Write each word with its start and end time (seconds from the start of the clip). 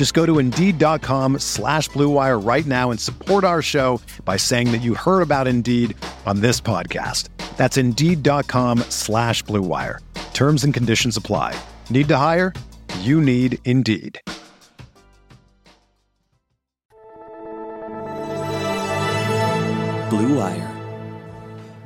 Just 0.00 0.14
go 0.14 0.24
to 0.24 0.38
Indeed.com 0.38 1.40
slash 1.40 1.90
BlueWire 1.90 2.42
right 2.42 2.64
now 2.64 2.90
and 2.90 2.98
support 2.98 3.44
our 3.44 3.60
show 3.60 4.00
by 4.24 4.38
saying 4.38 4.72
that 4.72 4.78
you 4.78 4.94
heard 4.94 5.20
about 5.20 5.46
Indeed 5.46 5.94
on 6.24 6.40
this 6.40 6.58
podcast. 6.58 7.28
That's 7.58 7.76
Indeed.com 7.76 8.78
slash 8.88 9.44
BlueWire. 9.44 9.98
Terms 10.32 10.64
and 10.64 10.72
conditions 10.72 11.18
apply. 11.18 11.54
Need 11.90 12.08
to 12.08 12.16
hire? 12.16 12.54
You 13.00 13.20
need 13.20 13.58
Indeed. 13.66 14.18
Blue 20.08 20.34
Wire. 20.38 20.76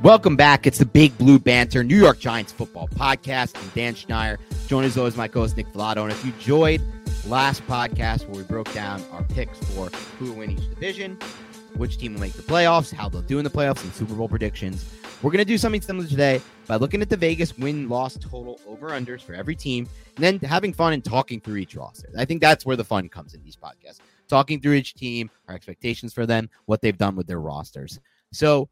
Welcome 0.04 0.36
back. 0.36 0.68
It's 0.68 0.78
the 0.78 0.86
Big 0.86 1.18
Blue 1.18 1.40
Banter 1.40 1.82
New 1.82 1.96
York 1.96 2.20
Giants 2.20 2.52
football 2.52 2.86
podcast. 2.90 3.60
I'm 3.60 3.72
Dan 3.74 3.96
Schneider. 3.96 4.38
Joined 4.68 4.86
as 4.86 4.96
always 4.96 5.16
my 5.16 5.26
co-host 5.26 5.56
Nick 5.56 5.66
Falato. 5.72 6.04
And 6.04 6.12
if 6.12 6.24
you 6.24 6.32
enjoyed 6.32 6.80
last 7.26 7.66
podcast 7.66 8.28
where 8.28 8.36
we 8.36 8.42
broke 8.42 8.72
down 8.74 9.02
our 9.12 9.22
picks 9.22 9.58
for 9.70 9.88
who 10.18 10.26
will 10.26 10.38
win 10.38 10.50
each 10.50 10.68
division, 10.68 11.18
which 11.76 11.96
team 11.96 12.14
will 12.14 12.20
make 12.20 12.34
the 12.34 12.42
playoffs, 12.42 12.92
how 12.92 13.08
they'll 13.08 13.22
do 13.22 13.38
in 13.38 13.44
the 13.44 13.50
playoffs, 13.50 13.82
and 13.82 13.92
Super 13.94 14.14
Bowl 14.14 14.28
predictions, 14.28 14.84
we're 15.22 15.30
going 15.30 15.38
to 15.38 15.44
do 15.44 15.56
something 15.56 15.80
similar 15.80 16.06
today 16.06 16.42
by 16.66 16.76
looking 16.76 17.00
at 17.00 17.08
the 17.08 17.16
Vegas 17.16 17.56
win-loss 17.56 18.18
total 18.18 18.60
over/unders 18.66 19.22
for 19.22 19.32
every 19.32 19.56
team, 19.56 19.88
and 20.16 20.24
then 20.24 20.38
having 20.38 20.72
fun 20.72 20.92
and 20.92 21.02
talking 21.02 21.40
through 21.40 21.56
each 21.56 21.74
roster. 21.74 22.10
I 22.18 22.26
think 22.26 22.42
that's 22.42 22.66
where 22.66 22.76
the 22.76 22.84
fun 22.84 23.08
comes 23.08 23.32
in 23.32 23.42
these 23.42 23.56
podcasts. 23.56 24.00
Talking 24.28 24.60
through 24.60 24.74
each 24.74 24.94
team, 24.94 25.30
our 25.48 25.54
expectations 25.54 26.12
for 26.12 26.26
them, 26.26 26.50
what 26.66 26.82
they've 26.82 26.96
done 26.96 27.16
with 27.16 27.26
their 27.26 27.40
rosters. 27.40 27.98
So, 28.32 28.68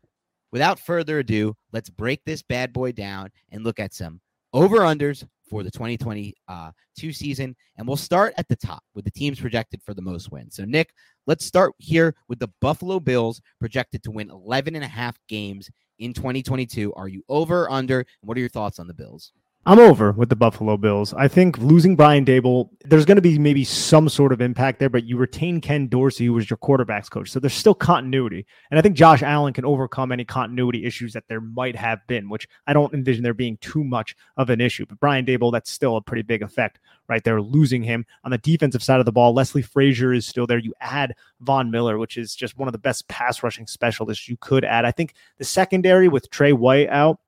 without 0.51 0.79
further 0.79 1.21
ado, 1.21 1.57
let's 1.73 1.89
break 1.89 2.23
this 2.25 2.43
bad 2.43 2.73
boy 2.73 2.93
down 2.93 3.31
and 3.51 3.65
look 3.65 3.81
at 3.81 3.95
some 3.95 4.21
over 4.53 4.81
unders 4.81 5.27
for 5.53 5.63
the 5.63 5.71
2022 5.71 6.33
uh, 6.49 6.71
season. 6.95 7.55
And 7.77 7.87
we'll 7.87 7.99
start 7.99 8.33
at 8.39 8.49
the 8.49 8.57
top 8.57 8.83
with 8.95 9.05
the 9.05 9.11
teams 9.11 9.39
projected 9.39 9.83
for 9.83 9.93
the 9.93 10.01
most 10.01 10.33
wins. 10.33 10.57
So, 10.57 10.65
Nick, 10.65 10.95
let's 11.27 11.45
start 11.45 11.75
here 11.77 12.15
with 12.27 12.39
the 12.39 12.49
Buffalo 12.63 12.99
Bills 12.99 13.43
projected 13.61 14.03
to 14.05 14.11
win 14.11 14.31
11 14.31 14.75
and 14.75 14.83
a 14.83 14.89
half 14.89 15.19
games 15.29 15.71
in 15.99 16.15
2022. 16.15 16.95
Are 16.95 17.07
you 17.07 17.23
over 17.29 17.65
or 17.65 17.71
under? 17.71 17.99
And 17.99 18.07
what 18.23 18.39
are 18.39 18.41
your 18.41 18.49
thoughts 18.49 18.79
on 18.79 18.87
the 18.87 18.95
Bills? 18.95 19.33
I'm 19.65 19.79
over 19.79 20.11
with 20.11 20.29
the 20.29 20.35
Buffalo 20.35 20.77
Bills. 20.77 21.15
I 21.15 21.29
think 21.29 21.57
losing 21.59 21.95
Brian 21.95 22.25
Daboll, 22.25 22.71
there's 22.85 23.05
going 23.05 23.17
to 23.17 23.23
be 23.23 23.39
maybe 23.39 23.63
some 23.63 24.09
sort 24.09 24.33
of 24.33 24.41
impact 24.41 24.81
there, 24.81 24.89
but 24.89 25.05
you 25.05 25.17
retain 25.17 25.61
Ken 25.61 25.87
Dorsey, 25.87 26.27
who 26.27 26.33
was 26.33 26.51
your 26.51 26.57
quarterbacks 26.57 27.09
coach. 27.09 27.31
So 27.31 27.39
there's 27.39 27.55
still 27.55 27.75
continuity. 27.75 28.45
And 28.73 28.79
I 28.79 28.83
think 28.83 28.97
Josh 28.97 29.23
Allen 29.23 29.53
can 29.53 29.65
overcome 29.65 30.11
any 30.11 30.25
continuity 30.25 30.85
issues 30.85 31.13
that 31.13 31.29
there 31.29 31.41
might 31.41 31.77
have 31.77 32.05
been, 32.09 32.29
which 32.29 32.49
I 32.67 32.73
don't 32.73 32.93
envision 32.93 33.23
there 33.23 33.35
being 33.35 33.57
too 33.59 33.85
much 33.85 34.17
of 34.37 34.51
an 34.51 34.61
issue. 34.61 34.85
But 34.85 34.99
Brian 34.99 35.25
Daboll, 35.25 35.53
that's 35.53 35.71
still 35.71 35.97
a 35.97 36.03
pretty 36.03 36.23
big 36.23 36.43
effect 36.43 36.81
right 37.09 37.23
there, 37.23 37.41
losing 37.41 37.85
him. 37.85 38.05
On 38.25 38.33
the 38.33 38.39
defensive 38.39 38.83
side 38.83 38.99
of 38.99 39.07
the 39.07 39.13
ball, 39.13 39.33
Leslie 39.33 39.63
Frazier 39.63 40.13
is 40.13 40.27
still 40.27 40.49
there. 40.49 40.59
You 40.59 40.75
add 40.81 41.15
Von 41.39 41.71
Miller, 41.71 41.99
which 41.99 42.17
is 42.17 42.35
just 42.35 42.59
one 42.59 42.67
of 42.67 42.73
the 42.73 42.79
best 42.79 43.07
pass 43.07 43.45
rushing 43.45 43.69
specialists 43.69 44.29
you 44.29 44.37
could 44.39 44.65
add. 44.65 44.85
I 44.85 44.91
think 44.91 45.15
the 45.39 45.45
secondary 45.45 46.09
with 46.09 46.31
Trey 46.31 46.53
White 46.53 46.89
out, 46.89 47.21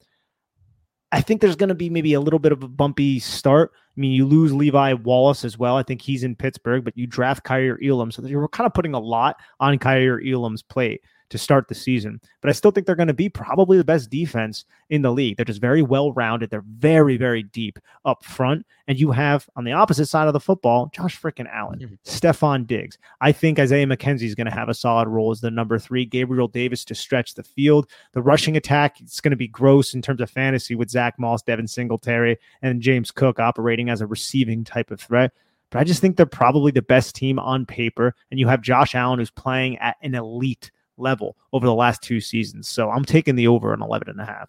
I 1.14 1.20
think 1.20 1.40
there's 1.40 1.54
going 1.54 1.68
to 1.68 1.76
be 1.76 1.88
maybe 1.88 2.14
a 2.14 2.20
little 2.20 2.40
bit 2.40 2.50
of 2.50 2.64
a 2.64 2.68
bumpy 2.68 3.20
start. 3.20 3.70
I 3.72 4.00
mean, 4.00 4.10
you 4.10 4.26
lose 4.26 4.52
Levi 4.52 4.94
Wallace 4.94 5.44
as 5.44 5.56
well. 5.56 5.76
I 5.76 5.84
think 5.84 6.02
he's 6.02 6.24
in 6.24 6.34
Pittsburgh, 6.34 6.84
but 6.84 6.98
you 6.98 7.06
draft 7.06 7.44
Kaiir 7.44 7.78
Elam. 7.80 8.10
So 8.10 8.26
you're 8.26 8.48
kind 8.48 8.66
of 8.66 8.74
putting 8.74 8.94
a 8.94 8.98
lot 8.98 9.36
on 9.60 9.78
Kaiir 9.78 10.20
Elam's 10.28 10.62
plate 10.62 11.02
to 11.30 11.38
start 11.38 11.68
the 11.68 11.74
season. 11.74 12.20
But 12.40 12.50
I 12.50 12.52
still 12.52 12.70
think 12.70 12.86
they're 12.86 12.94
going 12.94 13.08
to 13.08 13.14
be 13.14 13.28
probably 13.28 13.76
the 13.76 13.84
best 13.84 14.10
defense 14.10 14.64
in 14.90 15.02
the 15.02 15.12
league. 15.12 15.36
They're 15.36 15.44
just 15.44 15.60
very 15.60 15.82
well 15.82 16.12
rounded. 16.12 16.50
They're 16.50 16.64
very, 16.66 17.16
very 17.16 17.42
deep 17.42 17.78
up 18.04 18.24
front. 18.24 18.66
And 18.86 18.98
you 18.98 19.10
have 19.12 19.48
on 19.56 19.64
the 19.64 19.72
opposite 19.72 20.06
side 20.06 20.26
of 20.26 20.32
the 20.32 20.40
football, 20.40 20.90
Josh 20.94 21.20
freaking 21.20 21.50
Allen, 21.52 21.78
mm-hmm. 21.78 21.94
Stefon 22.04 22.66
Diggs. 22.66 22.98
I 23.20 23.32
think 23.32 23.58
Isaiah 23.58 23.86
McKenzie 23.86 24.22
is 24.22 24.34
going 24.34 24.46
to 24.46 24.54
have 24.54 24.68
a 24.68 24.74
solid 24.74 25.08
role 25.08 25.30
as 25.30 25.40
the 25.40 25.50
number 25.50 25.78
three, 25.78 26.04
Gabriel 26.04 26.48
Davis 26.48 26.84
to 26.86 26.94
stretch 26.94 27.34
the 27.34 27.42
field. 27.42 27.88
The 28.12 28.22
rushing 28.22 28.56
attack, 28.56 29.00
it's 29.00 29.20
going 29.20 29.30
to 29.30 29.36
be 29.36 29.48
gross 29.48 29.94
in 29.94 30.02
terms 30.02 30.20
of 30.20 30.30
fantasy 30.30 30.74
with 30.74 30.90
Zach 30.90 31.18
Moss, 31.18 31.42
Devin 31.42 31.68
Singletary, 31.68 32.38
and 32.62 32.80
James 32.80 33.10
Cook 33.10 33.38
operating 33.38 33.88
as 33.88 34.00
a 34.00 34.06
receiving 34.06 34.64
type 34.64 34.90
of 34.90 35.00
threat 35.00 35.32
but 35.74 35.80
I 35.80 35.84
just 35.84 36.00
think 36.00 36.16
they're 36.16 36.24
probably 36.24 36.70
the 36.70 36.82
best 36.82 37.16
team 37.16 37.36
on 37.40 37.66
paper. 37.66 38.14
And 38.30 38.38
you 38.38 38.46
have 38.46 38.62
Josh 38.62 38.94
Allen 38.94 39.18
who's 39.18 39.32
playing 39.32 39.76
at 39.78 39.96
an 40.02 40.14
elite 40.14 40.70
level 40.96 41.36
over 41.52 41.66
the 41.66 41.74
last 41.74 42.02
two 42.02 42.20
seasons. 42.20 42.68
So 42.68 42.90
I'm 42.90 43.04
taking 43.04 43.36
the 43.36 43.48
over 43.48 43.72
on 43.72 43.82
11 43.82 44.08
and 44.08 44.20
a 44.20 44.24
half. 44.24 44.48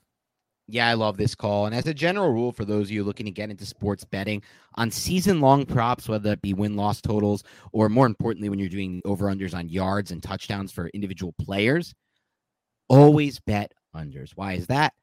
Yeah, 0.67 0.87
I 0.87 0.95
love 0.95 1.17
this 1.17 1.35
call. 1.35 1.67
And 1.67 1.75
as 1.75 1.85
a 1.85 1.93
general 1.93 2.31
rule, 2.31 2.51
for 2.51 2.65
those 2.65 2.87
of 2.87 2.91
you 2.91 3.03
looking 3.03 3.27
to 3.27 3.31
get 3.31 3.51
into 3.51 3.65
sports 3.67 4.03
betting 4.03 4.41
on 4.75 4.89
season 4.89 5.39
long 5.39 5.65
props, 5.65 6.09
whether 6.09 6.31
it 6.31 6.41
be 6.41 6.53
win 6.55 6.75
loss 6.75 7.01
totals, 7.01 7.43
or 7.71 7.87
more 7.87 8.07
importantly, 8.07 8.49
when 8.49 8.57
you're 8.57 8.67
doing 8.67 9.01
over 9.05 9.27
unders 9.27 9.53
on 9.53 9.69
yards 9.69 10.09
and 10.09 10.23
touchdowns 10.23 10.71
for 10.71 10.87
individual 10.87 11.35
players, 11.39 11.93
always 12.89 13.39
bet 13.39 13.73
unders. 13.95 14.31
Why 14.35 14.53
is 14.53 14.65
that? 14.67 14.93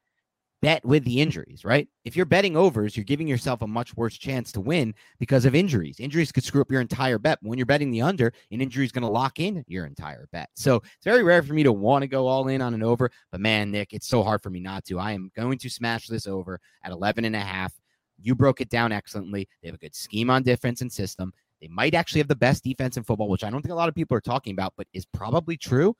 Bet 0.63 0.83
with 0.85 1.03
the 1.03 1.19
injuries, 1.19 1.65
right? 1.65 1.89
If 2.05 2.15
you're 2.15 2.25
betting 2.25 2.55
overs, 2.55 2.95
you're 2.95 3.03
giving 3.03 3.27
yourself 3.27 3.61
a 3.61 3.67
much 3.67 3.97
worse 3.97 4.17
chance 4.17 4.49
to 4.53 4.61
win 4.61 4.95
because 5.19 5.43
of 5.43 5.53
injuries. 5.53 5.99
Injuries 5.99 6.31
could 6.31 6.45
screw 6.45 6.61
up 6.61 6.71
your 6.71 6.79
entire 6.79 7.19
bet. 7.19 7.37
When 7.41 7.59
you're 7.59 7.65
betting 7.65 7.91
the 7.91 8.01
under, 8.01 8.31
an 8.49 8.61
injury 8.61 8.85
is 8.85 8.93
going 8.93 9.03
to 9.03 9.09
lock 9.09 9.41
in 9.41 9.65
your 9.67 9.85
entire 9.85 10.29
bet. 10.31 10.49
So 10.55 10.77
it's 10.77 11.03
very 11.03 11.21
rare 11.21 11.43
for 11.43 11.53
me 11.53 11.63
to 11.63 11.73
want 11.73 12.03
to 12.03 12.07
go 12.07 12.27
all 12.27 12.47
in 12.47 12.61
on 12.61 12.73
an 12.73 12.81
over. 12.81 13.11
But 13.29 13.41
man, 13.41 13.71
Nick, 13.71 13.91
it's 13.91 14.07
so 14.07 14.23
hard 14.23 14.41
for 14.41 14.49
me 14.49 14.61
not 14.61 14.85
to. 14.85 14.99
I 14.99 15.11
am 15.11 15.29
going 15.35 15.57
to 15.57 15.69
smash 15.69 16.07
this 16.07 16.27
over 16.27 16.61
at 16.85 16.93
11 16.93 17.25
and 17.25 17.35
a 17.35 17.41
half. 17.41 17.73
You 18.21 18.33
broke 18.33 18.61
it 18.61 18.69
down 18.69 18.93
excellently. 18.93 19.49
They 19.61 19.67
have 19.67 19.75
a 19.75 19.79
good 19.79 19.93
scheme 19.93 20.29
on 20.29 20.43
defense 20.43 20.79
and 20.79 20.91
system. 20.91 21.33
They 21.59 21.67
might 21.67 21.93
actually 21.93 22.21
have 22.21 22.29
the 22.29 22.35
best 22.37 22.63
defense 22.63 22.95
in 22.95 23.03
football, 23.03 23.27
which 23.27 23.43
I 23.43 23.49
don't 23.49 23.61
think 23.61 23.73
a 23.73 23.75
lot 23.75 23.89
of 23.89 23.95
people 23.95 24.15
are 24.15 24.21
talking 24.21 24.53
about, 24.53 24.73
but 24.77 24.87
is 24.93 25.05
probably 25.05 25.57
true 25.57 25.93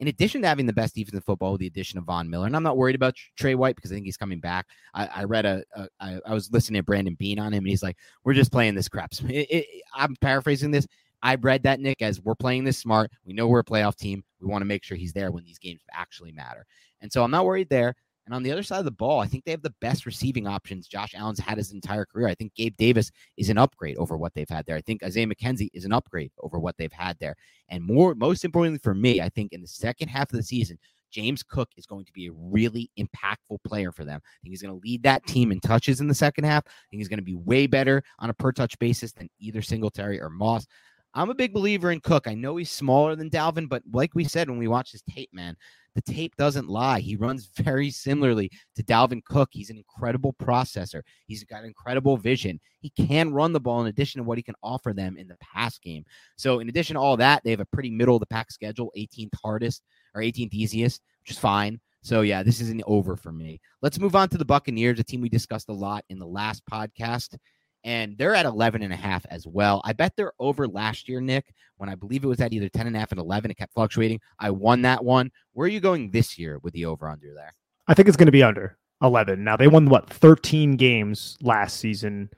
in 0.00 0.08
addition 0.08 0.40
to 0.42 0.48
having 0.48 0.66
the 0.66 0.72
best 0.72 0.94
defense 0.94 1.14
in 1.14 1.20
football, 1.20 1.52
with 1.52 1.60
the 1.60 1.66
addition 1.66 1.98
of 1.98 2.04
Von 2.04 2.28
Miller, 2.28 2.46
and 2.46 2.56
I'm 2.56 2.62
not 2.62 2.78
worried 2.78 2.96
about 2.96 3.14
Trey 3.36 3.54
White 3.54 3.76
because 3.76 3.92
I 3.92 3.94
think 3.94 4.06
he's 4.06 4.16
coming 4.16 4.40
back. 4.40 4.66
I, 4.94 5.06
I 5.06 5.24
read 5.24 5.44
a, 5.44 5.62
a 5.76 5.88
I, 6.00 6.18
I 6.26 6.34
was 6.34 6.50
listening 6.50 6.80
to 6.80 6.84
Brandon 6.84 7.14
Beane 7.14 7.38
on 7.38 7.52
him, 7.52 7.64
and 7.64 7.68
he's 7.68 7.82
like, 7.82 7.98
"We're 8.24 8.34
just 8.34 8.50
playing 8.50 8.74
this 8.74 8.88
crap." 8.88 9.12
It, 9.30 9.46
it, 9.50 9.66
I'm 9.94 10.16
paraphrasing 10.16 10.70
this. 10.70 10.86
I 11.22 11.34
read 11.34 11.62
that 11.64 11.80
Nick 11.80 12.00
as 12.02 12.20
we're 12.20 12.34
playing 12.34 12.64
this 12.64 12.78
smart. 12.78 13.10
We 13.24 13.34
know 13.34 13.46
we're 13.46 13.60
a 13.60 13.64
playoff 13.64 13.96
team. 13.96 14.24
We 14.40 14.48
want 14.48 14.62
to 14.62 14.66
make 14.66 14.82
sure 14.82 14.96
he's 14.96 15.12
there 15.12 15.30
when 15.30 15.44
these 15.44 15.58
games 15.58 15.82
actually 15.92 16.32
matter, 16.32 16.64
and 17.00 17.12
so 17.12 17.22
I'm 17.22 17.30
not 17.30 17.44
worried 17.44 17.68
there. 17.68 17.94
And 18.30 18.36
on 18.36 18.44
the 18.44 18.52
other 18.52 18.62
side 18.62 18.78
of 18.78 18.84
the 18.84 18.92
ball, 18.92 19.18
I 19.18 19.26
think 19.26 19.44
they 19.44 19.50
have 19.50 19.60
the 19.60 19.74
best 19.80 20.06
receiving 20.06 20.46
options 20.46 20.86
Josh 20.86 21.16
Allen's 21.16 21.40
had 21.40 21.58
his 21.58 21.72
entire 21.72 22.04
career. 22.04 22.28
I 22.28 22.36
think 22.36 22.54
Gabe 22.54 22.76
Davis 22.76 23.10
is 23.36 23.50
an 23.50 23.58
upgrade 23.58 23.96
over 23.96 24.16
what 24.16 24.32
they've 24.34 24.48
had 24.48 24.64
there. 24.66 24.76
I 24.76 24.80
think 24.82 25.02
Isaiah 25.02 25.26
McKenzie 25.26 25.68
is 25.74 25.84
an 25.84 25.92
upgrade 25.92 26.30
over 26.38 26.60
what 26.60 26.76
they've 26.78 26.92
had 26.92 27.18
there. 27.18 27.34
And 27.70 27.82
more, 27.82 28.14
most 28.14 28.44
importantly 28.44 28.78
for 28.84 28.94
me, 28.94 29.20
I 29.20 29.30
think 29.30 29.52
in 29.52 29.60
the 29.60 29.66
second 29.66 30.10
half 30.10 30.30
of 30.30 30.36
the 30.36 30.44
season, 30.44 30.78
James 31.10 31.42
Cook 31.42 31.70
is 31.76 31.86
going 31.86 32.04
to 32.04 32.12
be 32.12 32.28
a 32.28 32.32
really 32.32 32.88
impactful 32.96 33.64
player 33.66 33.90
for 33.90 34.04
them. 34.04 34.20
I 34.24 34.38
think 34.40 34.52
he's 34.52 34.62
going 34.62 34.78
to 34.78 34.86
lead 34.86 35.02
that 35.02 35.26
team 35.26 35.50
in 35.50 35.58
touches 35.58 36.00
in 36.00 36.06
the 36.06 36.14
second 36.14 36.44
half. 36.44 36.62
I 36.64 36.86
think 36.88 37.00
he's 37.00 37.08
going 37.08 37.18
to 37.18 37.24
be 37.24 37.34
way 37.34 37.66
better 37.66 38.00
on 38.20 38.30
a 38.30 38.34
per 38.34 38.52
touch 38.52 38.78
basis 38.78 39.10
than 39.10 39.28
either 39.40 39.60
Singletary 39.60 40.20
or 40.20 40.30
Moss. 40.30 40.68
I'm 41.14 41.30
a 41.30 41.34
big 41.34 41.52
believer 41.52 41.90
in 41.90 41.98
Cook. 41.98 42.28
I 42.28 42.34
know 42.34 42.54
he's 42.54 42.70
smaller 42.70 43.16
than 43.16 43.28
Dalvin, 43.28 43.68
but 43.68 43.82
like 43.92 44.14
we 44.14 44.22
said 44.22 44.48
when 44.48 44.58
we 44.60 44.68
watched 44.68 44.92
his 44.92 45.02
tape, 45.02 45.30
man, 45.32 45.56
the 45.94 46.02
tape 46.02 46.36
doesn't 46.36 46.68
lie. 46.68 47.00
He 47.00 47.16
runs 47.16 47.50
very 47.56 47.90
similarly 47.90 48.50
to 48.76 48.82
Dalvin 48.82 49.24
Cook. 49.24 49.50
He's 49.52 49.70
an 49.70 49.76
incredible 49.76 50.34
processor. 50.34 51.02
He's 51.26 51.44
got 51.44 51.64
incredible 51.64 52.16
vision. 52.16 52.60
He 52.80 52.90
can 52.90 53.32
run 53.32 53.52
the 53.52 53.60
ball 53.60 53.80
in 53.80 53.88
addition 53.88 54.20
to 54.20 54.24
what 54.24 54.38
he 54.38 54.42
can 54.42 54.54
offer 54.62 54.92
them 54.92 55.16
in 55.16 55.28
the 55.28 55.36
pass 55.40 55.78
game. 55.78 56.04
So, 56.36 56.60
in 56.60 56.68
addition 56.68 56.94
to 56.94 57.00
all 57.00 57.16
that, 57.18 57.42
they 57.44 57.50
have 57.50 57.60
a 57.60 57.66
pretty 57.66 57.90
middle 57.90 58.16
of 58.16 58.20
the 58.20 58.26
pack 58.26 58.50
schedule, 58.50 58.92
18th 58.96 59.34
hardest 59.42 59.82
or 60.14 60.22
18th 60.22 60.52
easiest, 60.52 61.02
which 61.22 61.32
is 61.32 61.38
fine. 61.38 61.80
So 62.02 62.22
yeah, 62.22 62.42
this 62.42 62.60
is 62.60 62.70
an 62.70 62.82
over 62.86 63.16
for 63.16 63.32
me. 63.32 63.60
Let's 63.82 64.00
move 64.00 64.16
on 64.16 64.28
to 64.30 64.38
the 64.38 64.44
Buccaneers, 64.44 64.98
a 64.98 65.04
team 65.04 65.20
we 65.20 65.28
discussed 65.28 65.68
a 65.68 65.74
lot 65.74 66.04
in 66.08 66.18
the 66.18 66.26
last 66.26 66.62
podcast. 66.70 67.36
And 67.84 68.16
they're 68.18 68.34
at 68.34 68.46
11 68.46 68.82
and 68.82 68.92
a 68.92 68.96
half 68.96 69.24
as 69.30 69.46
well. 69.46 69.80
I 69.84 69.92
bet 69.92 70.14
they're 70.16 70.32
over 70.38 70.68
last 70.68 71.08
year, 71.08 71.20
Nick, 71.20 71.54
when 71.78 71.88
I 71.88 71.94
believe 71.94 72.24
it 72.24 72.28
was 72.28 72.40
at 72.40 72.52
either 72.52 72.68
10 72.68 72.86
and 72.86 72.96
a 72.96 72.98
half 72.98 73.10
and 73.10 73.20
11. 73.20 73.50
It 73.50 73.56
kept 73.56 73.72
fluctuating. 73.72 74.20
I 74.38 74.50
won 74.50 74.82
that 74.82 75.02
one. 75.02 75.30
Where 75.52 75.64
are 75.64 75.68
you 75.68 75.80
going 75.80 76.10
this 76.10 76.38
year 76.38 76.58
with 76.62 76.74
the 76.74 76.84
over 76.84 77.08
under 77.08 77.32
there? 77.34 77.54
I 77.88 77.94
think 77.94 78.08
it's 78.08 78.16
going 78.16 78.26
to 78.26 78.32
be 78.32 78.42
under 78.42 78.76
11. 79.02 79.42
Now, 79.42 79.56
they 79.56 79.68
won 79.68 79.88
what, 79.88 80.10
13 80.10 80.76
games 80.76 81.38
last 81.40 81.78
season. 81.78 82.28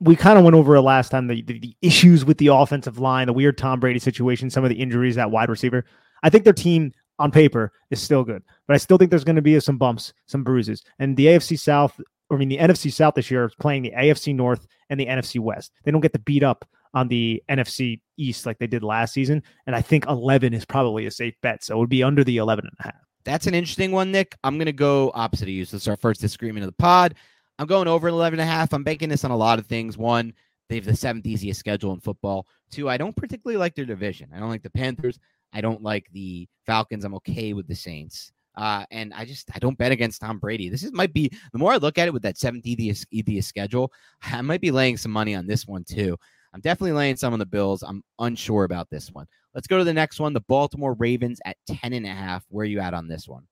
We 0.00 0.16
kind 0.16 0.38
of 0.38 0.44
went 0.44 0.56
over 0.56 0.76
it 0.76 0.82
last 0.82 1.10
time 1.10 1.26
the, 1.26 1.42
the, 1.42 1.58
the 1.58 1.76
issues 1.82 2.24
with 2.24 2.38
the 2.38 2.48
offensive 2.48 2.98
line, 2.98 3.26
the 3.26 3.32
weird 3.32 3.58
Tom 3.58 3.80
Brady 3.80 3.98
situation, 3.98 4.50
some 4.50 4.64
of 4.64 4.70
the 4.70 4.76
injuries 4.76 5.18
at 5.18 5.30
wide 5.30 5.48
receiver. 5.50 5.84
I 6.22 6.30
think 6.30 6.44
their 6.44 6.52
team 6.52 6.92
on 7.18 7.30
paper 7.30 7.72
is 7.90 8.00
still 8.00 8.24
good, 8.24 8.42
but 8.66 8.74
I 8.74 8.78
still 8.78 8.98
think 8.98 9.10
there's 9.10 9.24
going 9.24 9.36
to 9.36 9.42
be 9.42 9.58
some 9.60 9.78
bumps, 9.78 10.12
some 10.26 10.42
bruises. 10.42 10.82
And 10.98 11.16
the 11.16 11.26
AFC 11.26 11.58
South, 11.58 12.00
I 12.30 12.36
mean, 12.36 12.48
the 12.48 12.58
NFC 12.58 12.92
South 12.92 13.14
this 13.14 13.30
year 13.30 13.44
is 13.44 13.54
playing 13.54 13.82
the 13.82 13.92
AFC 13.92 14.34
North 14.34 14.66
and 14.90 14.98
the 14.98 15.06
NFC 15.06 15.38
West. 15.38 15.72
They 15.84 15.90
don't 15.90 16.00
get 16.00 16.12
to 16.14 16.18
beat 16.18 16.42
up 16.42 16.68
on 16.94 17.08
the 17.08 17.42
NFC 17.48 18.00
East 18.16 18.46
like 18.46 18.58
they 18.58 18.66
did 18.66 18.82
last 18.82 19.12
season. 19.12 19.42
And 19.66 19.76
I 19.76 19.82
think 19.82 20.06
11 20.06 20.54
is 20.54 20.64
probably 20.64 21.06
a 21.06 21.10
safe 21.10 21.34
bet. 21.42 21.62
So 21.62 21.76
it 21.76 21.78
would 21.78 21.88
be 21.88 22.02
under 22.02 22.24
the 22.24 22.38
11 22.38 22.64
and 22.64 22.74
a 22.80 22.82
half. 22.84 23.02
That's 23.24 23.46
an 23.46 23.54
interesting 23.54 23.92
one, 23.92 24.12
Nick. 24.12 24.36
I'm 24.44 24.56
going 24.56 24.66
to 24.66 24.72
go 24.72 25.10
opposite 25.14 25.44
of 25.44 25.50
you. 25.50 25.64
So 25.64 25.76
it's 25.76 25.88
our 25.88 25.96
first 25.96 26.20
disagreement 26.20 26.64
of 26.64 26.68
the 26.68 26.82
pod. 26.82 27.14
I'm 27.58 27.66
going 27.66 27.88
over 27.88 28.08
11 28.08 28.38
and 28.38 28.48
a 28.48 28.50
half. 28.50 28.72
I'm 28.72 28.84
banking 28.84 29.08
this 29.08 29.24
on 29.24 29.30
a 29.30 29.36
lot 29.36 29.58
of 29.58 29.66
things. 29.66 29.98
One, 29.98 30.32
they 30.68 30.76
have 30.76 30.84
the 30.84 30.96
seventh 30.96 31.26
easiest 31.26 31.60
schedule 31.60 31.92
in 31.92 32.00
football. 32.00 32.46
Two, 32.70 32.88
I 32.88 32.96
don't 32.96 33.16
particularly 33.16 33.58
like 33.58 33.74
their 33.74 33.84
division. 33.84 34.30
I 34.34 34.38
don't 34.38 34.50
like 34.50 34.62
the 34.62 34.70
Panthers. 34.70 35.18
I 35.52 35.60
don't 35.60 35.82
like 35.82 36.06
the 36.12 36.48
Falcons. 36.66 37.04
I'm 37.04 37.14
okay 37.14 37.52
with 37.52 37.66
the 37.66 37.74
Saints. 37.74 38.32
Uh, 38.56 38.84
and 38.90 39.12
I 39.14 39.24
just 39.24 39.50
I 39.54 39.58
don't 39.58 39.76
bet 39.76 39.92
against 39.92 40.20
Tom 40.20 40.38
Brady. 40.38 40.68
This 40.68 40.82
is 40.82 40.92
might 40.92 41.12
be 41.12 41.30
the 41.52 41.58
more 41.58 41.72
I 41.72 41.76
look 41.76 41.98
at 41.98 42.08
it 42.08 42.12
with 42.12 42.22
that 42.22 42.38
seventh 42.38 42.66
easiest 42.66 43.06
schedule, 43.48 43.92
I 44.22 44.40
might 44.42 44.60
be 44.60 44.70
laying 44.70 44.96
some 44.96 45.12
money 45.12 45.34
on 45.34 45.46
this 45.46 45.66
one 45.66 45.84
too. 45.84 46.16
I'm 46.54 46.60
definitely 46.60 46.92
laying 46.92 47.16
some 47.16 47.34
on 47.34 47.38
the 47.38 47.44
Bills. 47.44 47.82
I'm 47.82 48.02
unsure 48.18 48.64
about 48.64 48.88
this 48.88 49.12
one. 49.12 49.26
Let's 49.54 49.66
go 49.66 49.76
to 49.76 49.84
the 49.84 49.92
next 49.92 50.18
one. 50.18 50.32
The 50.32 50.40
Baltimore 50.40 50.94
Ravens 50.94 51.38
at 51.44 51.58
10 51.66 51.92
and 51.92 52.06
a 52.06 52.10
half. 52.10 52.46
Where 52.48 52.62
are 52.62 52.66
you 52.66 52.80
at 52.80 52.94
on 52.94 53.08
this 53.08 53.28
one? 53.28 53.46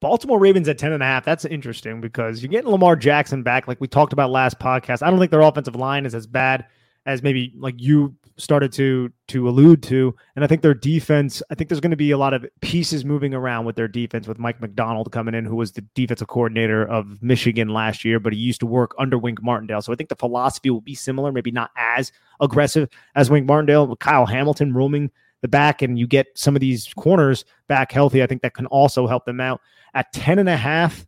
Baltimore 0.00 0.38
Ravens 0.38 0.68
at 0.68 0.78
10 0.78 0.92
and 0.92 1.02
a 1.02 1.06
half. 1.06 1.24
That's 1.24 1.44
interesting 1.44 2.00
because 2.00 2.42
you're 2.42 2.50
getting 2.50 2.70
Lamar 2.70 2.96
Jackson 2.96 3.42
back, 3.42 3.68
like 3.68 3.80
we 3.80 3.88
talked 3.88 4.14
about 4.14 4.30
last 4.30 4.58
podcast. 4.58 5.02
I 5.02 5.10
don't 5.10 5.18
think 5.18 5.30
their 5.30 5.42
offensive 5.42 5.76
line 5.76 6.06
is 6.06 6.14
as 6.14 6.26
bad 6.26 6.66
as 7.04 7.22
maybe 7.22 7.52
like 7.58 7.74
you 7.78 8.14
started 8.36 8.72
to 8.72 9.12
to 9.28 9.48
allude 9.48 9.82
to. 9.84 10.14
And 10.34 10.44
I 10.44 10.48
think 10.48 10.62
their 10.62 10.74
defense, 10.74 11.42
I 11.50 11.54
think 11.54 11.68
there's 11.68 11.80
going 11.80 11.90
to 11.90 11.96
be 11.96 12.10
a 12.10 12.18
lot 12.18 12.34
of 12.34 12.44
pieces 12.60 13.04
moving 13.04 13.34
around 13.34 13.64
with 13.64 13.76
their 13.76 13.88
defense 13.88 14.26
with 14.26 14.38
Mike 14.38 14.60
Macdonald 14.60 15.12
coming 15.12 15.34
in, 15.34 15.44
who 15.44 15.56
was 15.56 15.72
the 15.72 15.82
defensive 15.94 16.28
coordinator 16.28 16.84
of 16.84 17.22
Michigan 17.22 17.68
last 17.68 18.04
year, 18.04 18.18
but 18.18 18.32
he 18.32 18.38
used 18.38 18.60
to 18.60 18.66
work 18.66 18.94
under 18.98 19.18
Wink 19.18 19.42
Martindale. 19.42 19.82
So 19.82 19.92
I 19.92 19.96
think 19.96 20.08
the 20.08 20.16
philosophy 20.16 20.70
will 20.70 20.80
be 20.80 20.94
similar, 20.94 21.32
maybe 21.32 21.50
not 21.50 21.70
as 21.76 22.12
aggressive 22.40 22.88
as 23.14 23.30
Wink 23.30 23.46
Martindale, 23.46 23.86
with 23.86 23.98
Kyle 23.98 24.26
Hamilton 24.26 24.74
roaming 24.74 25.10
the 25.42 25.48
back 25.48 25.82
and 25.82 25.98
you 25.98 26.06
get 26.06 26.26
some 26.34 26.56
of 26.56 26.60
these 26.60 26.92
corners 26.94 27.44
back 27.68 27.92
healthy. 27.92 28.22
I 28.22 28.26
think 28.26 28.42
that 28.42 28.54
can 28.54 28.66
also 28.66 29.06
help 29.06 29.26
them 29.26 29.40
out. 29.40 29.60
At 29.92 30.12
10 30.12 30.38
and 30.38 30.48
a 30.48 30.56
half, 30.56 31.06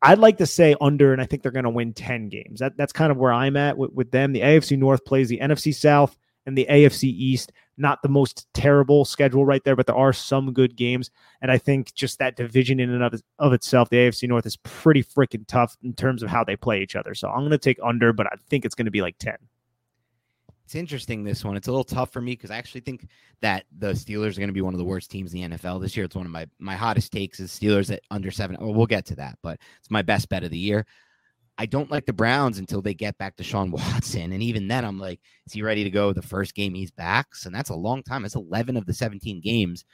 I'd 0.00 0.18
like 0.18 0.38
to 0.38 0.46
say 0.46 0.74
under, 0.80 1.12
and 1.12 1.22
I 1.22 1.26
think 1.26 1.42
they're 1.42 1.52
going 1.52 1.64
to 1.64 1.70
win 1.70 1.92
10 1.92 2.28
games. 2.28 2.60
That, 2.60 2.76
that's 2.76 2.92
kind 2.92 3.12
of 3.12 3.18
where 3.18 3.32
I'm 3.32 3.56
at 3.56 3.76
with, 3.78 3.92
with 3.92 4.10
them. 4.10 4.32
The 4.32 4.40
AFC 4.40 4.78
North 4.78 5.04
plays 5.04 5.28
the 5.28 5.38
NFC 5.38 5.74
South 5.74 6.16
and 6.46 6.56
the 6.56 6.66
AFC 6.70 7.04
East. 7.04 7.52
Not 7.78 8.02
the 8.02 8.08
most 8.08 8.46
terrible 8.52 9.04
schedule 9.04 9.46
right 9.46 9.64
there, 9.64 9.76
but 9.76 9.86
there 9.86 9.96
are 9.96 10.12
some 10.12 10.52
good 10.52 10.76
games. 10.76 11.10
And 11.40 11.50
I 11.50 11.58
think 11.58 11.94
just 11.94 12.18
that 12.18 12.36
division 12.36 12.80
in 12.80 12.90
and 12.90 13.02
of, 13.02 13.22
of 13.38 13.52
itself, 13.52 13.88
the 13.88 13.96
AFC 13.96 14.28
North 14.28 14.46
is 14.46 14.56
pretty 14.58 15.02
freaking 15.02 15.46
tough 15.46 15.76
in 15.82 15.94
terms 15.94 16.22
of 16.22 16.28
how 16.28 16.44
they 16.44 16.54
play 16.54 16.82
each 16.82 16.96
other. 16.96 17.14
So 17.14 17.28
I'm 17.28 17.40
going 17.40 17.50
to 17.50 17.58
take 17.58 17.78
under, 17.82 18.12
but 18.12 18.26
I 18.26 18.36
think 18.50 18.64
it's 18.64 18.74
going 18.74 18.84
to 18.86 18.90
be 18.90 19.00
like 19.00 19.16
10. 19.18 19.36
It's 20.64 20.74
interesting 20.74 21.24
this 21.24 21.44
one. 21.44 21.56
It's 21.56 21.68
a 21.68 21.70
little 21.70 21.84
tough 21.84 22.12
for 22.12 22.20
me 22.20 22.32
because 22.32 22.50
I 22.50 22.56
actually 22.56 22.82
think 22.82 23.08
that 23.40 23.64
the 23.76 23.92
Steelers 23.92 24.36
are 24.36 24.40
going 24.40 24.48
to 24.48 24.54
be 24.54 24.62
one 24.62 24.74
of 24.74 24.78
the 24.78 24.84
worst 24.84 25.10
teams 25.10 25.34
in 25.34 25.50
the 25.50 25.56
NFL 25.56 25.80
this 25.80 25.96
year. 25.96 26.06
It's 26.06 26.16
one 26.16 26.24
of 26.24 26.32
my 26.32 26.46
my 26.58 26.76
hottest 26.76 27.12
takes 27.12 27.40
is 27.40 27.50
Steelers 27.50 27.92
at 27.92 28.00
under 28.10 28.30
seven. 28.30 28.56
Well, 28.60 28.72
we'll 28.72 28.86
get 28.86 29.04
to 29.06 29.16
that, 29.16 29.38
but 29.42 29.58
it's 29.80 29.90
my 29.90 30.02
best 30.02 30.28
bet 30.28 30.44
of 30.44 30.50
the 30.50 30.58
year. 30.58 30.86
I 31.58 31.66
don't 31.66 31.90
like 31.90 32.06
the 32.06 32.12
Browns 32.12 32.58
until 32.58 32.82
they 32.82 32.94
get 32.94 33.18
back 33.18 33.36
to 33.36 33.44
Sean 33.44 33.70
Watson. 33.72 34.32
And 34.32 34.42
even 34.42 34.68
then, 34.68 34.84
I'm 34.84 34.98
like, 34.98 35.20
is 35.46 35.52
he 35.52 35.62
ready 35.62 35.84
to 35.84 35.90
go 35.90 36.12
the 36.12 36.22
first 36.22 36.54
game 36.54 36.74
he's 36.74 36.90
back? 36.90 37.34
So 37.34 37.50
that's 37.50 37.70
a 37.70 37.74
long 37.74 38.02
time. 38.02 38.24
It's 38.24 38.34
11 38.34 38.76
of 38.76 38.86
the 38.86 38.94
17 38.94 39.40
games. 39.40 39.84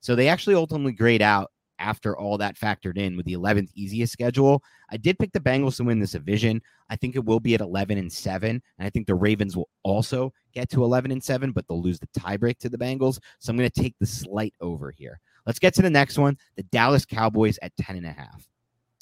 So 0.00 0.14
they 0.14 0.28
actually 0.28 0.54
ultimately 0.54 0.92
grade 0.92 1.22
out 1.22 1.50
after 1.78 2.16
all 2.16 2.38
that 2.38 2.56
factored 2.56 2.96
in 2.96 3.16
with 3.16 3.26
the 3.26 3.34
11th 3.34 3.70
easiest 3.74 4.12
schedule. 4.12 4.62
I 4.90 4.96
did 4.96 5.18
pick 5.18 5.32
the 5.32 5.40
Bengals 5.40 5.76
to 5.76 5.84
win 5.84 6.00
this 6.00 6.12
division. 6.12 6.62
I 6.88 6.96
think 6.96 7.16
it 7.16 7.24
will 7.24 7.40
be 7.40 7.54
at 7.54 7.60
11 7.60 7.98
and 7.98 8.12
7. 8.12 8.50
And 8.50 8.86
I 8.86 8.90
think 8.90 9.06
the 9.06 9.14
Ravens 9.14 9.56
will 9.56 9.68
also 9.82 10.32
get 10.54 10.70
to 10.70 10.84
11 10.84 11.10
and 11.10 11.22
7, 11.22 11.52
but 11.52 11.66
they'll 11.68 11.82
lose 11.82 11.98
the 11.98 12.08
tiebreak 12.18 12.58
to 12.58 12.68
the 12.68 12.78
Bengals. 12.78 13.18
So 13.40 13.50
I'm 13.50 13.56
going 13.56 13.68
to 13.70 13.82
take 13.82 13.94
the 14.00 14.06
slight 14.06 14.54
over 14.60 14.90
here. 14.90 15.20
Let's 15.44 15.58
get 15.58 15.74
to 15.74 15.82
the 15.82 15.90
next 15.90 16.18
one 16.18 16.36
the 16.56 16.62
Dallas 16.64 17.04
Cowboys 17.04 17.58
at 17.62 17.76
10 17.76 17.96
and 17.96 18.06
a 18.06 18.12
half. 18.12 18.46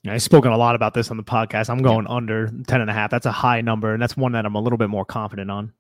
I've 0.07 0.23
spoken 0.23 0.53
a 0.53 0.57
lot 0.59 0.75
about 0.75 0.95
this 0.95 1.11
on 1.11 1.17
the 1.17 1.23
podcast. 1.23 1.71
I'm 1.71 1.83
going 1.83 2.07
yeah. 2.07 2.15
under 2.15 2.49
10 2.67 2.81
and 2.81 2.91
a 2.91 2.93
half. 2.93 3.11
That's 3.11 3.27
a 3.27 3.33
high 3.33 3.61
number, 3.61 3.93
and 3.93 4.03
that's 4.03 4.17
one 4.17 4.33
that 4.33 4.45
I'm 4.45 4.55
a 4.55 4.61
little 4.61 4.77
bit 4.77 4.91
more 4.91 5.05
confident 5.05 5.51
on. 5.51 5.73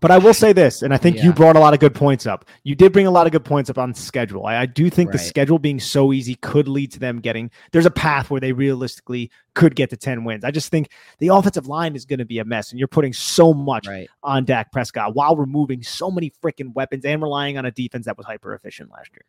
But 0.00 0.10
I 0.10 0.18
will 0.18 0.34
say 0.34 0.52
this, 0.52 0.82
and 0.82 0.94
I 0.94 0.96
think 0.96 1.16
yeah. 1.16 1.24
you 1.24 1.32
brought 1.32 1.56
a 1.56 1.60
lot 1.60 1.74
of 1.74 1.80
good 1.80 1.94
points 1.94 2.26
up. 2.26 2.44
You 2.64 2.74
did 2.74 2.92
bring 2.92 3.06
a 3.06 3.10
lot 3.10 3.26
of 3.26 3.32
good 3.32 3.44
points 3.44 3.70
up 3.70 3.78
on 3.78 3.94
schedule. 3.94 4.46
I, 4.46 4.56
I 4.56 4.66
do 4.66 4.88
think 4.90 5.08
right. 5.08 5.12
the 5.12 5.18
schedule 5.18 5.58
being 5.58 5.80
so 5.80 6.12
easy 6.12 6.36
could 6.36 6.68
lead 6.68 6.92
to 6.92 6.98
them 6.98 7.20
getting. 7.20 7.50
There's 7.72 7.86
a 7.86 7.90
path 7.90 8.30
where 8.30 8.40
they 8.40 8.52
realistically 8.52 9.30
could 9.54 9.74
get 9.74 9.90
to 9.90 9.96
10 9.96 10.24
wins. 10.24 10.44
I 10.44 10.50
just 10.50 10.70
think 10.70 10.90
the 11.18 11.28
offensive 11.28 11.66
line 11.66 11.96
is 11.96 12.04
going 12.04 12.18
to 12.18 12.24
be 12.24 12.38
a 12.38 12.44
mess, 12.44 12.70
and 12.70 12.78
you're 12.78 12.88
putting 12.88 13.12
so 13.12 13.52
much 13.52 13.86
right. 13.86 14.08
on 14.22 14.44
Dak 14.44 14.72
Prescott 14.72 15.14
while 15.14 15.36
removing 15.36 15.82
so 15.82 16.10
many 16.10 16.32
freaking 16.42 16.74
weapons 16.74 17.04
and 17.04 17.22
relying 17.22 17.58
on 17.58 17.64
a 17.64 17.70
defense 17.70 18.06
that 18.06 18.16
was 18.16 18.26
hyper 18.26 18.54
efficient 18.54 18.90
last 18.90 19.10
year. 19.12 19.24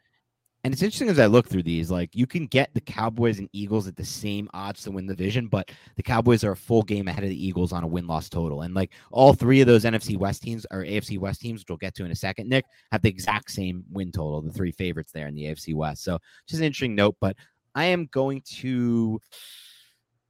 And 0.63 0.73
it's 0.73 0.83
interesting 0.83 1.09
as 1.09 1.17
I 1.17 1.25
look 1.25 1.49
through 1.49 1.63
these, 1.63 1.89
like 1.89 2.15
you 2.15 2.27
can 2.27 2.45
get 2.45 2.71
the 2.75 2.81
Cowboys 2.81 3.39
and 3.39 3.49
Eagles 3.51 3.87
at 3.87 3.95
the 3.95 4.05
same 4.05 4.47
odds 4.53 4.83
to 4.83 4.91
win 4.91 5.07
the 5.07 5.15
division, 5.15 5.47
but 5.47 5.71
the 5.95 6.03
Cowboys 6.03 6.43
are 6.43 6.51
a 6.51 6.55
full 6.57 6.83
game 6.83 7.07
ahead 7.07 7.23
of 7.23 7.31
the 7.31 7.47
Eagles 7.47 7.73
on 7.73 7.83
a 7.83 7.87
win 7.87 8.05
loss 8.05 8.29
total. 8.29 8.61
And 8.61 8.75
like 8.75 8.91
all 9.11 9.33
three 9.33 9.61
of 9.61 9.67
those 9.67 9.85
NFC 9.85 10.17
West 10.17 10.43
teams 10.43 10.67
or 10.69 10.83
AFC 10.83 11.17
West 11.17 11.41
teams, 11.41 11.61
which 11.61 11.69
we'll 11.69 11.77
get 11.77 11.95
to 11.95 12.05
in 12.05 12.11
a 12.11 12.15
second, 12.15 12.47
Nick, 12.47 12.65
have 12.91 13.01
the 13.01 13.09
exact 13.09 13.49
same 13.49 13.83
win 13.91 14.11
total, 14.11 14.41
the 14.43 14.51
three 14.51 14.71
favorites 14.71 15.11
there 15.11 15.27
in 15.27 15.33
the 15.33 15.45
AFC 15.45 15.73
West. 15.73 16.03
So 16.03 16.19
just 16.47 16.59
an 16.59 16.65
interesting 16.65 16.93
note, 16.93 17.15
but 17.19 17.35
I 17.73 17.85
am 17.85 18.07
going 18.11 18.41
to. 18.57 19.19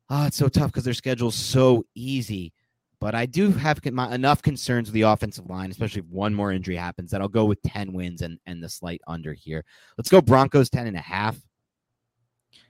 Oh, 0.10 0.26
it's 0.28 0.38
so 0.38 0.50
tough 0.50 0.72
because 0.72 0.84
their 0.84 0.94
schedule's 0.94 1.36
so 1.36 1.86
easy. 1.96 2.54
But 3.02 3.16
I 3.16 3.26
do 3.26 3.52
have 3.52 3.80
enough 3.84 4.44
concerns 4.44 4.88
with 4.88 4.94
the 4.94 5.02
offensive 5.02 5.50
line, 5.50 5.72
especially 5.72 6.02
if 6.02 6.06
one 6.06 6.36
more 6.36 6.52
injury 6.52 6.76
happens, 6.76 7.10
that 7.10 7.20
I'll 7.20 7.28
go 7.28 7.46
with 7.46 7.60
10 7.64 7.94
wins 7.94 8.22
and, 8.22 8.40
and 8.46 8.64
the 8.64 8.70
slight 8.70 9.02
under 9.08 9.34
here. 9.34 9.66
Let's 9.98 10.10
go 10.10 10.22
Broncos 10.22 10.70
10 10.70 10.86
and 10.86 10.96
a 10.96 11.02
half. 11.02 11.36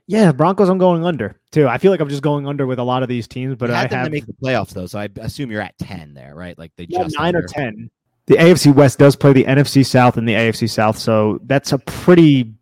Yeah, 0.07 0.31
Broncos. 0.31 0.69
I'm 0.69 0.77
going 0.77 1.05
under 1.05 1.37
too. 1.51 1.67
I 1.67 1.77
feel 1.77 1.91
like 1.91 1.99
I'm 1.99 2.07
just 2.07 2.23
going 2.23 2.47
under 2.47 2.65
with 2.65 2.79
a 2.79 2.83
lot 2.83 3.03
of 3.03 3.09
these 3.09 3.27
teams, 3.27 3.55
but 3.55 3.71
I 3.71 3.81
have 3.81 3.89
to 3.89 4.09
make 4.09 4.25
the 4.25 4.33
playoffs 4.33 4.69
though, 4.69 4.85
so 4.85 4.99
I 4.99 5.09
assume 5.19 5.51
you're 5.51 5.61
at 5.61 5.77
ten 5.77 6.13
there, 6.13 6.33
right? 6.33 6.57
Like 6.57 6.71
they 6.75 6.85
yeah, 6.89 7.03
just 7.03 7.17
nine 7.17 7.35
under. 7.35 7.39
or 7.39 7.47
ten. 7.47 7.89
The 8.25 8.35
AFC 8.35 8.73
West 8.73 8.99
does 8.99 9.15
play 9.15 9.31
the 9.33 9.45
NFC 9.45 9.85
South 9.85 10.17
and 10.17 10.27
the 10.27 10.33
AFC 10.33 10.69
South, 10.69 10.97
so 10.97 11.39
that's 11.43 11.71
a 11.71 11.77
pretty, 11.77 12.53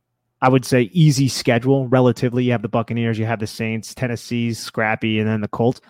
I 0.41 0.49
would 0.49 0.65
say, 0.65 0.89
easy 0.91 1.27
schedule 1.27 1.87
relatively. 1.87 2.43
You 2.43 2.51
have 2.51 2.61
the 2.61 2.69
Buccaneers, 2.69 3.17
you 3.17 3.25
have 3.25 3.39
the 3.39 3.47
Saints, 3.47 3.95
Tennessee's 3.95 4.59
scrappy, 4.59 5.19
and 5.19 5.27
then 5.27 5.41
the 5.41 5.47
Colts 5.47 5.81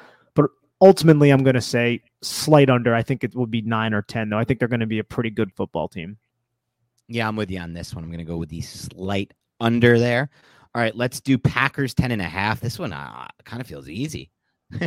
ultimately, 0.81 1.29
I'm 1.29 1.43
going 1.43 1.55
to 1.55 1.61
say 1.61 2.01
slight 2.21 2.69
under. 2.69 2.93
I 2.93 3.03
think 3.03 3.23
it 3.23 3.35
will 3.35 3.45
be 3.45 3.61
nine 3.61 3.93
or 3.93 4.01
10, 4.01 4.29
though. 4.29 4.37
I 4.37 4.43
think 4.43 4.59
they're 4.59 4.67
going 4.67 4.79
to 4.79 4.85
be 4.85 4.99
a 4.99 5.03
pretty 5.03 5.29
good 5.29 5.51
football 5.53 5.87
team. 5.87 6.17
Yeah, 7.07 7.27
I'm 7.27 7.35
with 7.35 7.49
you 7.49 7.59
on 7.59 7.73
this 7.73 7.93
one. 7.93 8.03
I'm 8.03 8.09
going 8.09 8.19
to 8.19 8.23
go 8.25 8.37
with 8.37 8.49
the 8.49 8.61
slight 8.61 9.33
under 9.59 9.97
there. 9.97 10.29
All 10.75 10.81
right, 10.81 10.95
let's 10.95 11.19
do 11.19 11.37
Packers 11.37 11.93
10 11.93 12.11
and 12.11 12.21
a 12.21 12.25
half. 12.25 12.59
This 12.59 12.77
one 12.77 12.93
uh, 12.93 13.27
kind 13.43 13.61
of 13.61 13.67
feels 13.67 13.89
easy. 13.89 14.31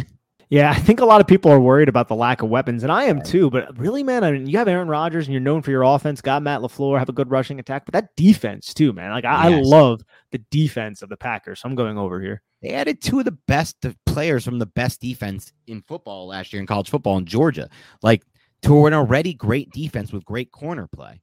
Yeah, 0.52 0.70
I 0.70 0.75
think 0.75 1.00
a 1.00 1.06
lot 1.06 1.22
of 1.22 1.26
people 1.26 1.50
are 1.50 1.58
worried 1.58 1.88
about 1.88 2.08
the 2.08 2.14
lack 2.14 2.42
of 2.42 2.50
weapons, 2.50 2.82
and 2.82 2.92
I 2.92 3.04
am 3.04 3.22
too. 3.22 3.49
But 3.49 3.78
really, 3.78 4.02
man, 4.02 4.22
I 4.22 4.32
mean, 4.32 4.46
you 4.46 4.58
have 4.58 4.68
Aaron 4.68 4.87
Rodgers, 4.87 5.26
and 5.26 5.32
you're 5.32 5.40
known 5.40 5.62
for 5.62 5.70
your 5.70 5.82
offense. 5.82 6.20
Got 6.20 6.42
Matt 6.42 6.61
LaFleur, 6.61 6.99
have 6.99 7.08
a 7.08 7.12
good 7.14 7.30
rushing 7.30 7.58
attack, 7.58 7.87
but 7.87 7.94
that 7.94 8.14
defense 8.16 8.75
too, 8.75 8.92
man. 8.92 9.12
Like 9.12 9.25
I, 9.25 9.49
yes. 9.49 9.61
I 9.61 9.62
love 9.62 10.02
the 10.30 10.37
defense 10.50 11.00
of 11.00 11.08
the 11.08 11.16
Packers. 11.16 11.61
So 11.61 11.70
I'm 11.70 11.75
going 11.75 11.96
over 11.96 12.20
here. 12.20 12.42
They 12.62 12.71
added 12.71 13.02
two 13.02 13.19
of 13.19 13.25
the 13.25 13.37
best 13.47 13.76
players 14.07 14.45
from 14.45 14.59
the 14.59 14.66
best 14.66 15.00
defense 15.00 15.52
in 15.66 15.83
football 15.83 16.28
last 16.28 16.52
year 16.52 16.61
in 16.61 16.66
college 16.66 16.90
football 16.90 17.19
in 17.19 17.26
Georgia, 17.26 17.69
like 18.02 18.23
to 18.62 18.87
an 18.87 18.95
already 18.95 19.35
great 19.35 19.71
defense 19.73 20.12
with 20.12 20.25
great 20.25 20.52
corner 20.52 20.87
play. 20.87 21.21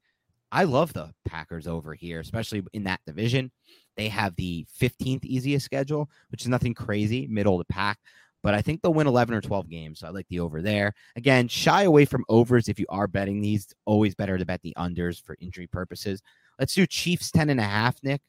I 0.51 0.63
love 0.63 0.93
the 0.93 1.13
Packers 1.25 1.67
over 1.67 1.93
here, 1.93 2.19
especially 2.19 2.63
in 2.73 2.83
that 2.83 3.01
division. 3.05 3.51
They 3.95 4.09
have 4.09 4.35
the 4.35 4.65
15th 4.81 5.23
easiest 5.23 5.65
schedule, 5.65 6.09
which 6.29 6.41
is 6.41 6.47
nothing 6.47 6.73
crazy, 6.73 7.27
middle 7.27 7.59
of 7.59 7.67
the 7.67 7.73
pack 7.73 7.99
but 8.41 8.53
I 8.53 8.61
think 8.61 8.81
they'll 8.81 8.93
win 8.93 9.07
11 9.07 9.35
or 9.35 9.41
12 9.41 9.69
games. 9.69 9.99
So 9.99 10.07
I 10.07 10.11
like 10.11 10.27
the 10.29 10.39
over 10.39 10.61
there. 10.61 10.93
Again, 11.15 11.47
shy 11.47 11.83
away 11.83 12.05
from 12.05 12.25
overs 12.29 12.69
if 12.69 12.79
you 12.79 12.85
are 12.89 13.07
betting 13.07 13.41
these. 13.41 13.73
always 13.85 14.15
better 14.15 14.37
to 14.37 14.45
bet 14.45 14.61
the 14.61 14.73
unders 14.77 15.21
for 15.23 15.35
injury 15.39 15.67
purposes. 15.67 16.21
Let's 16.57 16.73
do 16.73 16.85
Chiefs 16.85 17.31
10 17.31 17.49
and 17.49 17.59
a 17.59 17.63
half, 17.63 17.97
Nick. 18.03 18.21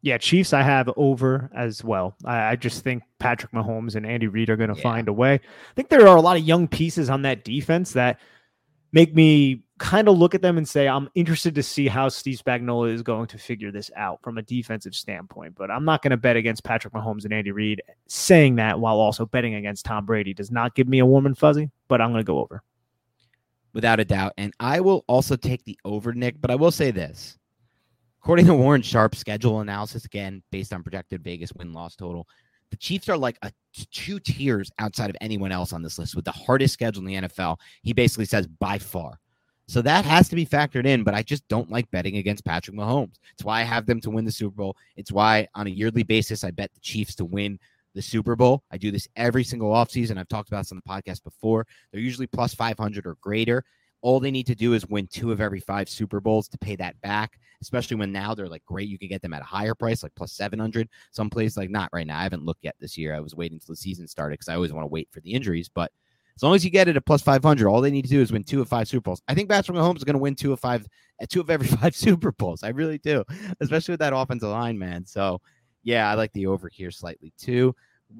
Yeah, 0.00 0.18
Chiefs 0.18 0.52
I 0.52 0.62
have 0.62 0.88
over 0.96 1.50
as 1.54 1.82
well. 1.82 2.14
I, 2.24 2.50
I 2.50 2.56
just 2.56 2.84
think 2.84 3.02
Patrick 3.18 3.52
Mahomes 3.52 3.96
and 3.96 4.06
Andy 4.06 4.28
Reid 4.28 4.48
are 4.48 4.56
going 4.56 4.72
to 4.72 4.76
yeah. 4.76 4.82
find 4.82 5.08
a 5.08 5.12
way. 5.12 5.34
I 5.34 5.74
think 5.74 5.88
there 5.88 6.06
are 6.06 6.16
a 6.16 6.20
lot 6.20 6.36
of 6.36 6.44
young 6.44 6.68
pieces 6.68 7.10
on 7.10 7.22
that 7.22 7.44
defense 7.44 7.92
that 7.92 8.20
make 8.92 9.14
me 9.14 9.64
kind 9.78 10.08
of 10.08 10.18
look 10.18 10.34
at 10.34 10.42
them 10.42 10.58
and 10.58 10.68
say, 10.68 10.88
I'm 10.88 11.08
interested 11.14 11.54
to 11.54 11.62
see 11.62 11.88
how 11.88 12.08
Steve 12.08 12.40
Spagnuolo 12.44 12.92
is 12.92 13.02
going 13.02 13.26
to 13.28 13.38
figure 13.38 13.70
this 13.70 13.90
out 13.96 14.20
from 14.22 14.38
a 14.38 14.42
defensive 14.42 14.94
standpoint. 14.94 15.54
But 15.56 15.70
I'm 15.70 15.84
not 15.84 16.02
going 16.02 16.10
to 16.10 16.16
bet 16.16 16.36
against 16.36 16.64
Patrick 16.64 16.94
Mahomes 16.94 17.24
and 17.24 17.32
Andy 17.32 17.50
Reid. 17.50 17.82
Saying 18.06 18.56
that 18.56 18.78
while 18.78 18.98
also 18.98 19.26
betting 19.26 19.54
against 19.54 19.84
Tom 19.84 20.06
Brady 20.06 20.34
does 20.34 20.50
not 20.50 20.74
give 20.74 20.88
me 20.88 21.00
a 21.00 21.06
warm 21.06 21.26
and 21.26 21.36
fuzzy, 21.36 21.70
but 21.88 22.00
I'm 22.00 22.12
going 22.12 22.24
to 22.24 22.26
go 22.26 22.38
over. 22.38 22.62
Without 23.72 24.00
a 24.00 24.04
doubt. 24.04 24.32
And 24.38 24.52
I 24.58 24.80
will 24.80 25.04
also 25.06 25.36
take 25.36 25.64
the 25.64 25.78
over, 25.84 26.12
Nick, 26.12 26.40
but 26.40 26.50
I 26.50 26.54
will 26.54 26.70
say 26.70 26.90
this. 26.90 27.38
According 28.22 28.46
to 28.46 28.54
Warren 28.54 28.82
Sharp's 28.82 29.18
schedule 29.18 29.60
analysis, 29.60 30.04
again, 30.04 30.42
based 30.50 30.72
on 30.72 30.82
projected 30.82 31.22
Vegas 31.22 31.52
win 31.54 31.72
loss 31.72 31.96
total, 31.96 32.26
the 32.70 32.76
Chiefs 32.76 33.08
are 33.08 33.16
like 33.16 33.38
a 33.42 33.52
two 33.92 34.18
tiers 34.18 34.70
outside 34.78 35.10
of 35.10 35.16
anyone 35.20 35.52
else 35.52 35.72
on 35.72 35.82
this 35.82 35.98
list 35.98 36.14
with 36.14 36.24
the 36.24 36.32
hardest 36.32 36.74
schedule 36.74 37.06
in 37.06 37.06
the 37.06 37.28
NFL. 37.28 37.58
He 37.82 37.92
basically 37.92 38.26
says 38.26 38.46
by 38.46 38.78
far. 38.78 39.18
So 39.66 39.82
that 39.82 40.06
has 40.06 40.30
to 40.30 40.36
be 40.36 40.46
factored 40.46 40.86
in, 40.86 41.04
but 41.04 41.14
I 41.14 41.22
just 41.22 41.46
don't 41.48 41.70
like 41.70 41.90
betting 41.90 42.16
against 42.16 42.44
Patrick 42.44 42.74
Mahomes. 42.74 43.16
It's 43.34 43.44
why 43.44 43.60
I 43.60 43.64
have 43.64 43.84
them 43.84 44.00
to 44.00 44.10
win 44.10 44.24
the 44.24 44.32
Super 44.32 44.56
Bowl. 44.56 44.76
It's 44.96 45.12
why 45.12 45.46
on 45.54 45.66
a 45.66 45.70
yearly 45.70 46.02
basis 46.02 46.42
I 46.42 46.50
bet 46.50 46.72
the 46.72 46.80
Chiefs 46.80 47.14
to 47.16 47.26
win 47.26 47.58
the 47.94 48.00
Super 48.00 48.34
Bowl. 48.34 48.62
I 48.70 48.78
do 48.78 48.90
this 48.90 49.08
every 49.16 49.44
single 49.44 49.70
offseason. 49.70 50.16
I've 50.16 50.28
talked 50.28 50.48
about 50.48 50.60
this 50.60 50.72
on 50.72 50.80
the 50.82 50.90
podcast 50.90 51.22
before. 51.22 51.66
They're 51.92 52.00
usually 52.00 52.26
plus 52.26 52.54
500 52.54 53.06
or 53.06 53.16
greater. 53.20 53.62
All 54.00 54.20
they 54.20 54.30
need 54.30 54.46
to 54.46 54.54
do 54.54 54.74
is 54.74 54.86
win 54.86 55.08
two 55.08 55.32
of 55.32 55.40
every 55.40 55.60
five 55.60 55.88
Super 55.88 56.20
Bowls 56.20 56.48
to 56.48 56.58
pay 56.58 56.76
that 56.76 57.00
back, 57.00 57.38
especially 57.60 57.96
when 57.96 58.12
now 58.12 58.34
they're 58.34 58.48
like 58.48 58.64
great. 58.64 58.88
You 58.88 58.98
can 58.98 59.08
get 59.08 59.22
them 59.22 59.34
at 59.34 59.42
a 59.42 59.46
higher 59.46 59.74
price, 59.74 60.02
like 60.02 60.14
plus 60.14 60.32
700. 60.32 60.88
Some 61.10 61.30
places, 61.30 61.56
like 61.56 61.70
not 61.70 61.90
right 61.92 62.06
now. 62.06 62.18
I 62.18 62.22
haven't 62.22 62.44
looked 62.44 62.64
yet 62.64 62.76
this 62.78 62.96
year. 62.96 63.14
I 63.14 63.20
was 63.20 63.34
waiting 63.34 63.56
until 63.56 63.72
the 63.72 63.76
season 63.76 64.06
started 64.06 64.34
because 64.34 64.48
I 64.48 64.54
always 64.54 64.72
want 64.72 64.84
to 64.84 64.92
wait 64.92 65.08
for 65.10 65.20
the 65.20 65.32
injuries. 65.32 65.68
But 65.68 65.90
as 66.38 66.44
long 66.44 66.54
as 66.54 66.64
you 66.64 66.70
get 66.70 66.86
it 66.86 66.96
at 66.96 67.04
plus 67.04 67.20
500, 67.20 67.66
all 67.66 67.80
they 67.80 67.90
need 67.90 68.04
to 68.04 68.08
do 68.08 68.20
is 68.20 68.30
win 68.30 68.44
two 68.44 68.60
of 68.60 68.68
five 68.68 68.86
Super 68.86 69.02
Bowls. 69.02 69.20
I 69.26 69.34
think 69.34 69.48
Patrick 69.48 69.76
Mahomes 69.76 69.96
is 69.96 70.04
going 70.04 70.14
to 70.14 70.20
win 70.20 70.36
two 70.36 70.52
of 70.52 70.60
five, 70.60 70.86
uh, 71.20 71.26
two 71.28 71.40
of 71.40 71.50
every 71.50 71.66
five 71.78 71.96
Super 71.96 72.30
Bowls. 72.30 72.62
I 72.62 72.68
really 72.68 72.98
do, 72.98 73.24
especially 73.60 73.92
with 73.92 74.00
that 74.00 74.12
offensive 74.14 74.48
line, 74.48 74.78
man. 74.78 75.04
So, 75.04 75.40
yeah, 75.82 76.08
I 76.08 76.14
like 76.14 76.32
the 76.34 76.46
over 76.46 76.68
here 76.68 76.92
slightly 76.92 77.32
too. 77.36 77.74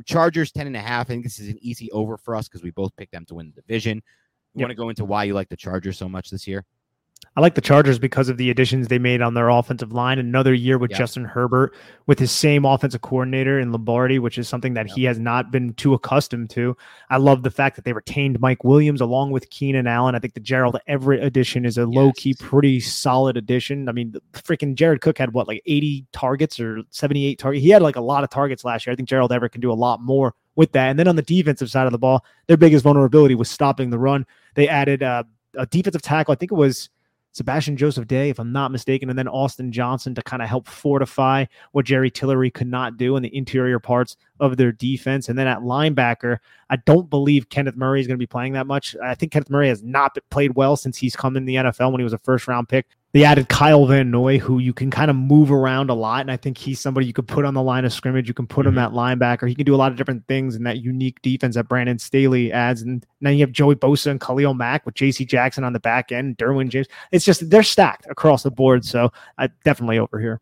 Chargers 0.05 0.51
10 0.51 0.67
and 0.67 0.77
a 0.77 0.81
half. 0.81 1.07
I 1.07 1.09
think 1.11 1.23
this 1.23 1.39
is 1.39 1.49
an 1.49 1.59
easy 1.61 1.93
over 1.93 2.17
for 2.17 2.35
us 2.35 2.49
because 2.49 2.65
we 2.65 2.73
both 2.73 2.95
picked 2.97 3.13
them 3.13 3.25
to 3.27 3.37
win 3.37 3.53
the 3.55 3.61
division. 3.61 4.03
You 4.55 4.61
yep. 4.61 4.65
want 4.65 4.71
to 4.71 4.75
go 4.77 4.89
into 4.89 5.05
why 5.05 5.25
you 5.25 5.35
like 5.35 5.49
the 5.49 5.57
Chargers 5.57 5.99
so 5.99 6.09
much 6.09 6.31
this 6.31 6.47
year? 6.47 6.65
I 7.39 7.41
like 7.41 7.55
the 7.55 7.61
Chargers 7.61 8.01
because 8.01 8.29
of 8.29 8.37
the 8.37 8.51
additions 8.51 8.89
they 8.89 8.99
made 8.99 9.23
on 9.23 9.35
their 9.35 9.49
offensive 9.49 9.93
line. 9.93 10.19
Another 10.19 10.53
year 10.53 10.77
with 10.77 10.91
Justin 10.91 11.25
Herbert 11.25 11.73
with 12.09 12.19
his 12.19 12.33
same 12.33 12.65
offensive 12.65 13.03
coordinator 13.03 13.61
in 13.61 13.71
Lombardi, 13.71 14.19
which 14.19 14.39
is 14.39 14.49
something 14.49 14.75
that 14.75 14.89
he 14.89 15.05
has 15.05 15.21
not 15.21 15.53
been 15.53 15.73
too 15.75 15.95
accustomed 15.95 16.51
to. 16.51 16.77
I 17.11 17.19
love 17.19 17.45
the 17.45 17.51
fact 17.53 17.77
that 17.77 17.85
they 17.85 17.93
retained 17.93 18.41
Mike 18.41 18.65
Williams 18.65 19.01
along 19.01 19.31
with 19.31 19.51
Keenan 19.51 19.87
Allen. 19.87 20.17
I 20.17 20.19
think 20.19 20.35
the 20.35 20.41
Gerald 20.41 20.81
Everett 20.89 21.23
addition 21.23 21.65
is 21.65 21.79
a 21.79 21.83
yes. 21.83 21.89
low 21.89 22.11
key, 22.11 22.35
pretty 22.35 22.81
solid 22.81 23.37
addition. 23.37 23.89
I 23.89 23.93
mean, 23.93 24.17
freaking 24.33 24.75
Jared 24.75 25.01
Cook 25.01 25.19
had 25.19 25.33
what, 25.33 25.47
like 25.47 25.63
80 25.65 26.07
targets 26.11 26.59
or 26.59 26.83
78 26.91 27.39
targets? 27.39 27.63
He 27.63 27.71
had 27.71 27.83
like 27.83 27.95
a 27.95 28.01
lot 28.01 28.25
of 28.25 28.31
targets 28.31 28.65
last 28.65 28.85
year. 28.85 28.93
I 28.93 28.97
think 28.97 29.09
Gerald 29.09 29.31
Everett 29.31 29.53
can 29.53 29.61
do 29.61 29.71
a 29.71 29.75
lot 29.75 30.03
more 30.03 30.35
with 30.57 30.73
that. 30.73 30.89
And 30.91 30.99
then 30.99 31.07
on 31.07 31.15
the 31.15 31.23
defensive 31.23 31.71
side 31.71 31.87
of 31.87 31.93
the 31.93 31.99
ball, 31.99 32.25
their 32.49 32.57
biggest 32.57 32.83
vulnerability 32.83 33.37
was 33.37 33.49
stopping 33.49 33.91
the 33.91 33.99
run. 34.01 34.27
They 34.57 34.67
added 34.67 35.05
uh, 35.05 35.23
a 35.57 35.67
defensive 35.67 36.03
tackle. 36.03 36.33
I 36.33 36.35
think 36.35 36.51
it 36.51 36.57
was 36.57 36.91
Sebastian 37.33 37.77
Joseph 37.77 38.07
Day, 38.07 38.31
if 38.31 38.39
I'm 38.39 38.53
not 38.53 38.73
mistaken, 38.73 39.11
and 39.11 39.19
then 39.19 39.29
Austin 39.29 39.71
Johnson 39.71 40.15
to 40.15 40.23
kind 40.23 40.43
of 40.43 40.49
help 40.49 40.67
fortify 40.67 41.45
what 41.73 41.85
Jerry 41.85 42.11
Tillery 42.11 42.51
could 42.51 42.67
not 42.67 42.97
do 42.97 43.17
in 43.17 43.23
the 43.23 43.35
interior 43.37 43.79
parts 43.79 44.17
of 44.41 44.57
their 44.57 44.73
defense. 44.73 45.29
And 45.29 45.39
then 45.39 45.47
at 45.47 45.61
linebacker, 45.61 46.39
I 46.71 46.77
don't 46.77 47.09
believe 47.09 47.49
Kenneth 47.49 47.77
Murray 47.77 48.01
is 48.01 48.07
going 48.07 48.17
to 48.17 48.23
be 48.23 48.27
playing 48.27 48.55
that 48.55 48.67
much. 48.67 48.97
I 49.03 49.15
think 49.15 49.33
Kenneth 49.33 49.51
Murray 49.51 49.69
has 49.69 49.83
not 49.83 50.17
played 50.31 50.57
well 50.57 50.77
since 50.77 50.97
he's 50.97 51.17
come 51.17 51.37
in 51.37 51.45
the 51.45 51.57
NFL 51.57 51.93
when 51.93 52.01
he 52.01 52.05
was 52.05 52.13
a 52.13 52.19
first 52.19 52.49
round 52.49 52.69
pick. 52.69 52.87
They 53.13 53.25
added 53.25 53.49
Kyle 53.49 53.87
Van 53.87 54.11
Noy, 54.11 54.39
who 54.39 54.59
you 54.59 54.75
can 54.75 54.91
kind 54.91 55.11
of 55.11 55.17
move 55.17 55.51
around 55.51 55.89
a 55.89 55.95
lot. 55.95 56.21
And 56.21 56.31
I 56.31 56.37
think 56.37 56.59
he's 56.59 56.79
somebody 56.79 57.07
you 57.07 57.15
could 57.15 57.27
put 57.27 57.47
on 57.47 57.55
the 57.55 57.63
line 57.63 57.87
of 57.87 57.93
scrimmage. 57.93 58.29
You 58.29 58.35
can 58.35 58.47
put 58.47 58.67
mm-hmm. 58.67 58.77
him 58.77 58.85
at 58.85 58.93
linebacker. 58.93 59.49
He 59.49 59.55
can 59.55 59.65
do 59.65 59.75
a 59.75 59.77
lot 59.77 59.91
of 59.91 59.97
different 59.97 60.27
things 60.29 60.57
in 60.57 60.65
that 60.65 60.83
unique 60.83 61.23
defense 61.23 61.55
that 61.55 61.69
Brandon 61.69 61.99
Staley 61.99 62.53
adds. 62.53 62.83
And 62.83 63.05
now 63.21 63.31
you 63.31 63.41
have 63.41 63.53
Joey 63.53 63.77
Bosa 63.77 64.11
and 64.11 64.21
Khalil 64.21 64.53
Mack 64.53 64.85
with 64.85 64.95
JC 64.95 65.27
Jackson 65.27 65.65
on 65.65 65.73
the 65.73 65.81
back 65.81 66.13
end, 66.13 66.37
Derwin 66.37 66.69
James. 66.69 66.87
It's 67.11 67.25
just 67.25 67.49
they're 67.49 67.63
stacked 67.63 68.07
across 68.11 68.43
the 68.43 68.51
board. 68.51 68.85
So 68.85 69.11
I 69.39 69.49
definitely 69.65 69.99
over 69.99 70.21
here 70.21 70.41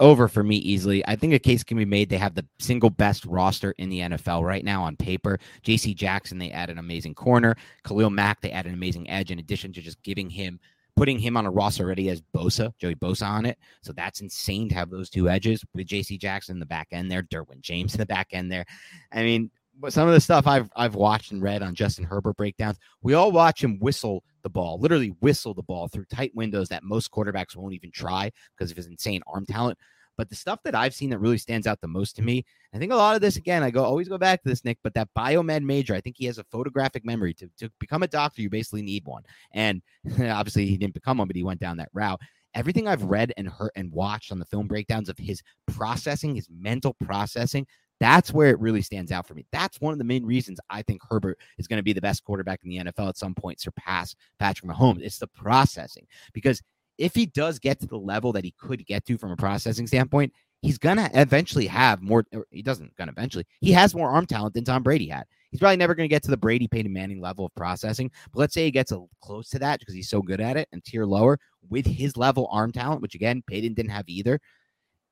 over 0.00 0.28
for 0.28 0.42
me 0.42 0.56
easily. 0.56 1.06
I 1.06 1.14
think 1.14 1.34
a 1.34 1.38
case 1.38 1.62
can 1.62 1.76
be 1.76 1.84
made. 1.84 2.08
They 2.08 2.16
have 2.16 2.34
the 2.34 2.46
single 2.58 2.90
best 2.90 3.26
roster 3.26 3.72
in 3.72 3.90
the 3.90 4.00
NFL 4.00 4.42
right 4.42 4.64
now 4.64 4.82
on 4.82 4.96
paper. 4.96 5.38
JC 5.62 5.94
Jackson, 5.94 6.38
they 6.38 6.50
add 6.50 6.70
an 6.70 6.78
amazing 6.78 7.14
corner. 7.14 7.54
Khalil 7.84 8.10
Mack, 8.10 8.40
they 8.40 8.50
add 8.50 8.66
an 8.66 8.72
amazing 8.72 9.08
edge 9.10 9.30
in 9.30 9.38
addition 9.38 9.72
to 9.74 9.82
just 9.82 10.02
giving 10.02 10.30
him 10.30 10.58
putting 11.00 11.18
him 11.18 11.34
on 11.34 11.46
a 11.46 11.50
roster 11.50 11.82
already 11.82 12.10
as 12.10 12.20
Bosa, 12.20 12.74
Joey 12.78 12.94
Bosa 12.94 13.26
on 13.26 13.46
it. 13.46 13.56
So 13.80 13.90
that's 13.94 14.20
insane 14.20 14.68
to 14.68 14.74
have 14.74 14.90
those 14.90 15.08
two 15.08 15.30
edges 15.30 15.64
with 15.74 15.86
JC 15.86 16.20
Jackson 16.20 16.56
in 16.56 16.60
the 16.60 16.66
back 16.66 16.88
end 16.92 17.10
there, 17.10 17.22
Derwin 17.22 17.62
James 17.62 17.94
in 17.94 17.98
the 18.00 18.04
back 18.04 18.28
end 18.32 18.52
there. 18.52 18.66
I 19.10 19.22
mean, 19.22 19.50
some 19.88 20.08
of 20.08 20.12
the 20.12 20.20
stuff 20.20 20.46
I've 20.46 20.68
I've 20.76 20.94
watched 20.94 21.32
and 21.32 21.40
read 21.40 21.62
on 21.62 21.74
Justin 21.74 22.04
Herbert 22.04 22.36
breakdowns, 22.36 22.76
we 23.00 23.14
all 23.14 23.32
watch 23.32 23.64
him 23.64 23.78
whistle 23.78 24.22
the 24.42 24.50
ball, 24.50 24.78
literally 24.78 25.14
whistle 25.20 25.54
the 25.54 25.62
ball 25.62 25.88
through 25.88 26.04
tight 26.04 26.32
windows 26.34 26.68
that 26.68 26.84
most 26.84 27.10
quarterbacks 27.10 27.56
won't 27.56 27.72
even 27.72 27.90
try 27.90 28.30
because 28.54 28.70
of 28.70 28.76
his 28.76 28.86
insane 28.86 29.22
arm 29.26 29.46
talent. 29.46 29.78
But 30.20 30.28
the 30.28 30.36
stuff 30.36 30.60
that 30.64 30.74
I've 30.74 30.92
seen 30.92 31.08
that 31.10 31.18
really 31.18 31.38
stands 31.38 31.66
out 31.66 31.80
the 31.80 31.88
most 31.88 32.14
to 32.16 32.22
me, 32.22 32.44
I 32.74 32.78
think 32.78 32.92
a 32.92 32.94
lot 32.94 33.14
of 33.14 33.22
this 33.22 33.36
again, 33.38 33.62
I 33.62 33.70
go 33.70 33.82
always 33.82 34.06
go 34.06 34.18
back 34.18 34.42
to 34.42 34.50
this, 34.50 34.66
Nick, 34.66 34.76
but 34.84 34.92
that 34.92 35.08
biomed 35.16 35.62
major, 35.62 35.94
I 35.94 36.02
think 36.02 36.16
he 36.18 36.26
has 36.26 36.36
a 36.36 36.44
photographic 36.44 37.06
memory. 37.06 37.32
To, 37.32 37.48
to 37.56 37.70
become 37.80 38.02
a 38.02 38.06
doctor, 38.06 38.42
you 38.42 38.50
basically 38.50 38.82
need 38.82 39.06
one. 39.06 39.22
And 39.52 39.80
obviously 40.20 40.66
he 40.66 40.76
didn't 40.76 40.92
become 40.92 41.16
one, 41.16 41.26
but 41.26 41.36
he 41.36 41.42
went 41.42 41.58
down 41.58 41.78
that 41.78 41.88
route. 41.94 42.20
Everything 42.52 42.86
I've 42.86 43.04
read 43.04 43.32
and 43.38 43.48
heard 43.48 43.70
and 43.76 43.90
watched 43.92 44.30
on 44.30 44.38
the 44.38 44.44
film 44.44 44.68
breakdowns 44.68 45.08
of 45.08 45.16
his 45.16 45.40
processing, 45.66 46.34
his 46.34 46.48
mental 46.50 46.94
processing, 47.02 47.66
that's 47.98 48.30
where 48.30 48.50
it 48.50 48.60
really 48.60 48.82
stands 48.82 49.12
out 49.12 49.26
for 49.26 49.32
me. 49.32 49.46
That's 49.52 49.80
one 49.80 49.94
of 49.94 49.98
the 49.98 50.04
main 50.04 50.26
reasons 50.26 50.60
I 50.68 50.82
think 50.82 51.00
Herbert 51.08 51.38
is 51.56 51.66
going 51.66 51.78
to 51.78 51.82
be 51.82 51.94
the 51.94 52.02
best 52.02 52.24
quarterback 52.24 52.60
in 52.62 52.68
the 52.68 52.92
NFL 52.92 53.08
at 53.08 53.16
some 53.16 53.34
point, 53.34 53.58
surpass 53.58 54.14
Patrick 54.38 54.70
Mahomes. 54.70 55.00
It's 55.00 55.18
the 55.18 55.28
processing 55.28 56.06
because 56.34 56.60
if 57.00 57.14
he 57.14 57.26
does 57.26 57.58
get 57.58 57.80
to 57.80 57.86
the 57.86 57.98
level 57.98 58.32
that 58.32 58.44
he 58.44 58.54
could 58.58 58.86
get 58.86 59.06
to 59.06 59.16
from 59.16 59.32
a 59.32 59.36
processing 59.36 59.86
standpoint, 59.86 60.32
he's 60.60 60.78
gonna 60.78 61.10
eventually 61.14 61.66
have 61.66 62.02
more. 62.02 62.24
he 62.50 62.62
doesn't 62.62 62.94
gonna 62.96 63.12
eventually. 63.12 63.46
He 63.60 63.72
has 63.72 63.94
more 63.94 64.10
arm 64.10 64.26
talent 64.26 64.54
than 64.54 64.64
Tom 64.64 64.82
Brady 64.82 65.08
had. 65.08 65.24
He's 65.50 65.58
probably 65.58 65.78
never 65.78 65.94
gonna 65.94 66.08
get 66.08 66.22
to 66.24 66.30
the 66.30 66.36
Brady 66.36 66.68
Peyton 66.68 66.92
Manning 66.92 67.20
level 67.20 67.46
of 67.46 67.54
processing. 67.54 68.10
But 68.32 68.40
let's 68.40 68.54
say 68.54 68.64
he 68.64 68.70
gets 68.70 68.92
a, 68.92 69.02
close 69.22 69.48
to 69.50 69.58
that 69.60 69.80
because 69.80 69.94
he's 69.94 70.10
so 70.10 70.20
good 70.20 70.40
at 70.40 70.58
it 70.58 70.68
and 70.72 70.84
tier 70.84 71.06
lower 71.06 71.40
with 71.70 71.86
his 71.86 72.16
level 72.18 72.48
arm 72.52 72.70
talent, 72.70 73.00
which 73.00 73.14
again 73.14 73.42
Peyton 73.46 73.74
didn't 73.74 73.90
have 73.90 74.08
either. 74.08 74.38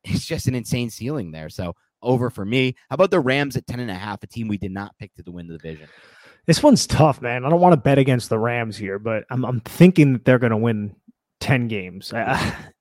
It's 0.04 0.26
just 0.26 0.46
an 0.46 0.54
insane 0.54 0.90
ceiling 0.90 1.32
there. 1.32 1.48
So 1.48 1.74
over 2.02 2.30
for 2.30 2.44
me. 2.44 2.76
How 2.88 2.94
about 2.94 3.10
the 3.10 3.18
Rams 3.18 3.56
at 3.56 3.66
10 3.66 3.80
and 3.80 3.90
a 3.90 3.94
half, 3.94 4.22
a 4.22 4.26
team 4.26 4.46
we 4.46 4.58
did 4.58 4.70
not 4.70 4.96
pick 4.98 5.12
to 5.16 5.22
the 5.22 5.32
win 5.32 5.48
the 5.48 5.58
division? 5.58 5.88
This 6.46 6.62
one's 6.62 6.86
tough, 6.86 7.20
man. 7.20 7.44
I 7.44 7.50
don't 7.50 7.60
want 7.60 7.72
to 7.72 7.80
bet 7.80 7.98
against 7.98 8.28
the 8.28 8.38
Rams 8.38 8.76
here, 8.76 8.98
but 8.98 9.24
I'm, 9.30 9.44
I'm 9.44 9.60
thinking 9.60 10.12
that 10.12 10.24
they're 10.24 10.38
going 10.38 10.52
to 10.52 10.56
win 10.56 10.94
10 11.40 11.68
games. 11.68 12.12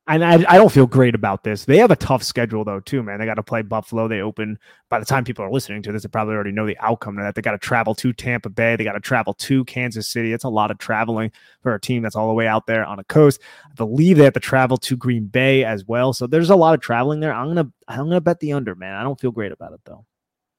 And 0.10 0.24
I, 0.24 0.36
I, 0.48 0.56
don't 0.56 0.72
feel 0.72 0.88
great 0.88 1.16
about 1.16 1.44
this. 1.44 1.66
They 1.66 1.78
have 1.80 1.92
a 1.92 1.96
tough 1.98 2.24
schedule, 2.24 2.64
though, 2.64 2.80
too, 2.80 3.04
man. 3.04 3.20
They 3.20 3.26
got 3.26 3.34
to 3.34 3.44
play 3.44 3.62
Buffalo. 3.62 4.08
They 4.08 4.22
open, 4.22 4.58
by 4.88 5.00
the 5.00 5.06
time 5.06 5.26
people 5.26 5.44
are 5.44 5.52
listening 5.52 5.82
to 5.84 5.92
this, 5.92 6.04
they 6.04 6.08
probably 6.08 6.34
already 6.34 6.54
know 6.54 6.66
the 6.66 6.78
outcome 6.78 7.18
of 7.18 7.26
that. 7.26 7.36
They 7.36 7.42
got 7.42 7.52
to 7.52 7.58
travel 7.58 7.94
to 7.96 8.14
Tampa 8.14 8.50
Bay. 8.50 8.78
They 8.78 8.86
got 8.86 8.94
to 8.94 9.02
travel 9.02 9.34
to 9.34 9.66
Kansas 9.66 10.08
City. 10.08 10.32
It's 10.32 10.46
a 10.46 10.50
lot 10.50 10.72
of 10.72 10.78
traveling 10.78 11.34
for 11.62 11.76
a 11.76 11.82
team 11.82 12.04
that's 12.04 12.16
all 12.16 12.30
the 12.30 12.34
way 12.34 12.48
out 12.48 12.68
there 12.68 12.86
on 12.86 13.00
a 13.00 13.04
coast. 13.04 13.42
I 13.66 13.74
believe 13.74 14.16
they 14.16 14.24
have 14.24 14.34
to 14.36 14.40
travel 14.40 14.78
to 14.78 14.96
Green 14.96 15.26
Bay 15.26 15.66
as 15.66 15.84
well. 15.86 16.14
So 16.14 16.26
there's 16.26 16.52
a 16.52 16.56
lot 16.56 16.74
of 16.74 16.80
traveling 16.80 17.20
there. 17.20 17.34
I'm 17.34 17.54
going 17.54 17.66
to, 17.66 17.74
I'm 17.90 18.06
going 18.06 18.12
to 18.12 18.22
bet 18.22 18.40
the 18.40 18.54
under, 18.54 18.76
man. 18.76 18.96
I 18.96 19.04
don't 19.04 19.20
feel 19.20 19.32
great 19.32 19.52
about 19.52 19.74
it, 19.74 19.82
though. 19.84 20.06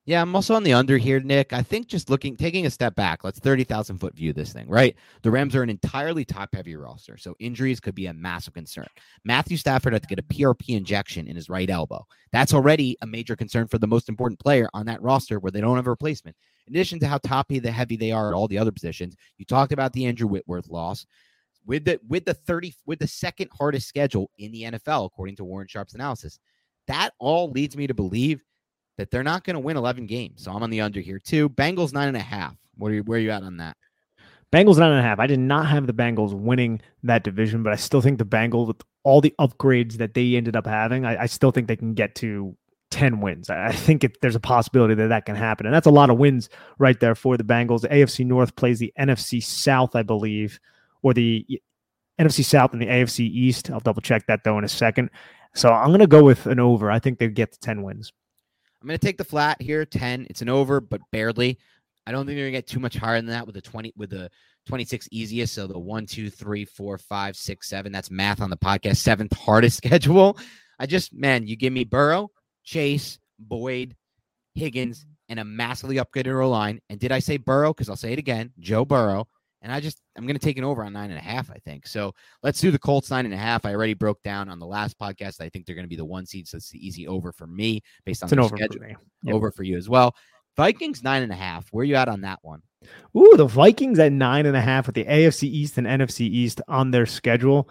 Yeah, 0.09 0.23
I'm 0.23 0.35
also 0.35 0.55
on 0.55 0.63
the 0.63 0.73
under 0.73 0.97
here, 0.97 1.21
Nick. 1.21 1.53
I 1.53 1.61
think 1.61 1.87
just 1.87 2.09
looking, 2.09 2.35
taking 2.35 2.65
a 2.65 2.71
step 2.71 2.95
back, 2.95 3.25
let's 3.25 3.41
30,000 3.41 3.99
foot 3.99 4.15
view 4.15 4.33
this 4.33 4.55
thing, 4.55 4.67
right? 4.67 4.97
The 5.21 5.31
Rams 5.31 5.55
are 5.55 5.63
an 5.63 5.69
entirely 5.69 6.25
top 6.25 6.49
heavy 6.55 6.77
roster, 6.77 7.19
so 7.19 7.37
injuries 7.41 7.79
could 7.79 7.95
be 7.95 8.07
a 8.07 8.15
massive 8.15 8.55
concern. 8.55 8.87
Matthew 9.27 9.59
Stafford 9.59 9.93
had 9.93 10.01
to 10.01 10.09
get 10.09 10.19
a 10.19 10.23
PRP 10.23 10.71
injection 10.71 11.27
in 11.27 11.37
his 11.37 11.51
right 11.51 11.69
elbow. 11.69 12.07
That's 12.33 12.55
already 12.55 12.97
a 13.03 13.07
major 13.07 13.37
concern 13.37 13.69
for 13.69 13.77
the 13.77 13.87
most 13.87 14.09
important 14.09 14.41
player 14.41 14.71
on 14.73 14.87
that 14.87 15.03
roster 15.03 15.41
where 15.41 15.53
they 15.53 15.61
don't 15.61 15.77
have 15.77 15.87
a 15.87 15.91
replacement. 15.91 16.39
In 16.67 16.75
addition 16.75 16.99
to 17.01 17.07
how 17.07 17.19
top 17.19 17.49
the 17.49 17.71
heavy 17.71 17.99
they 17.99 18.11
are 18.11 18.31
at 18.31 18.35
all 18.35 18.49
the 18.49 18.57
other 18.57 18.73
positions, 18.73 19.15
you 19.37 19.45
talked 19.45 19.73
about 19.73 19.93
the 19.93 20.07
Andrew 20.07 20.27
Whitworth 20.27 20.69
loss. 20.71 21.05
With 21.67 21.85
the 21.85 22.01
with 22.09 22.25
the 22.25 22.33
30 22.33 22.75
with 22.87 22.99
the 22.99 23.07
second 23.07 23.51
hardest 23.53 23.87
schedule 23.87 24.31
in 24.39 24.53
the 24.53 24.63
NFL, 24.63 25.05
according 25.05 25.37
to 25.37 25.45
Warren 25.45 25.69
Sharp's 25.69 25.93
analysis. 25.93 26.39
That 26.87 27.13
all 27.19 27.51
leads 27.51 27.77
me 27.77 27.87
to 27.87 27.93
believe 27.93 28.43
that 28.99 29.11
they're 29.11 29.23
not 29.23 29.45
going 29.45 29.55
to 29.55 29.61
win 29.61 29.77
11 29.77 30.07
games. 30.07 30.43
So 30.43 30.53
I'm 30.53 30.63
on 30.63 30.71
the 30.71 30.83
under 30.83 31.01
here 31.01 31.19
too. 31.19 31.49
Bengals 31.49 31.93
nine 31.93 32.09
and 32.09 32.17
a 32.17 32.21
half. 32.21 32.55
What 32.77 32.91
are 32.91 32.95
you, 32.95 33.03
where 33.05 33.19
are 33.19 33.23
you 33.23 33.31
at 33.31 33.43
on 33.43 33.57
that? 33.57 33.77
Bengals 34.53 34.79
nine 34.79 34.91
and 34.91 35.01
a 35.01 35.03
half. 35.03 35.19
I 35.19 35.27
did 35.27 35.41
not 35.41 35.67
have 35.67 35.87
the 35.87 35.93
Bengals 35.93 36.35
winning 36.35 36.81
that 37.05 37.23
division, 37.23 37.63
but 37.63 37.73
I 37.73 37.77
still 37.77 38.01
think 38.01 38.19
the 38.19 38.25
Bengals, 38.25 38.67
with 38.67 38.83
all 39.05 39.21
the 39.21 39.35
upgrades 39.39 39.95
that 39.95 40.15
they 40.15 40.37
ended 40.37 40.57
up 40.57 40.67
having, 40.67 41.05
I, 41.05 41.23
I 41.23 41.27
still 41.27 41.51
think 41.51 41.69
they 41.69 41.77
can 41.77 41.95
get 41.95 42.15
to 42.17 42.57
10 42.91 43.21
wins. 43.21 43.51
I 43.51 43.73
think 43.73 44.05
it, 44.05 44.21
there's 44.21 44.35
a 44.35 44.41
possibility 44.41 44.95
that 44.95 45.09
that 45.09 45.27
can 45.27 45.37
happen. 45.37 45.67
And 45.67 45.75
that's 45.75 45.87
a 45.87 45.91
lot 45.91 46.11
of 46.11 46.19
wins 46.19 46.49
right 46.79 46.99
there 46.99 47.15
for 47.15 47.37
the 47.37 47.45
Bengals. 47.45 47.83
The 47.83 47.89
AFC 47.89 48.27
North 48.27 48.57
plays 48.57 48.79
the 48.79 48.93
NFC 48.99 49.43
South, 49.43 49.95
I 49.95 50.03
believe, 50.03 50.59
or 51.03 51.15
the 51.15 51.47
NFC 52.19 52.45
South 52.45 52.73
and 52.73 52.83
the 52.83 52.87
AFC 52.87 53.21
East. 53.21 53.71
I'll 53.71 53.81
double 53.81 54.03
check 54.03 54.27
that 54.27 54.45
though 54.45 54.59
in 54.59 54.65
a 54.65 54.69
second. 54.69 55.11
So 55.55 55.71
I'm 55.71 55.89
going 55.89 56.01
to 56.01 56.07
go 56.07 56.25
with 56.25 56.47
an 56.47 56.59
over. 56.59 56.91
I 56.91 56.99
think 56.99 57.19
they 57.19 57.29
get 57.29 57.53
to 57.53 57.61
10 57.61 57.83
wins. 57.83 58.13
I'm 58.81 58.87
going 58.89 58.99
to 58.99 59.05
take 59.07 59.19
the 59.19 59.25
flat 59.25 59.61
here, 59.61 59.85
10. 59.85 60.27
It's 60.31 60.43
an 60.43 60.49
over, 60.49 60.81
but 60.81 61.01
barely. 61.11 61.59
I 62.07 62.13
don't 62.13 62.25
think 62.25 62.37
they're 62.37 62.45
going 62.45 62.55
to 62.55 62.59
get 62.59 62.67
too 62.67 62.81
much 62.81 62.97
higher 62.97 63.17
than 63.17 63.27
that 63.27 63.45
with 63.45 63.55
the 63.55 63.61
20 63.61 63.93
with 63.97 64.11
the 64.11 64.31
26 64.67 65.09
easiest. 65.11 65.55
So 65.55 65.67
the 65.67 65.79
one, 65.79 66.07
two, 66.07 66.31
three, 66.31 66.65
four, 66.65 66.97
five, 66.97 67.37
six, 67.37 67.69
seven. 67.69 67.93
That's 67.93 68.11
math 68.11 68.41
on 68.41 68.51
the 68.51 68.57
podcast. 68.57 68.97
Seventh 68.97 69.37
hardest 69.37 69.77
schedule. 69.85 70.39
I 70.79 70.87
just, 70.87 71.13
man, 71.13 71.47
you 71.47 71.57
give 71.57 71.73
me 71.73 71.85
Burrow, 71.85 72.31
Chase, 72.65 73.19
Boyd, 73.39 73.97
Higgins, 74.55 75.05
and 75.29 75.41
a 75.41 75.45
massively 75.45 75.97
upgraded 75.97 76.49
line. 76.49 76.81
And 76.89 76.99
did 77.01 77.13
I 77.13 77.19
say 77.19 77.37
Burrow? 77.37 77.75
Because 77.75 77.89
I'll 77.89 77.97
say 77.97 78.13
it 78.13 78.19
again, 78.19 78.53
Joe 78.59 78.85
Burrow. 78.85 79.27
And 79.63 79.73
I 79.73 79.81
just 79.81 80.01
I'm 80.17 80.25
going 80.25 80.39
to 80.39 80.45
take 80.45 80.59
an 80.59 80.65
over 80.65 80.85
on 80.85 80.93
nine 80.93 81.11
and 81.11 81.19
a 81.19 81.23
half. 81.23 81.51
I 81.51 81.59
think 81.59 81.87
so. 81.87 82.15
Let's 82.43 82.61
do 82.61 82.71
the 82.71 82.79
Colts 82.79 83.11
nine 83.11 83.25
and 83.25 83.35
a 83.35 83.39
half. 83.39 83.65
I 83.65 83.75
already 83.75 83.95
broke 83.95 84.23
down 84.23 84.49
on 84.49 84.59
the 84.59 84.67
last 84.67 84.99
podcast. 84.99 85.41
I 85.41 85.49
think 85.49 85.67
they're 85.67 85.75
going 85.75 85.85
to 85.85 85.89
be 85.89 85.97
the 85.97 86.05
one 86.05 86.27
seed, 86.27 86.47
so 86.47 86.57
it's 86.57 86.71
the 86.71 86.87
easy 86.87 87.09
over 87.09 87.33
for 87.33 87.47
me 87.47 87.83
based 88.05 88.23
on 88.23 88.33
an 88.33 88.39
over 88.39 88.57
schedule. 88.57 88.81
for. 88.81 88.89
Yep. 89.25 89.35
Over 89.35 89.51
for 89.51 89.65
you 89.65 89.77
as 89.77 89.89
well. 89.89 90.15
Vikings 90.57 91.03
nine 91.03 91.23
and 91.23 91.33
a 91.33 91.37
half. 91.37 91.69
Where 91.71 91.83
are 91.83 91.85
you 91.85 91.97
at 91.97 92.09
on 92.09 92.21
that 92.23 92.39
one? 92.43 92.63
Ooh, 93.17 93.35
the 93.37 93.47
Vikings 93.47 93.99
at 93.99 94.13
nine 94.13 94.47
and 94.47 94.57
a 94.57 94.61
half 94.61 94.87
with 94.87 94.95
the 94.95 95.05
AFC 95.05 95.45
East 95.45 95.79
and 95.79 95.87
NFC 95.87 96.21
East 96.21 96.61
on 96.69 96.91
their 96.91 97.07
schedule. 97.07 97.69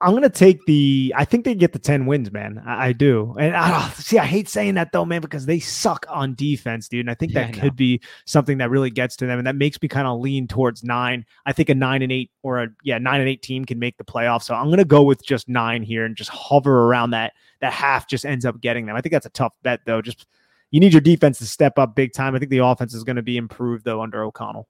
I'm 0.00 0.12
gonna 0.12 0.28
take 0.28 0.64
the. 0.66 1.14
I 1.16 1.24
think 1.24 1.46
they 1.46 1.54
get 1.54 1.72
the 1.72 1.78
ten 1.78 2.04
wins, 2.04 2.30
man. 2.30 2.62
I, 2.66 2.88
I 2.88 2.92
do, 2.92 3.34
and 3.38 3.56
I, 3.56 3.70
oh, 3.72 3.94
see. 3.96 4.18
I 4.18 4.26
hate 4.26 4.46
saying 4.48 4.74
that 4.74 4.92
though, 4.92 5.06
man, 5.06 5.22
because 5.22 5.46
they 5.46 5.58
suck 5.58 6.04
on 6.10 6.34
defense, 6.34 6.88
dude. 6.88 7.00
And 7.00 7.10
I 7.10 7.14
think 7.14 7.32
Yeah, 7.32 7.46
that 7.46 7.56
I 7.56 7.60
could 7.60 7.76
be 7.76 8.02
something 8.26 8.58
that 8.58 8.68
really 8.68 8.90
gets 8.90 9.16
to 9.16 9.26
them, 9.26 9.38
and 9.38 9.46
that 9.46 9.56
makes 9.56 9.80
me 9.80 9.88
kind 9.88 10.06
of 10.06 10.20
lean 10.20 10.48
towards 10.48 10.84
nine. 10.84 11.24
I 11.46 11.52
think 11.52 11.70
a 11.70 11.74
nine 11.74 12.02
and 12.02 12.12
eight 12.12 12.30
or 12.42 12.62
a 12.62 12.68
yeah 12.84 12.98
nine 12.98 13.20
and 13.20 13.28
eight 13.28 13.40
team 13.40 13.64
can 13.64 13.78
make 13.78 13.96
the 13.96 14.04
playoffs. 14.04 14.42
So 14.42 14.54
I'm 14.54 14.68
gonna 14.68 14.84
go 14.84 15.02
with 15.02 15.24
just 15.24 15.48
nine 15.48 15.82
here 15.82 16.04
and 16.04 16.14
just 16.14 16.30
hover 16.30 16.84
around 16.84 17.10
that. 17.12 17.32
That 17.60 17.72
half 17.72 18.06
just 18.06 18.26
ends 18.26 18.44
up 18.44 18.60
getting 18.60 18.84
them. 18.84 18.96
I 18.96 19.00
think 19.00 19.12
that's 19.12 19.26
a 19.26 19.30
tough 19.30 19.54
bet 19.62 19.80
though. 19.86 20.02
Just 20.02 20.26
you 20.70 20.80
need 20.80 20.92
your 20.92 21.00
defense 21.00 21.38
to 21.38 21.46
step 21.46 21.78
up 21.78 21.94
big 21.94 22.12
time. 22.12 22.34
I 22.34 22.38
think 22.38 22.50
the 22.50 22.58
offense 22.58 22.92
is 22.92 23.04
going 23.04 23.16
to 23.16 23.22
be 23.22 23.36
improved 23.36 23.84
though 23.84 24.02
under 24.02 24.22
O'Connell. 24.24 24.68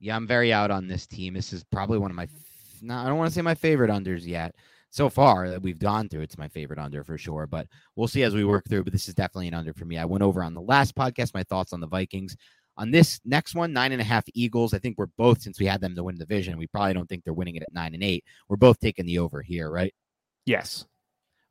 Yeah, 0.00 0.16
I'm 0.16 0.26
very 0.26 0.52
out 0.52 0.70
on 0.70 0.88
this 0.88 1.06
team. 1.06 1.32
This 1.32 1.52
is 1.52 1.64
probably 1.64 1.98
one 1.98 2.10
of 2.10 2.16
my. 2.16 2.28
No, 2.82 2.96
I 2.96 3.06
don't 3.06 3.16
want 3.16 3.30
to 3.30 3.34
say 3.34 3.42
my 3.42 3.54
favorite 3.54 3.90
unders 3.90 4.26
yet. 4.26 4.54
So 4.90 5.08
far 5.08 5.48
that 5.48 5.62
we've 5.62 5.78
gone 5.78 6.08
through, 6.08 6.20
it's 6.20 6.36
my 6.36 6.48
favorite 6.48 6.78
under 6.78 7.02
for 7.02 7.16
sure. 7.16 7.46
But 7.46 7.66
we'll 7.96 8.08
see 8.08 8.24
as 8.24 8.34
we 8.34 8.44
work 8.44 8.68
through. 8.68 8.84
But 8.84 8.92
this 8.92 9.08
is 9.08 9.14
definitely 9.14 9.48
an 9.48 9.54
under 9.54 9.72
for 9.72 9.86
me. 9.86 9.96
I 9.96 10.04
went 10.04 10.22
over 10.22 10.42
on 10.42 10.52
the 10.52 10.60
last 10.60 10.94
podcast 10.94 11.32
my 11.32 11.44
thoughts 11.44 11.72
on 11.72 11.80
the 11.80 11.86
Vikings. 11.86 12.36
On 12.76 12.90
this 12.90 13.20
next 13.24 13.54
one, 13.54 13.72
nine 13.72 13.92
and 13.92 14.00
a 14.00 14.04
half 14.04 14.24
Eagles. 14.34 14.74
I 14.74 14.78
think 14.78 14.98
we're 14.98 15.06
both 15.18 15.40
since 15.40 15.60
we 15.60 15.66
had 15.66 15.80
them 15.80 15.94
to 15.94 16.04
win 16.04 16.16
the 16.16 16.24
division. 16.24 16.58
We 16.58 16.66
probably 16.66 16.94
don't 16.94 17.08
think 17.08 17.24
they're 17.24 17.32
winning 17.32 17.56
it 17.56 17.62
at 17.62 17.72
nine 17.72 17.94
and 17.94 18.02
eight. 18.02 18.24
We're 18.48 18.56
both 18.56 18.80
taking 18.80 19.06
the 19.06 19.18
over 19.18 19.42
here, 19.42 19.70
right? 19.70 19.94
Yes. 20.44 20.86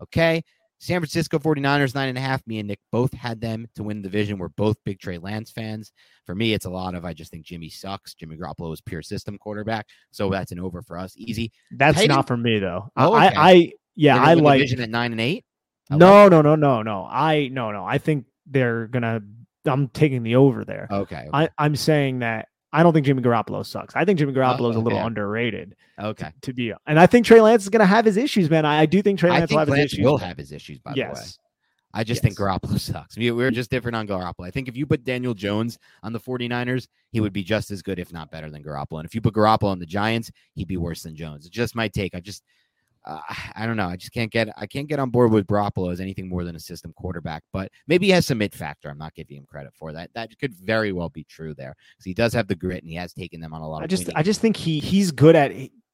Okay. 0.02 0.44
San 0.82 1.00
Francisco 1.00 1.38
49ers, 1.38 1.94
nine 1.94 2.10
and 2.10 2.18
a 2.18 2.22
half. 2.22 2.46
Me 2.48 2.58
and 2.58 2.68
Nick 2.68 2.80
both 2.92 3.14
had 3.14 3.40
them 3.40 3.68
to 3.76 3.84
win 3.84 4.02
the 4.02 4.10
division. 4.10 4.40
We're 4.40 4.50
both 4.50 4.78
big 4.84 5.00
Trey 5.00 5.20
Lance 5.20 5.52
fans. 5.52 5.92
For 6.26 6.34
me, 6.34 6.54
it's 6.54 6.66
a 6.66 6.72
lot 6.72 6.96
of 6.96 7.06
I 7.06 7.14
just 7.14 7.30
think 7.30 7.46
Jimmy 7.46 7.70
sucks. 7.70 8.16
Jimmy 8.16 8.36
Garoppolo 8.36 8.74
is 8.74 8.82
pure 8.82 9.04
system 9.04 9.38
quarterback. 9.38 9.86
So 10.10 10.32
that's 10.32 10.52
an 10.52 10.60
over 10.60 10.82
for 10.82 10.98
us. 10.98 11.14
Easy. 11.16 11.52
That's 11.70 11.98
Titan- 11.98 12.16
not 12.16 12.26
for 12.26 12.36
me 12.36 12.58
though. 12.58 12.90
Oh, 12.98 13.14
I, 13.14 13.28
okay. 13.28 13.36
I 13.38 13.72
yeah, 13.96 14.20
I 14.20 14.34
like 14.34 14.58
division 14.58 14.82
at 14.82 14.90
nine 14.90 15.12
and 15.12 15.22
eight. 15.22 15.46
I 15.92 15.98
no, 15.98 16.28
no, 16.28 16.42
no, 16.42 16.56
no, 16.56 16.82
no. 16.82 17.08
I 17.08 17.50
no, 17.52 17.72
no. 17.72 17.86
I 17.86 18.00
think 18.00 18.26
they're 18.48 18.88
gonna. 18.88 19.22
I'm 19.66 19.88
taking 19.90 20.24
the 20.24 20.38
over 20.38 20.66
there. 20.66 20.88
Okay. 20.90 21.30
I, 21.32 21.50
I'm 21.60 21.76
saying 21.76 22.20
that 22.20 22.48
I 22.74 22.84
don't 22.84 22.94
think 22.94 23.06
Jimmy 23.06 23.22
Garoppolo 23.22 23.66
sucks. 23.66 23.96
I 23.96 24.06
think 24.06 24.18
Jimmy 24.20 24.34
Garoppolo 24.34 24.70
is 24.70 24.76
a 24.76 24.80
little 24.80 25.00
underrated 25.06 25.76
Okay. 26.02 26.32
to 26.42 26.54
be, 26.54 26.74
and 26.88 27.00
I 27.00 27.06
think 27.06 27.26
Trey 27.26 27.42
Lance 27.42 27.64
is 27.64 27.70
gonna 27.70 27.86
have 27.86 28.06
his 28.06 28.18
issues, 28.18 28.50
man. 28.50 28.66
I, 28.66 28.82
I 28.82 28.86
do 28.86 29.02
think 29.02 29.20
Trey 29.20 29.30
Lance 29.30 29.50
think 29.50 29.52
will 29.52 29.60
have 29.60 29.68
his 29.68 29.78
Lance 29.78 29.94
issues. 29.94 30.06
will 30.06 30.18
have 30.18 30.38
his 30.38 30.52
issues, 30.52 30.80
by 30.80 30.94
the 30.94 31.02
way. 31.02 31.08
yes, 31.14 31.38
I 31.94 32.06
just 32.06 32.22
think 32.22 32.38
Garoppolo 32.38 32.80
sucks. 32.80 33.18
We, 33.18 33.30
we're 33.32 33.52
just 33.52 33.70
different 33.70 33.98
on 33.98 34.08
Garoppolo. 34.08 34.48
I 34.48 34.52
think 34.52 34.70
if 34.70 34.78
you 34.78 34.86
put 34.86 35.04
Daniel 35.04 35.34
Jones 35.34 35.78
on 36.04 36.14
the 36.14 36.20
49ers, 36.22 36.88
he 37.12 37.20
would 37.20 37.34
be 37.34 37.44
just 37.44 37.70
as 37.72 37.82
good, 37.82 38.00
if 38.00 38.14
not 38.14 38.32
better, 38.32 38.50
than 38.50 38.64
Garoppolo. 38.64 39.00
And 39.00 39.06
if 39.06 39.14
you 39.14 39.20
put 39.20 39.34
Garoppolo 39.34 39.66
on 39.72 39.80
the 39.80 39.86
Giants, 39.86 40.32
he'd 40.56 40.70
be 40.70 40.78
worse 40.78 41.04
than 41.04 41.18
Jones. 41.18 41.46
It's 41.46 41.54
just 41.54 41.76
my 41.76 41.90
take. 41.90 42.16
I 42.16 42.22
just, 42.22 42.44
uh, 43.06 43.20
I 43.56 43.66
don't 43.66 43.78
know. 43.78 43.88
I 43.88 43.96
just 43.96 44.12
can't 44.14 44.32
get, 44.32 44.50
I 44.58 44.66
can't 44.66 44.88
get 44.88 45.00
on 45.00 45.10
board 45.10 45.32
with 45.32 45.48
Garoppolo 45.48 45.92
as 45.92 46.00
anything 46.02 46.28
more 46.30 46.44
than 46.44 46.56
a 46.56 46.60
system 46.60 46.94
quarterback. 46.94 47.44
But 47.52 47.72
maybe 47.88 48.08
he 48.08 48.12
has 48.12 48.26
some 48.26 48.38
mid 48.38 48.54
factor. 48.54 48.90
I'm 48.90 48.98
not 48.98 49.14
giving 49.16 49.38
him 49.38 49.46
credit 49.46 49.74
for 49.76 49.94
that. 49.94 50.10
That 50.14 50.38
could 50.40 50.54
very 50.54 50.92
well 50.92 51.10
be 51.10 51.24
true 51.24 51.54
there 51.54 51.76
because 51.94 52.06
he 52.06 52.14
does 52.14 52.34
have 52.34 52.48
the 52.48 52.56
grit 52.56 52.84
and 52.84 52.90
he 52.90 52.96
has 52.96 53.14
taken 53.14 53.42
them 53.42 53.54
on 53.54 53.62
a 53.62 53.68
lot 53.68 53.82
I 53.82 53.86
of. 53.86 53.90
just 53.90 54.06
winning 54.06 54.18
I 54.18 54.24
just 54.24 54.42
think 54.42 54.58
he 54.58 54.80
he's 54.80 55.12
good 55.12 55.36
at 55.36 55.52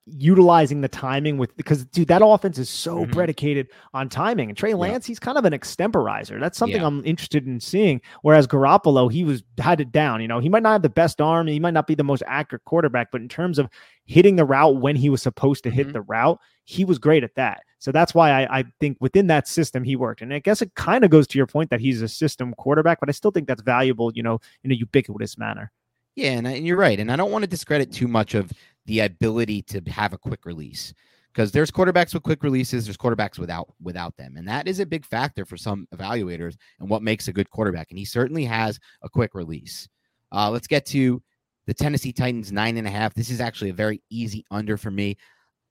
utilizing 0.10 0.82
the 0.82 0.88
timing 0.88 1.38
with 1.38 1.56
because 1.58 1.84
dude 1.86 2.08
that 2.08 2.22
offense 2.24 2.58
is 2.58 2.70
so 2.70 3.06
Mhm. 3.06 3.12
predicated 3.12 3.68
on 3.94 4.08
timing 4.08 4.50
and 4.50 4.58
Trey 4.58 4.74
Lance 4.74 5.06
he's 5.06 5.20
kind 5.20 5.38
of 5.38 5.44
an 5.46 5.52
extemporizer 5.54 6.40
that's 6.40 6.58
something 6.58 6.80
Yeah. 6.82 6.88
I'm 6.88 7.04
interested 7.06 7.46
in 7.46 7.60
seeing 7.60 8.00
whereas 8.22 8.48
Garoppolo 8.48 9.12
he 9.12 9.24
was 9.26 9.44
had 9.58 9.82
it 9.82 9.92
down 9.92 10.22
you 10.22 10.28
know 10.28 10.40
he 10.40 10.48
might 10.50 10.64
not 10.64 10.72
have 10.72 10.82
the 10.82 10.90
best 10.90 11.20
arm 11.20 11.48
he 11.48 11.60
might 11.60 11.74
not 11.74 11.88
be 11.88 11.96
the 11.96 12.04
most 12.06 12.24
accurate 12.26 12.64
quarterback 12.64 13.12
but 13.12 13.22
in 13.22 13.28
terms 13.28 13.60
of 13.60 13.68
hitting 14.06 14.38
the 14.38 14.46
route 14.46 14.78
when 14.78 14.96
he 14.96 15.10
was 15.10 15.22
supposed 15.22 15.64
to 15.66 15.70
hit 15.70 15.90
Mhm. 15.90 15.94
the 15.94 16.02
route 16.02 16.40
he 16.64 16.86
was 16.86 17.00
great 17.00 17.24
at 17.24 17.36
that 17.36 17.62
so 17.80 17.92
that's 17.92 18.16
why 18.16 18.32
I, 18.46 18.60
I 18.60 18.64
think 18.80 18.98
within 19.02 19.28
that 19.28 19.48
system 19.48 19.84
he 19.84 19.96
worked 19.98 20.22
and 20.22 20.34
I 20.34 20.40
guess 20.40 20.62
it 20.62 20.74
kind 20.76 21.04
of 21.04 21.10
goes 21.12 21.28
to 21.28 21.38
your 21.38 21.48
point 21.48 21.70
that 21.70 21.82
he's 21.82 22.02
a 22.02 22.08
system 22.08 22.54
quarterback 22.58 23.00
but 23.02 23.10
I 23.10 23.12
still 23.12 23.32
think 23.32 23.48
that's 23.48 23.62
valuable 23.62 24.12
you 24.14 24.24
know 24.24 24.40
in 24.64 24.72
a 24.72 24.76
ubiquitous 24.76 25.38
manner 25.38 25.72
Yeah, 26.16 26.32
and, 26.32 26.48
I- 26.48 26.54
and 26.54 26.66
you're 26.66 26.78
right. 26.78 27.00
And 27.00 27.12
I 27.12 27.16
don't 27.16 27.32
want 27.32 27.44
to 27.44 27.48
discredit 27.48 27.92
too 27.92 28.08
much 28.08 28.34
of 28.34 28.52
the 28.88 29.02
ability 29.02 29.62
to 29.62 29.82
have 29.88 30.14
a 30.14 30.18
quick 30.18 30.46
release 30.46 30.94
because 31.38 31.52
there's 31.52 31.70
quarterbacks 31.70 32.16
with 32.16 32.24
quick 32.24 32.42
releases, 32.42 32.86
there's 32.86 32.98
quarterbacks 32.98 33.38
without 33.38 33.68
without 33.80 34.18
them, 34.18 34.38
and 34.38 34.48
that 34.48 34.68
is 34.68 34.80
a 34.80 34.86
big 34.86 35.06
factor 35.06 35.46
for 35.46 35.56
some 35.56 35.88
evaluators 35.94 36.56
and 36.80 36.90
what 36.90 37.04
makes 37.04 37.28
a 37.28 37.34
good 37.34 37.50
quarterback. 37.52 37.92
And 37.92 38.00
he 38.00 38.06
certainly 38.06 38.44
has 38.46 38.80
a 39.04 39.10
quick 39.10 39.36
release. 39.36 39.88
Uh, 40.32 40.50
let's 40.50 40.66
get 40.66 40.86
to 40.88 41.22
the 41.68 41.76
Tennessee 41.76 42.12
Titans 42.12 42.52
nine 42.52 42.78
and 42.78 42.88
a 42.88 42.90
half. 42.90 43.14
This 43.14 43.30
is 43.30 43.40
actually 43.40 43.70
a 43.70 43.76
very 43.76 44.02
easy 44.10 44.44
under 44.50 44.78
for 44.78 44.90
me, 44.90 45.16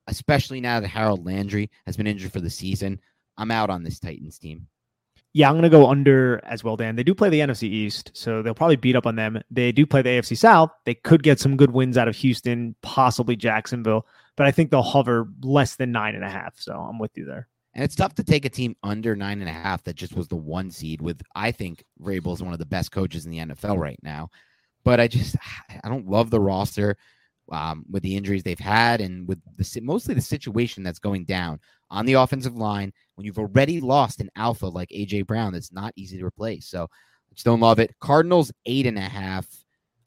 especially 0.06 0.60
now 0.60 0.78
that 0.78 0.88
Harold 0.88 1.26
Landry 1.26 1.68
has 1.86 1.96
been 1.96 2.06
injured 2.06 2.32
for 2.32 2.40
the 2.40 2.50
season. 2.50 3.00
I'm 3.36 3.50
out 3.50 3.70
on 3.70 3.82
this 3.82 3.98
Titans 3.98 4.38
team. 4.38 4.68
Yeah, 5.36 5.50
I'm 5.50 5.52
going 5.52 5.64
to 5.64 5.68
go 5.68 5.86
under 5.86 6.40
as 6.44 6.64
well, 6.64 6.78
Dan. 6.78 6.96
They 6.96 7.02
do 7.02 7.14
play 7.14 7.28
the 7.28 7.40
NFC 7.40 7.64
East, 7.64 8.10
so 8.14 8.40
they'll 8.40 8.54
probably 8.54 8.76
beat 8.76 8.96
up 8.96 9.06
on 9.06 9.16
them. 9.16 9.38
They 9.50 9.70
do 9.70 9.84
play 9.84 10.00
the 10.00 10.08
AFC 10.08 10.34
South. 10.34 10.70
They 10.86 10.94
could 10.94 11.22
get 11.22 11.38
some 11.38 11.58
good 11.58 11.72
wins 11.72 11.98
out 11.98 12.08
of 12.08 12.16
Houston, 12.16 12.74
possibly 12.80 13.36
Jacksonville, 13.36 14.06
but 14.36 14.46
I 14.46 14.50
think 14.50 14.70
they'll 14.70 14.80
hover 14.80 15.28
less 15.42 15.76
than 15.76 15.92
nine 15.92 16.14
and 16.14 16.24
a 16.24 16.30
half. 16.30 16.58
So 16.58 16.72
I'm 16.72 16.98
with 16.98 17.10
you 17.18 17.26
there. 17.26 17.48
And 17.74 17.84
it's 17.84 17.94
tough 17.94 18.14
to 18.14 18.24
take 18.24 18.46
a 18.46 18.48
team 18.48 18.76
under 18.82 19.14
nine 19.14 19.40
and 19.40 19.50
a 19.50 19.52
half 19.52 19.84
that 19.84 19.96
just 19.96 20.16
was 20.16 20.26
the 20.26 20.36
one 20.36 20.70
seed 20.70 21.02
with 21.02 21.20
I 21.34 21.52
think 21.52 21.84
Vrabel 22.00 22.32
is 22.32 22.42
one 22.42 22.54
of 22.54 22.58
the 22.58 22.64
best 22.64 22.90
coaches 22.90 23.26
in 23.26 23.30
the 23.30 23.40
NFL 23.40 23.76
right 23.76 24.00
now. 24.02 24.30
But 24.84 25.00
I 25.00 25.06
just 25.06 25.36
I 25.84 25.90
don't 25.90 26.08
love 26.08 26.30
the 26.30 26.40
roster 26.40 26.96
um, 27.52 27.84
with 27.90 28.02
the 28.02 28.16
injuries 28.16 28.42
they've 28.42 28.58
had 28.58 29.00
and 29.00 29.26
with 29.28 29.40
the 29.56 29.80
mostly 29.80 30.14
the 30.14 30.20
situation 30.20 30.82
that's 30.82 30.98
going 30.98 31.24
down 31.24 31.60
on 31.90 32.06
the 32.06 32.14
offensive 32.14 32.56
line 32.56 32.92
when 33.14 33.24
you've 33.24 33.38
already 33.38 33.80
lost 33.80 34.20
an 34.20 34.30
alpha 34.36 34.66
like 34.66 34.88
AJ 34.90 35.26
Brown 35.26 35.52
that's 35.52 35.72
not 35.72 35.92
easy 35.96 36.18
to 36.18 36.24
replace. 36.24 36.66
So 36.66 36.84
I 36.84 37.34
just 37.34 37.44
don't 37.44 37.60
love 37.60 37.78
it. 37.78 37.94
Cardinals 38.00 38.52
eight 38.66 38.86
and 38.86 38.98
a 38.98 39.02
half. 39.02 39.46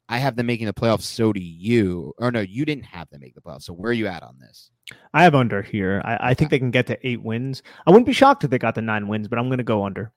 I 0.08 0.18
have 0.18 0.34
them 0.34 0.46
making 0.46 0.66
the 0.66 0.74
playoffs. 0.74 1.02
So 1.02 1.32
do 1.32 1.40
you. 1.40 2.12
Or 2.18 2.32
no, 2.32 2.40
you 2.40 2.64
didn't 2.64 2.84
have 2.84 3.08
them 3.10 3.20
make 3.20 3.34
the 3.34 3.40
playoffs. 3.40 3.62
So 3.62 3.72
where 3.72 3.90
are 3.90 3.94
you 3.94 4.08
at 4.08 4.24
on 4.24 4.38
this? 4.40 4.70
I 5.14 5.22
have 5.22 5.36
under 5.36 5.62
here. 5.62 6.02
I, 6.04 6.30
I 6.30 6.34
think 6.34 6.50
they 6.50 6.58
can 6.58 6.72
get 6.72 6.88
to 6.88 7.06
eight 7.06 7.22
wins. 7.22 7.62
I 7.86 7.90
wouldn't 7.90 8.06
be 8.06 8.12
shocked 8.12 8.42
if 8.42 8.50
they 8.50 8.58
got 8.58 8.74
the 8.74 8.82
nine 8.82 9.06
wins, 9.06 9.28
but 9.28 9.38
I'm 9.38 9.48
going 9.48 9.58
to 9.58 9.64
go 9.64 9.84
under. 9.84 10.12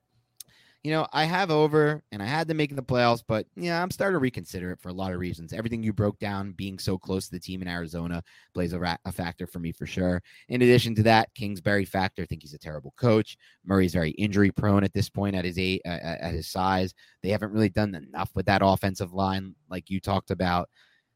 You 0.84 0.92
know, 0.92 1.08
I 1.14 1.24
have 1.24 1.50
over 1.50 2.04
and 2.12 2.22
I 2.22 2.26
had 2.26 2.50
them 2.50 2.58
making 2.58 2.76
the 2.76 2.84
playoffs, 2.84 3.24
but 3.26 3.46
yeah, 3.56 3.82
I'm 3.82 3.90
starting 3.90 4.16
to 4.16 4.20
reconsider 4.20 4.72
it 4.72 4.82
for 4.82 4.90
a 4.90 4.94
lot 4.94 5.14
of 5.14 5.20
reasons. 5.20 5.54
Everything 5.54 5.82
you 5.82 5.94
broke 5.94 6.20
down, 6.20 6.52
being 6.52 6.78
so 6.78 6.98
close 6.98 7.26
to 7.26 7.32
the 7.32 7.40
team 7.40 7.62
in 7.62 7.70
Arizona, 7.70 8.22
plays 8.54 8.74
a, 8.74 8.80
ra- 8.80 8.98
a 9.06 9.12
factor 9.12 9.48
for 9.48 9.60
me 9.60 9.72
for 9.72 9.86
sure. 9.86 10.22
In 10.50 10.62
addition 10.62 10.94
to 10.96 11.04
that, 11.04 11.34
Kingsbury 11.36 11.86
factor. 11.86 12.24
I 12.24 12.26
think 12.26 12.42
he's 12.42 12.54
a 12.54 12.60
terrible 12.60 12.94
coach. 12.98 13.38
Murray's 13.66 13.94
very 13.94 14.12
injury 14.12 14.52
prone 14.52 14.84
at 14.84 14.94
this 14.94 15.10
point 15.10 15.38
at 15.38 15.46
his 15.46 15.58
age, 15.58 15.80
uh, 15.86 16.00
at 16.04 16.34
his 16.34 16.50
size. 16.50 16.94
They 17.22 17.30
haven't 17.30 17.54
really 17.54 17.70
done 17.70 17.96
enough 17.96 18.32
with 18.36 18.46
that 18.48 18.62
offensive 18.62 19.14
line, 19.14 19.56
like 19.70 19.90
you 19.90 20.02
talked 20.02 20.32
about. 20.32 20.68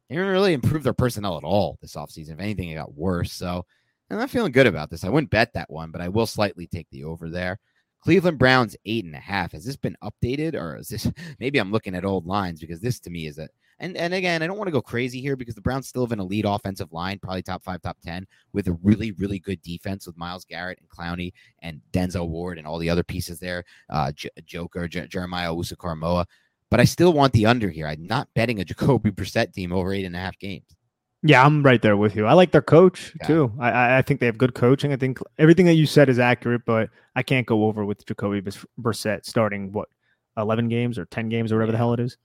They 0.07 0.15
didn't 0.15 0.31
really 0.31 0.53
improve 0.53 0.83
their 0.83 0.93
personnel 0.93 1.35
at 1.35 1.43
all 1.43 1.77
this 1.81 1.95
offseason. 1.95 2.35
If 2.35 2.39
anything, 2.39 2.69
it 2.69 2.75
got 2.75 2.95
worse. 2.95 3.33
So 3.33 3.65
I'm 4.09 4.17
not 4.17 4.29
feeling 4.29 4.53
good 4.53 4.67
about 4.67 4.89
this. 4.89 5.03
I 5.03 5.09
wouldn't 5.09 5.29
bet 5.29 5.51
that 5.53 5.69
one, 5.69 5.91
but 5.91 5.99
I 5.99 6.07
will 6.07 6.25
slightly 6.25 6.67
take 6.67 6.87
the 6.89 7.03
over 7.03 7.29
there. 7.29 7.59
Cleveland 8.01 8.37
Browns 8.37 8.75
eight 8.85 9.05
and 9.05 9.15
a 9.15 9.19
half. 9.19 9.51
Has 9.51 9.65
this 9.65 9.75
been 9.75 9.97
updated 10.03 10.53
or 10.53 10.77
is 10.77 10.89
this 10.89 11.11
maybe 11.39 11.59
I'm 11.59 11.71
looking 11.71 11.95
at 11.95 12.05
old 12.05 12.25
lines 12.25 12.59
because 12.59 12.79
this 12.79 12.99
to 13.01 13.09
me 13.09 13.27
is 13.27 13.37
a 13.37 13.49
And 13.79 13.97
and 13.97 14.13
again, 14.13 14.41
I 14.41 14.47
don't 14.47 14.57
want 14.57 14.67
to 14.67 14.71
go 14.71 14.81
crazy 14.81 15.21
here 15.21 15.35
because 15.35 15.55
the 15.55 15.61
Browns 15.61 15.87
still 15.87 16.03
have 16.03 16.11
an 16.11 16.19
elite 16.19 16.45
offensive 16.47 16.91
line, 16.93 17.19
probably 17.19 17.43
top 17.43 17.63
five, 17.63 17.81
top 17.81 17.97
ten, 18.03 18.25
with 18.53 18.67
a 18.67 18.77
really, 18.83 19.11
really 19.13 19.39
good 19.39 19.61
defense 19.61 20.07
with 20.07 20.17
Myles 20.17 20.45
Garrett 20.45 20.79
and 20.79 20.89
Clowney 20.89 21.33
and 21.61 21.81
Denzel 21.91 22.29
Ward 22.29 22.57
and 22.57 22.67
all 22.67 22.79
the 22.79 22.89
other 22.89 23.03
pieces 23.03 23.39
there, 23.39 23.63
uh, 23.89 24.11
J- 24.13 24.29
Joker, 24.45 24.87
J- 24.87 25.07
Jeremiah 25.07 25.51
Owusu-Koramoah. 25.51 26.25
But 26.69 26.79
I 26.79 26.85
still 26.85 27.13
want 27.13 27.33
the 27.33 27.45
under 27.45 27.69
here. 27.69 27.87
I'm 27.87 28.05
not 28.05 28.29
betting 28.33 28.59
a 28.59 28.65
Jacoby 28.71 29.11
Brissett 29.11 29.53
team 29.53 29.71
over 29.71 29.93
eight 29.93 30.05
and 30.05 30.15
a 30.15 30.19
half 30.19 30.37
games. 30.39 30.76
Yeah, 31.23 31.43
I'm 31.43 31.63
right 31.63 31.81
there 31.81 31.97
with 31.97 32.15
you. 32.15 32.25
I 32.25 32.33
like 32.33 32.51
their 32.51 32.61
coach 32.61 33.13
yeah. 33.21 33.27
too. 33.27 33.53
I, 33.59 33.97
I 33.97 34.01
think 34.01 34.19
they 34.19 34.27
have 34.27 34.37
good 34.37 34.53
coaching. 34.53 34.93
I 34.93 34.97
think 34.97 35.19
everything 35.39 35.65
that 35.65 35.73
you 35.73 35.85
said 35.85 36.09
is 36.09 36.19
accurate, 36.19 36.61
but 36.65 36.89
I 37.15 37.23
can't 37.23 37.47
go 37.47 37.65
over 37.65 37.85
with 37.85 38.05
Jacoby 38.05 38.41
Brissett 38.79 39.25
starting 39.25 39.71
what 39.71 39.89
11 40.37 40.69
games 40.69 40.99
or 40.99 41.05
10 41.05 41.29
games 41.29 41.51
or 41.51 41.55
whatever 41.55 41.71
yeah. 41.71 41.73
the 41.73 41.77
hell 41.77 41.93
it 41.93 41.99
is. 41.99 42.17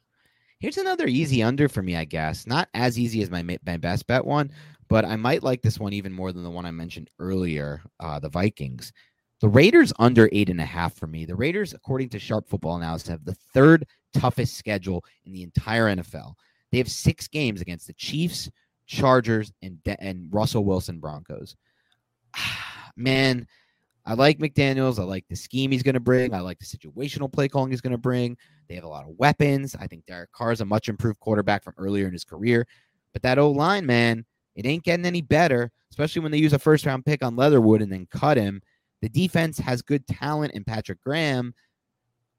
Here's 0.61 0.77
another 0.77 1.07
easy 1.07 1.43
under 1.43 1.69
for 1.69 1.83
me, 1.83 1.97
I 1.97 2.05
guess. 2.05 2.47
Not 2.47 2.69
as 2.75 2.99
easy 2.99 3.21
as 3.23 3.31
my 3.31 3.43
my 3.67 3.77
best 3.77 4.07
bet 4.07 4.25
one, 4.25 4.53
but 4.89 5.05
I 5.05 5.17
might 5.17 5.43
like 5.43 5.61
this 5.61 5.81
one 5.81 5.93
even 5.93 6.13
more 6.13 6.31
than 6.31 6.45
the 6.45 6.51
one 6.51 6.67
I 6.67 6.71
mentioned 6.71 7.11
earlier. 7.19 7.83
Uh, 7.99 8.21
the 8.21 8.29
Vikings, 8.29 8.93
the 9.41 9.49
Raiders 9.49 9.93
under 9.99 10.29
eight 10.31 10.51
and 10.51 10.61
a 10.61 10.65
half 10.65 10.95
for 10.95 11.09
me. 11.09 11.25
The 11.25 11.35
Raiders, 11.35 11.75
according 11.75 12.11
to 12.11 12.21
Sharp 12.21 12.49
Football 12.49 12.77
Analysis, 12.77 13.09
have 13.09 13.25
the 13.25 13.35
third 13.53 13.87
toughest 14.15 14.57
schedule 14.57 15.05
in 15.25 15.33
the 15.33 15.43
entire 15.43 15.87
NFL. 15.87 16.35
They 16.71 16.79
have 16.79 16.89
six 16.89 17.27
games 17.27 17.61
against 17.61 17.89
the 17.89 17.93
Chiefs, 17.95 18.49
Chargers, 18.93 19.53
and 19.63 19.79
and 19.99 20.29
Russell 20.31 20.65
Wilson 20.65 21.01
Broncos. 21.01 21.57
Man, 22.97 23.47
I 24.05 24.15
like 24.15 24.39
McDaniels. 24.39 24.99
I 24.99 25.05
like 25.05 25.25
the 25.29 25.37
scheme 25.37 25.71
he's 25.71 25.83
going 25.83 25.95
to 25.95 26.01
bring. 26.01 26.35
I 26.35 26.41
like 26.41 26.59
the 26.59 26.67
situational 26.67 27.33
play 27.33 27.49
calling 27.49 27.71
he's 27.71 27.81
going 27.81 27.93
to 27.93 27.99
bring. 27.99 28.37
They 28.69 28.75
have 28.75 28.85
a 28.85 28.89
lot 28.89 29.05
of 29.05 29.17
weapons. 29.17 29.75
I 29.79 29.87
think 29.87 30.07
Derek 30.07 30.33
Carr 30.33 30.53
is 30.53 30.61
a 30.61 30.67
much 30.67 30.89
improved 30.89 31.21
quarterback 31.21 31.65
from 31.65 31.75
earlier 31.79 32.07
in 32.07 32.13
his 32.13 32.25
career. 32.25 32.67
But 33.13 33.23
that 33.23 33.39
old 33.39 33.57
line, 33.57 33.87
man, 33.87 34.25
it 34.57 34.67
ain't 34.67 34.85
getting 34.85 35.07
any 35.07 35.23
better, 35.23 35.71
especially 35.91 36.21
when 36.21 36.33
they 36.33 36.39
use 36.39 36.53
a 36.53 36.59
first 36.59 36.85
round 36.85 37.07
pick 37.07 37.25
on 37.25 37.37
Leatherwood 37.37 37.81
and 37.81 37.91
then 37.91 38.07
cut 38.11 38.37
him. 38.37 38.61
The 39.01 39.09
defense 39.09 39.59
has 39.59 39.83
good 39.83 40.07
talent 40.07 40.53
in 40.53 40.65
Patrick 40.65 41.01
Graham. 41.01 41.55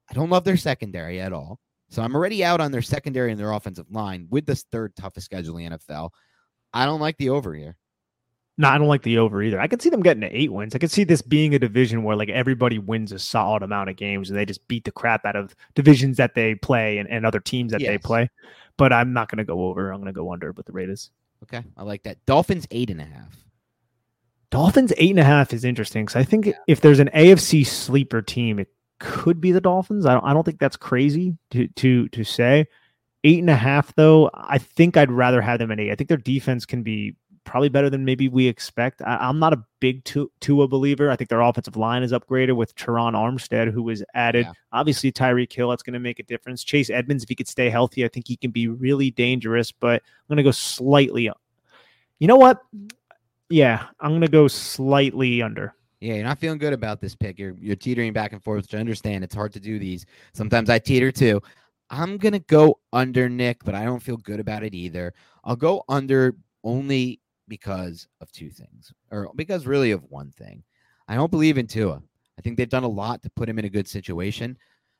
I 0.08 0.14
don't 0.14 0.30
love 0.30 0.44
their 0.44 0.56
secondary 0.56 1.20
at 1.20 1.32
all. 1.32 1.58
So 1.88 2.02
I'm 2.02 2.14
already 2.14 2.44
out 2.44 2.60
on 2.60 2.72
their 2.72 2.82
secondary 2.82 3.30
and 3.30 3.40
their 3.40 3.52
offensive 3.52 3.90
line 3.90 4.26
with 4.30 4.46
this 4.46 4.64
third 4.70 4.94
toughest 4.96 5.26
schedule 5.26 5.58
in 5.58 5.70
the 5.70 5.78
NFL. 5.78 6.10
I 6.74 6.84
don't 6.84 7.00
like 7.00 7.16
the 7.16 7.30
over 7.30 7.54
here. 7.54 7.76
No, 8.56 8.68
I 8.68 8.78
don't 8.78 8.88
like 8.88 9.02
the 9.02 9.18
over 9.18 9.42
either. 9.42 9.60
I 9.60 9.66
could 9.66 9.82
see 9.82 9.90
them 9.90 10.02
getting 10.02 10.20
to 10.20 10.36
eight 10.36 10.52
wins. 10.52 10.74
I 10.74 10.78
could 10.78 10.90
see 10.90 11.02
this 11.02 11.22
being 11.22 11.54
a 11.54 11.58
division 11.58 12.04
where 12.04 12.14
like 12.14 12.28
everybody 12.28 12.78
wins 12.78 13.10
a 13.10 13.18
solid 13.18 13.62
amount 13.62 13.90
of 13.90 13.96
games 13.96 14.30
and 14.30 14.38
they 14.38 14.44
just 14.44 14.66
beat 14.68 14.84
the 14.84 14.92
crap 14.92 15.24
out 15.24 15.34
of 15.34 15.56
divisions 15.74 16.18
that 16.18 16.34
they 16.34 16.54
play 16.54 16.98
and, 16.98 17.08
and 17.10 17.26
other 17.26 17.40
teams 17.40 17.72
that 17.72 17.80
yes. 17.80 17.88
they 17.88 17.98
play. 17.98 18.30
But 18.76 18.92
I'm 18.92 19.12
not 19.12 19.28
going 19.28 19.38
to 19.38 19.44
go 19.44 19.66
over. 19.66 19.90
I'm 19.90 20.00
going 20.00 20.12
to 20.12 20.18
go 20.18 20.32
under 20.32 20.52
with 20.52 20.66
the 20.66 20.72
Raiders. 20.72 21.10
Okay, 21.42 21.64
I 21.76 21.82
like 21.82 22.04
that. 22.04 22.24
Dolphins 22.26 22.66
eight 22.70 22.90
and 22.90 23.00
a 23.00 23.04
half. 23.04 23.36
Dolphins 24.50 24.92
eight 24.98 25.10
and 25.10 25.20
a 25.20 25.24
half 25.24 25.52
is 25.52 25.64
interesting 25.64 26.04
because 26.04 26.16
I 26.16 26.24
think 26.24 26.46
yeah. 26.46 26.52
if 26.68 26.80
there's 26.80 27.00
an 27.00 27.10
AFC 27.14 27.66
sleeper 27.66 28.22
team, 28.22 28.60
it 28.60 28.68
could 29.00 29.40
be 29.40 29.50
the 29.52 29.60
Dolphins. 29.60 30.06
I 30.06 30.14
don't. 30.14 30.24
I 30.24 30.32
don't 30.32 30.44
think 30.44 30.60
that's 30.60 30.76
crazy 30.76 31.36
to 31.50 31.66
to 31.68 32.08
to 32.08 32.24
say. 32.24 32.68
Eight 33.24 33.38
and 33.38 33.50
a 33.50 33.56
half, 33.56 33.94
though, 33.94 34.30
I 34.34 34.58
think 34.58 34.96
I'd 34.96 35.10
rather 35.10 35.40
have 35.40 35.58
them 35.58 35.70
at 35.70 35.80
eight. 35.80 35.90
I 35.90 35.94
think 35.94 36.08
their 36.08 36.18
defense 36.18 36.66
can 36.66 36.82
be 36.82 37.16
probably 37.44 37.68
better 37.68 37.88
than 37.88 38.04
maybe 38.04 38.28
we 38.28 38.46
expect. 38.46 39.00
I, 39.02 39.28
am 39.28 39.38
not 39.38 39.52
a 39.52 39.64
big 39.80 40.04
Tua 40.04 40.68
believer. 40.68 41.10
I 41.10 41.16
think 41.16 41.30
their 41.30 41.40
offensive 41.40 41.76
line 41.76 42.02
is 42.02 42.12
upgraded 42.12 42.56
with 42.56 42.74
Terron 42.74 43.12
Armstead, 43.12 43.70
who 43.70 43.82
was 43.82 44.02
added. 44.14 44.46
Yeah. 44.46 44.52
Obviously, 44.72 45.12
Tyreek 45.12 45.52
Hill, 45.52 45.70
that's 45.70 45.82
going 45.82 45.94
to 45.94 46.00
make 46.00 46.18
a 46.18 46.22
difference. 46.22 46.64
Chase 46.64 46.90
Edmonds, 46.90 47.22
if 47.22 47.28
he 47.28 47.34
could 47.34 47.48
stay 47.48 47.70
healthy, 47.70 48.04
I 48.04 48.08
think 48.08 48.26
he 48.28 48.36
can 48.36 48.50
be 48.50 48.68
really 48.68 49.10
dangerous, 49.10 49.72
but 49.72 50.02
I'm 50.02 50.28
going 50.28 50.38
to 50.38 50.42
go 50.42 50.50
slightly. 50.50 51.30
You 52.18 52.28
know 52.28 52.36
what? 52.36 52.60
Yeah, 53.50 53.86
I'm 54.00 54.10
going 54.10 54.20
to 54.22 54.28
go 54.28 54.48
slightly 54.48 55.42
under. 55.42 55.74
Yeah, 56.00 56.14
you're 56.14 56.24
not 56.24 56.38
feeling 56.38 56.58
good 56.58 56.74
about 56.74 57.00
this 57.00 57.14
pick. 57.14 57.38
You're 57.38 57.54
you're 57.58 57.76
teetering 57.76 58.12
back 58.12 58.32
and 58.32 58.42
forth, 58.42 58.64
which 58.64 58.74
I 58.74 58.78
understand. 58.78 59.24
It's 59.24 59.34
hard 59.34 59.54
to 59.54 59.60
do 59.60 59.78
these. 59.78 60.04
Sometimes 60.34 60.68
I 60.68 60.78
teeter 60.78 61.10
too. 61.10 61.40
I'm 61.94 62.18
gonna 62.18 62.40
go 62.40 62.80
under 62.92 63.28
Nick, 63.28 63.64
but 63.64 63.74
I 63.74 63.84
don't 63.84 64.02
feel 64.02 64.16
good 64.16 64.40
about 64.40 64.64
it 64.64 64.74
either. 64.74 65.14
I'll 65.44 65.56
go 65.56 65.84
under 65.88 66.34
only 66.64 67.20
because 67.46 68.08
of 68.20 68.32
two 68.32 68.50
things, 68.50 68.92
or 69.10 69.30
because 69.36 69.66
really 69.66 69.92
of 69.92 70.02
one 70.10 70.30
thing. 70.32 70.64
I 71.06 71.14
don't 71.14 71.30
believe 71.30 71.58
in 71.58 71.66
Tua. 71.66 72.02
I 72.38 72.42
think 72.42 72.56
they've 72.56 72.68
done 72.68 72.84
a 72.84 72.88
lot 72.88 73.22
to 73.22 73.30
put 73.30 73.48
him 73.48 73.58
in 73.58 73.64
a 73.64 73.70
good 73.70 73.86
situation, 73.86 74.58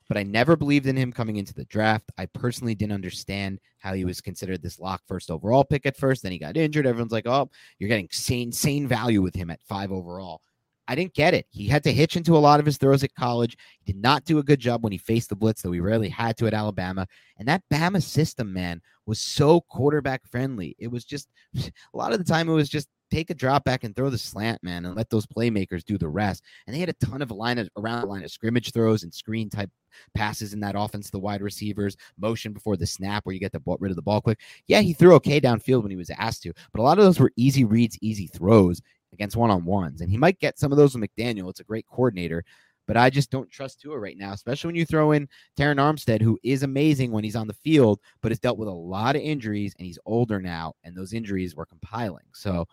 but 0.08 0.16
I 0.16 0.22
never 0.22 0.54
believed 0.54 0.86
in 0.86 0.96
him 0.96 1.12
coming 1.12 1.36
into 1.36 1.54
the 1.54 1.64
draft. 1.64 2.12
I 2.16 2.26
personally 2.26 2.76
didn't 2.76 2.92
understand 2.92 3.58
how 3.78 3.94
he 3.94 4.04
was 4.04 4.20
considered 4.20 4.62
this 4.62 4.78
lock 4.78 5.02
first 5.08 5.30
overall 5.30 5.64
pick 5.64 5.86
at 5.86 5.96
first. 5.96 6.22
Then 6.22 6.32
he 6.32 6.38
got 6.38 6.56
injured. 6.56 6.86
Everyone's 6.86 7.12
like, 7.12 7.26
oh, 7.26 7.50
you're 7.78 7.88
getting 7.88 8.04
insane, 8.04 8.48
insane 8.48 8.86
value 8.86 9.22
with 9.22 9.34
him 9.34 9.50
at 9.50 9.62
five 9.64 9.90
overall. 9.90 10.42
I 10.86 10.94
didn't 10.94 11.14
get 11.14 11.34
it. 11.34 11.46
He 11.50 11.66
had 11.66 11.82
to 11.84 11.92
hitch 11.92 12.16
into 12.16 12.36
a 12.36 12.38
lot 12.38 12.60
of 12.60 12.66
his 12.66 12.76
throws 12.76 13.02
at 13.02 13.14
college. 13.14 13.56
He 13.80 13.92
did 13.92 14.00
not 14.00 14.24
do 14.24 14.38
a 14.38 14.42
good 14.42 14.60
job 14.60 14.82
when 14.82 14.92
he 14.92 14.98
faced 14.98 15.30
the 15.30 15.36
blitz, 15.36 15.62
though 15.62 15.72
he 15.72 15.80
rarely 15.80 16.08
had 16.08 16.36
to 16.38 16.46
at 16.46 16.54
Alabama. 16.54 17.06
And 17.38 17.48
that 17.48 17.62
Bama 17.72 18.02
system, 18.02 18.52
man, 18.52 18.82
was 19.06 19.18
so 19.18 19.62
quarterback 19.62 20.26
friendly. 20.26 20.76
It 20.78 20.88
was 20.88 21.04
just 21.04 21.28
a 21.56 21.70
lot 21.94 22.12
of 22.12 22.18
the 22.18 22.24
time 22.24 22.48
it 22.48 22.52
was 22.52 22.68
just 22.68 22.88
take 23.10 23.30
a 23.30 23.34
drop 23.34 23.64
back 23.64 23.84
and 23.84 23.94
throw 23.94 24.10
the 24.10 24.18
slant, 24.18 24.62
man, 24.62 24.84
and 24.84 24.96
let 24.96 25.08
those 25.08 25.26
playmakers 25.26 25.84
do 25.84 25.96
the 25.96 26.08
rest. 26.08 26.42
And 26.66 26.74
they 26.74 26.80
had 26.80 26.88
a 26.88 27.06
ton 27.06 27.22
of 27.22 27.30
line 27.30 27.58
of, 27.58 27.68
around 27.76 28.00
the 28.02 28.06
line 28.06 28.24
of 28.24 28.30
scrimmage 28.30 28.72
throws 28.72 29.04
and 29.04 29.14
screen 29.14 29.48
type 29.48 29.70
passes 30.14 30.52
in 30.52 30.60
that 30.60 30.74
offense. 30.76 31.10
The 31.10 31.18
wide 31.18 31.42
receivers 31.42 31.96
motion 32.18 32.52
before 32.52 32.76
the 32.76 32.86
snap, 32.86 33.24
where 33.24 33.32
you 33.32 33.40
get 33.40 33.52
the 33.52 33.60
ball, 33.60 33.76
rid 33.80 33.90
of 33.90 33.96
the 33.96 34.02
ball 34.02 34.20
quick. 34.20 34.40
Yeah, 34.66 34.80
he 34.80 34.92
threw 34.92 35.14
okay 35.14 35.40
downfield 35.40 35.82
when 35.82 35.90
he 35.90 35.96
was 35.96 36.10
asked 36.10 36.42
to, 36.42 36.52
but 36.72 36.80
a 36.80 36.82
lot 36.82 36.98
of 36.98 37.04
those 37.04 37.20
were 37.20 37.32
easy 37.36 37.64
reads, 37.64 37.98
easy 38.00 38.26
throws 38.26 38.82
against 39.14 39.36
one 39.36 39.50
on 39.50 39.64
ones. 39.64 40.00
And 40.00 40.10
he 40.10 40.18
might 40.18 40.38
get 40.38 40.58
some 40.58 40.72
of 40.72 40.78
those 40.78 40.94
with 40.94 41.08
McDaniel. 41.08 41.48
It's 41.48 41.60
a 41.60 41.64
great 41.64 41.86
coordinator, 41.86 42.44
but 42.86 42.96
I 42.96 43.10
just 43.10 43.30
don't 43.30 43.50
trust 43.50 43.80
Tua 43.80 43.98
right 43.98 44.18
now, 44.18 44.32
especially 44.32 44.68
when 44.68 44.76
you 44.76 44.84
throw 44.84 45.12
in 45.12 45.28
Terron 45.58 45.76
Armstead, 45.76 46.20
who 46.20 46.38
is 46.42 46.62
amazing 46.62 47.10
when 47.10 47.24
he's 47.24 47.36
on 47.36 47.46
the 47.46 47.54
field, 47.54 48.00
but 48.20 48.30
has 48.30 48.38
dealt 48.38 48.58
with 48.58 48.68
a 48.68 48.72
lot 48.72 49.16
of 49.16 49.22
injuries 49.22 49.74
and 49.78 49.86
he's 49.86 49.98
older 50.04 50.40
now, 50.40 50.74
and 50.84 50.96
those 50.96 51.12
injuries 51.12 51.56
were 51.56 51.66
compiling. 51.66 52.26
So 52.34 52.66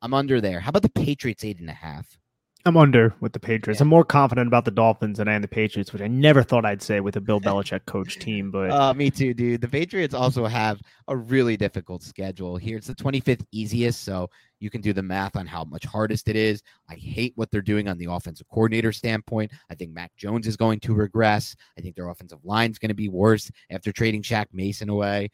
I'm 0.00 0.14
under 0.14 0.40
there. 0.40 0.60
How 0.60 0.70
about 0.70 0.82
the 0.82 0.88
Patriots 0.90 1.44
eight 1.44 1.60
and 1.60 1.70
a 1.70 1.74
half? 1.74 2.18
I'm 2.66 2.78
under 2.78 3.14
with 3.20 3.34
the 3.34 3.40
Patriots. 3.40 3.80
Yeah. 3.80 3.84
I'm 3.84 3.88
more 3.88 4.04
confident 4.04 4.46
about 4.46 4.64
the 4.64 4.70
Dolphins 4.70 5.18
than 5.18 5.28
I 5.28 5.34
am 5.34 5.42
the 5.42 5.48
Patriots, 5.48 5.92
which 5.92 6.00
I 6.00 6.06
never 6.06 6.42
thought 6.42 6.64
I'd 6.64 6.80
say 6.80 7.00
with 7.00 7.16
a 7.16 7.20
Bill 7.20 7.40
Belichick 7.42 7.84
coach 7.84 8.18
team. 8.18 8.50
But 8.50 8.70
uh, 8.70 8.94
me 8.94 9.10
too, 9.10 9.34
dude. 9.34 9.60
The 9.60 9.68
Patriots 9.68 10.14
also 10.14 10.46
have 10.46 10.80
a 11.08 11.16
really 11.16 11.58
difficult 11.58 12.02
schedule 12.02 12.56
here. 12.56 12.78
It's 12.78 12.86
the 12.86 12.94
25th 12.94 13.44
easiest, 13.52 14.02
so 14.02 14.30
you 14.64 14.70
can 14.70 14.80
do 14.80 14.92
the 14.92 15.02
math 15.02 15.36
on 15.36 15.46
how 15.46 15.62
much 15.62 15.84
hardest 15.84 16.28
it 16.28 16.34
is. 16.34 16.62
I 16.88 16.94
hate 16.94 17.34
what 17.36 17.50
they're 17.50 17.62
doing 17.62 17.86
on 17.86 17.98
the 17.98 18.06
offensive 18.10 18.48
coordinator 18.48 18.90
standpoint. 18.90 19.52
I 19.70 19.74
think 19.74 19.92
Mac 19.92 20.10
Jones 20.16 20.46
is 20.46 20.56
going 20.56 20.80
to 20.80 20.94
regress. 20.94 21.54
I 21.78 21.82
think 21.82 21.94
their 21.94 22.08
offensive 22.08 22.44
line 22.44 22.70
is 22.70 22.78
going 22.78 22.88
to 22.88 22.94
be 22.94 23.08
worse 23.08 23.50
after 23.70 23.92
trading 23.92 24.22
Shaq 24.22 24.46
Mason 24.52 24.88
away. 24.88 25.30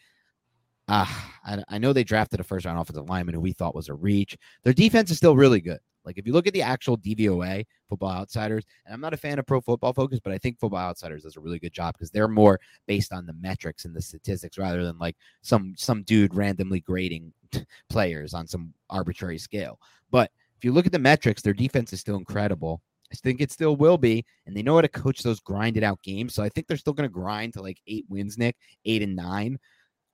Uh, 0.89 1.07
I, 1.45 1.63
I 1.69 1.79
know 1.79 1.93
they 1.93 2.03
drafted 2.03 2.41
a 2.41 2.45
first 2.45 2.67
round 2.67 2.79
offensive 2.79 3.09
lineman 3.09 3.35
who 3.35 3.41
we 3.41 3.53
thought 3.53 3.77
was 3.77 3.89
a 3.89 3.95
reach. 3.95 4.37
Their 4.65 4.73
defense 4.73 5.11
is 5.11 5.17
still 5.17 5.37
really 5.37 5.61
good. 5.61 5.79
Like 6.05 6.19
if 6.19 6.27
you 6.27 6.33
look 6.33 6.47
at 6.47 6.53
the 6.53 6.63
actual 6.63 6.97
DVOA, 6.99 7.65
Football 7.89 8.11
Outsiders, 8.11 8.65
and 8.85 8.95
I'm 8.95 9.01
not 9.01 9.15
a 9.15 9.19
fan 9.19 9.39
of 9.39 9.47
Pro 9.47 9.61
Football 9.61 9.93
Focus, 9.93 10.21
but 10.23 10.33
I 10.33 10.39
think 10.39 10.59
Football 10.59 10.81
Outsiders 10.81 11.25
does 11.25 11.37
a 11.37 11.41
really 11.41 11.59
good 11.59 11.73
job 11.73 11.95
because 11.95 12.11
they're 12.11 12.29
more 12.29 12.59
based 12.87 13.13
on 13.13 13.27
the 13.27 13.33
metrics 13.35 13.85
and 13.85 13.95
the 13.95 14.03
statistics 14.03 14.59
rather 14.59 14.85
than 14.85 14.99
like 14.99 15.17
some 15.43 15.75
some 15.77 16.03
dude 16.03 16.35
randomly 16.35 16.81
grading 16.81 17.33
players 17.89 18.35
on 18.35 18.47
some 18.47 18.73
arbitrary 18.89 19.39
scale. 19.39 19.79
But 20.11 20.31
if 20.57 20.65
you 20.65 20.73
look 20.73 20.87
at 20.87 20.93
the 20.93 20.99
metrics, 20.99 21.43
their 21.43 21.55
defense 21.55 21.93
is 21.93 22.01
still 22.01 22.17
incredible. 22.17 22.83
I 23.13 23.17
think 23.17 23.41
it 23.41 23.51
still 23.51 23.77
will 23.77 23.99
be, 23.99 24.25
and 24.47 24.57
they 24.57 24.63
know 24.63 24.77
how 24.77 24.83
to 24.83 24.89
coach 24.89 25.23
those 25.23 25.41
grinded 25.41 25.83
out 25.83 26.01
games. 26.03 26.35
So 26.35 26.43
I 26.43 26.49
think 26.49 26.67
they're 26.67 26.77
still 26.77 26.93
going 26.93 27.09
to 27.09 27.13
grind 27.13 27.55
to 27.55 27.63
like 27.63 27.81
eight 27.87 28.05
wins, 28.09 28.39
Nick, 28.39 28.57
eight 28.85 29.03
and 29.03 29.17
nine. 29.17 29.59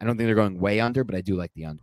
I 0.00 0.04
don't 0.04 0.16
think 0.16 0.26
they're 0.26 0.34
going 0.34 0.58
way 0.58 0.80
under, 0.80 1.04
but 1.04 1.14
I 1.14 1.20
do 1.20 1.36
like 1.36 1.52
the 1.54 1.66
under. 1.66 1.82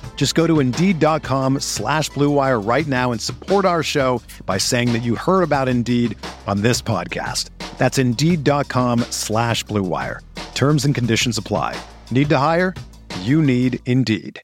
Just 0.21 0.35
go 0.35 0.45
to 0.45 0.59
Indeed.com 0.59 1.61
slash 1.61 2.11
BlueWire 2.11 2.63
right 2.63 2.85
now 2.85 3.11
and 3.11 3.19
support 3.19 3.65
our 3.65 3.81
show 3.81 4.21
by 4.45 4.59
saying 4.59 4.93
that 4.93 5.01
you 5.01 5.15
heard 5.15 5.41
about 5.41 5.67
Indeed 5.67 6.15
on 6.45 6.61
this 6.61 6.79
podcast. 6.79 7.49
That's 7.79 7.97
Indeed.com 7.97 8.99
slash 9.09 9.65
BlueWire. 9.65 10.19
Terms 10.53 10.85
and 10.85 10.93
conditions 10.93 11.39
apply. 11.39 11.75
Need 12.11 12.29
to 12.29 12.37
hire? 12.37 12.75
You 13.21 13.41
need 13.41 13.79
Indeed. 13.87 14.39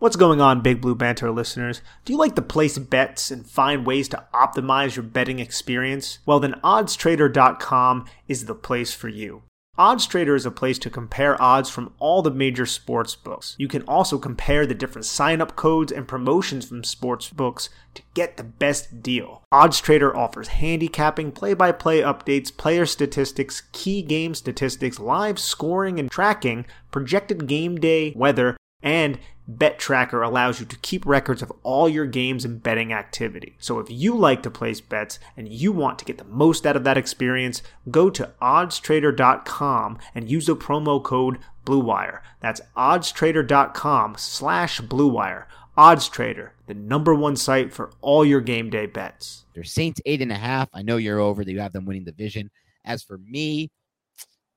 What's 0.00 0.16
going 0.16 0.40
on, 0.40 0.60
Big 0.60 0.80
Blue 0.80 0.96
Banter 0.96 1.30
listeners? 1.30 1.82
Do 2.04 2.12
you 2.12 2.18
like 2.18 2.34
to 2.34 2.42
place 2.42 2.78
bets 2.78 3.30
and 3.30 3.48
find 3.48 3.86
ways 3.86 4.08
to 4.08 4.24
optimize 4.34 4.96
your 4.96 5.04
betting 5.04 5.38
experience? 5.38 6.18
Well, 6.26 6.40
then 6.40 6.54
oddstrader.com 6.64 8.06
is 8.26 8.46
the 8.46 8.56
place 8.56 8.92
for 8.92 9.08
you. 9.08 9.44
OddsTrader 9.78 10.34
is 10.34 10.44
a 10.44 10.50
place 10.50 10.76
to 10.80 10.90
compare 10.90 11.40
odds 11.40 11.70
from 11.70 11.92
all 12.00 12.20
the 12.20 12.32
major 12.32 12.66
sports 12.66 13.14
books. 13.14 13.54
You 13.58 13.68
can 13.68 13.82
also 13.82 14.18
compare 14.18 14.66
the 14.66 14.74
different 14.74 15.04
sign-up 15.04 15.54
codes 15.54 15.92
and 15.92 16.08
promotions 16.08 16.66
from 16.66 16.82
sports 16.82 17.30
books 17.30 17.70
to 17.94 18.02
get 18.12 18.36
the 18.36 18.42
best 18.42 19.04
deal. 19.04 19.44
OddsTrader 19.54 20.12
offers 20.16 20.48
handicapping, 20.48 21.30
play-by-play 21.30 22.00
updates, 22.00 22.54
player 22.56 22.86
statistics, 22.86 23.62
key 23.70 24.02
game 24.02 24.34
statistics, 24.34 24.98
live 24.98 25.38
scoring 25.38 26.00
and 26.00 26.10
tracking, 26.10 26.66
projected 26.90 27.46
game 27.46 27.76
day 27.76 28.12
weather, 28.16 28.56
and 28.82 29.20
Bet 29.50 29.78
Tracker 29.78 30.20
allows 30.20 30.60
you 30.60 30.66
to 30.66 30.76
keep 30.80 31.06
records 31.06 31.40
of 31.40 31.50
all 31.62 31.88
your 31.88 32.04
games 32.04 32.44
and 32.44 32.62
betting 32.62 32.92
activity. 32.92 33.56
So 33.58 33.78
if 33.78 33.90
you 33.90 34.14
like 34.14 34.42
to 34.42 34.50
place 34.50 34.82
bets 34.82 35.18
and 35.38 35.50
you 35.50 35.72
want 35.72 35.98
to 35.98 36.04
get 36.04 36.18
the 36.18 36.24
most 36.24 36.66
out 36.66 36.76
of 36.76 36.84
that 36.84 36.98
experience, 36.98 37.62
go 37.90 38.10
to 38.10 38.30
oddstrader.com 38.42 39.98
and 40.14 40.30
use 40.30 40.44
the 40.46 40.54
promo 40.54 41.02
code 41.02 41.38
BlueWire. 41.64 42.20
That's 42.40 42.60
oddstrader.com 42.76 44.16
slash 44.18 44.82
BlueWire. 44.82 45.46
OddsTrader, 45.78 46.50
the 46.66 46.74
number 46.74 47.14
one 47.14 47.36
site 47.36 47.72
for 47.72 47.92
all 48.00 48.24
your 48.24 48.40
game 48.40 48.68
day 48.68 48.84
bets. 48.84 49.46
There's 49.54 49.72
Saints 49.72 50.00
eight 50.04 50.20
and 50.20 50.32
a 50.32 50.36
half. 50.36 50.68
I 50.74 50.82
know 50.82 50.96
you're 50.96 51.20
over 51.20 51.44
that 51.44 51.52
you 51.52 51.60
have 51.60 51.72
them 51.72 51.86
winning 51.86 52.04
the 52.04 52.10
division. 52.10 52.50
As 52.84 53.04
for 53.04 53.16
me, 53.16 53.70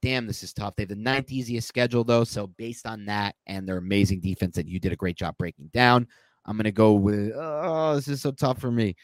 damn, 0.01 0.27
this 0.27 0.43
is 0.43 0.53
tough. 0.53 0.75
They 0.75 0.83
have 0.83 0.89
the 0.89 0.95
ninth 0.95 1.31
easiest 1.31 1.67
schedule, 1.67 2.03
though. 2.03 2.23
So, 2.23 2.47
based 2.47 2.85
on 2.85 3.05
that 3.05 3.35
and 3.47 3.67
their 3.67 3.77
amazing 3.77 4.21
defense 4.21 4.55
that 4.55 4.67
you 4.67 4.79
did 4.79 4.91
a 4.91 4.97
great 4.97 5.15
job 5.15 5.37
breaking 5.37 5.69
down, 5.73 6.07
I'm 6.45 6.57
going 6.57 6.65
to 6.65 6.71
go 6.71 6.93
with, 6.93 7.31
oh, 7.35 7.95
this 7.95 8.07
is 8.07 8.21
so 8.21 8.31
tough 8.31 8.59
for 8.59 8.71
me. 8.71 8.95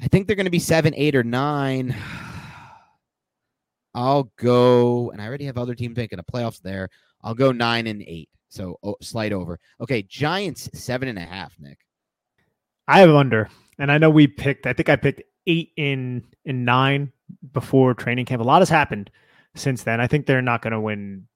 I 0.00 0.08
think 0.08 0.26
they're 0.26 0.36
going 0.36 0.46
to 0.46 0.50
be 0.50 0.58
seven, 0.58 0.94
eight, 0.96 1.14
or 1.14 1.24
nine. 1.24 1.94
I'll 3.94 4.32
go, 4.36 5.10
and 5.10 5.20
I 5.20 5.26
already 5.26 5.44
have 5.44 5.58
other 5.58 5.74
teams 5.74 5.96
making 5.96 6.16
the 6.16 6.24
playoffs 6.24 6.62
there. 6.62 6.88
I'll 7.22 7.34
go 7.34 7.52
nine 7.52 7.86
and 7.86 8.02
eight. 8.02 8.30
So, 8.48 8.78
oh, 8.82 8.96
slide 9.02 9.32
over. 9.32 9.58
Okay, 9.80 10.02
Giants, 10.02 10.70
seven 10.74 11.08
and 11.08 11.18
a 11.18 11.22
half, 11.22 11.54
Nick. 11.58 11.78
I 12.88 13.00
have 13.00 13.10
under, 13.10 13.48
and 13.78 13.92
I 13.92 13.98
know 13.98 14.10
we 14.10 14.26
picked, 14.26 14.66
I 14.66 14.72
think 14.72 14.88
I 14.88 14.96
picked 14.96 15.22
eight 15.46 15.72
in 15.76 16.24
in 16.44 16.64
nine 16.64 17.12
before 17.52 17.94
training 17.94 18.26
camp. 18.26 18.42
A 18.42 18.44
lot 18.44 18.60
has 18.60 18.68
happened 18.68 19.10
since 19.54 19.82
then. 19.82 20.00
I 20.00 20.06
think 20.06 20.26
they're 20.26 20.42
not 20.42 20.62
going 20.62 20.72
to 20.72 20.80
win 20.80 21.26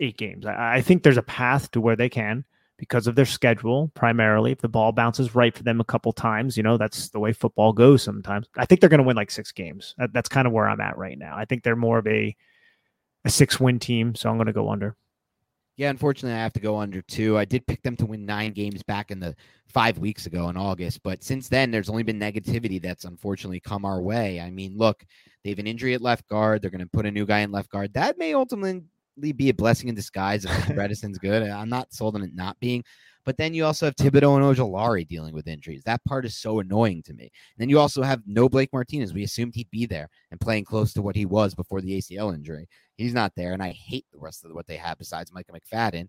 eight 0.00 0.16
games. 0.16 0.46
I, 0.46 0.76
I, 0.76 0.80
think 0.80 1.02
there's 1.02 1.16
a 1.16 1.22
path 1.22 1.70
to 1.72 1.80
where 1.80 1.96
they 1.96 2.08
can 2.08 2.44
because 2.78 3.06
of 3.06 3.14
their 3.14 3.26
schedule, 3.26 3.90
primarily. 3.94 4.52
If 4.52 4.60
the 4.60 4.68
ball 4.68 4.92
bounces 4.92 5.34
right 5.34 5.56
for 5.56 5.62
them 5.62 5.80
a 5.80 5.84
couple 5.84 6.12
times, 6.12 6.56
you 6.56 6.62
know, 6.62 6.76
that's 6.76 7.08
the 7.10 7.20
way 7.20 7.32
football 7.32 7.72
goes 7.72 8.02
sometimes. 8.02 8.48
I 8.56 8.66
think 8.66 8.80
they're 8.80 8.90
going 8.90 8.98
to 8.98 9.06
win 9.06 9.16
like 9.16 9.30
six 9.30 9.52
games. 9.52 9.94
That, 9.98 10.12
that's 10.12 10.28
kind 10.28 10.46
of 10.46 10.52
where 10.52 10.68
I'm 10.68 10.80
at 10.80 10.98
right 10.98 11.18
now. 11.18 11.36
I 11.36 11.44
think 11.44 11.62
they're 11.62 11.76
more 11.76 11.98
of 11.98 12.06
a, 12.06 12.36
a 13.24 13.30
six 13.30 13.58
win 13.58 13.78
team. 13.78 14.14
So 14.14 14.30
I'm 14.30 14.36
going 14.36 14.46
to 14.46 14.52
go 14.52 14.70
under. 14.70 14.96
Yeah, 15.76 15.90
unfortunately, 15.90 16.38
I 16.38 16.42
have 16.42 16.54
to 16.54 16.60
go 16.60 16.78
under 16.78 17.02
two. 17.02 17.36
I 17.36 17.44
did 17.44 17.66
pick 17.66 17.82
them 17.82 17.96
to 17.96 18.06
win 18.06 18.24
nine 18.24 18.52
games 18.52 18.82
back 18.82 19.10
in 19.10 19.20
the 19.20 19.36
five 19.68 19.98
weeks 19.98 20.24
ago 20.24 20.48
in 20.48 20.56
August, 20.56 21.02
but 21.02 21.22
since 21.22 21.48
then, 21.48 21.70
there's 21.70 21.90
only 21.90 22.02
been 22.02 22.18
negativity 22.18 22.80
that's 22.80 23.04
unfortunately 23.04 23.60
come 23.60 23.84
our 23.84 24.00
way. 24.00 24.40
I 24.40 24.50
mean, 24.50 24.78
look, 24.78 25.04
they 25.44 25.50
have 25.50 25.58
an 25.58 25.66
injury 25.66 25.92
at 25.92 26.00
left 26.00 26.26
guard. 26.28 26.62
They're 26.62 26.70
going 26.70 26.80
to 26.80 26.86
put 26.86 27.04
a 27.04 27.10
new 27.10 27.26
guy 27.26 27.40
in 27.40 27.52
left 27.52 27.70
guard. 27.70 27.92
That 27.92 28.16
may 28.16 28.32
ultimately 28.32 28.84
be 29.34 29.50
a 29.50 29.54
blessing 29.54 29.90
in 29.90 29.94
disguise 29.94 30.46
if 30.46 30.50
Bredeson's 30.68 31.18
good. 31.18 31.42
I'm 31.42 31.68
not 31.68 31.92
sold 31.92 32.14
on 32.14 32.22
it 32.22 32.34
not 32.34 32.58
being. 32.58 32.82
But 33.26 33.36
then 33.36 33.52
you 33.52 33.66
also 33.66 33.86
have 33.86 33.96
Thibodeaux 33.96 34.36
and 34.36 34.56
Ojulari 34.56 35.06
dealing 35.06 35.34
with 35.34 35.48
injuries. 35.48 35.82
That 35.84 36.02
part 36.04 36.24
is 36.24 36.36
so 36.36 36.60
annoying 36.60 37.02
to 37.02 37.12
me. 37.12 37.24
And 37.24 37.58
then 37.58 37.68
you 37.68 37.80
also 37.80 38.02
have 38.02 38.22
no 38.24 38.48
Blake 38.48 38.72
Martinez. 38.72 39.12
We 39.12 39.24
assumed 39.24 39.54
he'd 39.56 39.70
be 39.70 39.84
there 39.84 40.08
and 40.30 40.40
playing 40.40 40.64
close 40.64 40.92
to 40.92 41.02
what 41.02 41.16
he 41.16 41.26
was 41.26 41.52
before 41.52 41.80
the 41.80 41.98
ACL 41.98 42.32
injury. 42.32 42.68
He's 42.96 43.12
not 43.12 43.32
there, 43.36 43.52
and 43.52 43.62
I 43.62 43.70
hate 43.72 44.06
the 44.12 44.20
rest 44.20 44.44
of 44.44 44.52
what 44.52 44.68
they 44.68 44.76
have 44.76 44.96
besides 44.96 45.32
Micah 45.32 45.52
McFadden 45.52 46.06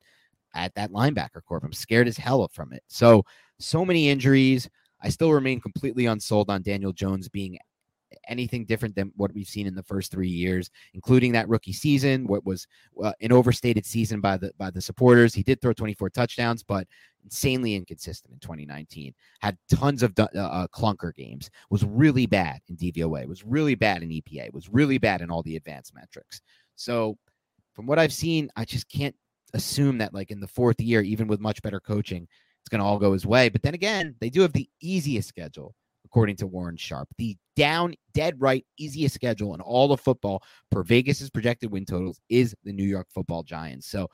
at 0.53 0.73
that 0.75 0.91
linebacker 0.91 1.43
corp. 1.45 1.63
I'm 1.63 1.73
scared 1.73 2.07
as 2.07 2.17
hell 2.17 2.47
from 2.53 2.71
it. 2.71 2.83
So, 2.87 3.25
so 3.59 3.83
many 3.83 4.09
injuries. 4.09 4.69
I 5.01 5.09
still 5.09 5.33
remain 5.33 5.59
completely 5.59 6.05
unsold 6.05 6.49
on 6.49 6.61
Daniel 6.61 6.93
Jones 6.93 7.29
being 7.29 7.57
anything 8.27 8.65
different 8.65 8.95
than 8.95 9.11
what 9.15 9.33
we've 9.33 9.47
seen 9.47 9.67
in 9.67 9.75
the 9.75 9.83
first 9.83 10.11
three 10.11 10.29
years, 10.29 10.69
including 10.93 11.31
that 11.33 11.47
rookie 11.49 11.73
season, 11.73 12.27
what 12.27 12.45
was 12.45 12.67
uh, 13.03 13.13
an 13.21 13.31
overstated 13.31 13.85
season 13.85 14.21
by 14.21 14.37
the 14.37 14.51
by 14.57 14.69
the 14.69 14.81
supporters. 14.81 15.33
He 15.33 15.43
did 15.43 15.61
throw 15.61 15.73
24 15.73 16.09
touchdowns, 16.09 16.63
but 16.63 16.87
insanely 17.23 17.75
inconsistent 17.75 18.33
in 18.33 18.39
2019. 18.39 19.13
Had 19.41 19.57
tons 19.69 20.03
of 20.03 20.13
uh, 20.17 20.27
uh, 20.35 20.67
clunker 20.67 21.13
games. 21.13 21.49
Was 21.69 21.83
really 21.83 22.25
bad 22.25 22.59
in 22.69 22.77
DVOA. 22.77 23.27
Was 23.27 23.43
really 23.43 23.75
bad 23.75 24.03
in 24.03 24.09
EPA. 24.09 24.53
Was 24.53 24.69
really 24.69 24.97
bad 24.97 25.21
in 25.21 25.29
all 25.29 25.43
the 25.43 25.55
advanced 25.55 25.93
metrics. 25.93 26.41
So, 26.75 27.17
from 27.73 27.85
what 27.85 27.99
I've 27.99 28.13
seen, 28.13 28.49
I 28.55 28.65
just 28.65 28.89
can't 28.89 29.15
assume 29.53 29.97
that 29.99 30.13
like 30.13 30.31
in 30.31 30.39
the 30.39 30.47
fourth 30.47 30.79
year, 30.79 31.01
even 31.01 31.27
with 31.27 31.39
much 31.39 31.61
better 31.61 31.79
coaching, 31.79 32.27
it's 32.61 32.69
going 32.69 32.79
to 32.79 32.85
all 32.85 32.99
go 32.99 33.13
his 33.13 33.25
way. 33.25 33.49
But 33.49 33.61
then 33.61 33.73
again, 33.73 34.15
they 34.19 34.29
do 34.29 34.41
have 34.41 34.53
the 34.53 34.69
easiest 34.81 35.29
schedule, 35.29 35.75
according 36.07 36.37
to 36.37 36.47
Warren 36.47 36.77
Sharp. 36.77 37.07
The 37.17 37.37
down, 37.55 37.93
dead 38.13 38.35
right, 38.39 38.65
easiest 38.77 39.15
schedule 39.15 39.53
in 39.53 39.61
all 39.61 39.91
of 39.91 39.99
football 39.99 40.41
per 40.71 40.83
Vegas's 40.83 41.29
projected 41.29 41.71
win 41.71 41.85
totals 41.85 42.19
is 42.29 42.55
the 42.63 42.73
New 42.73 42.85
York 42.85 43.07
Football 43.13 43.43
Giants. 43.43 43.87
So 43.87 44.09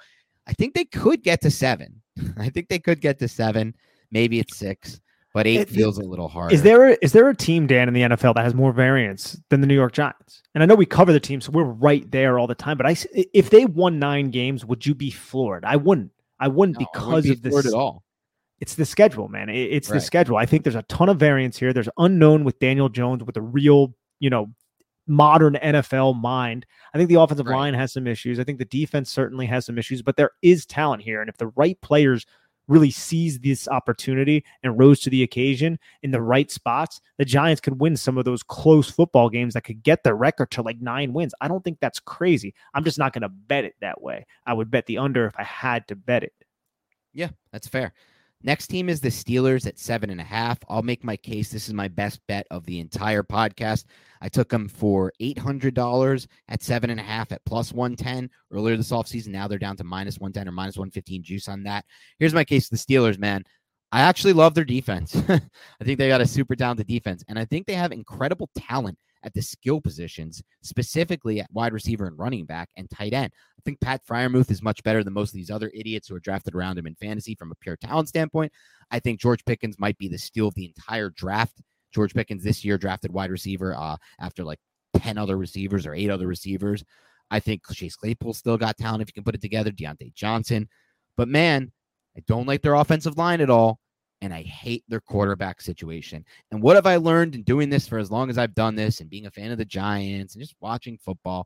I 0.47 0.53
think 0.53 0.73
they 0.73 0.85
could 0.85 1.23
get 1.23 1.41
to 1.41 1.51
seven. 1.51 2.01
I 2.37 2.49
think 2.49 2.67
they 2.69 2.79
could 2.79 3.01
get 3.01 3.19
to 3.19 3.27
seven. 3.27 3.75
Maybe 4.11 4.39
it's 4.39 4.57
six 4.57 4.99
but 5.33 5.47
eight 5.47 5.61
it, 5.61 5.69
feels 5.69 5.97
a 5.97 6.03
little 6.03 6.27
hard. 6.27 6.53
Is 6.53 6.61
there 6.61 6.89
a, 6.89 6.97
is 7.01 7.11
there 7.11 7.27
a 7.27 7.35
team 7.35 7.65
Dan 7.65 7.87
in 7.87 7.93
the 7.93 8.01
NFL 8.01 8.35
that 8.35 8.43
has 8.43 8.53
more 8.53 8.71
variance 8.71 9.39
than 9.49 9.61
the 9.61 9.67
New 9.67 9.73
York 9.73 9.91
Giants? 9.91 10.43
And 10.53 10.61
I 10.61 10.67
know 10.67 10.75
we 10.75 10.85
cover 10.85 11.11
the 11.11 11.19
team, 11.19 11.41
so 11.41 11.51
we're 11.51 11.63
right 11.63 12.09
there 12.11 12.37
all 12.37 12.45
the 12.45 12.55
time. 12.55 12.77
But 12.77 12.85
I, 12.85 12.95
if 13.33 13.49
they 13.49 13.65
won 13.65 13.97
nine 13.97 14.29
games, 14.29 14.63
would 14.63 14.85
you 14.85 14.93
be 14.93 15.09
floored? 15.09 15.65
I 15.65 15.75
wouldn't. 15.75 16.11
I 16.39 16.47
wouldn't 16.47 16.79
no, 16.79 16.87
because 16.91 17.25
wouldn't 17.25 17.41
be 17.41 17.49
of 17.49 17.63
this. 17.63 17.65
At 17.65 17.73
all. 17.73 18.02
It's 18.63 18.75
the 18.75 18.85
schedule, 18.85 19.27
man. 19.27 19.49
It's 19.49 19.89
right. 19.89 19.95
the 19.95 19.99
schedule. 19.99 20.37
I 20.37 20.45
think 20.45 20.63
there's 20.63 20.73
a 20.73 20.83
ton 20.83 21.09
of 21.09 21.19
variance 21.19 21.59
here. 21.59 21.73
There's 21.73 21.89
unknown 21.97 22.45
with 22.45 22.59
Daniel 22.59 22.87
Jones 22.87 23.21
with 23.21 23.35
a 23.35 23.41
real, 23.41 23.93
you 24.21 24.29
know, 24.29 24.53
modern 25.05 25.55
NFL 25.55 26.15
mind. 26.21 26.65
I 26.93 26.97
think 26.97 27.09
the 27.09 27.19
offensive 27.19 27.47
right. 27.47 27.57
line 27.57 27.73
has 27.73 27.91
some 27.91 28.07
issues. 28.07 28.39
I 28.39 28.45
think 28.45 28.59
the 28.59 28.65
defense 28.65 29.09
certainly 29.09 29.45
has 29.47 29.65
some 29.65 29.77
issues, 29.77 30.01
but 30.01 30.15
there 30.15 30.31
is 30.41 30.65
talent 30.65 31.03
here. 31.03 31.19
And 31.19 31.27
if 31.27 31.35
the 31.35 31.47
right 31.57 31.77
players 31.81 32.25
really 32.69 32.89
seized 32.89 33.43
this 33.43 33.67
opportunity 33.67 34.45
and 34.63 34.79
rose 34.79 35.01
to 35.01 35.09
the 35.09 35.23
occasion 35.23 35.77
in 36.01 36.11
the 36.11 36.21
right 36.21 36.49
spots, 36.49 37.01
the 37.17 37.25
Giants 37.25 37.59
could 37.59 37.81
win 37.81 37.97
some 37.97 38.17
of 38.17 38.23
those 38.23 38.43
close 38.43 38.89
football 38.89 39.29
games 39.29 39.55
that 39.55 39.65
could 39.65 39.83
get 39.83 40.05
their 40.05 40.15
record 40.15 40.51
to 40.51 40.61
like 40.61 40.79
nine 40.79 41.11
wins. 41.11 41.33
I 41.41 41.49
don't 41.49 41.65
think 41.65 41.79
that's 41.81 41.99
crazy. 41.99 42.53
I'm 42.73 42.85
just 42.85 42.97
not 42.97 43.11
going 43.11 43.23
to 43.23 43.29
bet 43.29 43.65
it 43.65 43.75
that 43.81 44.01
way. 44.01 44.25
I 44.45 44.53
would 44.53 44.71
bet 44.71 44.85
the 44.85 44.99
under 44.99 45.25
if 45.25 45.33
I 45.37 45.43
had 45.43 45.85
to 45.89 45.97
bet 45.97 46.23
it. 46.23 46.31
Yeah, 47.11 47.31
that's 47.51 47.67
fair. 47.67 47.93
Next 48.45 48.67
team 48.67 48.89
is 48.89 48.99
the 48.99 49.07
Steelers 49.07 49.65
at 49.65 49.79
seven 49.79 50.09
and 50.09 50.19
a 50.19 50.23
half. 50.25 50.57
I'll 50.67 50.81
make 50.81 51.03
my 51.03 51.15
case. 51.15 51.49
This 51.49 51.69
is 51.69 51.73
my 51.73 51.87
best 51.87 52.19
bet 52.27 52.45
of 52.51 52.65
the 52.65 52.81
entire 52.81 53.23
podcast. 53.23 53.85
I 54.21 54.27
took 54.27 54.49
them 54.49 54.67
for 54.67 55.13
$800 55.21 56.27
at 56.49 56.61
seven 56.61 56.89
and 56.89 56.99
a 56.99 57.03
half 57.03 57.31
at 57.31 57.43
plus 57.45 57.71
110 57.71 58.29
earlier 58.51 58.75
this 58.75 58.91
offseason. 58.91 59.29
Now 59.29 59.47
they're 59.47 59.57
down 59.57 59.77
to 59.77 59.85
minus 59.85 60.19
110 60.19 60.49
or 60.49 60.51
minus 60.51 60.75
115 60.75 61.23
juice 61.23 61.47
on 61.47 61.63
that. 61.63 61.85
Here's 62.19 62.33
my 62.33 62.43
case 62.43 62.67
the 62.67 62.75
Steelers, 62.75 63.17
man. 63.17 63.43
I 63.93 64.01
actually 64.01 64.33
love 64.33 64.55
their 64.55 64.65
defense. 64.65 65.15
I 65.29 65.83
think 65.83 65.97
they 65.97 66.09
got 66.09 66.19
a 66.19 66.25
super 66.25 66.55
talented 66.55 66.87
defense, 66.87 67.23
and 67.29 67.39
I 67.39 67.45
think 67.45 67.65
they 67.65 67.75
have 67.75 67.91
incredible 67.91 68.49
talent 68.57 68.97
at 69.23 69.33
the 69.33 69.41
skill 69.41 69.81
positions, 69.81 70.43
specifically 70.61 71.39
at 71.39 71.51
wide 71.51 71.73
receiver 71.73 72.07
and 72.07 72.17
running 72.17 72.45
back 72.45 72.69
and 72.75 72.89
tight 72.89 73.13
end. 73.13 73.31
I 73.57 73.61
think 73.65 73.79
Pat 73.79 74.01
Freiermuth 74.05 74.51
is 74.51 74.61
much 74.61 74.83
better 74.83 75.03
than 75.03 75.13
most 75.13 75.29
of 75.29 75.35
these 75.35 75.51
other 75.51 75.71
idiots 75.73 76.07
who 76.07 76.15
are 76.15 76.19
drafted 76.19 76.55
around 76.55 76.77
him 76.77 76.87
in 76.87 76.95
fantasy 76.95 77.35
from 77.35 77.51
a 77.51 77.55
pure 77.55 77.77
talent 77.77 78.09
standpoint. 78.09 78.51
I 78.91 78.99
think 78.99 79.19
George 79.19 79.43
Pickens 79.45 79.79
might 79.79 79.97
be 79.97 80.07
the 80.07 80.17
steal 80.17 80.49
of 80.49 80.55
the 80.55 80.65
entire 80.65 81.09
draft. 81.09 81.61
George 81.93 82.13
Pickens 82.13 82.43
this 82.43 82.65
year 82.65 82.77
drafted 82.77 83.13
wide 83.13 83.31
receiver 83.31 83.75
uh, 83.75 83.97
after 84.19 84.43
like 84.43 84.59
10 84.97 85.17
other 85.17 85.37
receivers 85.37 85.85
or 85.85 85.93
eight 85.93 86.09
other 86.09 86.27
receivers. 86.27 86.83
I 87.31 87.39
think 87.39 87.61
Chase 87.71 87.95
Claypool 87.95 88.33
still 88.33 88.57
got 88.57 88.77
talent 88.77 89.01
if 89.01 89.09
you 89.09 89.13
can 89.13 89.23
put 89.23 89.35
it 89.35 89.41
together. 89.41 89.71
Diontae 89.71 90.13
Johnson. 90.13 90.67
But 91.17 91.27
man, 91.27 91.71
I 92.17 92.21
don't 92.27 92.47
like 92.47 92.61
their 92.61 92.75
offensive 92.75 93.17
line 93.17 93.41
at 93.41 93.49
all. 93.49 93.79
And 94.23 94.33
I 94.33 94.41
hate 94.43 94.85
their 94.87 95.01
quarterback 95.01 95.59
situation. 95.59 96.23
And 96.51 96.61
what 96.61 96.77
have 96.77 96.87
I 96.87 96.95
learned 96.95 97.35
in 97.35 97.43
doing 97.43 97.69
this 97.69 97.89
for 97.89 97.97
as 97.99 98.09
long 98.09 98.29
as 98.29 98.37
I've 98.37 98.55
done 98.55 98.73
this 98.73 99.01
and 99.01 99.09
being 99.09 99.25
a 99.25 99.31
fan 99.31 99.51
of 99.51 99.57
the 99.57 99.65
Giants 99.65 100.33
and 100.33 100.41
just 100.41 100.55
watching 100.61 100.97
football? 100.97 101.45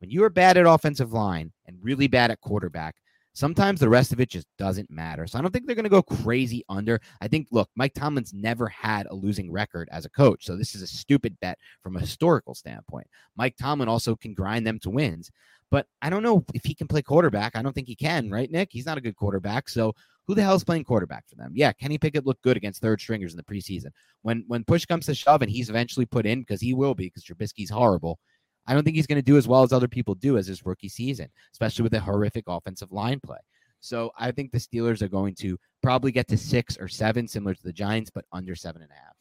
When 0.00 0.10
you 0.10 0.24
are 0.24 0.30
bad 0.30 0.56
at 0.56 0.66
offensive 0.66 1.12
line 1.12 1.52
and 1.66 1.78
really 1.80 2.08
bad 2.08 2.32
at 2.32 2.40
quarterback, 2.40 2.96
sometimes 3.32 3.78
the 3.78 3.88
rest 3.88 4.12
of 4.12 4.18
it 4.18 4.28
just 4.28 4.48
doesn't 4.58 4.90
matter. 4.90 5.28
So 5.28 5.38
I 5.38 5.42
don't 5.42 5.52
think 5.52 5.66
they're 5.66 5.76
going 5.76 5.84
to 5.84 5.88
go 5.88 6.02
crazy 6.02 6.64
under. 6.68 7.00
I 7.20 7.28
think, 7.28 7.46
look, 7.52 7.68
Mike 7.76 7.94
Tomlin's 7.94 8.34
never 8.34 8.66
had 8.66 9.06
a 9.06 9.14
losing 9.14 9.52
record 9.52 9.88
as 9.92 10.04
a 10.04 10.10
coach. 10.10 10.44
So 10.44 10.56
this 10.56 10.74
is 10.74 10.82
a 10.82 10.86
stupid 10.86 11.38
bet 11.40 11.58
from 11.80 11.96
a 11.96 12.00
historical 12.00 12.56
standpoint. 12.56 13.06
Mike 13.36 13.54
Tomlin 13.56 13.88
also 13.88 14.16
can 14.16 14.34
grind 14.34 14.66
them 14.66 14.80
to 14.80 14.90
wins. 14.90 15.30
But 15.70 15.86
I 16.00 16.10
don't 16.10 16.22
know 16.22 16.44
if 16.54 16.64
he 16.64 16.74
can 16.74 16.88
play 16.88 17.02
quarterback. 17.02 17.56
I 17.56 17.62
don't 17.62 17.72
think 17.72 17.88
he 17.88 17.96
can, 17.96 18.30
right, 18.30 18.50
Nick? 18.50 18.70
He's 18.72 18.86
not 18.86 18.98
a 18.98 19.02
good 19.02 19.16
quarterback. 19.16 19.68
So 19.68 19.94
who 20.26 20.34
the 20.34 20.42
hell 20.42 20.54
is 20.54 20.64
playing 20.64 20.84
quarterback 20.84 21.28
for 21.28 21.36
them? 21.36 21.52
Yeah, 21.54 21.72
Kenny 21.72 21.98
Pickett 21.98 22.26
looked 22.26 22.42
good 22.42 22.56
against 22.56 22.80
third 22.80 23.00
stringers 23.00 23.32
in 23.32 23.36
the 23.36 23.42
preseason. 23.42 23.90
When 24.22 24.44
when 24.46 24.64
push 24.64 24.84
comes 24.84 25.06
to 25.06 25.14
shove 25.14 25.42
and 25.42 25.50
he's 25.50 25.70
eventually 25.70 26.06
put 26.06 26.26
in 26.26 26.40
because 26.40 26.60
he 26.60 26.74
will 26.74 26.94
be 26.94 27.06
because 27.06 27.24
Trubisky's 27.24 27.70
horrible. 27.70 28.18
I 28.66 28.74
don't 28.74 28.82
think 28.82 28.96
he's 28.96 29.06
going 29.06 29.16
to 29.16 29.22
do 29.22 29.36
as 29.36 29.46
well 29.46 29.62
as 29.62 29.72
other 29.72 29.88
people 29.88 30.16
do 30.16 30.38
as 30.38 30.48
his 30.48 30.66
rookie 30.66 30.88
season, 30.88 31.28
especially 31.52 31.84
with 31.84 31.94
a 31.94 32.00
horrific 32.00 32.44
offensive 32.48 32.90
line 32.90 33.20
play. 33.20 33.38
So 33.80 34.10
I 34.18 34.32
think 34.32 34.50
the 34.50 34.58
Steelers 34.58 35.02
are 35.02 35.08
going 35.08 35.36
to 35.36 35.56
probably 35.82 36.10
get 36.10 36.26
to 36.28 36.36
six 36.36 36.76
or 36.76 36.88
seven, 36.88 37.28
similar 37.28 37.54
to 37.54 37.62
the 37.62 37.72
Giants, 37.72 38.10
but 38.10 38.24
under 38.32 38.56
seven 38.56 38.82
and 38.82 38.90
a 38.90 38.94
half. 38.94 39.14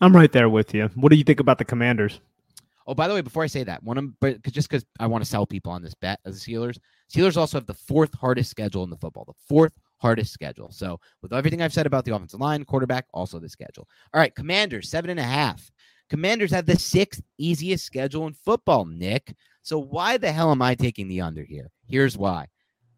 I'm 0.00 0.14
right 0.14 0.30
there 0.30 0.48
with 0.48 0.74
you. 0.74 0.88
What 0.94 1.10
do 1.10 1.16
you 1.16 1.24
think 1.24 1.40
about 1.40 1.58
the 1.58 1.64
Commanders? 1.64 2.20
Oh, 2.86 2.94
by 2.94 3.08
the 3.08 3.14
way, 3.14 3.20
before 3.20 3.42
I 3.42 3.48
say 3.48 3.64
that, 3.64 3.82
one 3.82 3.98
of 3.98 4.20
but 4.20 4.40
just 4.44 4.68
because 4.68 4.84
I 5.00 5.08
want 5.08 5.24
to 5.24 5.28
sell 5.28 5.46
people 5.46 5.72
on 5.72 5.82
this 5.82 5.94
bet 5.94 6.20
as 6.24 6.40
the 6.40 6.52
Steelers, 6.52 6.78
Steelers 7.12 7.36
also 7.36 7.58
have 7.58 7.66
the 7.66 7.74
fourth 7.74 8.14
hardest 8.14 8.50
schedule 8.50 8.84
in 8.84 8.90
the 8.90 8.96
football, 8.96 9.24
the 9.24 9.32
fourth 9.48 9.72
hardest 9.98 10.32
schedule. 10.32 10.70
So 10.70 11.00
with 11.22 11.32
everything 11.32 11.62
I've 11.62 11.72
said 11.72 11.86
about 11.86 12.04
the 12.04 12.14
offensive 12.14 12.40
line, 12.40 12.64
quarterback, 12.64 13.06
also 13.12 13.38
the 13.38 13.48
schedule. 13.48 13.88
All 14.12 14.20
right, 14.20 14.34
Commanders 14.34 14.90
seven 14.90 15.10
and 15.10 15.20
a 15.20 15.24
half. 15.24 15.70
Commanders 16.08 16.52
have 16.52 16.66
the 16.66 16.78
sixth 16.78 17.22
easiest 17.38 17.84
schedule 17.84 18.26
in 18.26 18.32
football, 18.32 18.84
Nick. 18.84 19.34
So 19.62 19.78
why 19.78 20.16
the 20.18 20.30
hell 20.30 20.52
am 20.52 20.62
I 20.62 20.74
taking 20.74 21.08
the 21.08 21.20
under 21.20 21.42
here? 21.42 21.70
Here's 21.88 22.16
why. 22.16 22.46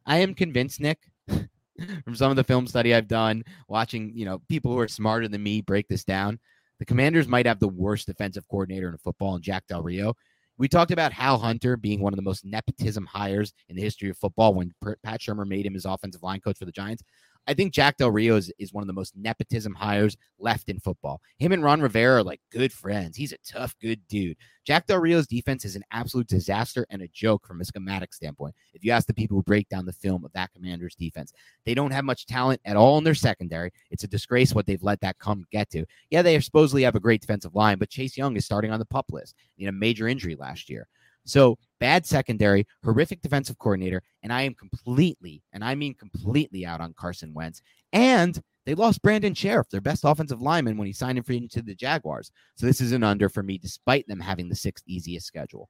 I 0.05 0.19
am 0.19 0.35
convinced, 0.35 0.81
Nick, 0.81 0.99
from 1.29 2.15
some 2.15 2.31
of 2.31 2.37
the 2.37 2.45
film 2.45 2.67
study 2.67 2.95
I've 2.95 3.09
done, 3.09 3.45
watching, 3.69 4.13
you 4.15 4.25
know, 4.25 4.41
people 4.49 4.73
who 4.73 4.79
are 4.79 4.89
smarter 4.89 5.29
than 5.29 5.43
me 5.43 5.63
break 5.63 5.89
this 5.89 6.05
down. 6.05 6.39
The 6.79 6.85
Commanders 6.85 7.27
might 7.27 7.47
have 7.47 7.59
the 7.59 7.69
worst 7.69 8.07
defensive 8.07 8.47
coordinator 8.49 8.89
in 8.89 8.99
football 8.99 9.37
in 9.37 9.43
Jack 9.43 9.67
Del 9.67 9.83
Rio. 9.83 10.15
We 10.59 10.67
talked 10.67 10.91
about 10.91 11.13
Hal 11.13 11.39
Hunter 11.39 11.77
being 11.77 12.01
one 12.01 12.13
of 12.13 12.17
the 12.17 12.23
most 12.23 12.45
nepotism 12.45 13.07
hires 13.07 13.53
in 13.69 13.77
the 13.77 13.83
history 13.83 14.11
of 14.11 14.19
football 14.19 14.55
when 14.55 14.73
Pat 15.05 15.21
Shurmur 15.21 15.47
made 15.47 15.65
him 15.65 15.75
his 15.75 15.85
offensive 15.85 16.25
line 16.25 16.41
coach 16.41 16.59
for 16.59 16.65
the 16.65 16.73
Giants. 16.73 17.05
I 17.49 17.55
think 17.55 17.73
Jack 17.73 17.97
Del 17.97 18.11
Rio 18.11 18.37
is, 18.37 18.53
is 18.59 18.75
one 18.75 18.83
of 18.83 18.87
the 18.87 18.93
most 18.93 19.17
nepotism 19.17 19.75
hires 19.75 20.19
left 20.39 20.69
in 20.69 20.79
football. 20.81 21.23
Him 21.39 21.53
and 21.53 21.65
Ron 21.65 21.81
Rivera 21.81 22.19
are 22.19 22.23
like 22.23 22.43
good 22.53 22.75
friends. 22.75 23.17
He's 23.17 23.33
a 23.33 23.39
tough, 23.39 23.75
good 23.81 24.07
dude. 24.07 24.37
Jack 24.67 24.87
Del 24.87 24.99
Rio's 24.99 25.27
defense 25.27 25.65
is 25.65 25.75
an 25.75 25.83
absolute 25.91 26.27
disaster 26.27 26.87
and 26.91 27.01
a 27.01 27.09
joke 27.09 27.47
from 27.47 27.63
a 27.63 27.65
schematic 27.65 28.13
standpoint. 28.13 28.55
If 28.75 28.85
you 28.85 28.93
ask 28.93 29.07
the 29.07 29.15
people 29.15 29.39
who 29.39 29.43
break 29.43 29.67
down 29.71 29.87
the 29.87 29.95
film 29.95 30.27
of 30.27 30.33
that 30.35 30.53
commander's 30.53 30.95
defense, 30.95 31.33
they 31.65 31.73
don't 31.73 31.91
have 31.91 32.05
much 32.05 32.27
talent 32.27 32.61
at 32.67 32.77
all 32.77 32.99
in 32.99 33.05
their 33.05 33.15
secondary. 33.15 33.73
It's 33.91 34.05
a 34.05 34.09
disgrace 34.09 34.55
what 34.55 34.67
they've 34.67 34.83
let 34.83 35.01
that 35.01 35.19
come 35.19 35.47
get 35.51 35.71
to. 35.71 35.87
Yeah, 36.11 36.21
they 36.21 36.39
supposedly 36.41 36.83
have 36.83 36.97
a 36.97 37.01
great 37.01 37.23
defensive 37.23 37.55
line, 37.55 37.79
but 37.79 37.89
Chase 37.89 38.19
Young 38.19 38.37
is 38.37 38.45
starting 38.45 38.73
on 38.73 38.79
the 38.79 38.85
pup 38.85 39.07
list. 39.11 39.35
Had 39.59 39.71
a 39.71 39.73
major 39.73 40.07
injury 40.07 40.37
last 40.37 40.69
year. 40.69 40.87
So 41.25 41.59
bad 41.81 42.07
secondary, 42.07 42.67
horrific 42.85 43.21
defensive 43.23 43.59
coordinator, 43.59 44.03
and 44.23 44.33
I 44.33 44.43
am 44.43 44.55
completely, 44.55 45.43
and 45.53 45.65
I 45.65 45.75
mean 45.75 45.95
completely 45.95 46.67
out 46.67 46.81
on 46.81 46.95
Carson 46.95 47.35
Wentz. 47.35 47.63
And 47.93 48.41
they 48.67 48.75
lost 48.75 49.03
Brandon 49.03 49.35
Scherff, 49.35 49.71
their 49.71 49.81
best 49.81 50.05
offensive 50.05 50.43
lineman, 50.43 50.77
when 50.77 50.87
he 50.87 50.93
signed 50.93 51.19
him 51.19 51.25
free 51.25 51.39
into 51.39 51.63
the 51.63 51.75
Jaguars. 51.75 52.31
So 52.55 52.67
this 52.67 52.81
is 52.81 52.93
an 52.93 53.03
under 53.03 53.29
for 53.29 53.43
me, 53.43 53.59
despite 53.59 54.07
them 54.09 54.21
having 54.21 54.49
the 54.49 54.57
sixth 54.57 54.85
easiest 54.87 55.27
schedule. 55.27 55.69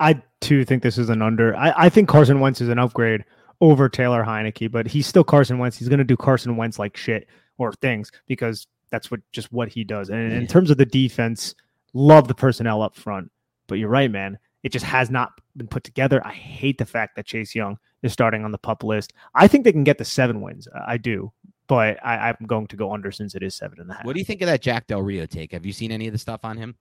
I 0.00 0.20
too 0.40 0.64
think 0.64 0.82
this 0.82 0.98
is 0.98 1.08
an 1.08 1.22
under. 1.22 1.54
I, 1.56 1.72
I 1.76 1.88
think 1.88 2.08
Carson 2.08 2.40
Wentz 2.40 2.60
is 2.60 2.68
an 2.68 2.78
upgrade 2.78 3.24
over 3.60 3.88
Taylor 3.88 4.24
Heinicke, 4.24 4.70
but 4.70 4.86
he's 4.86 5.06
still 5.06 5.24
Carson 5.24 5.58
Wentz. 5.58 5.78
He's 5.78 5.88
going 5.88 5.98
to 5.98 6.04
do 6.04 6.16
Carson 6.16 6.56
Wentz 6.56 6.78
like 6.78 6.96
shit 6.96 7.28
or 7.58 7.72
things 7.74 8.10
because 8.26 8.66
that's 8.90 9.10
what 9.10 9.20
just 9.32 9.52
what 9.52 9.68
he 9.68 9.84
does. 9.84 10.10
And 10.10 10.32
in 10.32 10.46
terms 10.46 10.70
of 10.70 10.78
the 10.78 10.86
defense, 10.86 11.54
love 11.92 12.28
the 12.28 12.34
personnel 12.34 12.82
up 12.82 12.96
front. 12.96 13.30
But 13.66 13.78
you're 13.78 13.88
right, 13.88 14.10
man. 14.10 14.38
It 14.64 14.72
just 14.72 14.84
has 14.86 15.10
not 15.10 15.32
been 15.56 15.68
put 15.68 15.84
together. 15.84 16.26
I 16.26 16.32
hate 16.32 16.78
the 16.78 16.86
fact 16.86 17.14
that 17.16 17.26
Chase 17.26 17.54
Young 17.54 17.78
is 18.02 18.12
starting 18.12 18.44
on 18.44 18.50
the 18.50 18.58
pup 18.58 18.82
list. 18.82 19.12
I 19.34 19.46
think 19.46 19.64
they 19.64 19.72
can 19.72 19.84
get 19.84 19.98
the 19.98 20.04
seven 20.04 20.40
wins. 20.40 20.66
I 20.86 20.96
do, 20.96 21.32
but 21.68 21.98
I, 22.04 22.30
am 22.30 22.46
going 22.46 22.66
to 22.68 22.76
go 22.76 22.92
under 22.92 23.12
since 23.12 23.34
it 23.34 23.42
is 23.42 23.54
seven 23.54 23.78
and 23.78 23.90
a 23.90 23.94
half. 23.94 24.04
What 24.04 24.14
do 24.14 24.18
you 24.18 24.24
think 24.24 24.40
of 24.40 24.46
that 24.46 24.62
Jack 24.62 24.86
Del 24.86 25.02
Rio 25.02 25.26
take? 25.26 25.52
Have 25.52 25.64
you 25.66 25.72
seen 25.72 25.92
any 25.92 26.06
of 26.06 26.12
the 26.12 26.18
stuff 26.18 26.40
on 26.44 26.56
him? 26.56 26.76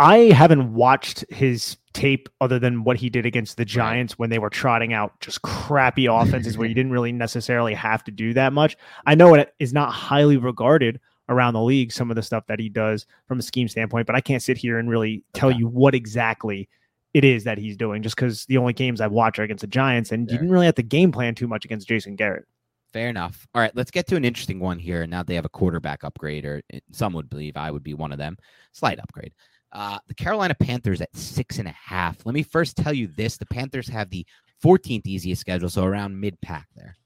I 0.00 0.30
haven't 0.32 0.72
watched 0.74 1.24
his 1.28 1.76
tape 1.92 2.28
other 2.40 2.60
than 2.60 2.84
what 2.84 2.96
he 2.96 3.10
did 3.10 3.26
against 3.26 3.56
the 3.56 3.64
Giants 3.64 4.16
when 4.16 4.30
they 4.30 4.38
were 4.38 4.50
trotting 4.50 4.92
out 4.92 5.18
just 5.18 5.42
crappy 5.42 6.06
offenses 6.06 6.56
where 6.56 6.68
you 6.68 6.74
didn't 6.76 6.92
really 6.92 7.10
necessarily 7.10 7.74
have 7.74 8.04
to 8.04 8.12
do 8.12 8.32
that 8.34 8.52
much. 8.52 8.76
I 9.06 9.16
know 9.16 9.34
it 9.34 9.52
is 9.58 9.72
not 9.72 9.92
highly 9.92 10.36
regarded 10.36 11.00
around 11.28 11.54
the 11.54 11.62
league 11.62 11.92
some 11.92 12.10
of 12.10 12.16
the 12.16 12.22
stuff 12.22 12.46
that 12.46 12.58
he 12.58 12.68
does 12.68 13.06
from 13.26 13.38
a 13.38 13.42
scheme 13.42 13.68
standpoint, 13.68 14.06
but 14.06 14.16
I 14.16 14.20
can't 14.20 14.42
sit 14.42 14.56
here 14.56 14.78
and 14.78 14.88
really 14.88 15.24
tell 15.34 15.50
you 15.50 15.66
what 15.66 15.94
exactly 15.94 16.68
it 17.14 17.24
is 17.24 17.44
that 17.44 17.58
he's 17.58 17.76
doing 17.76 18.02
just 18.02 18.16
because 18.16 18.44
the 18.46 18.58
only 18.58 18.72
games 18.72 19.00
I've 19.00 19.12
watched 19.12 19.38
are 19.38 19.42
against 19.42 19.62
the 19.62 19.66
Giants 19.66 20.12
and 20.12 20.28
Fair. 20.28 20.34
you 20.34 20.38
didn't 20.38 20.52
really 20.52 20.66
have 20.66 20.74
to 20.76 20.82
game 20.82 21.12
plan 21.12 21.34
too 21.34 21.48
much 21.48 21.64
against 21.64 21.88
Jason 21.88 22.16
Garrett. 22.16 22.46
Fair 22.92 23.08
enough. 23.08 23.46
All 23.54 23.60
right, 23.60 23.74
let's 23.74 23.90
get 23.90 24.06
to 24.08 24.16
an 24.16 24.24
interesting 24.24 24.60
one 24.60 24.78
here. 24.78 25.06
Now 25.06 25.22
they 25.22 25.34
have 25.34 25.44
a 25.44 25.50
quarterback 25.50 26.04
upgrade, 26.04 26.44
or 26.44 26.62
eh, 26.72 26.80
some 26.92 27.12
would 27.12 27.28
believe 27.28 27.56
I 27.56 27.70
would 27.70 27.82
be 27.82 27.94
one 27.94 28.12
of 28.12 28.18
them. 28.18 28.36
Slight 28.72 28.98
upgrade. 28.98 29.32
Uh, 29.72 29.98
the 30.06 30.14
Carolina 30.14 30.54
Panthers 30.54 31.02
at 31.02 31.14
six 31.14 31.58
and 31.58 31.68
a 31.68 31.72
half. 31.72 32.24
Let 32.24 32.34
me 32.34 32.42
first 32.42 32.76
tell 32.76 32.94
you 32.94 33.06
this: 33.06 33.36
the 33.36 33.46
Panthers 33.46 33.88
have 33.88 34.08
the 34.08 34.24
14th 34.64 35.06
easiest 35.06 35.40
schedule, 35.40 35.68
so 35.68 35.84
around 35.84 36.18
mid 36.18 36.40
pack 36.40 36.66
there. 36.74 36.96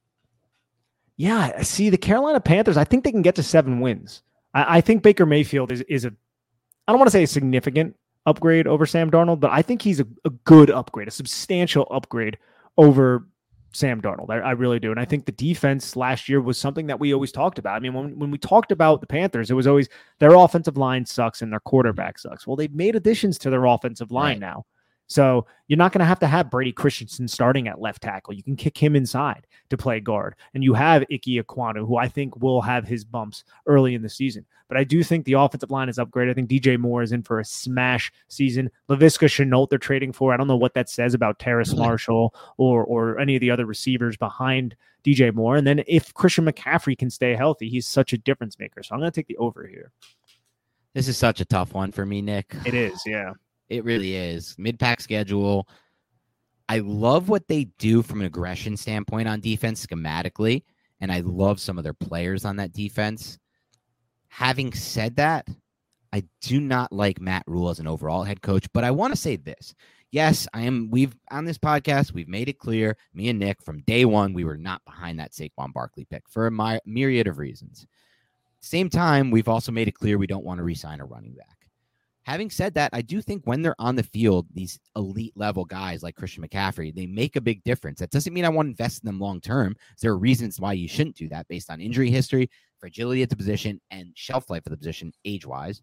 Yeah, 1.16 1.62
see 1.62 1.90
the 1.90 1.98
Carolina 1.98 2.40
Panthers. 2.40 2.76
I 2.76 2.84
think 2.84 3.04
they 3.04 3.12
can 3.12 3.22
get 3.22 3.34
to 3.36 3.42
seven 3.42 3.80
wins. 3.80 4.22
I, 4.54 4.78
I 4.78 4.80
think 4.80 5.02
Baker 5.02 5.26
Mayfield 5.26 5.72
is 5.72 5.82
is 5.82 6.04
a 6.04 6.12
I 6.88 6.92
don't 6.92 6.98
want 6.98 7.08
to 7.08 7.12
say 7.12 7.22
a 7.22 7.28
significant 7.28 7.96
upgrade 8.26 8.66
over 8.66 8.86
Sam 8.86 9.10
Darnold, 9.10 9.40
but 9.40 9.50
I 9.50 9.62
think 9.62 9.82
he's 9.82 10.00
a, 10.00 10.06
a 10.24 10.30
good 10.30 10.70
upgrade, 10.70 11.08
a 11.08 11.12
substantial 11.12 11.86
upgrade 11.90 12.38
over 12.76 13.26
Sam 13.72 14.00
Darnold. 14.00 14.30
I, 14.30 14.38
I, 14.38 14.50
really 14.52 14.78
do. 14.78 14.90
And 14.90 15.00
I 15.00 15.04
think 15.04 15.24
the 15.24 15.32
defense 15.32 15.96
last 15.96 16.28
year 16.28 16.40
was 16.40 16.58
something 16.58 16.86
that 16.88 17.00
we 17.00 17.14
always 17.14 17.32
talked 17.32 17.58
about. 17.58 17.74
I 17.74 17.80
mean, 17.80 17.94
when, 17.94 18.18
when 18.18 18.30
we 18.30 18.38
talked 18.38 18.70
about 18.70 19.00
the 19.00 19.06
Panthers, 19.06 19.50
it 19.50 19.54
was 19.54 19.66
always 19.66 19.88
their 20.18 20.34
offensive 20.34 20.76
line 20.76 21.06
sucks 21.06 21.42
and 21.42 21.50
their 21.50 21.60
quarterback 21.60 22.18
sucks. 22.18 22.46
Well, 22.46 22.56
they've 22.56 22.74
made 22.74 22.96
additions 22.96 23.38
to 23.38 23.50
their 23.50 23.64
offensive 23.64 24.10
line 24.10 24.34
right. 24.34 24.40
now. 24.40 24.66
So 25.06 25.46
you're 25.68 25.78
not 25.78 25.92
going 25.92 26.00
to 26.00 26.06
have 26.06 26.20
to 26.20 26.26
have 26.26 26.50
Brady 26.50 26.72
Christensen 26.72 27.28
starting 27.28 27.68
at 27.68 27.80
left 27.80 28.02
tackle. 28.02 28.32
You 28.32 28.42
can 28.42 28.56
kick 28.56 28.78
him 28.78 28.96
inside 28.96 29.46
to 29.68 29.76
play 29.76 30.00
guard. 30.00 30.34
And 30.54 30.64
you 30.64 30.74
have 30.74 31.02
Ike 31.12 31.24
Ekwonu, 31.26 31.86
who 31.86 31.96
I 31.96 32.08
think 32.08 32.40
will 32.42 32.62
have 32.62 32.86
his 32.86 33.04
bumps 33.04 33.44
early 33.66 33.94
in 33.94 34.02
the 34.02 34.08
season. 34.08 34.46
But 34.68 34.78
I 34.78 34.84
do 34.84 35.02
think 35.02 35.26
the 35.26 35.34
offensive 35.34 35.70
line 35.70 35.90
is 35.90 35.98
upgraded. 35.98 36.30
I 36.30 36.34
think 36.34 36.48
DJ 36.48 36.78
Moore 36.78 37.02
is 37.02 37.12
in 37.12 37.22
for 37.22 37.40
a 37.40 37.44
smash 37.44 38.10
season. 38.28 38.70
Laviska 38.88 39.28
Shenault 39.28 39.68
they're 39.68 39.78
trading 39.78 40.12
for. 40.12 40.32
I 40.32 40.38
don't 40.38 40.48
know 40.48 40.56
what 40.56 40.74
that 40.74 40.88
says 40.88 41.12
about 41.12 41.38
Terrace 41.38 41.70
mm-hmm. 41.70 41.82
Marshall 41.82 42.34
or 42.56 42.82
or 42.84 43.18
any 43.18 43.36
of 43.36 43.40
the 43.40 43.50
other 43.50 43.66
receivers 43.66 44.16
behind 44.16 44.74
DJ 45.04 45.34
Moore. 45.34 45.56
And 45.56 45.66
then 45.66 45.82
if 45.86 46.14
Christian 46.14 46.46
McCaffrey 46.46 46.96
can 46.96 47.10
stay 47.10 47.34
healthy, 47.34 47.68
he's 47.68 47.86
such 47.86 48.12
a 48.12 48.18
difference 48.18 48.58
maker. 48.58 48.82
So 48.82 48.94
I'm 48.94 49.00
going 49.00 49.10
to 49.10 49.14
take 49.14 49.26
the 49.26 49.36
over 49.36 49.66
here. 49.66 49.90
This 50.94 51.08
is 51.08 51.16
such 51.16 51.40
a 51.40 51.44
tough 51.44 51.74
one 51.74 51.92
for 51.92 52.04
me, 52.04 52.22
Nick. 52.22 52.54
It 52.64 52.74
is, 52.74 53.02
yeah. 53.06 53.32
It 53.72 53.84
really 53.84 54.14
is. 54.16 54.54
Mid 54.58 54.78
pack 54.78 55.00
schedule. 55.00 55.66
I 56.68 56.80
love 56.80 57.30
what 57.30 57.48
they 57.48 57.64
do 57.78 58.02
from 58.02 58.20
an 58.20 58.26
aggression 58.26 58.76
standpoint 58.76 59.28
on 59.28 59.40
defense 59.40 59.86
schematically, 59.86 60.64
and 61.00 61.10
I 61.10 61.20
love 61.20 61.58
some 61.58 61.78
of 61.78 61.84
their 61.84 61.94
players 61.94 62.44
on 62.44 62.56
that 62.56 62.74
defense. 62.74 63.38
Having 64.28 64.74
said 64.74 65.16
that, 65.16 65.48
I 66.12 66.24
do 66.42 66.60
not 66.60 66.92
like 66.92 67.18
Matt 67.18 67.44
Rhule 67.46 67.70
as 67.70 67.78
an 67.80 67.86
overall 67.86 68.24
head 68.24 68.42
coach, 68.42 68.66
but 68.74 68.84
I 68.84 68.90
want 68.90 69.14
to 69.14 69.20
say 69.20 69.36
this. 69.36 69.74
Yes, 70.10 70.46
I 70.52 70.62
am. 70.62 70.90
We've 70.90 71.16
on 71.30 71.46
this 71.46 71.56
podcast, 71.56 72.12
we've 72.12 72.28
made 72.28 72.50
it 72.50 72.58
clear, 72.58 72.98
me 73.14 73.30
and 73.30 73.38
Nick, 73.38 73.62
from 73.62 73.80
day 73.80 74.04
one, 74.04 74.34
we 74.34 74.44
were 74.44 74.58
not 74.58 74.84
behind 74.84 75.18
that 75.18 75.32
Saquon 75.32 75.72
Barkley 75.72 76.04
pick 76.04 76.28
for 76.28 76.46
a 76.46 76.50
my, 76.50 76.78
myriad 76.84 77.26
of 77.26 77.38
reasons. 77.38 77.86
Same 78.60 78.90
time, 78.90 79.30
we've 79.30 79.48
also 79.48 79.72
made 79.72 79.88
it 79.88 79.92
clear 79.92 80.18
we 80.18 80.26
don't 80.26 80.44
want 80.44 80.58
to 80.58 80.64
resign 80.64 81.00
a 81.00 81.06
running 81.06 81.32
back. 81.32 81.61
Having 82.24 82.50
said 82.50 82.74
that, 82.74 82.90
I 82.92 83.02
do 83.02 83.20
think 83.20 83.42
when 83.44 83.62
they're 83.62 83.80
on 83.80 83.96
the 83.96 84.02
field, 84.02 84.46
these 84.54 84.78
elite 84.94 85.32
level 85.36 85.64
guys 85.64 86.04
like 86.04 86.14
Christian 86.14 86.46
McCaffrey, 86.46 86.94
they 86.94 87.06
make 87.06 87.34
a 87.34 87.40
big 87.40 87.64
difference. 87.64 87.98
That 87.98 88.10
doesn't 88.10 88.32
mean 88.32 88.44
I 88.44 88.48
want 88.48 88.66
to 88.66 88.70
invest 88.70 89.02
in 89.02 89.06
them 89.06 89.18
long 89.18 89.40
term. 89.40 89.74
There 90.00 90.12
are 90.12 90.18
reasons 90.18 90.60
why 90.60 90.74
you 90.74 90.86
shouldn't 90.86 91.16
do 91.16 91.28
that 91.30 91.48
based 91.48 91.68
on 91.68 91.80
injury 91.80 92.10
history, 92.10 92.48
fragility 92.78 93.22
at 93.22 93.30
the 93.30 93.36
position, 93.36 93.80
and 93.90 94.12
shelf 94.14 94.50
life 94.50 94.64
of 94.66 94.70
the 94.70 94.76
position 94.76 95.12
age 95.24 95.44
wise. 95.44 95.82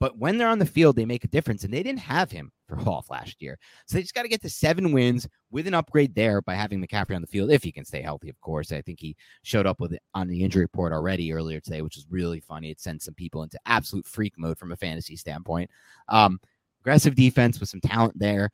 But 0.00 0.16
when 0.18 0.38
they're 0.38 0.48
on 0.48 0.58
the 0.58 0.66
field, 0.66 0.96
they 0.96 1.04
make 1.04 1.24
a 1.24 1.28
difference. 1.28 1.64
And 1.64 1.72
they 1.72 1.82
didn't 1.82 2.00
have 2.00 2.30
him 2.30 2.52
for 2.68 2.78
all 2.86 3.04
last 3.10 3.42
year. 3.42 3.58
So 3.86 3.96
they 3.96 4.02
just 4.02 4.14
got 4.14 4.22
to 4.22 4.28
get 4.28 4.42
to 4.42 4.50
seven 4.50 4.92
wins 4.92 5.28
with 5.50 5.66
an 5.66 5.74
upgrade 5.74 6.14
there 6.14 6.40
by 6.42 6.54
having 6.54 6.84
McCaffrey 6.84 7.16
on 7.16 7.20
the 7.20 7.26
field, 7.26 7.50
if 7.50 7.62
he 7.62 7.72
can 7.72 7.84
stay 7.84 8.02
healthy, 8.02 8.28
of 8.28 8.40
course. 8.40 8.72
I 8.72 8.82
think 8.82 9.00
he 9.00 9.16
showed 9.42 9.66
up 9.66 9.80
with 9.80 9.92
it 9.92 10.02
on 10.14 10.28
the 10.28 10.42
injury 10.42 10.62
report 10.62 10.92
already 10.92 11.32
earlier 11.32 11.60
today, 11.60 11.82
which 11.82 11.96
was 11.96 12.06
really 12.10 12.40
funny. 12.40 12.70
It 12.70 12.80
sent 12.80 13.02
some 13.02 13.14
people 13.14 13.42
into 13.42 13.58
absolute 13.66 14.06
freak 14.06 14.34
mode 14.38 14.58
from 14.58 14.72
a 14.72 14.76
fantasy 14.76 15.16
standpoint. 15.16 15.70
Um, 16.08 16.40
aggressive 16.80 17.14
defense 17.14 17.60
with 17.60 17.68
some 17.68 17.80
talent 17.80 18.18
there. 18.18 18.50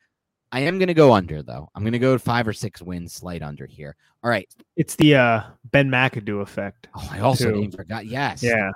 I 0.51 0.61
am 0.61 0.77
going 0.77 0.87
to 0.87 0.93
go 0.93 1.11
under 1.11 1.43
though. 1.43 1.69
I'm 1.75 1.83
going 1.83 1.93
to 1.93 1.99
go 1.99 2.17
five 2.17 2.47
or 2.47 2.53
six 2.53 2.81
wins, 2.81 3.13
slight 3.13 3.41
under 3.41 3.65
here. 3.65 3.95
All 4.23 4.29
right. 4.29 4.47
It's 4.77 4.95
the 4.95 5.15
uh, 5.15 5.41
Ben 5.65 5.89
McAdoo 5.89 6.41
effect. 6.41 6.87
Oh, 6.95 7.09
I 7.11 7.19
also 7.19 7.69
forgot. 7.71 8.05
Yes. 8.05 8.41
Yeah. 8.41 8.71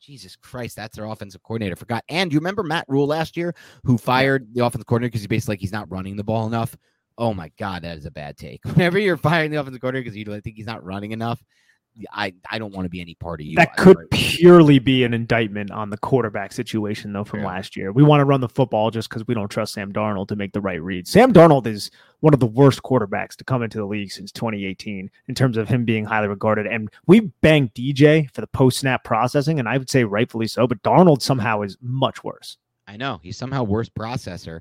Jesus 0.00 0.36
Christ, 0.36 0.76
that's 0.76 0.96
their 0.96 1.06
offensive 1.06 1.42
coordinator. 1.42 1.76
Forgot. 1.76 2.04
And 2.08 2.32
you 2.32 2.38
remember 2.38 2.62
Matt 2.62 2.84
Rhule 2.88 3.06
last 3.06 3.36
year, 3.36 3.54
who 3.84 3.98
fired 3.98 4.46
the 4.54 4.64
offensive 4.64 4.86
coordinator 4.86 5.10
because 5.10 5.22
he 5.22 5.28
basically 5.28 5.54
like 5.54 5.60
he's 5.60 5.72
not 5.72 5.90
running 5.90 6.16
the 6.16 6.24
ball 6.24 6.46
enough. 6.46 6.76
Oh 7.18 7.32
my 7.32 7.50
God, 7.58 7.82
that 7.82 7.96
is 7.96 8.06
a 8.06 8.10
bad 8.10 8.36
take. 8.36 8.64
Whenever 8.64 8.98
you're 8.98 9.16
firing 9.16 9.50
the 9.50 9.58
offensive 9.58 9.80
coordinator 9.80 10.04
because 10.04 10.16
you 10.16 10.24
don't 10.24 10.42
think 10.42 10.56
he's 10.56 10.66
not 10.66 10.84
running 10.84 11.12
enough, 11.12 11.42
I, 12.12 12.34
I 12.50 12.58
don't 12.58 12.74
want 12.74 12.84
to 12.84 12.90
be 12.90 13.00
any 13.00 13.14
part 13.14 13.40
of 13.40 13.46
you. 13.46 13.56
That 13.56 13.76
could 13.76 14.10
purely 14.10 14.78
be 14.78 15.04
an 15.04 15.14
indictment 15.14 15.70
on 15.70 15.90
the 15.90 15.96
quarterback 15.96 16.52
situation, 16.52 17.12
though, 17.12 17.24
from 17.24 17.40
yeah. 17.40 17.46
last 17.46 17.76
year. 17.76 17.92
We 17.92 18.02
want 18.02 18.20
to 18.20 18.24
run 18.24 18.40
the 18.40 18.48
football 18.48 18.90
just 18.90 19.08
because 19.08 19.26
we 19.26 19.34
don't 19.34 19.48
trust 19.48 19.74
Sam 19.74 19.92
Darnold 19.92 20.28
to 20.28 20.36
make 20.36 20.52
the 20.52 20.60
right 20.60 20.82
read. 20.82 21.08
Sam 21.08 21.32
Darnold 21.32 21.66
is 21.66 21.90
one 22.20 22.34
of 22.34 22.40
the 22.40 22.46
worst 22.46 22.82
quarterbacks 22.82 23.36
to 23.36 23.44
come 23.44 23.62
into 23.62 23.78
the 23.78 23.86
league 23.86 24.10
since 24.10 24.32
2018 24.32 25.10
in 25.28 25.34
terms 25.34 25.56
of 25.56 25.68
him 25.68 25.84
being 25.84 26.04
highly 26.04 26.28
regarded. 26.28 26.66
And 26.66 26.90
we 27.06 27.20
banked 27.20 27.76
DJ 27.76 28.30
for 28.32 28.40
the 28.40 28.46
post 28.46 28.78
snap 28.78 29.04
processing, 29.04 29.58
and 29.58 29.68
I 29.68 29.78
would 29.78 29.90
say 29.90 30.04
rightfully 30.04 30.48
so, 30.48 30.66
but 30.66 30.82
Darnold 30.82 31.22
somehow 31.22 31.62
is 31.62 31.76
much 31.80 32.22
worse. 32.22 32.58
I 32.86 32.96
know. 32.96 33.20
He's 33.22 33.36
somehow 33.36 33.64
worse 33.64 33.88
processor. 33.88 34.60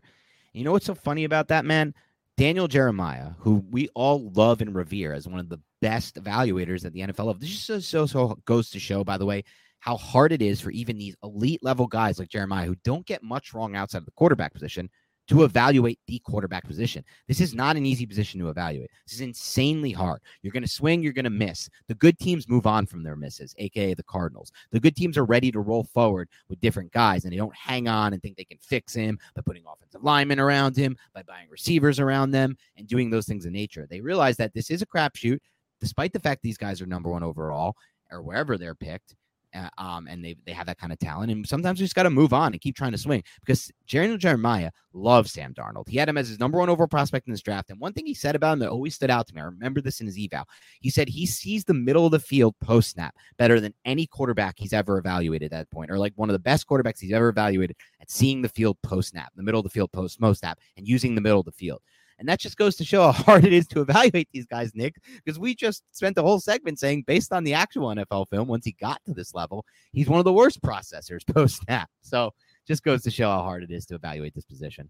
You 0.53 0.63
know 0.63 0.71
what's 0.71 0.85
so 0.85 0.95
funny 0.95 1.25
about 1.25 1.49
that, 1.49 1.65
man? 1.65 1.93
Daniel 2.37 2.67
Jeremiah, 2.67 3.31
who 3.39 3.63
we 3.71 3.87
all 3.93 4.29
love 4.31 4.61
and 4.61 4.75
revere 4.75 5.13
as 5.13 5.27
one 5.27 5.39
of 5.39 5.47
the 5.47 5.59
best 5.85 6.15
evaluators 6.15 6.83
at 6.83 6.93
the 6.93 7.01
NFL. 7.01 7.39
This 7.39 7.67
just 7.67 7.89
so, 7.89 8.07
so 8.07 8.39
goes 8.45 8.71
to 8.71 8.79
show, 8.79 9.03
by 9.03 9.19
the 9.19 9.25
way, 9.25 9.43
how 9.77 9.95
hard 9.97 10.31
it 10.31 10.41
is 10.41 10.59
for 10.59 10.71
even 10.71 10.97
these 10.97 11.15
elite 11.23 11.63
level 11.63 11.85
guys 11.85 12.17
like 12.17 12.27
Jeremiah 12.27 12.65
who 12.65 12.75
don't 12.83 13.05
get 13.05 13.21
much 13.21 13.53
wrong 13.53 13.75
outside 13.75 13.99
of 13.99 14.05
the 14.05 14.11
quarterback 14.13 14.51
position 14.51 14.89
to 15.27 15.43
evaluate 15.43 15.99
the 16.07 16.19
quarterback 16.25 16.65
position. 16.65 17.03
This 17.27 17.39
is 17.39 17.53
not 17.53 17.75
an 17.75 17.85
easy 17.85 18.07
position 18.07 18.39
to 18.39 18.49
evaluate. 18.49 18.89
This 19.05 19.13
is 19.13 19.21
insanely 19.21 19.91
hard. 19.91 20.21
You're 20.41 20.53
going 20.53 20.63
to 20.63 20.69
swing, 20.69 21.03
you're 21.03 21.13
going 21.13 21.25
to 21.25 21.29
miss. 21.29 21.69
The 21.87 21.93
good 21.93 22.17
teams 22.17 22.49
move 22.49 22.65
on 22.65 22.87
from 22.87 23.03
their 23.03 23.15
misses, 23.15 23.53
aka 23.59 23.93
the 23.93 24.03
Cardinals. 24.03 24.51
The 24.71 24.79
good 24.79 24.95
teams 24.95 25.19
are 25.19 25.25
ready 25.25 25.51
to 25.51 25.59
roll 25.59 25.83
forward 25.83 26.29
with 26.49 26.61
different 26.61 26.91
guys 26.91 27.23
and 27.23 27.31
they 27.31 27.37
don't 27.37 27.55
hang 27.55 27.87
on 27.87 28.13
and 28.13 28.21
think 28.23 28.37
they 28.37 28.43
can 28.43 28.59
fix 28.59 28.93
him 28.93 29.19
by 29.35 29.43
putting 29.43 29.63
offensive 29.71 30.03
linemen 30.03 30.39
around 30.39 30.75
him, 30.75 30.97
by 31.13 31.21
buying 31.21 31.49
receivers 31.49 31.99
around 31.99 32.31
them 32.31 32.57
and 32.75 32.87
doing 32.87 33.11
those 33.11 33.27
things 33.27 33.45
in 33.45 33.53
nature. 33.53 33.87
They 33.87 34.01
realize 34.01 34.37
that 34.37 34.53
this 34.53 34.71
is 34.71 34.81
a 34.81 34.87
crapshoot, 34.87 35.39
despite 35.85 36.13
the 36.13 36.19
fact 36.19 36.41
these 36.41 36.57
guys 36.57 36.81
are 36.81 36.87
number 36.87 37.11
one 37.11 37.21
overall 37.21 37.75
or 38.11 38.23
wherever 38.23 38.57
they're 38.57 38.73
picked 38.73 39.15
uh, 39.55 39.69
um, 39.77 40.07
and 40.07 40.25
they 40.25 40.35
they 40.45 40.51
have 40.51 40.65
that 40.65 40.77
kind 40.77 40.91
of 40.91 40.99
talent. 40.99 41.31
And 41.31 41.47
sometimes 41.47 41.79
you 41.79 41.85
just 41.85 41.95
got 41.95 42.03
to 42.03 42.09
move 42.09 42.33
on 42.33 42.51
and 42.51 42.59
keep 42.59 42.75
trying 42.75 42.91
to 42.91 42.97
swing 42.97 43.23
because 43.39 43.71
Jerry 43.85 44.17
Jeremiah 44.17 44.71
loves 44.93 45.31
Sam 45.31 45.53
Darnold. 45.53 45.87
He 45.87 45.97
had 45.97 46.09
him 46.09 46.17
as 46.17 46.27
his 46.27 46.39
number 46.39 46.57
one 46.57 46.69
overall 46.69 46.87
prospect 46.87 47.27
in 47.27 47.31
this 47.31 47.41
draft. 47.41 47.69
And 47.69 47.79
one 47.79 47.93
thing 47.93 48.05
he 48.05 48.13
said 48.13 48.35
about 48.35 48.53
him 48.53 48.59
that 48.59 48.69
always 48.69 48.95
stood 48.95 49.09
out 49.09 49.27
to 49.27 49.35
me, 49.35 49.41
I 49.41 49.45
remember 49.45 49.79
this 49.79 50.01
in 50.01 50.07
his 50.07 50.17
eval. 50.19 50.45
He 50.81 50.89
said 50.89 51.07
he 51.07 51.25
sees 51.25 51.63
the 51.63 51.73
middle 51.73 52.05
of 52.05 52.11
the 52.11 52.19
field 52.19 52.55
post 52.59 52.89
snap 52.89 53.15
better 53.37 53.59
than 53.59 53.73
any 53.85 54.07
quarterback 54.07 54.55
he's 54.57 54.73
ever 54.73 54.97
evaluated 54.97 55.53
at 55.53 55.57
that 55.57 55.71
point, 55.71 55.89
or 55.89 55.97
like 55.97 56.13
one 56.15 56.29
of 56.29 56.33
the 56.33 56.39
best 56.39 56.67
quarterbacks 56.67 56.99
he's 56.99 57.13
ever 57.13 57.29
evaluated 57.29 57.77
at 58.01 58.11
seeing 58.11 58.41
the 58.41 58.49
field 58.49 58.77
post 58.83 59.11
snap, 59.11 59.31
the 59.35 59.43
middle 59.43 59.59
of 59.59 59.63
the 59.63 59.69
field 59.69 59.91
post 59.93 60.19
most 60.19 60.39
snap, 60.39 60.59
and 60.75 60.87
using 60.87 61.15
the 61.15 61.21
middle 61.21 61.39
of 61.39 61.45
the 61.45 61.51
field. 61.51 61.81
And 62.17 62.29
that 62.29 62.39
just 62.39 62.57
goes 62.57 62.75
to 62.77 62.85
show 62.85 63.11
how 63.11 63.11
hard 63.23 63.45
it 63.45 63.53
is 63.53 63.67
to 63.67 63.81
evaluate 63.81 64.29
these 64.31 64.45
guys, 64.45 64.71
Nick, 64.73 64.95
because 65.23 65.39
we 65.39 65.55
just 65.55 65.83
spent 65.91 66.15
the 66.15 66.23
whole 66.23 66.39
segment 66.39 66.79
saying, 66.79 67.03
based 67.07 67.33
on 67.33 67.43
the 67.43 67.53
actual 67.53 67.87
NFL 67.89 68.29
film, 68.29 68.47
once 68.47 68.65
he 68.65 68.71
got 68.79 69.03
to 69.05 69.13
this 69.13 69.33
level, 69.33 69.65
he's 69.91 70.07
one 70.07 70.19
of 70.19 70.25
the 70.25 70.33
worst 70.33 70.61
processors 70.61 71.25
post 71.33 71.61
snap. 71.63 71.89
So 72.01 72.31
just 72.67 72.83
goes 72.83 73.03
to 73.03 73.11
show 73.11 73.29
how 73.29 73.43
hard 73.43 73.63
it 73.63 73.71
is 73.71 73.85
to 73.87 73.95
evaluate 73.95 74.33
this 74.33 74.45
position. 74.45 74.89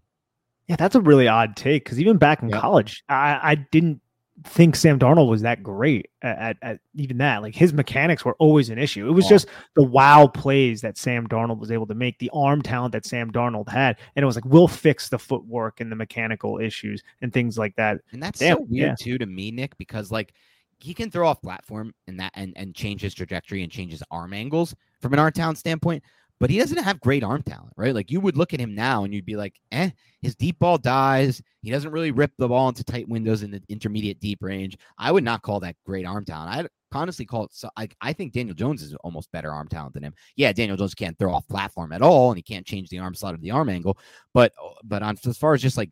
Yeah, 0.68 0.76
that's 0.76 0.96
a 0.96 1.00
really 1.00 1.28
odd 1.28 1.56
take 1.56 1.84
because 1.84 2.00
even 2.00 2.16
back 2.16 2.42
in 2.42 2.48
yep. 2.48 2.60
college, 2.60 3.04
I, 3.08 3.38
I 3.42 3.54
didn't 3.54 4.00
think 4.44 4.76
Sam 4.76 4.98
Darnold 4.98 5.28
was 5.28 5.42
that 5.42 5.62
great 5.62 6.10
at, 6.22 6.38
at, 6.38 6.56
at, 6.62 6.80
even 6.94 7.18
that. 7.18 7.42
Like 7.42 7.54
his 7.54 7.72
mechanics 7.72 8.24
were 8.24 8.36
always 8.38 8.68
an 8.68 8.78
issue. 8.78 9.08
It 9.08 9.12
was 9.12 9.26
oh. 9.26 9.30
just 9.30 9.48
the 9.74 9.82
wow 9.82 10.26
plays 10.26 10.80
that 10.82 10.98
Sam 10.98 11.26
Darnold 11.26 11.58
was 11.58 11.70
able 11.70 11.86
to 11.86 11.94
make, 11.94 12.18
the 12.18 12.30
arm 12.34 12.62
talent 12.62 12.92
that 12.92 13.06
Sam 13.06 13.32
Darnold 13.32 13.68
had. 13.68 13.98
And 14.14 14.22
it 14.22 14.26
was 14.26 14.36
like, 14.36 14.44
we'll 14.44 14.68
fix 14.68 15.08
the 15.08 15.18
footwork 15.18 15.80
and 15.80 15.90
the 15.90 15.96
mechanical 15.96 16.58
issues 16.58 17.02
and 17.22 17.32
things 17.32 17.56
like 17.56 17.74
that. 17.76 18.00
And 18.12 18.22
that's 18.22 18.38
Damn, 18.38 18.58
so 18.58 18.66
weird 18.68 18.70
yeah. 18.70 18.94
too 18.98 19.18
to 19.18 19.26
me, 19.26 19.50
Nick, 19.50 19.76
because 19.78 20.10
like 20.10 20.34
he 20.78 20.92
can 20.92 21.10
throw 21.10 21.26
off 21.26 21.40
platform 21.40 21.94
and 22.06 22.20
that 22.20 22.32
and, 22.34 22.52
and 22.56 22.74
change 22.74 23.00
his 23.00 23.14
trajectory 23.14 23.62
and 23.62 23.72
change 23.72 23.92
his 23.92 24.02
arm 24.10 24.34
angles 24.34 24.74
from 25.00 25.12
an 25.12 25.18
arm 25.18 25.32
talent 25.32 25.58
standpoint 25.58 26.02
but 26.38 26.50
he 26.50 26.58
doesn't 26.58 26.82
have 26.82 27.00
great 27.00 27.24
arm 27.24 27.42
talent, 27.42 27.72
right? 27.76 27.94
Like 27.94 28.10
you 28.10 28.20
would 28.20 28.36
look 28.36 28.52
at 28.52 28.60
him 28.60 28.74
now 28.74 29.04
and 29.04 29.14
you'd 29.14 29.24
be 29.24 29.36
like, 29.36 29.54
eh, 29.72 29.90
his 30.20 30.34
deep 30.34 30.58
ball 30.58 30.78
dies. 30.78 31.40
He 31.62 31.70
doesn't 31.70 31.90
really 31.90 32.10
rip 32.10 32.32
the 32.36 32.48
ball 32.48 32.68
into 32.68 32.84
tight 32.84 33.08
windows 33.08 33.42
in 33.42 33.50
the 33.50 33.62
intermediate 33.68 34.20
deep 34.20 34.42
range. 34.42 34.76
I 34.98 35.12
would 35.12 35.24
not 35.24 35.42
call 35.42 35.60
that 35.60 35.76
great 35.84 36.04
arm 36.04 36.24
talent. 36.24 36.50
I'd 36.50 36.68
honestly 36.92 37.24
call 37.24 37.44
it. 37.44 37.54
So 37.54 37.70
I, 37.76 37.88
I 38.00 38.12
think 38.12 38.32
Daniel 38.32 38.54
Jones 38.54 38.82
is 38.82 38.94
almost 38.96 39.32
better 39.32 39.52
arm 39.52 39.68
talent 39.68 39.94
than 39.94 40.02
him. 40.02 40.14
Yeah, 40.36 40.52
Daniel 40.52 40.76
Jones 40.76 40.94
can't 40.94 41.18
throw 41.18 41.32
off 41.32 41.48
platform 41.48 41.92
at 41.92 42.02
all, 42.02 42.30
and 42.30 42.36
he 42.36 42.42
can't 42.42 42.66
change 42.66 42.88
the 42.88 42.98
arm 42.98 43.14
slot 43.14 43.34
of 43.34 43.40
the 43.40 43.50
arm 43.50 43.68
angle. 43.68 43.98
But 44.34 44.52
but 44.84 45.02
on 45.02 45.16
as 45.26 45.38
far 45.38 45.54
as 45.54 45.62
just 45.62 45.76
like 45.76 45.90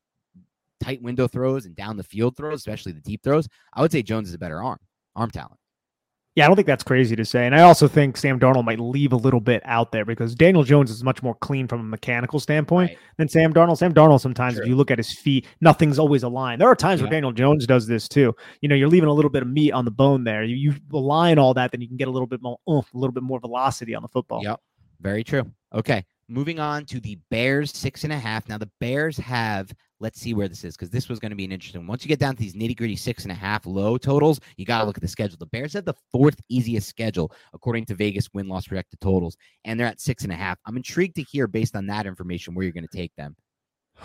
tight 0.80 1.03
window 1.03 1.26
throws 1.26 1.66
and 1.66 1.74
down 1.74 1.97
the 1.97 2.05
field 2.05 2.36
throws, 2.36 2.59
especially 2.59 2.92
the 2.92 3.01
deep 3.01 3.22
throws, 3.22 3.49
I 3.72 3.80
would 3.80 3.92
say 3.92 4.03
Jones 4.03 4.28
is 4.28 4.34
a 4.34 4.38
better 4.38 4.62
arm 4.62 4.78
arm 5.16 5.30
talent. 5.30 5.59
Yeah, 6.35 6.45
I 6.45 6.47
don't 6.49 6.57
think 6.57 6.66
that's 6.66 6.82
crazy 6.82 7.14
to 7.14 7.24
say. 7.24 7.47
And 7.47 7.55
I 7.55 7.61
also 7.62 7.87
think 7.87 8.16
Sam 8.16 8.41
Darnold 8.41 8.64
might 8.64 8.80
leave 8.80 9.12
a 9.12 9.16
little 9.16 9.41
bit 9.41 9.62
out 9.64 9.93
there 9.93 10.05
because 10.05 10.35
Daniel 10.35 10.64
Jones 10.64 10.91
is 10.91 11.05
much 11.05 11.22
more 11.22 11.37
clean 11.37 11.68
from 11.68 11.78
a 11.78 11.85
mechanical 11.85 12.41
standpoint 12.41 12.91
right. 12.91 12.99
than 13.18 13.28
Sam 13.28 13.55
Darnold. 13.55 13.78
Sam 13.78 13.95
Darnold, 13.95 14.20
sometimes, 14.20 14.59
if 14.59 14.66
you 14.66 14.74
look 14.74 14.91
at 14.91 14.99
his 14.99 15.16
feet, 15.16 15.47
nothing's 15.61 15.97
always 15.97 16.24
aligned. 16.24 16.61
There 16.61 16.68
are 16.68 16.74
times 16.74 17.01
yeah. 17.01 17.05
where 17.05 17.12
Daniel 17.12 17.30
Jones 17.30 17.66
does 17.66 17.87
this 17.87 18.09
too. 18.09 18.35
You 18.62 18.68
know, 18.68 18.74
you're 18.74 18.89
leaving 18.89 19.09
a 19.09 19.12
little 19.12 19.30
bit 19.30 19.43
of 19.43 19.49
meat 19.49 19.70
on 19.70 19.85
the 19.85 19.93
bone 19.93 20.24
there. 20.24 20.43
You, 20.43 20.57
you 20.57 20.74
align 20.93 21.39
all 21.39 21.55
that, 21.55 21.70
then 21.70 21.80
you 21.80 21.87
can 21.87 21.97
get 21.97 22.09
a 22.09 22.11
little 22.11 22.26
bit 22.26 22.43
more, 22.43 22.59
uh, 22.66 22.78
a 22.78 22.85
little 22.95 23.12
bit 23.12 23.22
more 23.22 23.39
velocity 23.39 23.95
on 23.95 24.03
the 24.03 24.09
football. 24.09 24.43
Yep. 24.43 24.61
Very 25.01 25.22
true. 25.22 25.49
Okay. 25.72 26.05
Moving 26.26 26.59
on 26.59 26.85
to 26.87 26.99
the 26.99 27.16
Bears, 27.30 27.70
six 27.70 28.03
and 28.03 28.12
a 28.12 28.18
half. 28.18 28.49
Now, 28.49 28.59
the 28.59 28.70
Bears 28.80 29.16
have 29.18 29.72
Let's 30.05 30.20
see 30.20 30.34
where 30.34 30.48
this 30.48 30.64
is 30.64 30.76
because 30.76 30.90
this 30.90 31.09
was 31.09 31.18
going 31.18 31.30
to 31.30 31.36
be 31.36 31.46
an 31.46 31.50
interesting. 31.50 31.80
one. 31.80 31.86
Once 31.86 32.05
you 32.05 32.11
get 32.11 32.18
down 32.18 32.36
to 32.36 32.42
these 32.42 32.55
nitty 32.55 32.76
gritty 32.76 32.94
six 32.94 33.22
and 33.22 33.32
a 33.32 33.34
half 33.34 33.64
low 33.64 33.96
totals, 33.96 34.38
you 34.59 34.66
got 34.66 34.80
to 34.80 34.84
look 34.84 34.98
at 34.98 35.02
the 35.02 35.09
schedule. 35.09 35.38
The 35.38 35.46
Bears 35.46 35.72
have 35.72 35.86
the 35.86 35.94
fourth 36.12 36.38
easiest 36.50 36.90
schedule 36.90 37.32
according 37.55 37.86
to 37.86 37.94
Vegas 37.94 38.28
win 38.34 38.46
loss 38.46 38.66
projected 38.66 39.00
totals, 39.00 39.38
and 39.64 39.80
they're 39.80 39.86
at 39.86 40.02
six 40.02 40.22
and 40.22 40.30
a 40.30 40.36
half. 40.36 40.59
I'm 40.66 40.76
intrigued 40.76 41.16
to 41.16 41.22
hear 41.22 41.46
based 41.46 41.74
on 41.74 41.86
that 41.86 42.05
information 42.05 42.55
where 42.55 42.64
you're 42.64 42.72
going 42.74 42.86
to 42.86 42.94
take 42.94 43.16
them. 43.16 43.34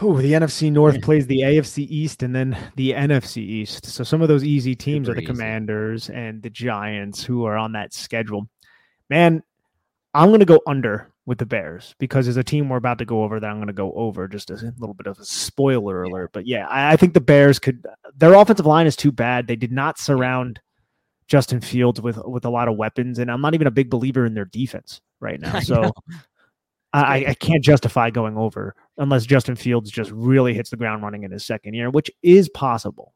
Oh, 0.01 0.21
the 0.21 0.31
NFC 0.31 0.71
North 0.71 1.01
plays 1.01 1.27
the 1.27 1.41
AFC 1.41 1.85
East 1.89 2.23
and 2.23 2.33
then 2.33 2.57
the 2.77 2.91
NFC 2.91 3.39
East. 3.39 3.85
So 3.85 4.05
some 4.05 4.21
of 4.21 4.29
those 4.29 4.45
easy 4.45 4.75
teams 4.75 5.07
Super 5.07 5.11
are 5.11 5.15
the 5.15 5.23
easy. 5.23 5.33
Commanders 5.33 6.09
and 6.09 6.41
the 6.41 6.49
Giants 6.49 7.21
who 7.23 7.43
are 7.43 7.57
on 7.57 7.73
that 7.73 7.93
schedule. 7.93 8.47
Man, 9.09 9.43
I'm 10.13 10.29
going 10.29 10.39
to 10.39 10.45
go 10.45 10.61
under 10.65 11.11
with 11.29 11.37
the 11.37 11.45
Bears 11.45 11.93
because 11.99 12.27
as 12.27 12.37
a 12.37 12.43
team 12.43 12.69
we're 12.69 12.77
about 12.77 12.97
to 12.97 13.05
go 13.05 13.23
over 13.23 13.39
that 13.39 13.47
I'm 13.47 13.57
going 13.57 13.67
to 13.67 13.73
go 13.73 13.93
over 13.93 14.27
just 14.27 14.49
a 14.49 14.55
little 14.79 14.95
bit 14.95 15.05
of 15.05 15.19
a 15.19 15.23
spoiler 15.23 16.03
yeah. 16.03 16.11
alert. 16.11 16.31
But 16.33 16.47
yeah, 16.47 16.67
I, 16.67 16.93
I, 16.93 16.95
think 16.95 17.13
the 17.13 17.21
Bears 17.21 17.59
could. 17.59 17.85
Their 18.17 18.33
offensive 18.33 18.65
line 18.65 18.87
is 18.87 18.95
too 18.95 19.11
bad. 19.11 19.45
They 19.45 19.55
did 19.55 19.71
not 19.71 19.99
surround 19.99 20.59
Justin 21.27 21.61
Fields 21.61 22.01
with 22.01 22.17
with 22.25 22.45
a 22.45 22.49
lot 22.49 22.67
of 22.67 22.77
weapons, 22.77 23.19
and 23.19 23.29
I'm 23.29 23.41
not 23.41 23.53
even 23.53 23.67
a 23.67 23.71
big 23.71 23.91
believer 23.91 24.25
in 24.25 24.33
their 24.33 24.45
defense 24.45 25.01
right 25.21 25.39
now. 25.39 25.59
So. 25.63 25.91
I, 26.91 27.25
I, 27.27 27.33
can't 27.35 27.63
justify 27.63 28.09
going 28.09 28.35
over 28.35 28.75
unless 28.97 29.27
Justin 29.27 29.55
Fields 29.55 29.91
just 29.91 30.09
really 30.09 30.55
hits 30.55 30.71
the 30.71 30.75
ground 30.75 31.03
running 31.03 31.21
in 31.21 31.29
his 31.29 31.45
second 31.45 31.75
year, 31.75 31.91
which 31.91 32.09
is 32.23 32.49
possible. 32.49 33.13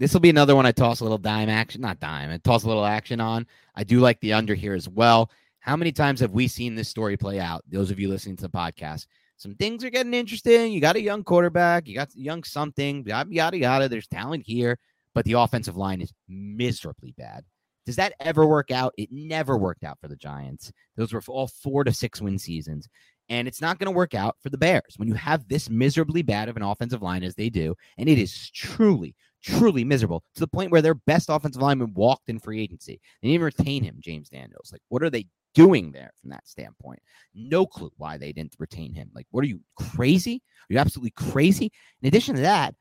This 0.00 0.12
will 0.12 0.18
be 0.18 0.30
another 0.30 0.56
one 0.56 0.66
I 0.66 0.72
toss 0.72 0.98
a 0.98 1.04
little 1.04 1.16
dime 1.16 1.48
action, 1.48 1.82
not 1.82 2.00
dime, 2.00 2.30
I 2.30 2.38
toss 2.38 2.64
a 2.64 2.66
little 2.66 2.84
action 2.84 3.20
on. 3.20 3.46
I 3.76 3.84
do 3.84 4.00
like 4.00 4.18
the 4.18 4.32
under 4.32 4.56
here 4.56 4.74
as 4.74 4.88
well. 4.88 5.30
How 5.64 5.76
many 5.76 5.92
times 5.92 6.20
have 6.20 6.32
we 6.32 6.46
seen 6.46 6.74
this 6.74 6.90
story 6.90 7.16
play 7.16 7.40
out? 7.40 7.64
Those 7.66 7.90
of 7.90 7.98
you 7.98 8.10
listening 8.10 8.36
to 8.36 8.42
the 8.42 8.50
podcast, 8.50 9.06
some 9.38 9.54
things 9.54 9.82
are 9.82 9.88
getting 9.88 10.12
interesting. 10.12 10.70
You 10.70 10.78
got 10.78 10.96
a 10.96 11.00
young 11.00 11.24
quarterback, 11.24 11.88
you 11.88 11.94
got 11.94 12.14
young 12.14 12.44
something, 12.44 13.02
yada, 13.06 13.32
yada, 13.32 13.56
yada. 13.56 13.88
There's 13.88 14.06
talent 14.06 14.44
here, 14.46 14.78
but 15.14 15.24
the 15.24 15.32
offensive 15.32 15.78
line 15.78 16.02
is 16.02 16.12
miserably 16.28 17.14
bad. 17.16 17.44
Does 17.86 17.96
that 17.96 18.12
ever 18.20 18.46
work 18.46 18.70
out? 18.70 18.92
It 18.98 19.08
never 19.10 19.56
worked 19.56 19.84
out 19.84 19.98
for 20.02 20.08
the 20.08 20.16
Giants. 20.16 20.70
Those 20.98 21.14
were 21.14 21.22
all 21.28 21.46
four 21.46 21.82
to 21.84 21.94
six 21.94 22.20
win 22.20 22.38
seasons. 22.38 22.86
And 23.30 23.48
it's 23.48 23.62
not 23.62 23.78
going 23.78 23.90
to 23.90 23.96
work 23.96 24.12
out 24.12 24.36
for 24.42 24.50
the 24.50 24.58
Bears 24.58 24.98
when 24.98 25.08
you 25.08 25.14
have 25.14 25.48
this 25.48 25.70
miserably 25.70 26.20
bad 26.20 26.50
of 26.50 26.58
an 26.58 26.62
offensive 26.62 27.00
line 27.00 27.22
as 27.22 27.36
they 27.36 27.48
do. 27.48 27.74
And 27.96 28.06
it 28.06 28.18
is 28.18 28.50
truly, 28.50 29.14
truly 29.42 29.82
miserable 29.82 30.24
to 30.34 30.40
the 30.40 30.46
point 30.46 30.72
where 30.72 30.82
their 30.82 30.94
best 30.94 31.30
offensive 31.30 31.62
lineman 31.62 31.94
walked 31.94 32.28
in 32.28 32.38
free 32.38 32.60
agency. 32.60 33.00
They 33.22 33.28
didn't 33.28 33.34
even 33.36 33.44
retain 33.46 33.82
him, 33.82 33.96
James 34.00 34.28
Daniels. 34.28 34.68
Like, 34.70 34.82
what 34.90 35.02
are 35.02 35.08
they 35.08 35.26
doing 35.54 35.92
there 35.92 36.12
from 36.20 36.30
that 36.30 36.46
standpoint? 36.46 37.00
No 37.34 37.66
clue 37.66 37.92
why 37.96 38.18
they 38.18 38.32
didn't 38.32 38.56
retain 38.58 38.92
him. 38.92 39.10
Like, 39.14 39.26
what 39.30 39.44
are 39.44 39.48
you 39.48 39.60
crazy? 39.76 40.42
Are 40.70 40.74
you 40.74 40.78
absolutely 40.78 41.12
crazy? 41.12 41.72
In 42.02 42.08
addition 42.08 42.34
to 42.36 42.42
that, 42.42 42.74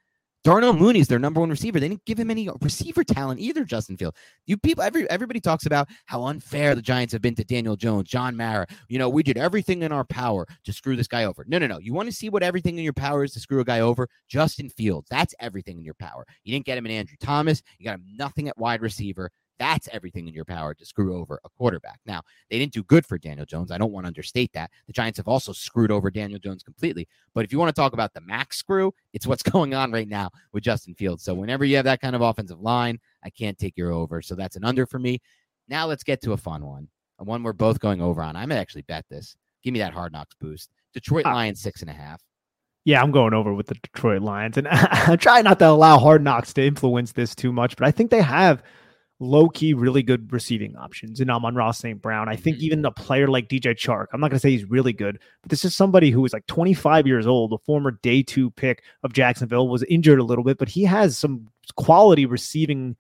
Darnell 0.44 0.74
Mooney 0.74 1.00
is 1.00 1.08
their 1.08 1.20
number 1.20 1.40
one 1.40 1.50
receiver. 1.50 1.80
They 1.80 1.88
didn't 1.88 2.04
give 2.04 2.20
him 2.20 2.30
any 2.30 2.50
receiver 2.60 3.06
talent 3.06 3.40
either, 3.40 3.64
Justin 3.64 3.96
Field. 3.96 4.14
You 4.46 4.58
people, 4.58 4.84
every, 4.84 5.10
everybody 5.10 5.40
talks 5.40 5.66
about 5.66 5.88
how 6.06 6.26
unfair 6.26 6.76
the 6.76 6.82
Giants 6.82 7.14
have 7.14 7.22
been 7.22 7.36
to 7.36 7.46
Daniel 7.46 7.78
Jones, 7.78 8.10
John 8.10 8.36
Mara. 8.36 8.68
You 8.90 9.00
know, 9.00 9.08
we 9.08 9.24
did 9.24 9.38
everything 9.38 9.84
in 9.84 9.94
our 9.94 10.04
power 10.04 10.46
to 10.66 10.74
screw 10.74 10.98
this 10.98 11.08
guy 11.08 11.24
over. 11.24 11.46
No, 11.48 11.60
no, 11.60 11.68
no. 11.68 11.78
You 11.78 11.94
want 11.94 12.10
to 12.10 12.16
see 12.16 12.28
what 12.28 12.44
everything 12.44 12.78
in 12.78 12.84
your 12.84 12.92
power 12.92 13.24
is 13.24 13.32
to 13.34 13.40
screw 13.40 13.62
a 13.62 13.66
guy 13.66 13.80
over? 13.80 14.10
Justin 14.28 14.70
Fields. 14.70 15.08
That's 15.10 15.34
everything 15.40 15.78
in 15.78 15.86
your 15.86 15.94
power. 15.94 16.26
You 16.44 16.54
didn't 16.54 16.66
get 16.66 16.78
him 16.78 16.86
in 16.88 16.92
Andrew 16.92 17.16
Thomas. 17.22 17.64
You 17.80 17.86
got 17.86 17.96
him 17.96 18.06
nothing 18.14 18.50
at 18.50 18.58
wide 18.58 18.82
receiver. 18.82 19.32
That's 19.60 19.88
everything 19.92 20.28
in 20.28 20.34
your 20.34 20.46
power 20.46 20.74
to 20.74 20.86
screw 20.86 21.18
over 21.18 21.40
a 21.44 21.50
quarterback. 21.50 22.00
Now, 22.06 22.22
they 22.50 22.58
didn't 22.58 22.74
do 22.74 22.84
good 22.84 23.06
for 23.06 23.18
Daniel 23.18 23.46
Jones. 23.46 23.72
I 23.72 23.78
don't 23.78 23.92
want 23.92 24.06
to 24.06 24.08
understate 24.08 24.52
that. 24.54 24.72
The 24.88 24.94
Giants 24.94 25.18
have 25.18 25.28
also 25.28 25.54
screwed 25.54 25.92
over 25.92 26.10
Daniel 26.10 26.40
Jones 26.40 26.64
completely. 26.64 27.08
But 27.34 27.46
if 27.46 27.52
you 27.52 27.60
want 27.60 27.70
to 27.70 27.80
talk 27.80 27.94
about 27.94 28.14
the 28.14 28.22
max 28.22 28.58
screw, 28.58 28.94
it's 29.14 29.28
what's 29.28 29.44
going 29.52 29.74
on 29.74 29.92
right 29.92 30.08
now 30.08 30.32
with 30.52 30.64
Justin 30.64 30.96
Fields. 30.96 31.24
So 31.24 31.34
whenever 31.34 31.66
you 31.66 31.76
have 31.76 31.86
that 31.86 32.02
kind 32.02 32.16
of 32.16 32.22
offensive 32.22 32.62
line, 32.62 33.00
I 33.24 33.30
can't 33.30 33.58
take 33.58 33.78
your 33.78 33.92
over. 33.92 34.22
So 34.22 34.36
that's 34.36 34.56
an 34.56 34.66
under 34.66 34.86
for 34.86 35.00
me. 35.00 35.22
Now 35.68 35.86
let's 35.86 36.04
get 36.04 36.22
to 36.24 36.34
a 36.34 36.38
fun 36.38 36.66
one, 36.66 36.88
a 37.20 37.24
one 37.24 37.44
we're 37.44 37.54
both 37.54 37.80
going 37.80 38.02
over 38.02 38.22
on. 38.22 38.36
I 38.36 38.46
may 38.46 38.58
actually 38.58 38.84
bet 38.84 39.06
this. 39.10 39.36
Give 39.64 39.74
me 39.74 39.80
that 39.80 39.94
hard 39.94 40.12
knocks 40.12 40.36
boost. 40.40 40.70
Detroit 40.94 41.26
ah. 41.26 41.34
Lions 41.34 41.62
six 41.62 41.82
and 41.82 41.90
a 41.90 41.94
half. 41.94 42.22
Yeah, 42.86 43.02
I'm 43.02 43.12
going 43.12 43.34
over 43.34 43.54
with 43.54 43.68
the 43.68 43.76
Detroit 43.76 44.22
Lions, 44.22 44.58
and 44.58 44.68
I 44.72 45.16
try 45.16 45.42
not 45.42 45.58
to 45.60 45.70
allow 45.70 45.98
hard 45.98 46.22
knocks 46.22 46.52
to 46.54 46.66
influence 46.66 47.14
this 47.14 47.34
too 47.34 47.54
much, 47.54 47.78
but 47.78 47.88
I 47.88 47.92
think 47.92 48.12
they 48.12 48.22
have 48.22 48.62
low 49.20 49.48
key, 49.50 49.74
really 49.74 50.04
good 50.04 50.32
receiving 50.32 50.76
options 50.76 51.20
in 51.20 51.30
Amon-Ra 51.30 51.72
St. 51.72 52.02
Brown. 52.02 52.28
I 52.30 52.36
think 52.36 52.58
mm-hmm. 52.58 52.66
even 52.66 52.86
a 52.86 52.92
player 52.92 53.28
like 53.28 53.48
DJ 53.48 53.76
Chark, 53.76 54.08
I'm 54.14 54.20
not 54.20 54.30
going 54.30 54.38
to 54.38 54.40
say 54.40 54.52
he's 54.52 54.70
really 54.70 54.94
good, 54.94 55.20
but 55.42 55.50
this 55.50 55.64
is 55.64 55.76
somebody 55.76 56.12
who 56.12 56.24
is 56.26 56.34
like 56.34 56.46
25 56.48 57.08
years 57.08 57.28
old, 57.28 57.54
a 57.54 57.58
former 57.60 57.92
day 57.92 58.24
two 58.24 58.52
pick 58.52 58.84
of 59.04 59.14
Jacksonville, 59.14 59.68
was 59.68 59.84
injured 59.84 60.20
a 60.20 60.24
little 60.24 60.44
bit, 60.44 60.58
but 60.58 60.70
he 60.70 60.84
has 60.84 61.18
some 61.18 61.48
quality 61.76 62.26
receiving 62.26 62.96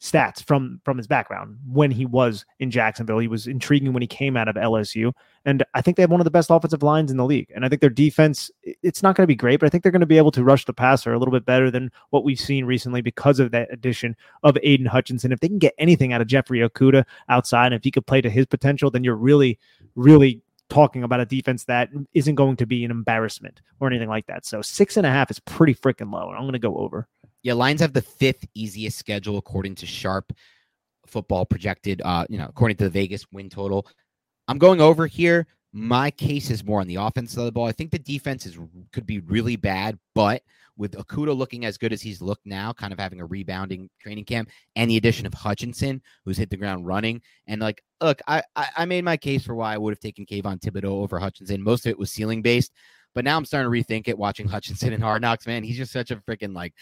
stats 0.00 0.44
from 0.44 0.80
from 0.84 0.98
his 0.98 1.06
background 1.06 1.56
when 1.66 1.90
he 1.90 2.04
was 2.04 2.44
in 2.58 2.70
Jacksonville. 2.70 3.18
He 3.18 3.28
was 3.28 3.46
intriguing 3.46 3.92
when 3.92 4.02
he 4.02 4.06
came 4.06 4.36
out 4.36 4.48
of 4.48 4.56
LSU, 4.56 5.12
and 5.44 5.64
I 5.74 5.80
think 5.80 5.96
they 5.96 6.02
have 6.02 6.10
one 6.10 6.20
of 6.20 6.24
the 6.26 6.30
best 6.30 6.50
offensive 6.50 6.82
lines 6.82 7.10
in 7.10 7.16
the 7.16 7.24
league. 7.24 7.50
And 7.54 7.64
I 7.64 7.68
think 7.68 7.80
their 7.80 7.90
defense 7.90 8.50
it's 8.82 9.02
not 9.02 9.16
going 9.16 9.24
to 9.24 9.28
be 9.28 9.34
great, 9.34 9.60
but 9.60 9.66
I 9.66 9.70
think 9.70 9.82
they're 9.82 9.92
going 9.92 10.00
to 10.00 10.06
be 10.06 10.18
able 10.18 10.32
to 10.32 10.44
rush 10.44 10.64
the 10.64 10.72
passer 10.72 11.12
a 11.12 11.18
little 11.18 11.32
bit 11.32 11.46
better 11.46 11.70
than 11.70 11.90
what 12.10 12.24
we've 12.24 12.38
seen 12.38 12.64
recently 12.64 13.00
because 13.00 13.40
of 13.40 13.50
that 13.52 13.72
addition 13.72 14.16
of 14.42 14.58
Aidan 14.62 14.86
Hutchinson. 14.86 15.32
If 15.32 15.40
they 15.40 15.48
can 15.48 15.58
get 15.58 15.74
anything 15.78 16.12
out 16.12 16.20
of 16.20 16.26
Jeffrey 16.26 16.60
Okudah 16.60 17.04
outside, 17.28 17.66
and 17.66 17.74
if 17.74 17.84
he 17.84 17.90
could 17.90 18.06
play 18.06 18.20
to 18.20 18.30
his 18.30 18.46
potential, 18.46 18.90
then 18.90 19.04
you're 19.04 19.16
really, 19.16 19.58
really 19.94 20.42
talking 20.68 21.02
about 21.02 21.20
a 21.20 21.26
defense 21.26 21.64
that 21.64 21.90
isn't 22.14 22.34
going 22.34 22.56
to 22.56 22.66
be 22.66 22.84
an 22.84 22.90
embarrassment 22.90 23.60
or 23.80 23.88
anything 23.88 24.08
like 24.08 24.26
that. 24.26 24.44
So 24.44 24.62
six 24.62 24.96
and 24.96 25.06
a 25.06 25.10
half 25.10 25.30
is 25.30 25.38
pretty 25.40 25.74
freaking 25.74 26.12
low, 26.12 26.28
and 26.28 26.36
I'm 26.36 26.42
going 26.42 26.52
to 26.52 26.58
go 26.58 26.76
over. 26.76 27.08
Yeah, 27.46 27.52
Lions 27.52 27.80
have 27.80 27.92
the 27.92 28.02
fifth 28.02 28.44
easiest 28.54 28.98
schedule 28.98 29.38
according 29.38 29.76
to 29.76 29.86
Sharp 29.86 30.32
football 31.06 31.46
projected, 31.46 32.02
uh, 32.04 32.26
you 32.28 32.38
know, 32.38 32.46
according 32.46 32.76
to 32.78 32.84
the 32.84 32.90
Vegas 32.90 33.24
win 33.30 33.48
total. 33.48 33.86
I'm 34.48 34.58
going 34.58 34.80
over 34.80 35.06
here. 35.06 35.46
My 35.72 36.10
case 36.10 36.50
is 36.50 36.64
more 36.64 36.80
on 36.80 36.88
the 36.88 36.96
offense 36.96 37.30
side 37.30 37.42
of 37.42 37.46
the 37.46 37.52
ball. 37.52 37.68
I 37.68 37.70
think 37.70 37.92
the 37.92 38.00
defense 38.00 38.46
is 38.46 38.58
could 38.92 39.06
be 39.06 39.20
really 39.20 39.54
bad, 39.54 39.96
but 40.12 40.42
with 40.76 40.96
Okudah 40.96 41.36
looking 41.36 41.64
as 41.64 41.78
good 41.78 41.92
as 41.92 42.02
he's 42.02 42.20
looked 42.20 42.46
now, 42.46 42.72
kind 42.72 42.92
of 42.92 42.98
having 42.98 43.20
a 43.20 43.26
rebounding 43.26 43.90
training 44.00 44.24
camp, 44.24 44.50
and 44.74 44.90
the 44.90 44.96
addition 44.96 45.24
of 45.24 45.32
Hutchinson, 45.32 46.02
who's 46.24 46.36
hit 46.36 46.50
the 46.50 46.56
ground 46.56 46.84
running, 46.84 47.22
and 47.46 47.60
like, 47.60 47.80
look, 48.00 48.20
I 48.26 48.42
I, 48.56 48.66
I 48.78 48.84
made 48.86 49.04
my 49.04 49.16
case 49.16 49.44
for 49.44 49.54
why 49.54 49.72
I 49.72 49.78
would 49.78 49.92
have 49.92 50.00
taken 50.00 50.26
Kayvon 50.26 50.58
Thibodeaux 50.58 51.00
over 51.00 51.20
Hutchinson. 51.20 51.62
Most 51.62 51.86
of 51.86 51.90
it 51.90 51.98
was 51.98 52.10
ceiling 52.10 52.42
based, 52.42 52.72
but 53.14 53.24
now 53.24 53.36
I'm 53.36 53.44
starting 53.44 53.70
to 53.70 53.78
rethink 53.94 54.08
it. 54.08 54.18
Watching 54.18 54.48
Hutchinson 54.48 54.92
and 54.92 55.02
Hard 55.02 55.22
Knocks, 55.22 55.46
man, 55.46 55.62
he's 55.62 55.76
just 55.76 55.92
such 55.92 56.10
a 56.10 56.16
freaking 56.16 56.56
like 56.56 56.74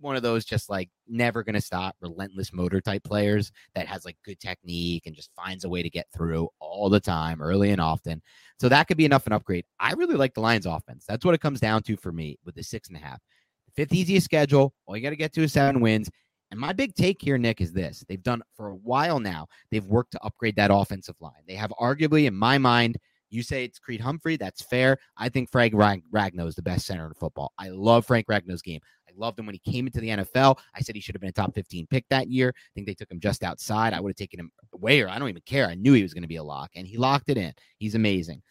one 0.00 0.16
of 0.16 0.22
those 0.22 0.44
just 0.44 0.68
like 0.68 0.88
never 1.06 1.42
going 1.42 1.54
to 1.54 1.60
stop 1.60 1.94
relentless 2.00 2.52
motor 2.52 2.80
type 2.80 3.04
players 3.04 3.52
that 3.74 3.86
has 3.86 4.04
like 4.04 4.16
good 4.24 4.40
technique 4.40 5.06
and 5.06 5.14
just 5.14 5.30
finds 5.36 5.64
a 5.64 5.68
way 5.68 5.82
to 5.82 5.90
get 5.90 6.06
through 6.14 6.48
all 6.58 6.88
the 6.88 7.00
time 7.00 7.40
early 7.40 7.70
and 7.70 7.80
often. 7.80 8.22
So 8.58 8.68
that 8.68 8.88
could 8.88 8.96
be 8.96 9.04
enough 9.04 9.26
an 9.26 9.32
upgrade. 9.32 9.64
I 9.78 9.92
really 9.92 10.16
like 10.16 10.34
the 10.34 10.40
lions 10.40 10.66
offense. 10.66 11.04
That's 11.06 11.24
what 11.24 11.34
it 11.34 11.40
comes 11.40 11.60
down 11.60 11.82
to 11.84 11.96
for 11.96 12.12
me 12.12 12.38
with 12.44 12.54
the 12.54 12.62
six 12.62 12.88
and 12.88 12.96
a 12.96 13.00
half. 13.00 13.20
Fifth 13.76 13.92
easiest 13.92 14.24
schedule 14.24 14.72
all 14.86 14.96
you 14.96 15.02
got 15.02 15.10
to 15.10 15.16
get 15.16 15.32
to 15.34 15.42
is 15.42 15.52
seven 15.52 15.80
wins. 15.80 16.10
And 16.50 16.58
my 16.58 16.72
big 16.72 16.94
take 16.94 17.22
here 17.22 17.38
nick 17.38 17.60
is 17.60 17.72
this. 17.72 18.04
They've 18.08 18.22
done 18.22 18.42
for 18.56 18.68
a 18.68 18.76
while 18.76 19.20
now 19.20 19.46
they've 19.70 19.84
worked 19.84 20.12
to 20.12 20.24
upgrade 20.24 20.56
that 20.56 20.72
offensive 20.72 21.14
line. 21.20 21.42
They 21.46 21.54
have 21.54 21.72
arguably 21.80 22.26
in 22.26 22.34
my 22.34 22.58
mind 22.58 22.96
you 23.30 23.42
say 23.42 23.64
it's 23.64 23.78
Creed 23.78 24.00
Humphrey. 24.00 24.36
That's 24.36 24.62
fair. 24.62 24.98
I 25.16 25.28
think 25.28 25.50
Frank 25.50 25.74
Ragnow 25.74 26.46
is 26.46 26.54
the 26.54 26.62
best 26.62 26.86
center 26.86 27.06
in 27.06 27.14
football. 27.14 27.52
I 27.58 27.68
love 27.68 28.06
Frank 28.06 28.26
Ragnow's 28.26 28.62
game. 28.62 28.80
I 29.08 29.12
loved 29.16 29.38
him 29.38 29.46
when 29.46 29.54
he 29.54 29.72
came 29.72 29.86
into 29.86 30.00
the 30.00 30.08
NFL. 30.08 30.58
I 30.74 30.80
said 30.80 30.94
he 30.94 31.00
should 31.00 31.14
have 31.14 31.20
been 31.20 31.30
a 31.30 31.32
top 31.32 31.54
15 31.54 31.86
pick 31.86 32.04
that 32.10 32.28
year. 32.28 32.52
I 32.56 32.70
think 32.74 32.86
they 32.86 32.94
took 32.94 33.10
him 33.10 33.20
just 33.20 33.42
outside. 33.42 33.92
I 33.92 34.00
would 34.00 34.10
have 34.10 34.16
taken 34.16 34.40
him 34.40 34.52
way, 34.72 35.00
or 35.00 35.08
I 35.08 35.18
don't 35.18 35.28
even 35.28 35.42
care. 35.46 35.66
I 35.66 35.74
knew 35.74 35.92
he 35.92 36.02
was 36.02 36.14
going 36.14 36.22
to 36.22 36.28
be 36.28 36.36
a 36.36 36.42
lock, 36.42 36.70
and 36.74 36.86
he 36.86 36.96
locked 36.96 37.28
it 37.28 37.38
in. 37.38 37.52
He's 37.78 37.94
amazing. 37.94 38.42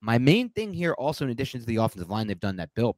My 0.00 0.18
main 0.18 0.50
thing 0.50 0.72
here, 0.72 0.92
also 0.94 1.24
in 1.24 1.30
addition 1.30 1.60
to 1.60 1.66
the 1.66 1.76
offensive 1.76 2.10
line 2.10 2.26
they've 2.26 2.38
done 2.38 2.56
that 2.56 2.74
built, 2.74 2.96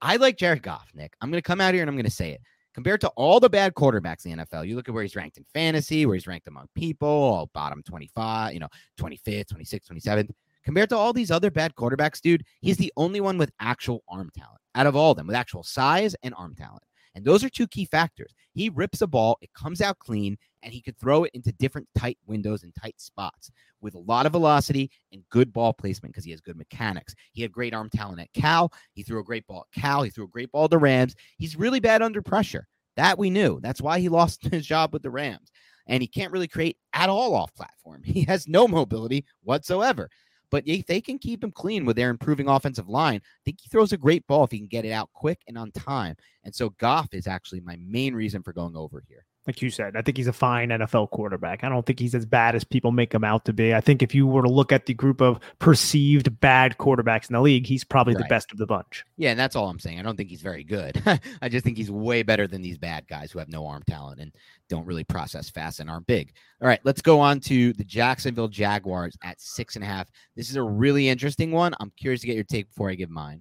I 0.00 0.16
like 0.16 0.36
Jared 0.36 0.62
Goff, 0.62 0.90
Nick. 0.94 1.14
I'm 1.20 1.30
going 1.30 1.42
to 1.42 1.46
come 1.46 1.60
out 1.60 1.74
here 1.74 1.82
and 1.82 1.90
I'm 1.90 1.96
going 1.96 2.04
to 2.04 2.10
say 2.10 2.32
it. 2.32 2.40
Compared 2.74 3.00
to 3.00 3.08
all 3.16 3.40
the 3.40 3.50
bad 3.50 3.74
quarterbacks 3.74 4.24
in 4.24 4.36
the 4.36 4.44
NFL, 4.44 4.66
you 4.66 4.76
look 4.76 4.88
at 4.88 4.94
where 4.94 5.02
he's 5.02 5.16
ranked 5.16 5.36
in 5.36 5.44
fantasy, 5.52 6.06
where 6.06 6.14
he's 6.14 6.26
ranked 6.26 6.48
among 6.48 6.66
people, 6.74 7.08
all 7.08 7.50
bottom 7.52 7.82
25, 7.82 8.52
you 8.52 8.60
know, 8.60 8.68
25th, 9.00 9.46
26th, 9.52 9.90
27th. 9.90 10.30
Compared 10.64 10.90
to 10.90 10.96
all 10.96 11.12
these 11.12 11.30
other 11.30 11.50
bad 11.50 11.74
quarterbacks, 11.74 12.20
dude, 12.20 12.44
he's 12.60 12.76
the 12.76 12.92
only 12.96 13.20
one 13.20 13.38
with 13.38 13.50
actual 13.58 14.04
arm 14.08 14.30
talent 14.36 14.60
out 14.74 14.86
of 14.86 14.94
all 14.94 15.12
of 15.12 15.16
them, 15.16 15.26
with 15.26 15.36
actual 15.36 15.62
size 15.62 16.14
and 16.22 16.34
arm 16.36 16.54
talent. 16.54 16.82
And 17.14 17.24
those 17.24 17.42
are 17.42 17.48
two 17.48 17.66
key 17.66 17.86
factors. 17.86 18.32
He 18.52 18.68
rips 18.68 19.00
a 19.00 19.06
ball, 19.06 19.38
it 19.40 19.52
comes 19.54 19.80
out 19.80 19.98
clean, 19.98 20.36
and 20.62 20.72
he 20.72 20.80
could 20.80 20.98
throw 20.98 21.24
it 21.24 21.30
into 21.34 21.52
different 21.52 21.88
tight 21.96 22.18
windows 22.26 22.62
and 22.62 22.74
tight 22.74 23.00
spots 23.00 23.50
with 23.80 23.94
a 23.94 23.98
lot 23.98 24.26
of 24.26 24.32
velocity 24.32 24.90
and 25.12 25.28
good 25.30 25.52
ball 25.52 25.72
placement 25.72 26.12
because 26.12 26.24
he 26.24 26.30
has 26.30 26.40
good 26.40 26.56
mechanics. 26.56 27.14
He 27.32 27.42
had 27.42 27.52
great 27.52 27.74
arm 27.74 27.90
talent 27.90 28.20
at 28.20 28.32
Cal. 28.32 28.72
He 28.92 29.02
threw 29.02 29.20
a 29.20 29.24
great 29.24 29.46
ball 29.46 29.66
at 29.72 29.80
Cal. 29.80 30.02
He 30.02 30.10
threw 30.10 30.24
a 30.24 30.28
great 30.28 30.50
ball 30.52 30.68
to 30.68 30.78
Rams. 30.78 31.14
He's 31.36 31.56
really 31.56 31.80
bad 31.80 32.02
under 32.02 32.22
pressure. 32.22 32.66
That 32.96 33.18
we 33.18 33.30
knew. 33.30 33.60
That's 33.60 33.80
why 33.80 34.00
he 34.00 34.08
lost 34.08 34.44
his 34.44 34.66
job 34.66 34.92
with 34.92 35.02
the 35.02 35.10
Rams. 35.10 35.50
And 35.86 36.02
he 36.02 36.08
can't 36.08 36.32
really 36.32 36.48
create 36.48 36.76
at 36.92 37.08
all 37.08 37.34
off 37.34 37.54
platform. 37.54 38.02
He 38.04 38.22
has 38.24 38.48
no 38.48 38.68
mobility 38.68 39.24
whatsoever. 39.42 40.08
But 40.50 40.66
if 40.66 40.86
they 40.86 41.00
can 41.00 41.18
keep 41.18 41.44
him 41.44 41.52
clean 41.52 41.84
with 41.84 41.96
their 41.96 42.08
improving 42.08 42.48
offensive 42.48 42.88
line, 42.88 43.20
I 43.22 43.40
think 43.44 43.58
he 43.60 43.68
throws 43.68 43.92
a 43.92 43.98
great 43.98 44.26
ball 44.26 44.44
if 44.44 44.50
he 44.50 44.58
can 44.58 44.66
get 44.66 44.86
it 44.86 44.92
out 44.92 45.10
quick 45.12 45.42
and 45.46 45.58
on 45.58 45.70
time. 45.72 46.16
And 46.42 46.54
so 46.54 46.70
Goff 46.70 47.12
is 47.12 47.26
actually 47.26 47.60
my 47.60 47.76
main 47.80 48.14
reason 48.14 48.42
for 48.42 48.54
going 48.54 48.74
over 48.74 49.02
here 49.06 49.26
like 49.48 49.62
you 49.62 49.70
said, 49.70 49.96
I 49.96 50.02
think 50.02 50.18
he's 50.18 50.26
a 50.26 50.32
fine 50.32 50.68
NFL 50.68 51.08
quarterback. 51.08 51.64
I 51.64 51.70
don't 51.70 51.86
think 51.86 51.98
he's 51.98 52.14
as 52.14 52.26
bad 52.26 52.54
as 52.54 52.64
people 52.64 52.92
make 52.92 53.14
him 53.14 53.24
out 53.24 53.46
to 53.46 53.54
be. 53.54 53.74
I 53.74 53.80
think 53.80 54.02
if 54.02 54.14
you 54.14 54.26
were 54.26 54.42
to 54.42 54.48
look 54.48 54.72
at 54.72 54.84
the 54.84 54.92
group 54.92 55.22
of 55.22 55.40
perceived 55.58 56.38
bad 56.40 56.76
quarterbacks 56.76 57.30
in 57.30 57.32
the 57.32 57.40
league, 57.40 57.66
he's 57.66 57.82
probably 57.82 58.14
right. 58.14 58.24
the 58.24 58.28
best 58.28 58.52
of 58.52 58.58
the 58.58 58.66
bunch. 58.66 59.06
Yeah, 59.16 59.30
and 59.30 59.40
that's 59.40 59.56
all 59.56 59.70
I'm 59.70 59.78
saying. 59.78 59.98
I 59.98 60.02
don't 60.02 60.16
think 60.16 60.28
he's 60.28 60.42
very 60.42 60.64
good. 60.64 61.02
I 61.40 61.48
just 61.48 61.64
think 61.64 61.78
he's 61.78 61.90
way 61.90 62.22
better 62.22 62.46
than 62.46 62.60
these 62.60 62.76
bad 62.76 63.08
guys 63.08 63.32
who 63.32 63.38
have 63.38 63.48
no 63.48 63.66
arm 63.66 63.82
talent 63.88 64.20
and 64.20 64.32
don't 64.68 64.84
really 64.84 65.04
process 65.04 65.48
fast 65.48 65.80
and 65.80 65.88
aren't 65.88 66.06
big. 66.06 66.34
All 66.60 66.68
right, 66.68 66.80
let's 66.84 67.00
go 67.00 67.18
on 67.18 67.40
to 67.40 67.72
the 67.72 67.84
Jacksonville 67.84 68.48
Jaguars 68.48 69.16
at 69.24 69.40
six 69.40 69.76
and 69.76 69.84
a 69.84 69.88
half. 69.88 70.10
This 70.36 70.50
is 70.50 70.56
a 70.56 70.62
really 70.62 71.08
interesting 71.08 71.52
one. 71.52 71.72
I'm 71.80 71.90
curious 71.96 72.20
to 72.20 72.26
get 72.26 72.36
your 72.36 72.44
take 72.44 72.68
before 72.68 72.90
I 72.90 72.96
give 72.96 73.08
mine. 73.08 73.40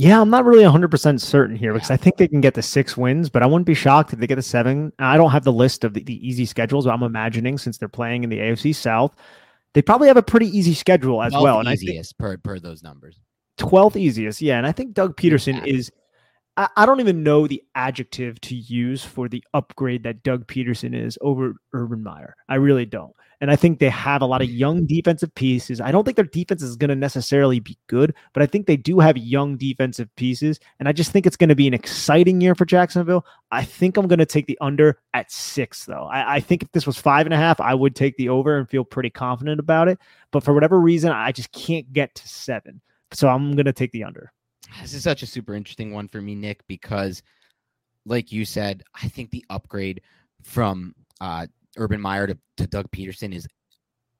Yeah, 0.00 0.20
I'm 0.20 0.30
not 0.30 0.44
really 0.44 0.62
100% 0.62 1.20
certain 1.20 1.56
here 1.56 1.72
because 1.72 1.90
I 1.90 1.96
think 1.96 2.18
they 2.18 2.28
can 2.28 2.40
get 2.40 2.54
the 2.54 2.62
six 2.62 2.96
wins, 2.96 3.28
but 3.28 3.42
I 3.42 3.46
wouldn't 3.46 3.66
be 3.66 3.74
shocked 3.74 4.12
if 4.12 4.20
they 4.20 4.28
get 4.28 4.36
the 4.36 4.42
seven. 4.42 4.92
I 5.00 5.16
don't 5.16 5.32
have 5.32 5.42
the 5.42 5.52
list 5.52 5.82
of 5.82 5.92
the, 5.92 6.04
the 6.04 6.24
easy 6.26 6.46
schedules, 6.46 6.84
but 6.84 6.92
I'm 6.92 7.02
imagining 7.02 7.58
since 7.58 7.78
they're 7.78 7.88
playing 7.88 8.22
in 8.22 8.30
the 8.30 8.38
AFC 8.38 8.76
South, 8.76 9.16
they 9.74 9.82
probably 9.82 10.06
have 10.06 10.16
a 10.16 10.22
pretty 10.22 10.56
easy 10.56 10.72
schedule 10.72 11.20
as 11.20 11.32
well. 11.32 11.58
And 11.58 11.68
easiest 11.68 12.14
I 12.20 12.28
think, 12.28 12.42
per, 12.44 12.50
per 12.54 12.60
those 12.60 12.84
numbers. 12.84 13.18
12th 13.58 13.96
easiest, 13.96 14.40
yeah. 14.40 14.56
And 14.56 14.68
I 14.68 14.70
think 14.70 14.94
Doug 14.94 15.16
Pederson 15.16 15.66
is, 15.66 15.90
I, 16.58 16.68
I 16.76 16.86
don't 16.86 17.00
even 17.00 17.22
know 17.22 17.46
the 17.46 17.62
adjective 17.76 18.40
to 18.42 18.56
use 18.56 19.04
for 19.04 19.28
the 19.28 19.42
upgrade 19.54 20.02
that 20.02 20.24
Doug 20.24 20.46
Pederson 20.48 20.94
is 20.94 21.16
over 21.20 21.54
Urban 21.72 22.02
Meyer. 22.02 22.34
I 22.48 22.56
really 22.56 22.84
don't. 22.84 23.14
And 23.40 23.52
I 23.52 23.56
think 23.56 23.78
they 23.78 23.88
have 23.88 24.20
a 24.20 24.26
lot 24.26 24.42
of 24.42 24.50
young 24.50 24.84
defensive 24.84 25.32
pieces. 25.36 25.80
I 25.80 25.92
don't 25.92 26.02
think 26.02 26.16
their 26.16 26.24
defense 26.24 26.60
is 26.60 26.74
going 26.74 26.88
to 26.88 26.96
necessarily 26.96 27.60
be 27.60 27.78
good, 27.86 28.12
but 28.32 28.42
I 28.42 28.46
think 28.46 28.66
they 28.66 28.76
do 28.76 28.98
have 28.98 29.16
young 29.16 29.56
defensive 29.56 30.12
pieces. 30.16 30.58
And 30.80 30.88
I 30.88 30.92
just 30.92 31.12
think 31.12 31.24
it's 31.24 31.36
going 31.36 31.48
to 31.48 31.54
be 31.54 31.68
an 31.68 31.74
exciting 31.74 32.40
year 32.40 32.56
for 32.56 32.64
Jacksonville. 32.64 33.24
I 33.52 33.62
think 33.62 33.96
I'm 33.96 34.08
going 34.08 34.18
to 34.18 34.26
take 34.26 34.46
the 34.46 34.58
under 34.60 34.98
at 35.14 35.30
six, 35.30 35.84
though. 35.84 36.08
I, 36.10 36.34
I, 36.34 36.40
think 36.40 36.64
if 36.64 36.72
this 36.72 36.84
was 36.84 36.98
five 36.98 37.26
and 37.26 37.32
a 37.32 37.36
half, 37.36 37.60
I 37.60 37.74
would 37.74 37.94
take 37.94 38.16
the 38.16 38.30
over 38.30 38.58
and 38.58 38.68
feel 38.68 38.84
pretty 38.84 39.10
confident 39.10 39.60
about 39.60 39.86
it. 39.86 40.00
But 40.32 40.42
for 40.42 40.52
whatever 40.52 40.80
reason, 40.80 41.12
I 41.12 41.30
just 41.30 41.52
can't 41.52 41.92
get 41.92 42.16
to 42.16 42.28
seven. 42.28 42.80
So 43.12 43.28
I'm 43.28 43.52
going 43.52 43.66
to 43.66 43.72
take 43.72 43.92
the 43.92 44.02
under. 44.02 44.32
This 44.82 44.94
is 44.94 45.02
such 45.02 45.22
a 45.22 45.26
super 45.26 45.54
interesting 45.54 45.92
one 45.92 46.08
for 46.08 46.20
me, 46.20 46.34
Nick, 46.34 46.66
because 46.66 47.22
like 48.06 48.32
you 48.32 48.44
said, 48.44 48.82
I 49.00 49.08
think 49.08 49.30
the 49.30 49.44
upgrade 49.50 50.02
from 50.42 50.94
uh, 51.20 51.46
Urban 51.76 52.00
Meyer 52.00 52.26
to, 52.26 52.38
to 52.56 52.66
Doug 52.66 52.90
Pederson 52.90 53.34
is 53.34 53.46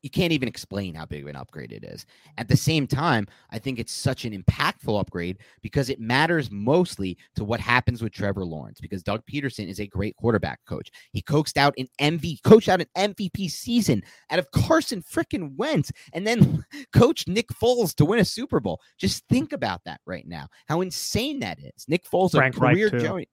you 0.02 0.10
can't 0.10 0.32
even 0.32 0.48
explain 0.48 0.94
how 0.94 1.04
big 1.04 1.22
of 1.22 1.28
an 1.28 1.36
upgrade 1.36 1.72
it 1.72 1.84
is. 1.84 2.06
At 2.36 2.48
the 2.48 2.56
same 2.56 2.86
time, 2.86 3.26
I 3.50 3.58
think 3.58 3.78
it's 3.78 3.92
such 3.92 4.24
an 4.24 4.32
impactful 4.32 4.98
upgrade 4.98 5.38
because 5.62 5.90
it 5.90 6.00
matters 6.00 6.50
mostly 6.50 7.18
to 7.34 7.44
what 7.44 7.60
happens 7.60 8.02
with 8.02 8.12
Trevor 8.12 8.44
Lawrence 8.44 8.80
because 8.80 9.02
Doug 9.02 9.22
Pederson 9.26 9.68
is 9.68 9.80
a 9.80 9.86
great 9.86 10.16
quarterback 10.16 10.60
coach. 10.66 10.90
He 11.12 11.20
coaxed 11.20 11.58
out 11.58 11.74
an 11.78 11.88
MV, 12.00 12.42
coached 12.42 12.68
out 12.68 12.80
an 12.80 13.14
MVP 13.14 13.50
season 13.50 14.02
out 14.30 14.38
of 14.38 14.50
Carson 14.52 15.02
freaking 15.02 15.56
Wentz 15.56 15.90
and 16.12 16.26
then 16.26 16.64
coached 16.92 17.28
Nick 17.28 17.48
Foles 17.48 17.94
to 17.96 18.04
win 18.04 18.20
a 18.20 18.24
Super 18.24 18.60
Bowl. 18.60 18.80
Just 18.98 19.26
think 19.28 19.52
about 19.52 19.80
that 19.84 20.00
right 20.06 20.26
now. 20.26 20.46
How 20.68 20.80
insane 20.80 21.40
that 21.40 21.58
is. 21.58 21.86
Nick 21.88 22.08
Foles 22.08 22.32
Frank 22.32 22.56
a 22.56 22.60
career 22.60 22.90
Reich, 22.92 23.28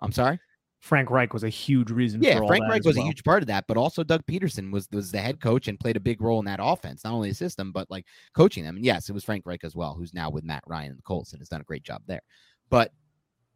I'm 0.00 0.12
sorry. 0.12 0.38
Frank 0.80 1.10
Reich 1.10 1.32
was 1.32 1.44
a 1.44 1.48
huge 1.48 1.90
reason. 1.90 2.22
Yeah, 2.22 2.36
for 2.36 2.42
all 2.42 2.48
Frank 2.48 2.64
Reich 2.68 2.80
as 2.80 2.86
was 2.86 2.96
well. 2.96 3.04
a 3.04 3.08
huge 3.08 3.24
part 3.24 3.42
of 3.42 3.46
that, 3.48 3.66
but 3.66 3.76
also 3.76 4.04
Doug 4.04 4.24
Pederson 4.26 4.70
was 4.70 4.88
was 4.92 5.10
the 5.10 5.18
head 5.18 5.40
coach 5.40 5.68
and 5.68 5.80
played 5.80 5.96
a 5.96 6.00
big 6.00 6.20
role 6.20 6.38
in 6.38 6.44
that 6.44 6.60
offense, 6.62 7.04
not 7.04 7.12
only 7.12 7.30
the 7.30 7.34
system 7.34 7.72
but 7.72 7.90
like 7.90 8.06
coaching 8.34 8.64
them. 8.64 8.76
And 8.76 8.84
yes, 8.84 9.08
it 9.08 9.12
was 9.12 9.24
Frank 9.24 9.46
Reich 9.46 9.64
as 9.64 9.74
well, 9.74 9.94
who's 9.94 10.14
now 10.14 10.30
with 10.30 10.44
Matt 10.44 10.64
Ryan 10.66 10.90
and 10.90 10.98
the 10.98 11.02
Colts 11.02 11.32
and 11.32 11.40
has 11.40 11.48
done 11.48 11.60
a 11.60 11.64
great 11.64 11.82
job 11.82 12.02
there. 12.06 12.22
But 12.70 12.92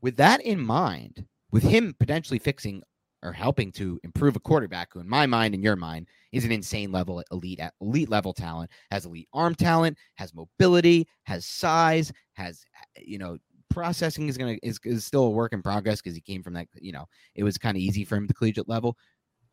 with 0.01 0.17
that 0.17 0.41
in 0.43 0.61
mind, 0.61 1.27
with 1.51 1.63
him 1.63 1.95
potentially 1.99 2.39
fixing 2.39 2.83
or 3.23 3.33
helping 3.33 3.71
to 3.71 4.01
improve 4.03 4.35
a 4.35 4.41
quarterback 4.41 4.89
who, 4.93 5.01
in 5.01 5.09
my 5.09 5.27
mind 5.27 5.55
and 5.55 5.63
your 5.63 5.77
mind, 5.77 6.09
is 6.33 6.45
an 6.45 6.53
insane 6.53 6.91
level 6.91 7.23
elite 7.31 7.61
elite 7.81 8.09
level 8.09 8.33
talent, 8.33 8.71
has 8.91 9.05
elite 9.05 9.29
arm 9.33 9.55
talent, 9.55 9.99
has 10.15 10.35
mobility, 10.35 11.07
has 11.25 11.45
size, 11.45 12.13
has 12.33 12.65
you 12.97 13.19
know 13.19 13.37
processing 13.71 14.29
is 14.29 14.37
gonna 14.37 14.57
is, 14.63 14.79
is 14.85 15.05
still 15.05 15.25
a 15.25 15.31
work 15.31 15.53
in 15.53 15.63
progress 15.63 16.01
because 16.01 16.15
he 16.15 16.21
came 16.21 16.43
from 16.43 16.55
that 16.55 16.67
you 16.81 16.93
know 16.93 17.07
it 17.35 17.45
was 17.45 17.59
kind 17.59 17.77
of 17.77 17.81
easy 17.81 18.05
for 18.05 18.17
him 18.17 18.25
at 18.25 18.29
the 18.29 18.35
collegiate 18.35 18.69
level. 18.69 18.97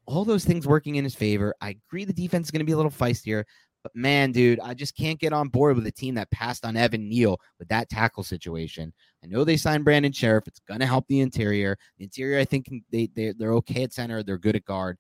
All 0.06 0.24
those 0.24 0.46
things 0.46 0.66
working 0.66 0.96
in 0.96 1.04
his 1.04 1.16
favor. 1.16 1.54
I 1.60 1.76
agree 1.90 2.06
the 2.06 2.14
defense 2.14 2.48
is 2.48 2.52
to 2.52 2.64
be 2.64 2.72
a 2.72 2.78
little 2.78 2.92
feistier, 2.92 3.44
but 3.84 3.96
man, 3.96 4.32
dude, 4.32 4.60
I 4.60 4.74
just 4.74 4.98
can't 4.98 5.20
get 5.20 5.34
on 5.34 5.48
board 5.48 5.76
with 5.76 5.88
a 5.88 5.92
team 5.92 6.16
that 6.16 6.30
passed 6.32 6.66
on 6.66 6.76
Evan 6.76 7.08
Neal 7.08 7.40
with 7.60 7.70
that 7.70 7.90
tackle 7.90 8.24
situation. 8.24 8.92
I 9.24 9.28
know 9.28 9.44
they 9.44 9.58
signed 9.58 9.86
Brandon 9.86 10.12
Scherff. 10.12 10.48
It's 10.48 10.60
to 10.68 10.86
help 10.86 11.08
the 11.08 11.22
interior. 11.22 11.78
The 11.98 12.04
interior, 12.04 12.40
I 12.40 12.46
think 12.46 12.70
they, 12.92 13.10
they 13.16 13.32
they're 13.32 13.54
okay 13.54 13.84
at 13.84 13.94
center. 13.94 14.24
They're 14.24 14.38
good 14.38 14.56
at 14.56 14.66
guard, 14.66 14.98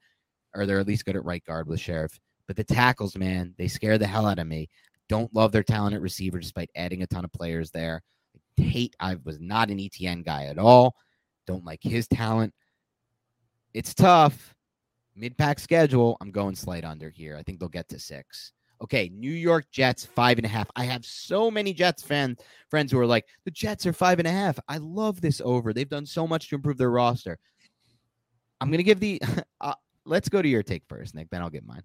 or 0.56 0.66
they're 0.66 0.80
at 0.80 0.88
least 0.88 1.06
good 1.06 1.16
at 1.16 1.26
right 1.26 1.44
guard 1.44 1.68
with 1.68 1.82
Scherff. 1.82 2.18
But 2.48 2.56
the 2.56 2.64
tackles, 2.64 3.18
man, 3.18 3.54
they 3.58 3.68
scare 3.68 3.98
the 3.98 4.08
hell 4.08 4.26
out 4.26 4.40
of 4.40 4.48
me. 4.48 4.70
Don't 5.10 5.34
love 5.34 5.52
their 5.52 5.64
talent 5.64 5.96
at 5.96 6.02
receiver 6.02 6.40
despite 6.40 6.70
adding 6.76 7.04
a 7.04 7.08
ton 7.08 7.26
of 7.26 7.34
players 7.34 7.72
there. 7.72 8.02
Hate, 8.58 8.96
I 9.00 9.18
was 9.24 9.40
not 9.40 9.70
an 9.70 9.80
Etienne 9.80 10.24
guy 10.24 10.46
at 10.46 10.58
all. 10.58 10.96
Don't 11.46 11.66
like 11.66 11.82
his 11.82 12.08
talent. 12.08 12.54
It's 13.74 13.94
tough. 13.94 14.56
Mid 15.16 15.38
pack 15.38 15.60
schedule. 15.60 16.18
I'm 16.22 16.32
going 16.32 16.56
slight 16.56 16.84
under 16.84 17.10
here. 17.10 17.38
I 17.38 17.44
think 17.44 17.60
they'll 17.60 17.70
get 17.70 17.90
to 17.90 18.00
six. 18.00 18.54
Okay, 18.82 19.10
New 19.12 19.32
York 19.32 19.66
Jets 19.72 20.06
five 20.06 20.38
and 20.38 20.46
a 20.46 20.50
half. 20.50 20.70
I 20.76 20.86
have 20.86 21.04
so 21.06 21.50
many 21.50 21.74
Jets 21.74 22.04
fan 22.04 22.38
friends 22.70 22.92
who 22.92 23.00
are 23.00 23.08
like, 23.08 23.26
the 23.44 23.52
Jets 23.52 23.86
are 23.88 23.94
five 23.94 24.20
and 24.20 24.28
a 24.28 24.32
half. 24.32 24.60
I 24.68 24.78
love 24.78 25.20
this 25.22 25.42
over. 25.44 25.74
They've 25.74 25.90
done 25.90 26.06
so 26.06 26.28
much 26.28 26.50
to 26.50 26.56
improve 26.56 26.78
their 26.78 26.92
roster. 26.92 27.40
I'm 28.62 28.72
gonna 28.72 28.84
give 28.84 29.00
the. 29.00 29.22
Uh, 29.60 29.74
let's 30.06 30.30
go 30.30 30.40
to 30.40 30.48
your 30.48 30.62
take 30.62 30.84
first, 30.88 31.16
Nick. 31.16 31.32
Then 31.32 31.42
I'll 31.42 31.50
get 31.50 31.66
mine. 31.66 31.82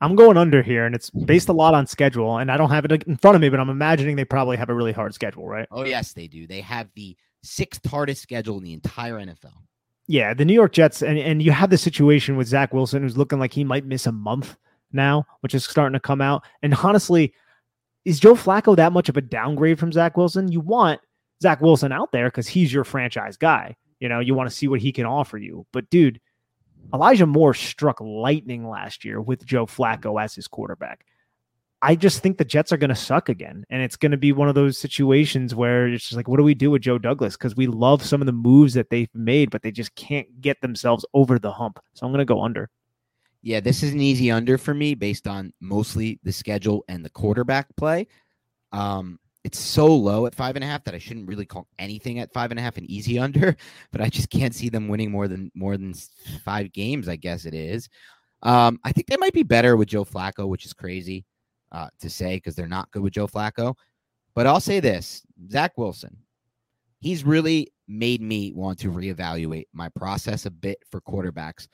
I'm 0.00 0.14
going 0.14 0.36
under 0.36 0.62
here, 0.62 0.86
and 0.86 0.94
it's 0.94 1.10
based 1.10 1.48
a 1.48 1.52
lot 1.52 1.74
on 1.74 1.86
schedule. 1.86 2.38
And 2.38 2.50
I 2.52 2.56
don't 2.56 2.70
have 2.70 2.84
it 2.84 3.02
in 3.04 3.16
front 3.16 3.34
of 3.34 3.40
me, 3.40 3.48
but 3.48 3.58
I'm 3.58 3.70
imagining 3.70 4.16
they 4.16 4.24
probably 4.24 4.56
have 4.56 4.68
a 4.68 4.74
really 4.74 4.92
hard 4.92 5.14
schedule, 5.14 5.48
right? 5.48 5.66
Oh 5.70 5.84
yes, 5.84 6.12
they 6.12 6.26
do. 6.28 6.46
They 6.46 6.60
have 6.60 6.88
the 6.94 7.16
sixth 7.42 7.84
hardest 7.86 8.22
schedule 8.22 8.58
in 8.58 8.64
the 8.64 8.72
entire 8.72 9.14
NFL. 9.14 9.54
Yeah, 10.06 10.32
the 10.34 10.44
New 10.44 10.54
York 10.54 10.72
Jets, 10.72 11.02
and, 11.02 11.18
and 11.18 11.42
you 11.42 11.52
have 11.52 11.70
the 11.70 11.76
situation 11.76 12.36
with 12.36 12.48
Zach 12.48 12.72
Wilson, 12.72 13.02
who's 13.02 13.18
looking 13.18 13.38
like 13.38 13.52
he 13.52 13.64
might 13.64 13.84
miss 13.84 14.06
a 14.06 14.12
month 14.12 14.56
now, 14.92 15.26
which 15.40 15.54
is 15.54 15.64
starting 15.64 15.92
to 15.92 16.00
come 16.00 16.20
out. 16.20 16.44
And 16.62 16.74
honestly, 16.74 17.34
is 18.04 18.18
Joe 18.18 18.34
Flacco 18.34 18.74
that 18.76 18.92
much 18.92 19.08
of 19.08 19.16
a 19.16 19.20
downgrade 19.20 19.78
from 19.78 19.92
Zach 19.92 20.16
Wilson? 20.16 20.50
You 20.50 20.60
want 20.60 21.00
Zach 21.42 21.60
Wilson 21.60 21.92
out 21.92 22.10
there 22.12 22.28
because 22.28 22.48
he's 22.48 22.72
your 22.72 22.84
franchise 22.84 23.36
guy. 23.36 23.76
You 24.00 24.08
know, 24.08 24.20
you 24.20 24.34
want 24.34 24.48
to 24.48 24.54
see 24.54 24.68
what 24.68 24.80
he 24.80 24.92
can 24.92 25.04
offer 25.04 25.36
you. 25.36 25.66
But 25.72 25.90
dude, 25.90 26.20
Elijah 26.92 27.26
Moore 27.26 27.54
struck 27.54 28.00
lightning 28.00 28.68
last 28.68 29.04
year 29.04 29.20
with 29.20 29.44
Joe 29.44 29.66
Flacco 29.66 30.22
as 30.22 30.34
his 30.34 30.48
quarterback. 30.48 31.04
I 31.80 31.94
just 31.94 32.22
think 32.22 32.38
the 32.38 32.44
Jets 32.44 32.72
are 32.72 32.76
going 32.76 32.88
to 32.88 32.96
suck 32.96 33.28
again. 33.28 33.64
And 33.70 33.82
it's 33.82 33.96
going 33.96 34.10
to 34.10 34.16
be 34.16 34.32
one 34.32 34.48
of 34.48 34.54
those 34.54 34.78
situations 34.78 35.54
where 35.54 35.86
it's 35.86 36.04
just 36.04 36.16
like, 36.16 36.26
what 36.26 36.38
do 36.38 36.42
we 36.42 36.54
do 36.54 36.70
with 36.70 36.82
Joe 36.82 36.98
Douglas? 36.98 37.36
Because 37.36 37.54
we 37.54 37.66
love 37.66 38.02
some 38.02 38.20
of 38.20 38.26
the 38.26 38.32
moves 38.32 38.74
that 38.74 38.90
they've 38.90 39.14
made, 39.14 39.50
but 39.50 39.62
they 39.62 39.70
just 39.70 39.94
can't 39.94 40.40
get 40.40 40.60
themselves 40.60 41.04
over 41.14 41.38
the 41.38 41.52
hump. 41.52 41.78
So 41.94 42.04
I'm 42.04 42.12
going 42.12 42.18
to 42.18 42.24
go 42.24 42.42
under. 42.42 42.68
Yeah, 43.42 43.60
this 43.60 43.84
is 43.84 43.92
an 43.92 44.00
easy 44.00 44.30
under 44.30 44.58
for 44.58 44.74
me 44.74 44.94
based 44.94 45.28
on 45.28 45.52
mostly 45.60 46.18
the 46.24 46.32
schedule 46.32 46.84
and 46.88 47.04
the 47.04 47.10
quarterback 47.10 47.68
play. 47.76 48.08
Um, 48.72 49.20
it's 49.48 49.58
so 49.58 49.86
low 49.86 50.26
at 50.26 50.34
five 50.34 50.56
and 50.56 50.62
a 50.62 50.66
half 50.66 50.84
that 50.84 50.94
I 50.94 50.98
shouldn't 50.98 51.26
really 51.26 51.46
call 51.46 51.66
anything 51.78 52.18
at 52.18 52.34
five 52.34 52.50
and 52.50 52.60
a 52.60 52.62
half 52.62 52.76
an 52.76 52.84
easy 52.90 53.18
under, 53.26 53.56
but 53.90 54.02
I 54.02 54.10
just 54.10 54.28
can't 54.28 54.54
see 54.54 54.68
them 54.68 54.88
winning 54.88 55.10
more 55.10 55.26
than 55.26 55.50
more 55.54 55.78
than 55.78 55.94
five 56.44 56.70
games. 56.74 57.08
I 57.08 57.16
guess 57.16 57.46
it 57.46 57.54
is. 57.54 57.88
Um, 58.42 58.78
I 58.84 58.92
think 58.92 59.06
they 59.06 59.16
might 59.16 59.32
be 59.32 59.42
better 59.42 59.78
with 59.78 59.88
Joe 59.88 60.04
Flacco, 60.04 60.46
which 60.46 60.66
is 60.66 60.74
crazy 60.74 61.24
uh, 61.72 61.88
to 62.00 62.10
say 62.10 62.36
because 62.36 62.54
they're 62.56 62.68
not 62.68 62.90
good 62.90 63.02
with 63.02 63.14
Joe 63.14 63.26
Flacco. 63.26 63.74
But 64.34 64.46
I'll 64.46 64.60
say 64.60 64.80
this: 64.80 65.22
Zach 65.50 65.78
Wilson, 65.78 66.14
he's 67.00 67.24
really 67.24 67.72
made 67.88 68.20
me 68.20 68.52
want 68.52 68.78
to 68.80 68.90
reevaluate 68.90 69.68
my 69.72 69.88
process 69.88 70.44
a 70.44 70.50
bit 70.50 70.76
for 70.90 71.00
quarterbacks. 71.00 71.68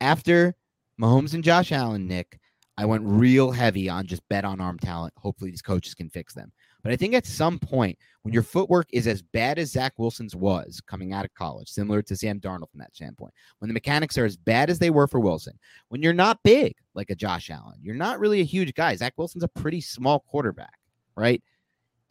After 0.00 0.54
Mahomes 0.98 1.34
and 1.34 1.44
Josh 1.44 1.72
Allen, 1.72 2.08
Nick, 2.08 2.40
I 2.78 2.86
went 2.86 3.04
real 3.04 3.50
heavy 3.50 3.90
on 3.90 4.06
just 4.06 4.26
bet 4.30 4.46
on 4.46 4.62
arm 4.62 4.78
talent. 4.78 5.12
Hopefully, 5.18 5.50
these 5.50 5.60
coaches 5.60 5.92
can 5.92 6.08
fix 6.08 6.32
them. 6.32 6.50
But 6.82 6.92
I 6.92 6.96
think 6.96 7.14
at 7.14 7.26
some 7.26 7.58
point, 7.58 7.98
when 8.22 8.34
your 8.34 8.42
footwork 8.42 8.88
is 8.92 9.06
as 9.06 9.22
bad 9.22 9.58
as 9.58 9.72
Zach 9.72 9.94
Wilson's 9.98 10.34
was 10.34 10.80
coming 10.86 11.12
out 11.12 11.24
of 11.24 11.34
college, 11.34 11.68
similar 11.68 12.02
to 12.02 12.16
Sam 12.16 12.40
Darnold 12.40 12.70
from 12.70 12.80
that 12.80 12.94
standpoint, 12.94 13.32
when 13.58 13.68
the 13.68 13.74
mechanics 13.74 14.18
are 14.18 14.24
as 14.24 14.36
bad 14.36 14.70
as 14.70 14.78
they 14.78 14.90
were 14.90 15.06
for 15.06 15.20
Wilson, 15.20 15.58
when 15.88 16.02
you're 16.02 16.12
not 16.12 16.42
big 16.42 16.74
like 16.94 17.10
a 17.10 17.14
Josh 17.14 17.50
Allen, 17.50 17.78
you're 17.82 17.94
not 17.94 18.20
really 18.20 18.40
a 18.40 18.44
huge 18.44 18.74
guy. 18.74 18.94
Zach 18.96 19.14
Wilson's 19.16 19.44
a 19.44 19.48
pretty 19.48 19.80
small 19.80 20.20
quarterback, 20.20 20.78
right? 21.16 21.42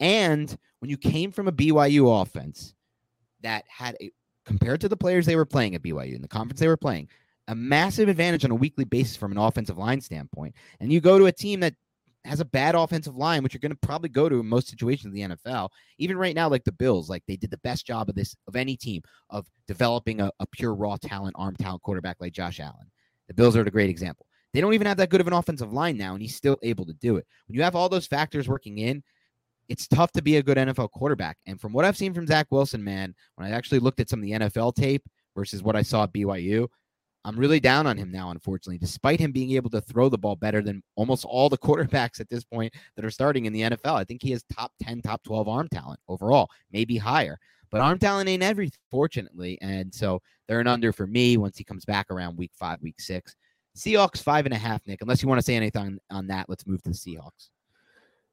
And 0.00 0.56
when 0.80 0.90
you 0.90 0.96
came 0.96 1.32
from 1.32 1.48
a 1.48 1.52
BYU 1.52 2.20
offense 2.22 2.74
that 3.42 3.64
had 3.68 3.96
a 4.00 4.10
compared 4.44 4.80
to 4.80 4.88
the 4.88 4.96
players 4.96 5.24
they 5.26 5.36
were 5.36 5.44
playing 5.44 5.74
at 5.74 5.82
BYU 5.82 6.16
in 6.16 6.22
the 6.22 6.28
conference 6.28 6.60
they 6.60 6.68
were 6.68 6.76
playing, 6.76 7.08
a 7.48 7.54
massive 7.54 8.08
advantage 8.08 8.44
on 8.44 8.50
a 8.50 8.56
weekly 8.56 8.84
basis 8.84 9.16
from 9.16 9.32
an 9.32 9.38
offensive 9.38 9.78
line 9.78 10.00
standpoint. 10.00 10.54
And 10.80 10.92
you 10.92 11.00
go 11.00 11.18
to 11.18 11.26
a 11.26 11.32
team 11.32 11.60
that 11.60 11.74
has 12.24 12.40
a 12.40 12.44
bad 12.44 12.74
offensive 12.74 13.16
line, 13.16 13.42
which 13.42 13.52
you're 13.52 13.60
going 13.60 13.72
to 13.72 13.86
probably 13.86 14.08
go 14.08 14.28
to 14.28 14.40
in 14.40 14.46
most 14.46 14.68
situations 14.68 15.14
in 15.14 15.30
the 15.30 15.36
NFL. 15.36 15.68
Even 15.98 16.16
right 16.16 16.34
now, 16.34 16.48
like 16.48 16.64
the 16.64 16.72
Bills, 16.72 17.10
like 17.10 17.22
they 17.26 17.36
did 17.36 17.50
the 17.50 17.58
best 17.58 17.86
job 17.86 18.08
of 18.08 18.14
this 18.14 18.36
of 18.46 18.56
any 18.56 18.76
team 18.76 19.02
of 19.30 19.46
developing 19.66 20.20
a, 20.20 20.30
a 20.38 20.46
pure 20.46 20.74
raw 20.74 20.96
talent, 20.96 21.34
arm 21.36 21.56
talent 21.56 21.82
quarterback 21.82 22.16
like 22.20 22.32
Josh 22.32 22.60
Allen. 22.60 22.90
The 23.28 23.34
Bills 23.34 23.56
are 23.56 23.62
a 23.62 23.70
great 23.70 23.90
example. 23.90 24.26
They 24.52 24.60
don't 24.60 24.74
even 24.74 24.86
have 24.86 24.98
that 24.98 25.08
good 25.08 25.20
of 25.20 25.26
an 25.26 25.32
offensive 25.32 25.72
line 25.72 25.96
now, 25.96 26.12
and 26.12 26.22
he's 26.22 26.36
still 26.36 26.58
able 26.62 26.84
to 26.86 26.92
do 26.94 27.16
it. 27.16 27.26
When 27.46 27.56
you 27.56 27.62
have 27.62 27.74
all 27.74 27.88
those 27.88 28.06
factors 28.06 28.48
working 28.48 28.78
in, 28.78 29.02
it's 29.68 29.88
tough 29.88 30.12
to 30.12 30.22
be 30.22 30.36
a 30.36 30.42
good 30.42 30.58
NFL 30.58 30.90
quarterback. 30.90 31.38
And 31.46 31.60
from 31.60 31.72
what 31.72 31.84
I've 31.84 31.96
seen 31.96 32.12
from 32.12 32.26
Zach 32.26 32.48
Wilson, 32.50 32.84
man, 32.84 33.14
when 33.36 33.46
I 33.48 33.52
actually 33.52 33.78
looked 33.78 34.00
at 34.00 34.10
some 34.10 34.18
of 34.18 34.24
the 34.24 34.32
NFL 34.32 34.74
tape 34.74 35.02
versus 35.34 35.62
what 35.62 35.76
I 35.76 35.82
saw 35.82 36.04
at 36.04 36.12
BYU, 36.12 36.68
I'm 37.24 37.38
really 37.38 37.60
down 37.60 37.86
on 37.86 37.96
him 37.96 38.10
now, 38.10 38.30
unfortunately, 38.30 38.78
despite 38.78 39.20
him 39.20 39.32
being 39.32 39.52
able 39.52 39.70
to 39.70 39.80
throw 39.80 40.08
the 40.08 40.18
ball 40.18 40.34
better 40.34 40.60
than 40.60 40.82
almost 40.96 41.24
all 41.24 41.48
the 41.48 41.58
quarterbacks 41.66 42.20
at 42.20 42.28
this 42.28 42.44
point 42.44 42.74
that 42.96 43.04
are 43.04 43.10
starting 43.10 43.46
in 43.46 43.52
the 43.52 43.62
NFL. 43.62 43.94
I 43.94 44.04
think 44.04 44.22
he 44.22 44.32
has 44.32 44.44
top 44.52 44.72
10, 44.82 45.02
top 45.02 45.22
12 45.22 45.48
arm 45.48 45.68
talent 45.68 46.00
overall, 46.08 46.48
maybe 46.72 46.96
higher. 46.96 47.38
But 47.70 47.80
arm 47.80 47.98
talent 47.98 48.28
ain't 48.28 48.42
everything, 48.42 48.78
fortunately. 48.90 49.58
And 49.62 49.94
so 49.94 50.20
they're 50.46 50.60
an 50.60 50.66
under 50.66 50.92
for 50.92 51.06
me 51.06 51.38
once 51.38 51.56
he 51.56 51.64
comes 51.64 51.86
back 51.86 52.10
around 52.10 52.36
week 52.36 52.50
five, 52.54 52.82
week 52.82 53.00
six. 53.00 53.34
Seahawks 53.76 54.22
five 54.22 54.44
and 54.44 54.54
a 54.54 54.58
half, 54.58 54.86
Nick. 54.86 55.00
Unless 55.00 55.22
you 55.22 55.28
want 55.28 55.38
to 55.38 55.44
say 55.44 55.56
anything 55.56 55.80
on, 55.82 55.98
on 56.10 56.26
that, 56.26 56.50
let's 56.50 56.66
move 56.66 56.82
to 56.82 56.90
the 56.90 56.94
Seahawks. 56.94 57.48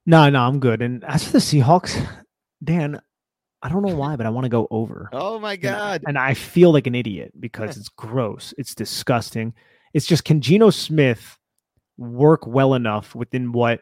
No, 0.06 0.30
no, 0.30 0.42
I'm 0.42 0.60
good. 0.60 0.82
And 0.82 1.06
as 1.06 1.24
for 1.24 1.32
the 1.34 1.38
Seahawks, 1.38 2.06
Dan, 2.64 3.00
I 3.62 3.70
don't 3.70 3.82
know 3.84 3.96
why, 3.96 4.16
but 4.16 4.26
I 4.26 4.30
want 4.30 4.46
to 4.46 4.50
go 4.50 4.68
over. 4.72 5.10
Oh 5.12 5.40
my 5.40 5.54
And- 5.54 5.62
God. 5.62 6.04
And 6.08 6.18
I 6.18 6.34
feel 6.34 6.72
like 6.72 6.88
an 6.88 6.96
idiot 6.96 7.34
because 7.40 7.78
it's 7.78 7.90
gross. 7.90 8.54
It's 8.58 8.74
disgusting. 8.76 9.54
It's 9.94 10.06
just 10.06 10.24
can 10.24 10.40
Geno 10.42 10.70
Smith 10.70 11.38
work 11.98 12.48
well 12.48 12.74
enough 12.74 13.14
within 13.16 13.52
what 13.52 13.82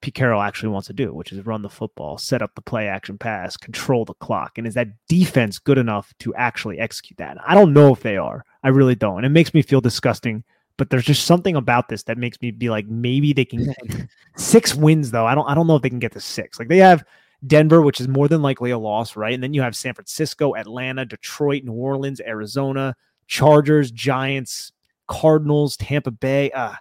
Pete 0.00 0.14
Carroll 0.14 0.42
actually 0.42 0.68
wants 0.70 0.88
to 0.88 0.92
do, 0.92 1.14
which 1.14 1.32
is 1.32 1.46
run 1.46 1.62
the 1.62 1.68
football, 1.70 2.18
set 2.18 2.42
up 2.42 2.54
the 2.54 2.60
play 2.60 2.88
action 2.88 3.16
pass, 3.16 3.56
control 3.56 4.04
the 4.04 4.12
clock. 4.14 4.58
And 4.58 4.66
is 4.66 4.74
that 4.74 4.88
defense 5.08 5.58
good 5.58 5.78
enough 5.78 6.12
to 6.18 6.34
actually 6.34 6.78
execute 6.78 7.16
that? 7.18 7.38
I 7.46 7.54
don't 7.54 7.72
know 7.72 7.92
if 7.92 8.00
they 8.00 8.16
are. 8.16 8.44
I 8.62 8.68
really 8.68 8.94
don't. 8.96 9.18
And 9.18 9.26
it 9.26 9.30
makes 9.30 9.54
me 9.54 9.62
feel 9.62 9.80
disgusting. 9.80 10.44
But 10.76 10.90
there's 10.90 11.04
just 11.04 11.24
something 11.24 11.54
about 11.54 11.88
this 11.88 12.02
that 12.02 12.18
makes 12.18 12.42
me 12.42 12.50
be 12.50 12.68
like, 12.68 12.86
maybe 12.88 13.32
they 13.32 13.44
can 13.44 13.72
six 14.36 14.74
wins 14.74 15.12
though. 15.12 15.24
I 15.24 15.34
don't 15.36 15.48
I 15.48 15.54
don't 15.54 15.68
know 15.68 15.76
if 15.76 15.82
they 15.82 15.88
can 15.90 16.00
get 16.00 16.12
to 16.12 16.20
six. 16.20 16.58
Like 16.58 16.68
they 16.68 16.78
have 16.78 17.04
Denver, 17.46 17.82
which 17.82 18.00
is 18.00 18.08
more 18.08 18.28
than 18.28 18.42
likely 18.42 18.70
a 18.70 18.78
loss, 18.78 19.16
right? 19.16 19.34
And 19.34 19.42
then 19.42 19.54
you 19.54 19.62
have 19.62 19.76
San 19.76 19.94
Francisco, 19.94 20.54
Atlanta, 20.54 21.04
Detroit, 21.04 21.64
New 21.64 21.72
Orleans, 21.72 22.20
Arizona, 22.20 22.96
Chargers, 23.26 23.90
Giants, 23.90 24.72
Cardinals, 25.08 25.76
Tampa 25.76 26.10
Bay. 26.10 26.50
Uh, 26.50 26.74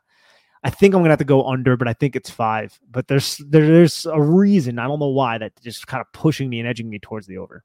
I 0.64 0.70
think 0.70 0.94
I'm 0.94 1.02
gonna 1.02 1.12
have 1.12 1.20
to 1.20 1.26
go 1.26 1.46
under, 1.46 1.76
but 1.76 1.88
I 1.88 1.94
think 1.94 2.16
it's 2.16 2.30
five. 2.30 2.80
But 2.90 3.08
there's 3.08 3.38
there, 3.38 3.66
there's 3.66 4.06
a 4.06 4.22
reason 4.22 4.80
I 4.80 4.88
don't 4.88 5.00
know 5.00 5.10
why 5.10 5.38
that 5.38 5.52
just 5.62 5.88
kind 5.88 6.02
of 6.02 6.08
pushing 6.14 6.50
me 6.50 6.60
and 6.60 6.68
edging 6.68 6.90
me 6.90 7.00
towards 7.00 7.28
the 7.28 7.38
over. 7.38 7.64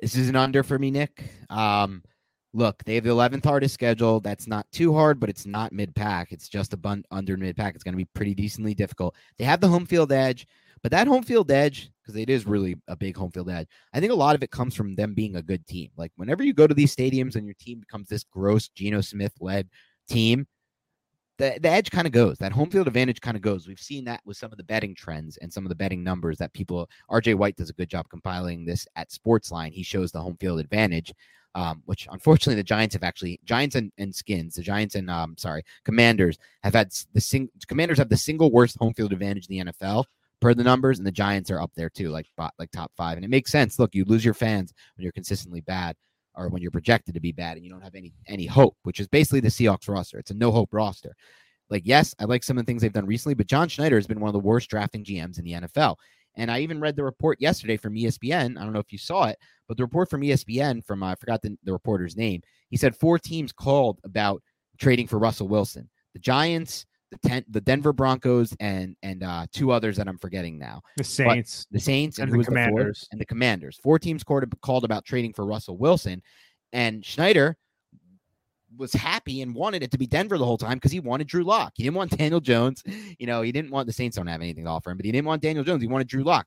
This 0.00 0.16
is 0.16 0.28
an 0.28 0.36
under 0.36 0.62
for 0.62 0.78
me, 0.78 0.90
Nick. 0.90 1.24
Um, 1.50 2.02
look, 2.52 2.84
they 2.84 2.94
have 2.94 3.04
the 3.04 3.10
11th 3.10 3.44
hardest 3.44 3.74
schedule. 3.74 4.20
That's 4.20 4.46
not 4.46 4.70
too 4.70 4.94
hard, 4.94 5.18
but 5.18 5.28
it's 5.28 5.46
not 5.46 5.72
mid 5.72 5.94
pack. 5.94 6.32
It's 6.32 6.48
just 6.48 6.72
a 6.72 6.76
bun 6.76 7.04
under 7.10 7.36
mid 7.36 7.56
pack. 7.56 7.74
It's 7.74 7.84
going 7.84 7.94
to 7.94 7.98
be 7.98 8.08
pretty 8.14 8.34
decently 8.34 8.74
difficult. 8.74 9.16
They 9.38 9.44
have 9.44 9.60
the 9.60 9.68
home 9.68 9.86
field 9.86 10.12
edge, 10.12 10.46
but 10.82 10.92
that 10.92 11.06
home 11.06 11.22
field 11.22 11.50
edge, 11.50 11.90
because 12.02 12.16
it 12.20 12.30
is 12.30 12.46
really 12.46 12.76
a 12.88 12.96
big 12.96 13.16
home 13.16 13.30
field 13.30 13.50
edge, 13.50 13.68
I 13.92 14.00
think 14.00 14.12
a 14.12 14.16
lot 14.16 14.34
of 14.34 14.42
it 14.42 14.50
comes 14.50 14.74
from 14.74 14.94
them 14.94 15.14
being 15.14 15.36
a 15.36 15.42
good 15.42 15.66
team. 15.66 15.90
Like 15.96 16.12
whenever 16.16 16.42
you 16.42 16.52
go 16.52 16.66
to 16.66 16.74
these 16.74 16.94
stadiums 16.94 17.36
and 17.36 17.46
your 17.46 17.54
team 17.54 17.80
becomes 17.80 18.08
this 18.08 18.24
gross 18.24 18.68
Geno 18.68 19.00
Smith 19.00 19.32
led 19.40 19.68
team, 20.08 20.46
the, 21.38 21.58
the 21.60 21.68
edge 21.68 21.90
kind 21.90 22.06
of 22.06 22.12
goes. 22.12 22.36
That 22.38 22.52
home 22.52 22.70
field 22.70 22.88
advantage 22.88 23.20
kind 23.20 23.36
of 23.36 23.42
goes. 23.42 23.68
We've 23.68 23.78
seen 23.78 24.04
that 24.06 24.20
with 24.24 24.36
some 24.36 24.50
of 24.50 24.58
the 24.58 24.64
betting 24.64 24.94
trends 24.94 25.36
and 25.36 25.52
some 25.52 25.64
of 25.64 25.68
the 25.68 25.76
betting 25.76 26.02
numbers 26.02 26.38
that 26.38 26.52
people. 26.52 26.90
RJ 27.10 27.36
White 27.36 27.56
does 27.56 27.70
a 27.70 27.74
good 27.74 27.88
job 27.88 28.08
compiling 28.08 28.64
this 28.64 28.88
at 28.96 29.10
Sportsline. 29.10 29.72
He 29.72 29.84
shows 29.84 30.10
the 30.10 30.20
home 30.20 30.36
field 30.40 30.58
advantage 30.58 31.12
um, 31.54 31.82
which 31.86 32.06
unfortunately 32.10 32.54
the 32.54 32.62
Giants 32.62 32.94
have 32.94 33.02
actually 33.02 33.40
Giants 33.44 33.74
and, 33.74 33.90
and 33.98 34.14
Skins, 34.14 34.54
the 34.54 34.62
Giants 34.62 34.94
and 34.94 35.10
um, 35.10 35.34
sorry, 35.36 35.64
Commanders 35.84 36.38
have 36.62 36.74
had 36.74 36.92
the 37.14 37.20
sing 37.20 37.48
Commanders 37.66 37.98
have 37.98 38.08
the 38.08 38.16
single 38.16 38.52
worst 38.52 38.76
home 38.78 38.94
field 38.94 39.12
advantage 39.12 39.48
in 39.48 39.66
the 39.66 39.72
NFL 39.72 40.04
per 40.40 40.54
the 40.54 40.64
numbers, 40.64 40.98
and 40.98 41.06
the 41.06 41.12
Giants 41.12 41.50
are 41.50 41.60
up 41.60 41.72
there 41.76 41.90
too, 41.90 42.10
like 42.10 42.26
like 42.58 42.70
top 42.70 42.92
five. 42.96 43.16
And 43.16 43.24
it 43.24 43.30
makes 43.30 43.52
sense. 43.52 43.78
Look, 43.78 43.94
you 43.94 44.04
lose 44.04 44.24
your 44.24 44.34
fans 44.34 44.72
when 44.96 45.02
you're 45.02 45.12
consistently 45.12 45.60
bad, 45.60 45.96
or 46.34 46.48
when 46.48 46.62
you're 46.62 46.70
projected 46.70 47.14
to 47.14 47.20
be 47.20 47.32
bad, 47.32 47.56
and 47.56 47.64
you 47.64 47.70
don't 47.70 47.82
have 47.82 47.94
any 47.94 48.12
any 48.26 48.46
hope, 48.46 48.76
which 48.82 49.00
is 49.00 49.08
basically 49.08 49.40
the 49.40 49.48
Seahawks 49.48 49.88
roster. 49.88 50.18
It's 50.18 50.30
a 50.30 50.34
no 50.34 50.50
hope 50.50 50.72
roster. 50.72 51.14
Like, 51.70 51.82
yes, 51.84 52.14
I 52.18 52.24
like 52.24 52.42
some 52.42 52.56
of 52.56 52.64
the 52.64 52.70
things 52.70 52.82
they've 52.82 52.92
done 52.92 53.06
recently, 53.06 53.34
but 53.34 53.46
John 53.46 53.68
Schneider 53.68 53.96
has 53.96 54.06
been 54.06 54.20
one 54.20 54.28
of 54.28 54.32
the 54.32 54.38
worst 54.38 54.70
drafting 54.70 55.04
GMs 55.04 55.38
in 55.38 55.44
the 55.44 55.52
NFL. 55.52 55.96
And 56.36 56.50
I 56.50 56.60
even 56.60 56.80
read 56.80 56.96
the 56.96 57.04
report 57.04 57.40
yesterday 57.40 57.76
from 57.76 57.94
ESPN. 57.94 58.58
I 58.58 58.62
don't 58.62 58.72
know 58.72 58.78
if 58.78 58.92
you 58.92 58.98
saw 58.98 59.24
it, 59.24 59.38
but 59.66 59.76
the 59.76 59.82
report 59.82 60.08
from 60.08 60.22
ESPN 60.22 60.84
from 60.84 61.02
uh, 61.02 61.12
I 61.12 61.14
forgot 61.16 61.42
the, 61.42 61.58
the 61.64 61.72
reporter's 61.72 62.16
name. 62.16 62.42
He 62.70 62.76
said 62.76 62.96
four 62.96 63.18
teams 63.18 63.52
called 63.52 63.98
about 64.04 64.42
trading 64.78 65.08
for 65.08 65.18
Russell 65.18 65.48
Wilson. 65.48 65.90
The 66.14 66.20
Giants, 66.20 66.86
the 67.10 67.18
ten, 67.28 67.44
the 67.48 67.60
Denver 67.60 67.92
Broncos, 67.92 68.54
and 68.60 68.96
and 69.02 69.22
uh, 69.22 69.46
two 69.52 69.70
others 69.70 69.96
that 69.96 70.08
I'm 70.08 70.18
forgetting 70.18 70.58
now. 70.58 70.82
The 70.96 71.04
Saints, 71.04 71.66
but 71.70 71.76
the 71.76 71.82
Saints, 71.82 72.18
and, 72.18 72.30
and 72.30 72.40
the 72.40 72.44
Commanders, 72.44 73.00
the 73.00 73.06
and 73.12 73.20
the 73.20 73.26
Commanders. 73.26 73.78
Four 73.82 73.98
teams 73.98 74.24
called 74.24 74.44
called 74.60 74.84
about 74.84 75.04
trading 75.04 75.32
for 75.32 75.46
Russell 75.46 75.76
Wilson, 75.76 76.22
and 76.72 77.04
Schneider 77.04 77.56
was 78.76 78.92
happy 78.92 79.42
and 79.42 79.54
wanted 79.54 79.82
it 79.82 79.90
to 79.90 79.98
be 79.98 80.06
Denver 80.06 80.38
the 80.38 80.44
whole 80.44 80.58
time 80.58 80.74
because 80.74 80.92
he 80.92 81.00
wanted 81.00 81.26
Drew 81.26 81.42
Lock. 81.42 81.72
He 81.74 81.82
didn't 81.82 81.96
want 81.96 82.10
Daniel 82.18 82.40
Jones. 82.40 82.82
You 83.18 83.26
know, 83.26 83.42
he 83.42 83.52
didn't 83.52 83.70
want 83.70 83.86
the 83.86 83.92
Saints 83.92 84.16
don't 84.16 84.26
have 84.26 84.40
anything 84.40 84.64
to 84.64 84.70
offer 84.70 84.90
him, 84.90 84.96
but 84.96 85.06
he 85.06 85.12
didn't 85.12 85.26
want 85.26 85.42
Daniel 85.42 85.64
Jones. 85.64 85.82
He 85.82 85.88
wanted 85.88 86.08
Drew 86.08 86.24
Lock. 86.24 86.46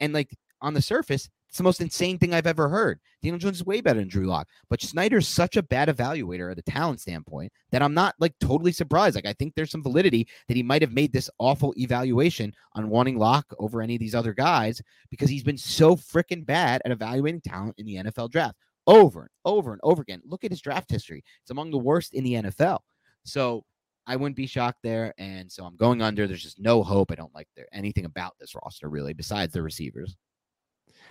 And 0.00 0.12
like 0.12 0.34
on 0.62 0.74
the 0.74 0.82
surface, 0.82 1.28
it's 1.50 1.56
the 1.56 1.64
most 1.64 1.80
insane 1.80 2.16
thing 2.16 2.32
I've 2.32 2.46
ever 2.46 2.68
heard. 2.68 3.00
Daniel 3.24 3.40
Jones 3.40 3.56
is 3.56 3.66
way 3.66 3.80
better 3.80 3.98
than 3.98 4.06
Drew 4.06 4.26
Lock, 4.26 4.46
but 4.68 4.80
Schneider's 4.80 5.26
such 5.26 5.56
a 5.56 5.64
bad 5.64 5.88
evaluator 5.88 6.52
at 6.52 6.60
a 6.60 6.62
talent 6.62 7.00
standpoint 7.00 7.52
that 7.72 7.82
I'm 7.82 7.92
not 7.92 8.14
like 8.20 8.34
totally 8.38 8.70
surprised. 8.70 9.16
Like 9.16 9.26
I 9.26 9.32
think 9.32 9.56
there's 9.56 9.72
some 9.72 9.82
validity 9.82 10.28
that 10.46 10.56
he 10.56 10.62
might 10.62 10.80
have 10.80 10.92
made 10.92 11.12
this 11.12 11.28
awful 11.38 11.74
evaluation 11.76 12.54
on 12.74 12.88
wanting 12.88 13.18
Lock 13.18 13.52
over 13.58 13.82
any 13.82 13.96
of 13.96 13.98
these 13.98 14.14
other 14.14 14.32
guys 14.32 14.80
because 15.10 15.28
he's 15.28 15.42
been 15.42 15.58
so 15.58 15.96
freaking 15.96 16.46
bad 16.46 16.82
at 16.84 16.92
evaluating 16.92 17.40
talent 17.40 17.74
in 17.78 17.84
the 17.86 17.96
NFL 17.96 18.30
draft 18.30 18.56
over 18.86 19.22
and 19.22 19.30
over 19.44 19.72
and 19.72 19.80
over 19.82 20.02
again. 20.02 20.22
Look 20.24 20.44
at 20.44 20.52
his 20.52 20.60
draft 20.60 20.88
history. 20.88 21.24
It's 21.42 21.50
among 21.50 21.72
the 21.72 21.78
worst 21.78 22.14
in 22.14 22.22
the 22.22 22.34
NFL. 22.34 22.78
So 23.24 23.64
I 24.06 24.14
wouldn't 24.14 24.36
be 24.36 24.46
shocked 24.46 24.84
there. 24.84 25.14
And 25.18 25.50
so 25.50 25.64
I'm 25.64 25.74
going 25.74 26.00
under. 26.00 26.28
There's 26.28 26.44
just 26.44 26.60
no 26.60 26.84
hope. 26.84 27.10
I 27.10 27.16
don't 27.16 27.34
like 27.34 27.48
there 27.56 27.66
anything 27.72 28.04
about 28.04 28.34
this 28.38 28.54
roster 28.54 28.88
really, 28.88 29.14
besides 29.14 29.52
the 29.52 29.62
receivers. 29.62 30.16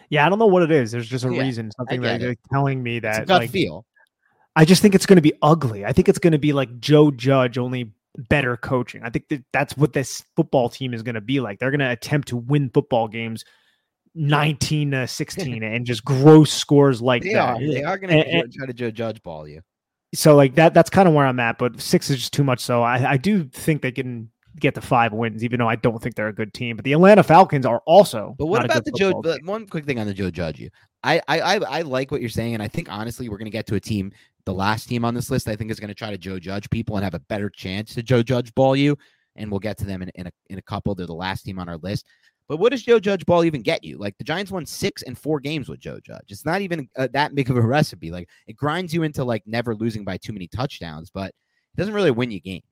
Yeah, 0.10 0.26
I 0.26 0.30
don't 0.30 0.40
know 0.40 0.48
what 0.48 0.64
it 0.64 0.72
is. 0.72 0.92
There's 0.92 1.08
just 1.08 1.26
a 1.26 1.34
yeah, 1.34 1.42
reason, 1.42 1.72
something 1.72 2.02
that 2.02 2.20
you're 2.20 2.36
telling 2.52 2.82
me 2.82 3.00
that 3.00 3.28
gut 3.28 3.42
like, 3.42 3.52
feel. 3.52 3.86
I 4.56 4.66
just 4.66 4.82
think 4.82 4.96
it's 4.96 5.06
going 5.06 5.18
to 5.18 5.22
be 5.22 5.34
ugly. 5.42 5.86
I 5.86 5.94
think 5.94 6.10
it's 6.10 6.20
going 6.20 6.34
to 6.34 6.40
be 6.40 6.52
like 6.52 6.80
Joe 6.80 7.12
Judge, 7.12 7.58
only 7.58 7.94
better 8.18 8.58
coaching. 8.58 9.04
I 9.04 9.10
think 9.10 9.30
that 9.30 9.44
that's 9.54 9.78
what 9.78 9.94
this 9.94 10.24
football 10.36 10.70
team 10.70 10.94
is 10.94 11.04
going 11.04 11.16
to 11.16 11.22
be 11.22 11.40
like. 11.40 11.60
They're 11.60 11.72
going 11.72 11.80
to 11.80 11.92
attempt 11.92 12.30
to 12.30 12.38
win 12.38 12.70
football 12.74 13.08
games 13.08 13.46
19 14.16 14.92
to 14.92 15.08
16 15.08 15.64
and 15.64 15.86
just 15.86 16.04
gross 16.04 16.52
scores 16.52 17.02
like 17.02 17.24
they 17.24 17.34
that. 17.34 17.56
Are. 17.56 17.60
They 17.60 17.84
are 17.84 17.98
going 17.98 18.12
to 18.12 18.48
try 18.50 18.66
to 18.66 18.74
Joe 18.74 18.92
judge 18.92 19.22
ball 19.24 19.48
you. 19.48 19.62
So 20.16 20.36
like 20.36 20.56
that, 20.56 20.74
that's 20.74 20.90
kind 20.90 21.08
of 21.08 21.14
where 21.14 21.26
I'm 21.26 21.40
at. 21.40 21.60
But 21.60 21.80
six 21.80 22.10
is 22.10 22.18
just 22.18 22.34
too 22.34 22.44
much. 22.44 22.60
So 22.60 22.82
I, 22.82 23.12
I 23.12 23.18
do 23.18 23.44
think 23.44 23.82
they 23.82 23.92
can 23.92 24.32
get 24.60 24.76
the 24.76 24.82
five 24.82 25.14
wins, 25.14 25.44
even 25.44 25.60
though 25.60 25.68
I 25.68 25.76
don't 25.76 26.02
think 26.02 26.16
they're 26.16 26.28
a 26.28 26.34
good 26.34 26.54
team. 26.54 26.76
But 26.76 26.86
the 26.86 26.94
Atlanta 26.94 27.24
Falcons 27.24 27.66
are 27.66 27.82
also. 27.86 28.36
But 28.38 28.48
what 28.48 28.66
about 28.66 28.86
the 28.86 28.92
Joe? 28.92 29.22
Team. 29.22 29.46
One 29.46 29.68
quick 29.68 29.86
thing 29.86 30.00
on 30.00 30.08
the 30.08 30.14
Joe 30.14 30.30
Judge. 30.30 30.60
You, 30.60 30.70
I, 31.04 31.22
I, 31.28 31.40
I, 31.40 31.56
I 31.56 31.82
like 31.82 32.12
what 32.12 32.22
you're 32.22 32.30
saying, 32.30 32.54
and 32.54 32.64
I 32.64 32.68
think 32.68 32.92
honestly 32.92 33.30
we're 33.30 33.38
going 33.38 33.46
to 33.46 33.52
get 33.52 33.68
to 33.68 33.76
a 33.76 33.80
team. 33.80 34.12
The 34.46 34.54
last 34.54 34.88
team 34.88 35.06
on 35.06 35.14
this 35.14 35.30
list, 35.30 35.48
I 35.48 35.56
think, 35.56 35.72
is 35.72 35.80
going 35.80 35.90
to 35.90 35.96
try 35.96 36.12
to 36.12 36.18
Joe 36.18 36.40
Judge 36.40 36.70
people 36.70 36.96
and 36.96 37.04
have 37.04 37.14
a 37.14 37.20
better 37.20 37.50
chance 37.50 37.94
to 37.96 38.04
Joe 38.04 38.24
Judge 38.24 38.54
ball 38.56 38.76
you. 38.76 38.98
And 39.36 39.50
we'll 39.50 39.60
get 39.60 39.78
to 39.78 39.86
them 39.86 40.02
in, 40.02 40.10
in 40.16 40.28
a 40.28 40.32
in 40.50 40.58
a 40.58 40.62
couple. 40.62 40.96
They're 40.96 41.06
the 41.06 41.14
last 41.14 41.44
team 41.44 41.60
on 41.60 41.70
our 41.70 41.78
list. 41.78 42.06
But 42.50 42.58
what 42.58 42.72
does 42.72 42.82
Joe 42.82 43.00
Judge 43.00 43.26
ball 43.28 43.46
even 43.46 43.62
get 43.62 43.84
you? 43.84 44.00
Like 44.00 44.18
the 44.18 44.24
Giants 44.24 44.52
won 44.52 44.66
six 44.66 45.04
and 45.04 45.16
four 45.16 45.40
games 45.40 45.70
with 45.70 45.80
Joe 45.80 46.00
Judge. 46.04 46.26
It's 46.30 46.46
not 46.46 46.62
even 46.62 46.90
uh, 46.98 47.08
that 47.14 47.36
big 47.36 47.52
of 47.52 47.58
a 47.58 47.62
recipe. 47.62 48.10
Like 48.10 48.28
it 48.48 48.58
grinds 48.58 48.92
you 48.92 49.04
into 49.04 49.24
like 49.24 49.44
never 49.46 49.76
losing 49.76 50.04
by 50.04 50.18
too 50.18 50.34
many 50.34 50.48
touchdowns, 50.48 51.12
but 51.12 51.30
it 51.30 51.78
doesn't 51.78 51.94
really 51.94 52.10
win 52.10 52.32
you 52.32 52.42
games. 52.42 52.64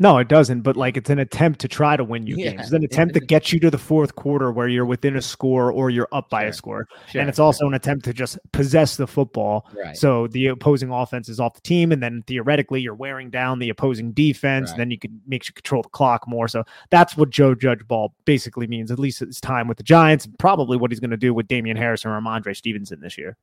No, 0.00 0.18
it 0.18 0.28
doesn't. 0.28 0.60
But 0.60 0.76
like 0.76 0.96
it's 0.96 1.10
an 1.10 1.18
attempt 1.18 1.60
to 1.60 1.68
try 1.68 1.96
to 1.96 2.04
win 2.04 2.26
you 2.26 2.36
yeah. 2.36 2.50
games. 2.50 2.62
It's 2.62 2.72
an 2.72 2.84
attempt 2.84 3.14
to 3.14 3.20
get 3.20 3.52
you 3.52 3.58
to 3.60 3.70
the 3.70 3.78
fourth 3.78 4.14
quarter 4.14 4.52
where 4.52 4.68
you're 4.68 4.86
within 4.86 5.16
a 5.16 5.22
score 5.22 5.72
or 5.72 5.90
you're 5.90 6.08
up 6.12 6.30
by 6.30 6.42
sure. 6.42 6.48
a 6.48 6.52
score. 6.52 6.88
Sure. 7.08 7.20
And 7.20 7.28
it's 7.28 7.40
also 7.40 7.66
an 7.66 7.74
attempt 7.74 8.04
to 8.04 8.12
just 8.12 8.38
possess 8.52 8.96
the 8.96 9.06
football. 9.06 9.68
Right. 9.76 9.96
So 9.96 10.28
the 10.28 10.46
opposing 10.46 10.90
offense 10.90 11.28
is 11.28 11.40
off 11.40 11.54
the 11.54 11.60
team, 11.62 11.90
and 11.90 12.02
then 12.02 12.22
theoretically 12.26 12.80
you're 12.80 12.94
wearing 12.94 13.30
down 13.30 13.58
the 13.58 13.70
opposing 13.70 14.12
defense. 14.12 14.68
Right. 14.68 14.74
And 14.74 14.80
then 14.80 14.90
you 14.90 14.98
can 14.98 15.20
make 15.26 15.48
you 15.48 15.54
control 15.54 15.82
the 15.82 15.88
clock 15.88 16.28
more. 16.28 16.46
So 16.46 16.62
that's 16.90 17.16
what 17.16 17.30
Joe 17.30 17.54
Judge 17.54 17.86
ball 17.88 18.14
basically 18.24 18.68
means. 18.68 18.92
At 18.92 18.98
least 19.00 19.20
it's 19.20 19.40
time 19.40 19.66
with 19.66 19.78
the 19.78 19.82
Giants. 19.82 20.28
Probably 20.38 20.76
what 20.76 20.92
he's 20.92 21.00
going 21.00 21.10
to 21.10 21.16
do 21.16 21.34
with 21.34 21.48
Damien 21.48 21.76
Harris 21.76 22.04
and 22.04 22.12
Rhamondre 22.12 22.56
Stevenson 22.56 23.00
this 23.00 23.18
year. 23.18 23.36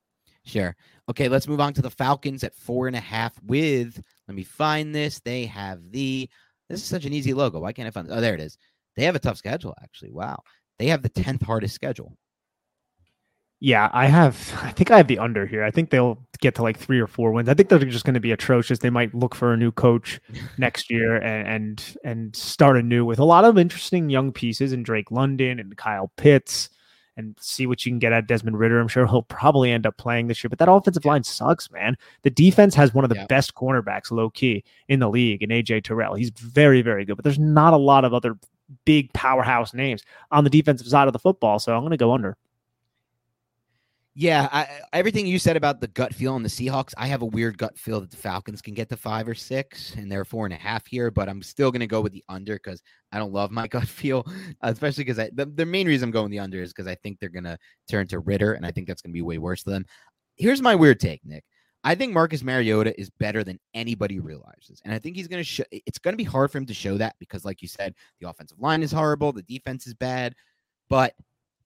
Sure. 0.46 0.76
Okay, 1.10 1.28
let's 1.28 1.48
move 1.48 1.60
on 1.60 1.74
to 1.74 1.82
the 1.82 1.90
Falcons 1.90 2.44
at 2.44 2.56
four 2.56 2.88
and 2.88 2.96
a 2.96 3.00
half 3.00 3.34
with. 3.44 4.00
Let 4.28 4.36
me 4.36 4.44
find 4.44 4.94
this. 4.94 5.20
They 5.20 5.46
have 5.48 5.92
the 5.92 6.30
this 6.70 6.82
is 6.82 6.86
such 6.86 7.06
an 7.06 7.14
easy 7.14 7.34
logo. 7.34 7.60
Why 7.60 7.74
can't 7.74 7.88
I 7.88 7.92
find? 7.92 8.08
Oh, 8.10 8.22
there 8.22 8.34
it 8.34 8.42
is. 8.42 8.58
They 8.96 9.04
have 9.04 9.16
a 9.16 9.20
tough 9.20 9.38
schedule, 9.38 9.76
actually. 9.82 10.12
Wow. 10.12 10.42
They 10.80 10.88
have 10.88 11.02
the 11.02 11.10
10th 11.10 11.44
hardest 11.44 11.76
schedule. 11.76 12.18
Yeah, 13.62 13.90
I 13.94 14.08
have. 14.08 14.36
I 14.62 14.72
think 14.72 14.92
I 14.92 14.98
have 14.98 15.08
the 15.08 15.20
under 15.20 15.46
here. 15.46 15.64
I 15.64 15.72
think 15.72 15.90
they'll 15.90 16.20
get 16.40 16.56
to 16.56 16.64
like 16.64 16.78
three 16.78 17.00
or 17.00 17.08
four 17.08 17.32
wins. 17.32 17.48
I 17.48 17.54
think 17.54 17.70
they're 17.70 17.80
just 17.80 18.04
going 18.04 18.16
to 18.16 18.20
be 18.20 18.34
atrocious. 18.34 18.80
They 18.80 18.90
might 18.90 19.16
look 19.16 19.34
for 19.34 19.54
a 19.54 19.58
new 19.58 19.72
coach 19.72 20.20
next 20.58 20.92
year 20.92 21.16
and, 21.16 21.48
and 21.48 21.98
and 22.04 22.36
start 22.36 22.78
anew 22.78 23.06
with 23.06 23.18
a 23.18 23.24
lot 23.24 23.46
of 23.46 23.58
interesting 23.58 24.10
young 24.10 24.34
pieces 24.34 24.74
and 24.74 24.84
Drake 24.84 25.10
London 25.10 25.60
and 25.60 25.76
Kyle 25.78 26.12
Pitts 26.18 26.70
and 27.18 27.36
see 27.40 27.66
what 27.66 27.86
you 27.86 27.92
can 27.92 28.00
get 28.00 28.14
at 28.14 28.28
Desmond 28.28 28.60
Ridder. 28.60 28.80
I'm 28.80 28.88
sure 28.88 29.08
he'll 29.08 29.24
probably 29.24 29.72
end 29.72 29.86
up 29.86 29.98
playing 29.98 30.28
this 30.28 30.44
year, 30.44 30.50
but 30.50 30.60
that 30.60 30.70
offensive 30.70 31.06
line 31.06 31.24
sucks, 31.24 31.72
man. 31.72 31.98
The 32.24 32.30
defense 32.30 32.76
has 32.76 32.94
one 32.94 33.06
of 33.06 33.10
the 33.10 33.16
yeah. 33.16 33.26
best 33.28 33.56
cornerbacks, 33.56 34.12
low 34.12 34.30
key, 34.30 34.64
in 34.88 35.00
the 35.00 35.10
league, 35.10 35.42
and 35.42 35.52
AJ 35.52 35.84
Terrell. 35.84 36.16
He's 36.16 36.32
very, 36.32 36.82
very 36.82 37.06
good, 37.06 37.16
but 37.16 37.24
there's 37.24 37.40
not 37.40 37.74
a 37.74 37.78
lot 37.78 38.06
of 38.06 38.14
other 38.14 38.38
big 38.84 39.12
powerhouse 39.14 39.74
names 39.74 40.04
on 40.32 40.44
the 40.44 40.50
defensive 40.50 40.88
side 40.88 41.08
of 41.08 41.14
the 41.14 41.20
football. 41.20 41.60
So 41.60 41.74
I'm 41.74 41.82
going 41.82 41.92
to 41.92 41.98
go 41.98 42.14
under. 42.14 42.38
Yeah, 44.18 44.48
I, 44.50 44.80
everything 44.94 45.28
you 45.28 45.38
said 45.38 45.58
about 45.58 45.82
the 45.82 45.90
gut 45.90 46.16
feel 46.16 46.34
on 46.34 46.42
the 46.42 46.48
Seahawks, 46.48 46.94
I 46.98 47.08
have 47.08 47.22
a 47.22 47.26
weird 47.26 47.58
gut 47.58 47.78
feel 47.78 48.00
that 48.00 48.12
the 48.12 48.16
Falcons 48.16 48.62
can 48.62 48.74
get 48.74 48.88
to 48.88 48.96
five 48.96 49.28
or 49.28 49.36
six, 49.36 49.94
and 49.96 50.10
they're 50.10 50.24
four 50.24 50.46
and 50.46 50.54
a 50.54 50.58
half 50.58 50.88
here. 50.88 51.12
But 51.12 51.28
I'm 51.28 51.44
still 51.44 51.70
going 51.70 51.82
to 51.82 51.88
go 51.88 52.00
with 52.00 52.14
the 52.14 52.24
under 52.30 52.54
because 52.54 52.82
I 53.12 53.18
don't 53.18 53.34
love 53.34 53.52
my 53.52 53.68
gut 53.70 53.88
feel, 53.90 54.26
especially 54.62 55.04
because 55.04 55.30
the, 55.34 55.52
the 55.54 55.66
main 55.66 55.86
reason 55.86 56.08
I'm 56.08 56.12
going 56.12 56.32
the 56.32 56.40
under 56.40 56.62
is 56.62 56.72
because 56.72 56.88
I 56.88 56.96
think 56.96 57.20
they're 57.20 57.28
going 57.28 57.44
to 57.44 57.58
turn 57.90 58.08
to 58.08 58.20
Ridder, 58.20 58.54
and 58.54 58.66
I 58.66 58.72
think 58.72 58.88
that's 58.88 59.02
going 59.02 59.12
to 59.12 59.18
be 59.18 59.22
way 59.22 59.38
worse 59.38 59.64
for 59.64 59.72
them. 59.72 59.86
Here's 60.38 60.62
my 60.62 60.76
weird 60.76 61.02
take, 61.02 61.20
Nick. 61.26 61.44
I 61.84 61.94
think 61.94 62.14
Marcus 62.14 62.42
Mariota 62.42 62.98
is 63.00 63.10
better 63.10 63.44
than 63.44 63.60
anybody 63.74 64.22
realizes, 64.22 64.82
and 64.86 64.94
I 64.94 65.00
think 65.00 65.18
he's 65.18 65.28
going 65.28 65.42
to 65.42 65.48
show. 65.48 65.66
It's 65.72 66.00
going 66.00 66.14
to 66.14 66.18
be 66.18 66.24
hard 66.24 66.52
for 66.52 66.58
him 66.58 66.66
to 66.68 66.74
show 66.74 66.98
that 67.00 67.16
because, 67.20 67.44
like 67.44 67.62
you 67.62 67.68
said, 67.68 67.94
the 68.22 68.30
offensive 68.30 68.60
line 68.62 68.82
is 68.82 68.94
horrible, 68.94 69.34
the 69.34 69.44
defense 69.44 69.86
is 69.88 69.94
bad. 69.94 70.36
But 70.90 71.16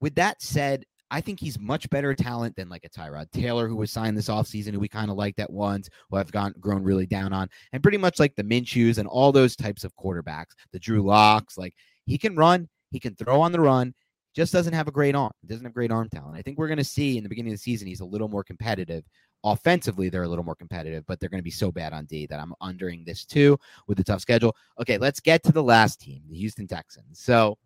with 0.02 0.16
that 0.16 0.42
said, 0.42 0.86
I 1.12 1.22
think 1.22 1.40
he's 1.40 1.60
much 1.60 1.90
better 1.90 2.14
talent 2.14 2.56
than 2.56 2.70
like 2.70 2.86
a 2.86 2.90
Tyrod 2.90 3.32
Taylor 3.32 3.68
who 3.68 3.76
was 3.76 3.92
signed 3.92 4.18
this 4.18 4.30
offseason, 4.30 4.74
who 4.74 4.80
we 4.80 4.88
kind 4.88 5.10
of 5.10 5.18
liked 5.18 5.40
at 5.40 5.52
once, 5.52 5.90
who 6.10 6.18
I've 6.18 6.32
gone 6.32 6.54
grown 6.60 6.84
really 6.84 7.06
down 7.06 7.34
on, 7.34 7.50
and 7.74 7.82
pretty 7.82 7.98
much 7.98 8.20
like 8.20 8.36
the 8.36 8.44
Minshew's 8.44 8.98
and 8.98 9.08
all 9.08 9.32
those 9.32 9.56
types 9.56 9.84
of 9.84 9.96
quarterbacks, 9.96 10.54
the 10.72 10.80
Drew 10.80 11.02
Locks. 11.02 11.58
Like 11.58 11.74
he 12.06 12.18
can 12.18 12.36
run, 12.36 12.70
he 12.92 13.00
can 13.00 13.16
throw 13.16 13.42
on 13.42 13.52
the 13.52 13.60
run, 13.60 13.94
just 14.36 14.54
doesn't 14.54 14.74
have 14.74 14.88
a 14.88 14.92
great 14.92 15.16
arm. 15.16 15.32
Doesn't 15.46 15.66
have 15.66 15.74
great 15.74 15.92
arm 15.92 16.10
talent. 16.10 16.38
I 16.38 16.42
think 16.42 16.58
we're 16.58 16.68
going 16.68 16.78
to 16.78 16.84
see 16.84 17.18
in 17.18 17.24
the 17.24 17.30
beginning 17.30 17.54
of 17.54 17.58
the 17.58 17.64
season 17.64 17.88
he's 17.88 18.02
a 18.02 18.06
little 18.06 18.28
more 18.28 18.44
competitive 18.44 19.04
Offensively, 19.44 20.10
they're 20.10 20.24
a 20.24 20.28
little 20.28 20.44
more 20.44 20.56
competitive, 20.56 21.06
but 21.08 21.20
they're 21.20 21.30
going 21.30 21.40
to 21.40 21.44
be 21.44 21.50
so 21.50 21.72
bad 21.72 21.94
on 21.94 22.06
D 22.06 22.26
that 22.28 22.40
I'm 22.40 22.54
undering 22.60 23.06
this 23.06 23.24
too 23.24 23.58
with 23.88 23.98
the 23.98 24.04
tough 24.04 24.22
schedule. 24.22 24.56
Okay, 24.82 24.98
let's 24.98 25.22
get 25.22 25.44
to 25.44 25.54
the 25.54 25.64
last 25.64 26.02
team, 26.02 26.24
the 26.30 26.36
Houston 26.36 26.68
Texans. 26.68 27.20
So 27.20 27.58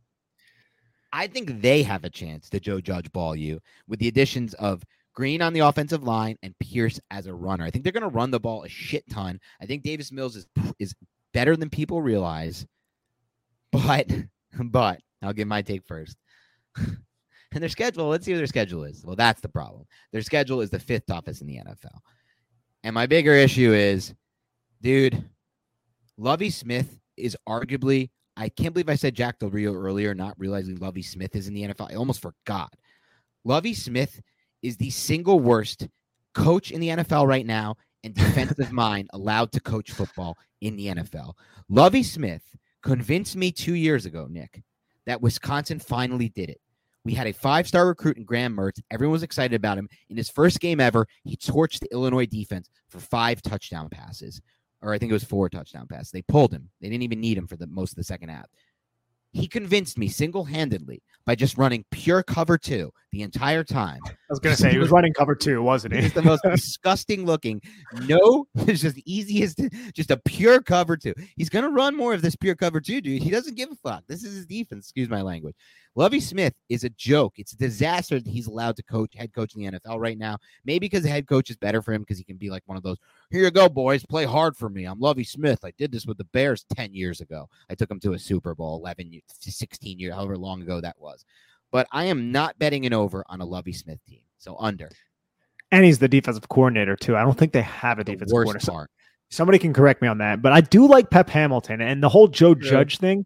I 1.14 1.28
think 1.28 1.62
they 1.62 1.84
have 1.84 2.04
a 2.04 2.10
chance 2.10 2.50
to 2.50 2.60
Joe 2.60 2.82
Judge 2.82 3.12
ball 3.12 3.36
you 3.36 3.60
with 3.88 4.00
the 4.00 4.08
additions 4.08 4.56
of 4.56 4.84
Green 5.14 5.44
on 5.44 5.54
the 5.54 5.60
offensive 5.60 6.02
line 6.02 6.38
and 6.42 6.58
Pierce 6.58 7.00
as 7.12 7.28
a 7.28 7.34
runner. 7.34 7.64
I 7.64 7.70
think 7.70 7.84
they're 7.84 7.94
going 7.94 8.02
to 8.02 8.10
run 8.10 8.32
the 8.32 8.40
ball 8.40 8.64
a 8.64 8.70
shit 8.70 9.08
ton. 9.12 9.40
I 9.62 9.68
think 9.68 9.84
Davis 9.84 10.12
Mills 10.12 10.36
is 10.36 10.48
is 10.80 10.96
better 11.32 11.56
than 11.56 11.70
people 11.70 12.02
realize. 12.02 12.66
But 13.72 14.12
but 14.66 15.02
I'll 15.22 15.34
give 15.34 15.48
my 15.48 15.62
take 15.62 15.86
first. 15.86 16.18
and 16.78 16.98
their 17.52 17.70
schedule, 17.70 18.08
let's 18.08 18.26
see 18.26 18.32
what 18.34 18.40
their 18.40 18.48
schedule 18.48 18.84
is. 18.84 19.06
Well, 19.06 19.16
that's 19.16 19.42
the 19.42 19.50
problem. 19.50 19.86
Their 20.12 20.24
schedule 20.24 20.62
is 20.62 20.72
the 20.72 20.80
fifth 20.80 21.06
toughest 21.06 21.42
in 21.42 21.48
the 21.48 21.58
NFL. 21.58 22.00
And 22.84 22.96
my 22.96 23.06
bigger 23.06 23.34
issue 23.34 23.72
is, 23.72 24.16
dude, 24.82 25.24
Lovie 26.18 26.50
Smith 26.50 27.00
is 27.16 27.38
arguably, 27.48 28.10
I 28.36 28.50
can't 28.50 28.74
believe 28.74 28.90
I 28.90 28.96
said 28.96 29.16
Jack 29.16 29.40
Del 29.40 29.50
Rio 29.50 29.74
earlier, 29.74 30.16
not 30.16 30.34
realizing 30.38 30.78
Lovie 30.78 31.04
Smith 31.04 31.36
is 31.36 31.48
in 31.48 31.54
the 31.54 31.64
NFL. 31.64 31.92
I 31.92 31.96
almost 31.96 32.22
forgot. 32.22 32.74
Lovie 33.44 33.74
Smith 33.74 34.22
is 34.62 34.78
the 34.78 34.90
single 34.90 35.40
worst 35.40 35.88
coach 36.34 36.72
in 36.72 36.80
the 36.80 36.90
NFL 36.90 37.28
right 37.28 37.46
now 37.46 37.76
and 38.04 38.14
defensive 38.14 38.72
mind 38.72 39.10
allowed 39.14 39.52
to 39.52 39.60
coach 39.60 39.92
football 39.92 40.38
in 40.62 40.76
the 40.76 40.88
NFL. 40.88 41.34
Lovie 41.70 42.04
Smith 42.04 42.44
convinced 42.82 43.36
me 43.36 43.52
two 43.52 43.76
years 43.76 44.06
ago, 44.06 44.28
Nick, 44.30 44.64
that 45.06 45.22
Wisconsin 45.22 45.80
finally 45.80 46.30
did 46.30 46.50
it. 46.50 46.60
We 47.06 47.14
had 47.14 47.28
a 47.28 47.34
five 47.34 47.68
star 47.68 47.88
recruit 47.88 48.18
in 48.18 48.24
Graham 48.24 48.56
Mertz. 48.56 48.82
Everyone 48.90 49.14
was 49.14 49.24
excited 49.24 49.56
about 49.56 49.78
him. 49.78 49.90
In 50.10 50.16
his 50.16 50.30
first 50.30 50.62
game 50.62 50.80
ever, 50.80 51.06
he 51.26 51.36
torched 51.36 51.80
the 51.80 51.92
Illinois 51.92 52.26
defense 52.26 52.70
for 52.90 53.00
five 53.00 53.42
touchdown 53.42 53.90
passes, 53.90 54.42
or 54.84 54.94
I 54.94 55.00
think 55.00 55.10
it 55.10 55.14
was 55.14 55.24
four 55.24 55.50
touchdown 55.50 55.88
passes. 55.88 56.12
They 56.12 56.22
pulled 56.24 56.54
him. 56.54 56.70
They 56.82 56.90
didn't 56.90 57.04
even 57.04 57.22
need 57.22 57.38
him 57.38 57.48
for 57.48 57.56
the 57.56 57.68
most 57.68 57.94
of 57.94 57.96
the 57.96 58.04
second 58.04 58.30
half. 58.30 58.46
He 59.32 59.48
convinced 59.48 59.98
me 59.98 60.10
single 60.10 60.44
handedly 60.44 61.02
by 61.26 61.34
just 61.34 61.58
running 61.58 61.84
pure 61.90 62.22
cover 62.22 62.56
two 62.56 62.92
the 63.12 63.24
entire 63.24 63.64
time. 63.64 64.00
I 64.06 64.14
was 64.30 64.40
going 64.40 64.56
to 64.56 64.62
say 64.62 64.70
he 64.70 64.78
was 64.78 64.92
running 64.92 65.12
cover 65.14 65.34
two, 65.34 65.64
wasn't 65.64 65.96
he? 65.96 66.02
It's 66.02 66.14
the 66.14 66.22
most 66.22 66.44
disgusting 66.44 67.26
looking. 67.26 67.60
No, 68.06 68.46
it's 68.56 68.82
just 68.82 68.96
the 68.96 69.12
easiest, 69.12 69.60
just 69.96 70.12
a 70.12 70.18
pure 70.18 70.62
cover 70.62 70.98
two. 70.98 71.16
He's 71.36 71.50
going 71.50 71.66
to 71.66 71.72
run 71.72 71.96
more 71.96 72.14
of 72.14 72.22
this 72.22 72.36
pure 72.36 72.54
cover 72.54 72.80
two, 72.80 73.02
dude. 73.02 73.24
He 73.24 73.32
doesn't 73.32 73.58
give 73.58 73.72
a 73.72 73.76
fuck. 73.76 74.04
This 74.08 74.24
is 74.24 74.36
his 74.36 74.46
defense. 74.46 74.86
Excuse 74.86 75.10
my 75.10 75.24
language. 75.24 75.56
Lovie 75.96 76.20
Smith 76.20 76.54
is 76.70 76.84
a 76.84 76.90
joke. 76.90 77.34
It's 77.38 77.54
a 77.54 77.58
disaster 77.58 78.20
that 78.20 78.30
he's 78.30 78.48
allowed 78.48 78.76
to 78.78 78.84
coach, 78.84 79.14
head 79.16 79.32
coach 79.32 79.54
in 79.56 79.62
the 79.62 79.72
NFL 79.72 80.00
right 80.00 80.18
now. 80.18 80.38
Maybe 80.66 80.80
because 80.80 81.04
the 81.04 81.10
head 81.10 81.28
coach 81.28 81.52
is 81.52 81.58
better 81.58 81.84
for 81.84 81.94
him 81.94 82.02
because 82.02 82.18
he 82.18 82.24
can 82.24 82.38
be 82.38 82.50
like 82.50 82.64
one 82.66 82.78
of 82.78 82.84
those, 82.84 82.98
here 83.30 83.44
you 83.44 83.52
go, 83.52 83.70
boys, 83.70 84.04
play 84.04 84.26
hard 84.26 84.58
for 84.58 84.70
me. 84.70 84.86
I'm 84.86 85.00
Lovie 85.00 85.24
Smith. 85.24 85.60
I 85.64 85.72
did 85.78 85.92
this 85.92 86.08
with 86.08 86.18
the 86.18 86.24
Bears 86.26 86.66
10 86.76 86.96
years 86.96 87.22
ago. 87.22 87.48
I 87.70 87.76
took 87.76 87.90
them 87.90 88.00
to 88.02 88.14
a 88.14 88.20
Super 88.20 88.56
Bowl 88.56 88.78
11, 88.80 89.22
16 89.40 90.00
years, 90.00 90.16
however 90.16 90.36
long 90.36 90.64
ago 90.64 90.82
that 90.82 91.00
was. 91.00 91.26
But 91.72 91.88
I 91.92 92.06
am 92.06 92.32
not 92.32 92.58
betting 92.58 92.88
an 92.88 92.94
over 92.94 93.24
on 93.30 93.42
a 93.42 93.46
Lovie 93.46 93.74
Smith 93.74 94.00
team. 94.08 94.22
So 94.40 94.58
under. 94.60 94.90
And 95.72 95.86
he's 95.86 96.00
the 96.00 96.08
defensive 96.08 96.50
coordinator, 96.50 96.96
too. 96.96 97.16
I 97.16 97.22
don't 97.22 97.38
think 97.38 97.52
they 97.52 97.62
have 97.62 98.00
a 98.00 98.04
the 98.04 98.14
defensive 98.14 98.34
coordinator. 98.34 98.72
Part. 98.72 98.92
Somebody 99.30 99.60
can 99.60 99.74
correct 99.74 100.02
me 100.02 100.08
on 100.08 100.20
that. 100.20 100.42
But 100.42 100.54
I 100.54 100.62
do 100.62 100.88
like 100.88 101.10
Pep 101.10 101.30
Hamilton 101.30 101.82
and 101.82 102.02
the 102.02 102.10
whole 102.10 102.28
Joe 102.28 102.56
yeah. 102.60 102.70
Judge 102.70 102.98
thing. 102.98 103.26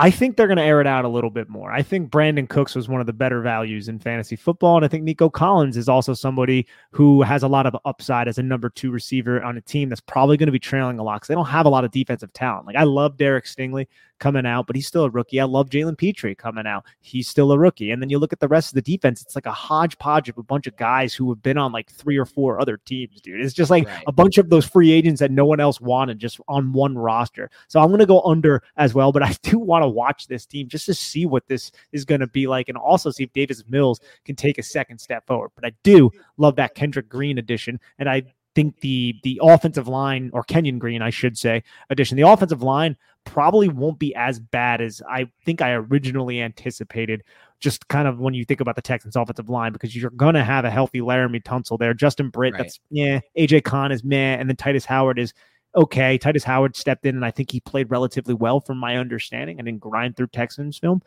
I 0.00 0.12
think 0.12 0.36
they're 0.36 0.46
going 0.46 0.58
to 0.58 0.62
air 0.62 0.80
it 0.80 0.86
out 0.86 1.04
a 1.04 1.08
little 1.08 1.28
bit 1.28 1.48
more. 1.48 1.72
I 1.72 1.82
think 1.82 2.08
Brandin 2.08 2.48
Cooks 2.48 2.76
was 2.76 2.88
one 2.88 3.00
of 3.00 3.08
the 3.08 3.12
better 3.12 3.40
values 3.40 3.88
in 3.88 3.98
fantasy 3.98 4.36
football. 4.36 4.76
And 4.76 4.84
I 4.84 4.88
think 4.88 5.02
Nico 5.02 5.28
Collins 5.28 5.76
is 5.76 5.88
also 5.88 6.14
somebody 6.14 6.68
who 6.92 7.22
has 7.22 7.42
a 7.42 7.48
lot 7.48 7.66
of 7.66 7.76
upside 7.84 8.28
as 8.28 8.38
a 8.38 8.42
number 8.44 8.70
two 8.70 8.92
receiver 8.92 9.42
on 9.42 9.56
a 9.56 9.60
team 9.60 9.88
that's 9.88 10.00
probably 10.00 10.36
going 10.36 10.46
to 10.46 10.52
be 10.52 10.60
trailing 10.60 11.00
a 11.00 11.02
lot 11.02 11.16
because 11.16 11.26
they 11.26 11.34
don't 11.34 11.46
have 11.46 11.66
a 11.66 11.68
lot 11.68 11.84
of 11.84 11.90
defensive 11.90 12.32
talent. 12.32 12.64
Like 12.64 12.76
I 12.76 12.84
love 12.84 13.16
Derek 13.16 13.46
Stingley 13.46 13.88
coming 14.18 14.46
out, 14.46 14.66
but 14.66 14.76
he's 14.76 14.86
still 14.86 15.04
a 15.04 15.10
rookie. 15.10 15.40
I 15.40 15.44
love 15.44 15.70
Jalen 15.70 15.98
Pitre 15.98 16.34
coming 16.34 16.66
out. 16.66 16.84
He's 17.00 17.28
still 17.28 17.52
a 17.52 17.58
rookie. 17.58 17.90
And 17.90 18.02
then 18.02 18.10
you 18.10 18.18
look 18.18 18.32
at 18.32 18.40
the 18.40 18.48
rest 18.48 18.70
of 18.70 18.74
the 18.74 18.82
defense, 18.82 19.22
it's 19.22 19.34
like 19.34 19.46
a 19.46 19.52
hodgepodge 19.52 20.28
of 20.28 20.38
a 20.38 20.42
bunch 20.42 20.66
of 20.66 20.76
guys 20.76 21.14
who 21.14 21.28
have 21.30 21.42
been 21.42 21.58
on 21.58 21.72
like 21.72 21.90
three 21.90 22.16
or 22.16 22.24
four 22.24 22.60
other 22.60 22.76
teams, 22.76 23.20
dude. 23.20 23.40
It's 23.40 23.54
just 23.54 23.70
like 23.70 23.86
right. 23.86 24.04
a 24.06 24.12
bunch 24.12 24.38
of 24.38 24.50
those 24.50 24.66
free 24.66 24.92
agents 24.92 25.20
that 25.20 25.30
no 25.30 25.44
one 25.44 25.60
else 25.60 25.80
wanted 25.80 26.18
just 26.18 26.40
on 26.48 26.72
one 26.72 26.96
roster. 26.96 27.50
So 27.68 27.80
I'm 27.80 27.88
going 27.88 28.00
to 28.00 28.06
go 28.06 28.22
under 28.22 28.62
as 28.76 28.94
well, 28.94 29.12
but 29.12 29.22
I 29.22 29.34
do 29.42 29.58
want 29.58 29.82
to 29.82 29.88
watch 29.88 30.26
this 30.26 30.46
team 30.46 30.68
just 30.68 30.86
to 30.86 30.94
see 30.94 31.26
what 31.26 31.46
this 31.46 31.70
is 31.92 32.04
going 32.04 32.20
to 32.20 32.26
be 32.26 32.46
like 32.46 32.68
and 32.68 32.78
also 32.78 33.10
see 33.10 33.24
if 33.24 33.32
Davis 33.32 33.62
Mills 33.68 34.00
can 34.24 34.36
take 34.36 34.58
a 34.58 34.62
second 34.62 34.98
step 34.98 35.26
forward. 35.26 35.50
But 35.54 35.64
I 35.64 35.72
do 35.82 36.10
love 36.36 36.56
that 36.56 36.74
Kendrick 36.74 37.08
Green 37.08 37.38
addition. 37.38 37.80
And 37.98 38.08
I 38.08 38.22
think 38.58 38.80
the 38.80 39.14
the 39.22 39.40
offensive 39.40 39.86
line 39.86 40.30
or 40.32 40.42
Kenyon 40.42 40.80
Green, 40.80 41.00
I 41.00 41.10
should 41.10 41.38
say, 41.38 41.62
addition. 41.90 42.16
The 42.16 42.28
offensive 42.28 42.60
line 42.60 42.96
probably 43.24 43.68
won't 43.68 44.00
be 44.00 44.12
as 44.16 44.40
bad 44.40 44.80
as 44.80 45.00
I 45.08 45.30
think 45.44 45.62
I 45.62 45.74
originally 45.74 46.40
anticipated. 46.40 47.22
Just 47.60 47.86
kind 47.86 48.08
of 48.08 48.18
when 48.18 48.34
you 48.34 48.44
think 48.44 48.60
about 48.60 48.74
the 48.74 48.82
Texans 48.82 49.14
offensive 49.14 49.48
line, 49.48 49.72
because 49.72 49.94
you're 49.94 50.10
gonna 50.10 50.42
have 50.42 50.64
a 50.64 50.70
healthy 50.70 50.98
Laremy 50.98 51.40
Tunsil 51.40 51.78
there. 51.78 51.94
Justin 51.94 52.30
Britt, 52.30 52.54
right. 52.54 52.64
that's 52.64 52.80
yeah. 52.90 53.20
AJ 53.38 53.64
Cann 53.64 53.92
is 53.92 54.02
meh, 54.02 54.34
and 54.34 54.48
then 54.48 54.56
Tytus 54.56 54.84
Howard 54.84 55.20
is 55.20 55.32
okay. 55.76 56.18
Tytus 56.18 56.42
Howard 56.42 56.74
stepped 56.74 57.06
in, 57.06 57.14
and 57.14 57.24
I 57.24 57.30
think 57.30 57.52
he 57.52 57.60
played 57.60 57.92
relatively 57.92 58.34
well 58.34 58.58
from 58.58 58.78
my 58.78 58.96
understanding. 58.96 59.60
I 59.60 59.62
didn't 59.62 59.80
grind 59.80 60.16
through 60.16 60.28
Texans 60.28 60.78
film. 60.78 61.00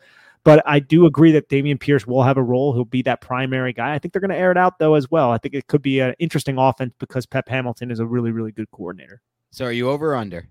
But 0.44 0.62
I 0.66 0.80
do 0.80 1.06
agree 1.06 1.32
that 1.32 1.48
Dameon 1.48 1.78
Pierce 1.78 2.06
will 2.06 2.22
have 2.22 2.36
a 2.36 2.42
role. 2.42 2.72
He'll 2.72 2.84
be 2.84 3.02
that 3.02 3.20
primary 3.20 3.72
guy. 3.72 3.94
I 3.94 3.98
think 3.98 4.12
they're 4.12 4.20
going 4.20 4.30
to 4.30 4.36
air 4.36 4.50
it 4.50 4.56
out 4.56 4.78
though 4.78 4.94
as 4.94 5.10
well. 5.10 5.30
I 5.30 5.38
think 5.38 5.54
it 5.54 5.68
could 5.68 5.82
be 5.82 6.00
an 6.00 6.14
interesting 6.18 6.58
offense 6.58 6.94
because 6.98 7.26
Pep 7.26 7.48
Hamilton 7.48 7.90
is 7.90 8.00
a 8.00 8.06
really, 8.06 8.32
really 8.32 8.50
good 8.50 8.70
coordinator. 8.72 9.22
So 9.52 9.66
are 9.66 9.72
you 9.72 9.88
over 9.88 10.12
or 10.12 10.16
under? 10.16 10.48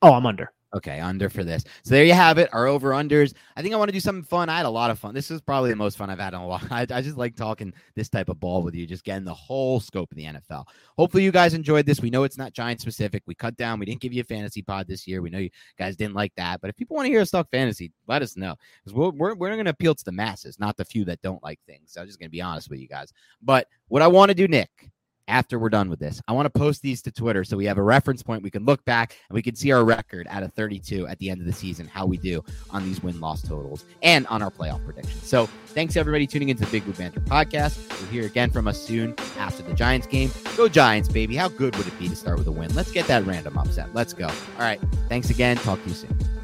Oh, 0.00 0.12
I'm 0.12 0.24
under. 0.26 0.52
Okay, 0.74 0.98
under 0.98 1.30
for 1.30 1.44
this. 1.44 1.62
So 1.84 1.94
there 1.94 2.04
you 2.04 2.14
have 2.14 2.36
it. 2.38 2.52
Our 2.52 2.66
over 2.66 2.90
unders. 2.90 3.32
I 3.56 3.62
think 3.62 3.74
I 3.74 3.76
want 3.76 3.88
to 3.88 3.92
do 3.92 4.00
something 4.00 4.24
fun. 4.24 4.48
I 4.48 4.56
had 4.56 4.66
a 4.66 4.70
lot 4.70 4.90
of 4.90 4.98
fun. 4.98 5.14
This 5.14 5.30
is 5.30 5.40
probably 5.40 5.70
the 5.70 5.76
most 5.76 5.96
fun 5.96 6.10
I've 6.10 6.18
had 6.18 6.34
in 6.34 6.40
a 6.40 6.46
while. 6.46 6.60
I, 6.70 6.82
I, 6.90 7.00
just 7.00 7.16
like 7.16 7.36
talking 7.36 7.72
this 7.94 8.08
type 8.08 8.28
of 8.28 8.40
ball 8.40 8.62
with 8.62 8.74
you, 8.74 8.84
just 8.84 9.04
getting 9.04 9.24
the 9.24 9.32
whole 9.32 9.78
scope 9.78 10.10
of 10.10 10.16
the 10.16 10.24
NFL. 10.24 10.64
Hopefully, 10.98 11.22
you 11.22 11.30
guys 11.30 11.54
enjoyed 11.54 11.86
this. 11.86 12.00
We 12.00 12.10
know 12.10 12.24
it's 12.24 12.38
not 12.38 12.52
Giant 12.52 12.80
specific. 12.80 13.22
We 13.26 13.36
cut 13.36 13.56
down. 13.56 13.78
We 13.78 13.86
didn't 13.86 14.00
give 14.00 14.12
you 14.12 14.22
a 14.22 14.24
fantasy 14.24 14.62
pod 14.62 14.88
this 14.88 15.06
year. 15.06 15.22
We 15.22 15.30
know 15.30 15.38
you 15.38 15.50
guys 15.78 15.94
didn't 15.94 16.14
like 16.14 16.32
that. 16.36 16.60
But 16.60 16.70
if 16.70 16.76
people 16.76 16.96
want 16.96 17.06
to 17.06 17.10
hear 17.10 17.20
us 17.20 17.30
talk 17.30 17.48
fantasy, 17.50 17.92
let 18.08 18.22
us 18.22 18.36
know 18.36 18.56
because 18.84 18.94
we're, 18.94 19.10
we're, 19.10 19.34
we're 19.34 19.50
going 19.50 19.64
to 19.64 19.70
appeal 19.70 19.94
to 19.94 20.04
the 20.04 20.12
masses, 20.12 20.58
not 20.58 20.76
the 20.76 20.84
few 20.84 21.04
that 21.04 21.22
don't 21.22 21.42
like 21.42 21.60
things. 21.68 21.92
So 21.92 22.00
I'm 22.00 22.08
just 22.08 22.18
going 22.18 22.28
to 22.28 22.32
be 22.32 22.42
honest 22.42 22.68
with 22.68 22.80
you 22.80 22.88
guys. 22.88 23.12
But 23.42 23.68
what 23.86 24.02
I 24.02 24.08
want 24.08 24.30
to 24.30 24.34
do, 24.34 24.48
Nick, 24.48 24.90
after 25.28 25.58
we're 25.58 25.68
done 25.68 25.90
with 25.90 25.98
this. 25.98 26.20
I 26.28 26.32
want 26.32 26.46
to 26.46 26.50
post 26.50 26.82
these 26.82 27.02
to 27.02 27.12
Twitter 27.12 27.44
so 27.44 27.56
we 27.56 27.64
have 27.66 27.78
a 27.78 27.82
reference 27.82 28.22
point. 28.22 28.42
We 28.42 28.50
can 28.50 28.64
look 28.64 28.84
back 28.84 29.16
and 29.28 29.34
we 29.34 29.42
can 29.42 29.54
see 29.54 29.72
our 29.72 29.84
record 29.84 30.26
out 30.30 30.42
of 30.42 30.52
32 30.54 31.06
at 31.06 31.18
the 31.18 31.30
end 31.30 31.40
of 31.40 31.46
the 31.46 31.52
season, 31.52 31.86
how 31.86 32.06
we 32.06 32.16
do 32.16 32.42
on 32.70 32.84
these 32.84 33.02
win 33.02 33.20
loss 33.20 33.42
totals 33.42 33.84
and 34.02 34.26
on 34.28 34.42
our 34.42 34.50
playoff 34.50 34.84
predictions. 34.84 35.26
So 35.26 35.46
thanks 35.66 35.96
everybody 35.96 36.26
tuning 36.26 36.48
into 36.48 36.64
the 36.64 36.70
Big 36.70 36.84
Blue 36.84 36.94
Banter 36.94 37.20
podcast. 37.20 37.78
You'll 38.00 38.10
hear 38.10 38.26
again 38.26 38.50
from 38.50 38.68
us 38.68 38.80
soon 38.80 39.14
after 39.38 39.62
the 39.62 39.74
Giants 39.74 40.06
game. 40.06 40.30
Go 40.56 40.68
Giants, 40.68 41.08
baby. 41.08 41.36
How 41.36 41.48
good 41.48 41.76
would 41.76 41.86
it 41.86 41.98
be 41.98 42.08
to 42.08 42.16
start 42.16 42.38
with 42.38 42.46
a 42.46 42.52
win? 42.52 42.74
Let's 42.74 42.92
get 42.92 43.06
that 43.06 43.24
random 43.24 43.58
upset. 43.58 43.94
Let's 43.94 44.12
go. 44.12 44.26
All 44.26 44.60
right. 44.60 44.80
Thanks 45.08 45.30
again. 45.30 45.56
Talk 45.56 45.82
to 45.82 45.88
you 45.88 45.94
soon. 45.94 46.43